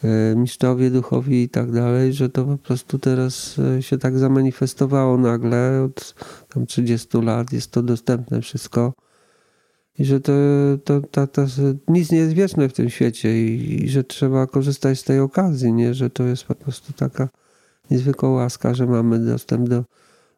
E, 0.04 0.36
mistrzowie 0.36 0.92
duchowi 0.92 1.44
i 1.44 1.50
tak 1.50 1.72
dalej, 1.72 2.14
że 2.14 2.30
to 2.30 2.46
po 2.46 2.58
prostu 2.58 3.00
teraz 3.00 3.60
e, 3.60 3.84
się 3.84 3.98
tak 3.98 4.18
zamanifestowało 4.18 5.18
nagle 5.18 5.84
od 5.84 6.16
tam 6.50 6.66
30 6.66 7.18
lat, 7.22 7.54
jest 7.54 7.72
to 7.72 7.84
dostępne 7.84 8.42
wszystko 8.42 8.94
i 10.00 10.06
że 10.06 10.20
to, 10.20 10.34
to, 10.84 11.02
to, 11.02 11.28
to 11.28 11.46
nic 11.88 12.12
nie 12.12 12.18
jest 12.18 12.34
wieczne 12.34 12.70
w 12.70 12.74
tym 12.74 12.90
świecie 12.90 13.48
i, 13.48 13.84
i, 13.84 13.90
że 13.90 14.04
trzeba 14.04 14.48
korzystać 14.48 15.00
z 15.00 15.04
tej 15.04 15.20
okazji, 15.20 15.74
nie? 15.74 15.94
że 15.94 16.10
to 16.10 16.24
jest 16.24 16.44
po 16.44 16.56
prostu 16.56 16.94
taka 16.94 17.30
niezwykła 17.92 18.30
łaska, 18.30 18.74
że 18.74 18.86
mamy 18.86 19.20
dostęp 19.20 19.70
do, 19.70 19.84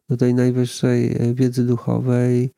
do 0.08 0.16
tej 0.16 0.34
najwyższej 0.34 1.12
e, 1.12 1.34
wiedzy 1.34 1.64
duchowej 1.64 2.50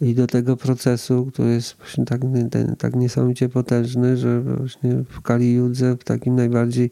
i 0.00 0.14
do 0.14 0.26
tego 0.26 0.56
procesu, 0.56 1.26
który 1.26 1.48
jest 1.48 1.76
właśnie 1.76 2.04
tak, 2.04 2.20
ten, 2.50 2.76
tak 2.76 2.96
niesamowicie 2.96 3.48
potężny, 3.48 4.16
że 4.16 4.40
właśnie 4.40 5.04
w 5.08 5.20
Kali 5.20 5.54
Judze, 5.54 5.96
w 5.96 6.04
takim 6.04 6.36
najbardziej 6.36 6.90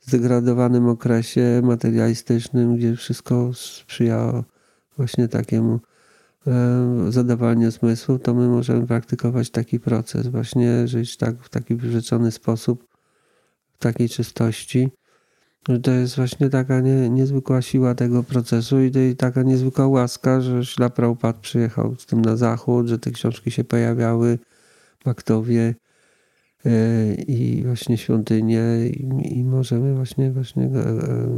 zdegradowanym 0.00 0.88
okresie 0.88 1.60
materialistycznym, 1.64 2.76
gdzie 2.76 2.96
wszystko 2.96 3.50
sprzyjało 3.54 4.44
właśnie 4.96 5.28
takiemu 5.28 5.80
e, 6.46 7.12
zadawaniu 7.12 7.70
zmysłu, 7.70 8.18
to 8.18 8.34
my 8.34 8.48
możemy 8.48 8.86
praktykować 8.86 9.50
taki 9.50 9.80
proces, 9.80 10.26
właśnie 10.26 10.88
żyć 10.88 11.16
tak 11.16 11.42
w 11.42 11.48
taki 11.48 11.74
wyrzeczony 11.74 12.32
sposób, 12.32 12.84
w 13.72 13.78
takiej 13.78 14.08
czystości, 14.08 14.90
to 15.82 15.90
jest 15.90 16.16
właśnie 16.16 16.50
taka 16.50 16.80
nie, 16.80 17.10
niezwykła 17.10 17.62
siła 17.62 17.94
tego 17.94 18.22
procesu 18.22 18.80
i 18.80 19.16
taka 19.16 19.42
niezwykła 19.42 19.86
łaska, 19.86 20.40
że 20.40 20.64
Ślaprałpad 20.64 21.36
przyjechał 21.36 21.96
z 21.98 22.06
tym 22.06 22.22
na 22.22 22.36
zachód, 22.36 22.86
że 22.88 22.98
te 22.98 23.10
książki 23.10 23.50
się 23.50 23.64
pojawiały, 23.64 24.38
Baktowie 25.04 25.62
e, 25.62 25.91
i 27.26 27.62
właśnie 27.66 27.98
świątynie 27.98 28.62
i, 28.86 29.38
i 29.38 29.44
możemy 29.44 29.94
właśnie, 29.94 30.32
właśnie 30.32 30.64
e, 30.64 30.68
e, 30.68 31.28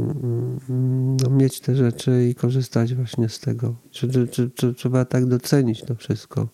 no, 1.23 1.29
mieć 1.29 1.59
te 1.59 1.75
rzeczy 1.75 2.27
i 2.29 2.35
korzystać 2.35 2.95
właśnie 2.95 3.29
z 3.29 3.39
tego. 3.39 3.75
Trzeba 4.75 5.05
tak 5.05 5.25
docenić 5.25 5.81
to 5.81 5.95
wszystko. 5.95 6.47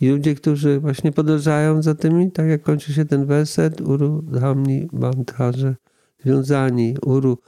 I 0.00 0.08
ludzie, 0.08 0.34
którzy 0.34 0.80
właśnie 0.80 1.12
podążają 1.12 1.82
za 1.82 1.94
tymi, 1.94 2.32
tak 2.32 2.46
jak 2.46 2.62
kończy 2.62 2.92
się 2.92 3.04
ten 3.04 3.26
werset, 3.26 3.80
Uru 3.80 4.22
Dhamni 4.22 4.88
Bandharze, 4.92 5.76
związani, 6.24 6.96
uru, 7.04 7.38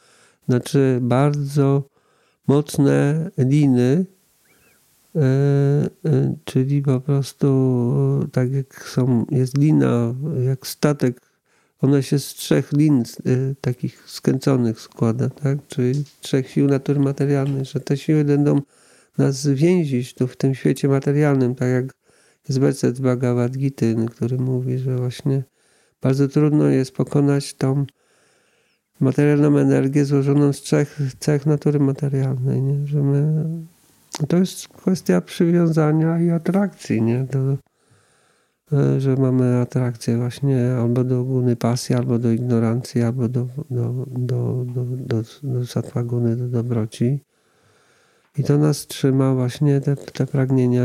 znaczy 0.49 0.99
bardzo 1.03 1.83
mocne 2.47 3.31
liny, 3.39 4.07
czyli 6.45 6.83
po 6.83 7.01
prostu 7.01 7.49
tak 8.33 8.53
jak 8.53 8.85
są, 8.85 9.27
jest 9.31 9.59
lina, 9.59 10.15
jak 10.47 10.67
statek, 10.67 11.21
ona 11.81 12.03
się 12.03 12.19
z 12.19 12.27
trzech 12.27 12.73
lin 12.73 13.03
e, 13.03 13.55
takich 13.61 14.03
skręconych 14.07 14.81
składa, 14.81 15.31
tak? 15.31 15.59
czyli 15.67 16.05
trzech 16.21 16.51
sił 16.51 16.67
natury 16.67 17.01
materialnej, 17.01 17.65
że 17.65 17.81
te 17.81 17.97
siły 17.97 18.25
będą 18.25 18.61
nas 19.19 19.47
więzić 19.47 20.15
tu 20.15 20.27
w 20.27 20.37
tym 20.37 20.55
świecie 20.55 20.89
materialnym, 20.89 21.55
tak 21.55 21.69
jak 21.69 21.85
jest 22.49 22.61
werset 22.61 23.01
Bhagavad 23.01 23.53
Gita, 23.53 23.87
który 24.11 24.39
mówi, 24.39 24.79
że 24.79 24.97
właśnie 24.97 25.43
bardzo 26.03 26.29
trudno 26.29 26.67
jest 26.67 26.93
pokonać 26.93 27.55
tą 27.55 27.87
materialną 29.01 29.59
energię 29.59 30.05
złożoną 30.05 30.53
z 30.53 30.61
trzech 30.61 30.99
cech 31.19 31.47
natury 31.47 31.79
materialnej, 31.81 32.63
nie? 32.63 32.87
że 32.87 33.03
my, 33.03 33.45
to 34.27 34.37
jest 34.37 34.69
kwestia 34.69 35.21
przywiązania 35.21 36.21
i 36.21 36.31
atrakcji, 36.31 37.03
nie? 37.03 37.25
Do, 37.25 37.57
e, 38.79 39.01
że 39.01 39.17
mamy 39.17 39.61
atrakcję 39.61 40.17
właśnie 40.17 40.77
albo 40.81 41.05
do 41.05 41.25
guny 41.25 41.57
pasji, 41.57 41.95
albo 41.95 42.19
do 42.19 42.31
ignorancji, 42.31 43.03
albo 43.03 43.29
do, 43.29 43.49
do, 43.71 44.07
do, 44.11 44.65
do, 44.65 44.85
do, 44.85 45.23
do 45.43 45.67
satwaguny, 45.67 46.37
do 46.37 46.49
dobroci. 46.49 47.25
I 48.39 48.45
to 48.45 48.59
nas 48.59 48.87
trzyma 48.87 49.35
właśnie 49.35 49.81
te, 49.81 49.97
te 49.97 50.27
pragnienia 50.27 50.83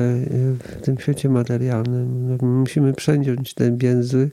w 0.59 0.81
tym 0.81 0.97
świecie 0.97 1.29
materialnym. 1.29 2.37
Musimy 2.41 2.93
przędzić 2.93 3.53
te 3.53 3.77
więzy, 3.77 4.31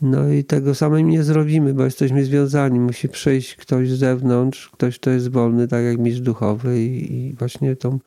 no 0.00 0.28
i 0.28 0.44
tego 0.44 0.74
samym 0.74 1.08
nie 1.08 1.22
zrobimy, 1.22 1.74
bo 1.74 1.84
jesteśmy 1.84 2.24
związani. 2.24 2.80
Musi 2.80 3.08
przyjść 3.08 3.56
ktoś 3.56 3.90
z 3.90 3.98
zewnątrz, 3.98 4.68
ktoś, 4.68 4.98
kto 4.98 5.10
jest 5.10 5.28
wolny, 5.28 5.68
tak 5.68 5.84
jak 5.84 5.98
mistrz 5.98 6.20
duchowy 6.20 6.82
i, 6.82 7.14
i 7.14 7.34
właśnie 7.34 7.76
tą 7.76 7.98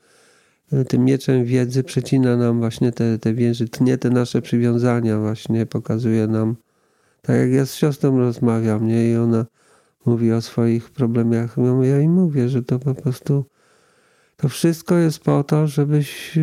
tym 0.87 1.05
mieczem 1.05 1.45
wiedzy 1.45 1.83
przecina 1.83 2.37
nam 2.37 2.59
właśnie 2.59 2.91
te, 2.91 3.19
te 3.19 3.33
więzy, 3.33 3.67
tnie 3.67 3.97
te 3.97 4.09
nasze 4.09 4.41
przywiązania 4.41 5.19
właśnie, 5.19 5.65
pokazuje 5.65 6.27
nam, 6.27 6.55
tak 7.21 7.37
jak 7.37 7.51
ja 7.51 7.65
z 7.65 7.75
siostrą 7.75 8.17
rozmawiam, 8.17 8.87
nie? 8.87 9.11
I 9.11 9.15
ona 9.15 9.45
mówi 10.05 10.31
o 10.31 10.41
swoich 10.41 10.89
problemach, 10.89 11.55
ja 11.81 11.97
jej 11.97 12.09
mówię, 12.09 12.49
że 12.49 12.63
to 12.63 12.79
po 12.79 12.95
prostu 12.95 13.45
to 14.37 14.49
wszystko 14.49 14.95
jest 14.95 15.19
po 15.19 15.43
to, 15.43 15.67
żebyś 15.67 16.37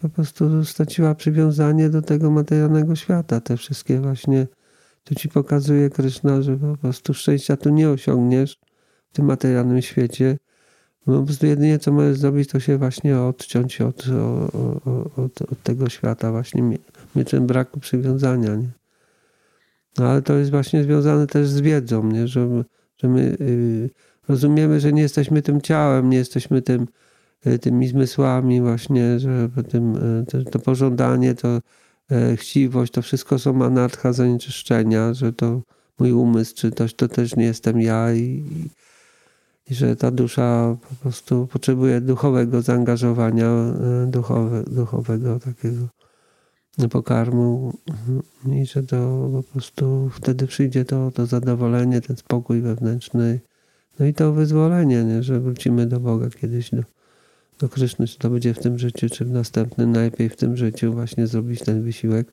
po 0.00 0.08
prostu 0.08 0.64
straciła 0.64 1.14
przywiązanie 1.14 1.90
do 1.90 2.02
tego 2.02 2.30
materialnego 2.30 2.96
świata. 2.96 3.40
Te 3.40 3.56
wszystkie 3.56 4.00
właśnie, 4.00 4.46
tu 5.06 5.14
ci 5.14 5.28
pokazuje 5.28 5.90
Kryszna, 5.90 6.42
że 6.42 6.56
po 6.56 6.76
prostu 6.76 7.14
szczęścia 7.14 7.56
tu 7.56 7.70
nie 7.70 7.90
osiągniesz 7.90 8.58
w 9.12 9.12
tym 9.12 9.26
materialnym 9.26 9.82
świecie. 9.82 10.38
No, 11.06 11.20
po 11.20 11.26
prostu 11.26 11.46
jedynie 11.46 11.78
co 11.78 11.92
możesz 11.92 12.18
zrobić, 12.18 12.50
to 12.50 12.60
się 12.60 12.78
właśnie 12.78 13.20
odciąć 13.20 13.80
od, 13.80 14.04
od, 15.16 15.42
od 15.42 15.62
tego 15.62 15.88
świata, 15.88 16.30
właśnie 16.30 16.78
mieczem 17.16 17.46
braku 17.46 17.80
przywiązania. 17.80 18.54
Nie? 18.54 18.68
No 19.98 20.06
ale 20.06 20.22
to 20.22 20.34
jest 20.34 20.50
właśnie 20.50 20.84
związane 20.84 21.26
też 21.26 21.48
z 21.48 21.60
wiedzą, 21.60 22.06
nie? 22.12 22.28
Że, 22.28 22.62
że 22.96 23.08
my 23.08 23.36
y, 23.40 23.90
rozumiemy, 24.28 24.80
że 24.80 24.92
nie 24.92 25.02
jesteśmy 25.02 25.42
tym 25.42 25.60
ciałem, 25.60 26.10
nie 26.10 26.16
jesteśmy 26.16 26.62
tym, 26.62 26.86
y, 27.46 27.58
tymi 27.58 27.88
zmysłami 27.88 28.60
właśnie, 28.60 29.20
że 29.20 29.48
tym, 29.68 29.96
y, 29.96 30.26
to, 30.26 30.50
to 30.50 30.58
pożądanie, 30.58 31.34
to 31.34 31.60
chciwość, 32.36 32.92
to 32.92 33.02
wszystko 33.02 33.38
są 33.38 33.64
anarcha 33.64 34.12
zanieczyszczenia, 34.12 35.14
że 35.14 35.32
to 35.32 35.62
mój 35.98 36.12
umysł, 36.12 36.54
czy 36.54 36.70
to, 36.70 36.84
to 36.96 37.08
też 37.08 37.36
nie 37.36 37.44
jestem 37.44 37.80
ja 37.80 38.14
i, 38.14 38.44
i 39.70 39.74
że 39.74 39.96
ta 39.96 40.10
dusza 40.10 40.76
po 40.88 40.94
prostu 40.94 41.46
potrzebuje 41.52 42.00
duchowego 42.00 42.62
zaangażowania, 42.62 43.50
duchowe, 44.06 44.62
duchowego 44.62 45.40
takiego 45.40 45.88
pokarmu. 46.90 47.72
I 48.52 48.66
że 48.66 48.82
to 48.82 49.28
po 49.32 49.42
prostu 49.42 50.10
wtedy 50.12 50.46
przyjdzie 50.46 50.84
to, 50.84 51.10
to 51.10 51.26
zadowolenie, 51.26 52.00
ten 52.00 52.16
spokój 52.16 52.60
wewnętrzny, 52.60 53.40
no 53.98 54.06
i 54.06 54.14
to 54.14 54.32
wyzwolenie, 54.32 55.04
nie? 55.04 55.22
że 55.22 55.40
wrócimy 55.40 55.86
do 55.86 56.00
Boga 56.00 56.30
kiedyś, 56.30 56.70
do, 56.70 56.82
Kryszny, 57.70 58.06
czy 58.06 58.18
to 58.18 58.30
będzie 58.30 58.54
w 58.54 58.58
tym 58.58 58.78
życiu, 58.78 59.08
czy 59.08 59.24
w 59.24 59.30
następnym, 59.30 59.92
najlepiej 59.92 60.28
w 60.28 60.36
tym 60.36 60.56
życiu 60.56 60.92
właśnie 60.92 61.26
zrobić 61.26 61.60
ten 61.60 61.82
wysiłek. 61.82 62.32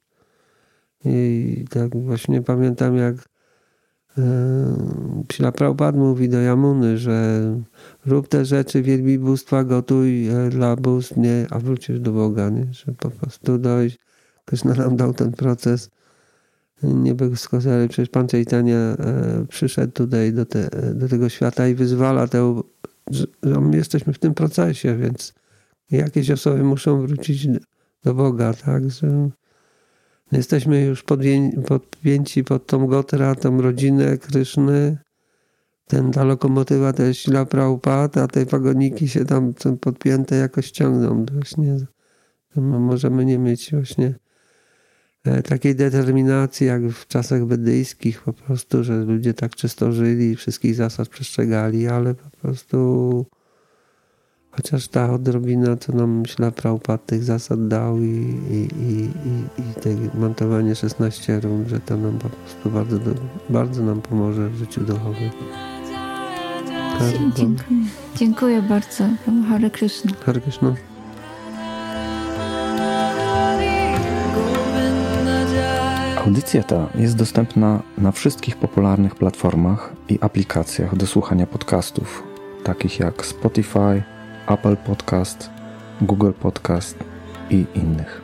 I 1.06 1.66
tak 1.70 1.98
właśnie 1.98 2.42
pamiętam, 2.42 2.98
jak 2.98 3.16
Psila 5.28 5.52
Prabhupada 5.52 5.98
mówi 5.98 6.30
do 6.30 6.42
Jamuny, 6.42 6.98
że 6.98 7.42
rób 8.06 8.28
te 8.28 8.46
rzeczy, 8.46 8.82
wielbi 8.82 9.20
bóstwa, 9.20 9.64
gotuj 9.64 10.28
e, 10.28 10.50
dla 10.50 10.76
bóstw, 10.76 11.18
nie, 11.18 11.48
a 11.50 11.60
wrócisz 11.60 12.00
do 12.00 12.12
Boga, 12.12 12.50
nie? 12.50 12.68
że 12.72 12.92
po 12.92 13.10
prostu 13.10 13.58
dojść 13.58 13.98
Krishna 14.46 14.74
nam 14.74 14.98
dał 14.98 15.14
ten 15.14 15.32
proces 15.32 15.90
nie 16.84 17.16
bez 17.16 17.48
ale 17.54 17.88
przecież 17.88 18.10
Pan 18.10 18.28
Chaitanya 18.28 18.78
e, 18.78 19.46
przyszedł 19.50 19.94
tutaj 19.94 20.34
do, 20.34 20.46
te, 20.46 20.70
do 20.94 21.10
tego 21.10 21.30
świata 21.30 21.68
i 21.68 21.76
wyzwala 21.76 22.28
te, 22.28 22.62
że 23.12 23.28
my 23.62 23.78
jesteśmy 23.78 24.14
w 24.14 24.20
tym 24.20 24.34
procesie, 24.34 24.98
więc 24.98 25.34
jakieś 25.92 26.32
osoby 26.32 26.64
muszą 26.64 27.02
wrócić 27.02 27.48
do 28.04 28.14
Boga, 28.14 28.54
tak? 28.54 28.92
Że 28.92 29.30
jesteśmy 30.32 30.82
już 30.82 31.04
podpięci 31.68 32.44
pod 32.44 32.68
tą 32.68 32.88
Gotra, 32.88 33.36
tą 33.36 33.62
rodzinę 33.62 34.18
Kryszny. 34.18 34.98
Ten, 35.88 36.12
ta 36.12 36.24
lokomotywa 36.24 36.94
to 36.94 37.04
jest 37.04 37.26
Prabhupada, 37.50 38.24
a 38.24 38.28
te 38.28 38.46
wagoniki 38.46 39.08
się 39.08 39.26
tam 39.26 39.54
podpięte 39.82 40.36
jakoś 40.36 40.72
ciągną. 40.72 41.26
Właśnie 41.26 41.78
możemy 42.56 43.26
nie 43.26 43.38
mieć 43.38 43.72
właśnie 43.72 44.16
takiej 45.50 45.76
determinacji 45.76 46.68
jak 46.68 46.88
w 46.88 47.08
czasach 47.08 47.46
wedyjskich 47.46 48.22
po 48.22 48.34
prostu, 48.34 48.84
że 48.84 48.96
ludzie 48.96 49.34
tak 49.34 49.56
czysto 49.56 49.92
żyli, 49.92 50.36
wszystkich 50.36 50.76
zasad 50.76 51.10
przestrzegali, 51.10 51.88
ale 51.88 52.14
po 52.14 52.30
prostu 52.42 53.26
chociaż 54.52 54.88
ta 54.88 55.14
odrobina, 55.14 55.78
co 55.78 55.94
nam 55.94 56.20
myślę 56.20 56.52
Prabhupada 56.52 57.04
tych 57.06 57.24
zasad 57.24 57.68
dał 57.68 57.98
i, 57.98 58.36
i, 58.52 58.68
i, 58.84 59.10
i, 59.30 59.62
i 59.62 59.82
te 59.82 60.18
montowanie 60.20 60.76
16 60.76 61.40
rund, 61.40 61.68
że 61.68 61.80
to 61.80 61.98
nam 61.98 62.20
po 62.20 62.30
prostu 62.30 62.70
bardzo, 62.70 62.98
bardzo 63.50 63.84
nam 63.84 64.02
pomoże 64.02 64.50
w 64.50 64.56
życiu 64.56 64.82
duchowym. 64.82 65.30
Dziękuję. 67.36 67.80
Dziękuję 68.16 68.62
bardzo. 68.62 69.04
Hare 69.50 69.70
Krishna. 69.70 70.12
Hare 70.26 70.42
Krishna. 70.42 70.76
Audycja 76.26 76.64
ta 76.64 76.88
jest 76.96 77.16
dostępna 77.16 77.82
na 77.98 78.12
wszystkich 78.12 78.58
popularnych 78.58 79.16
platformach 79.16 79.94
i 80.10 80.18
aplikacjach 80.22 80.96
do 80.96 81.08
słuchania 81.08 81.48
podcastów, 81.48 82.24
takich 82.64 83.00
jak 83.00 83.26
Spotify, 83.26 84.04
Apple 84.48 84.78
Podcast, 84.78 85.50
Google 86.02 86.32
Podcast 86.32 86.98
i 87.50 87.66
innych. 87.76 88.23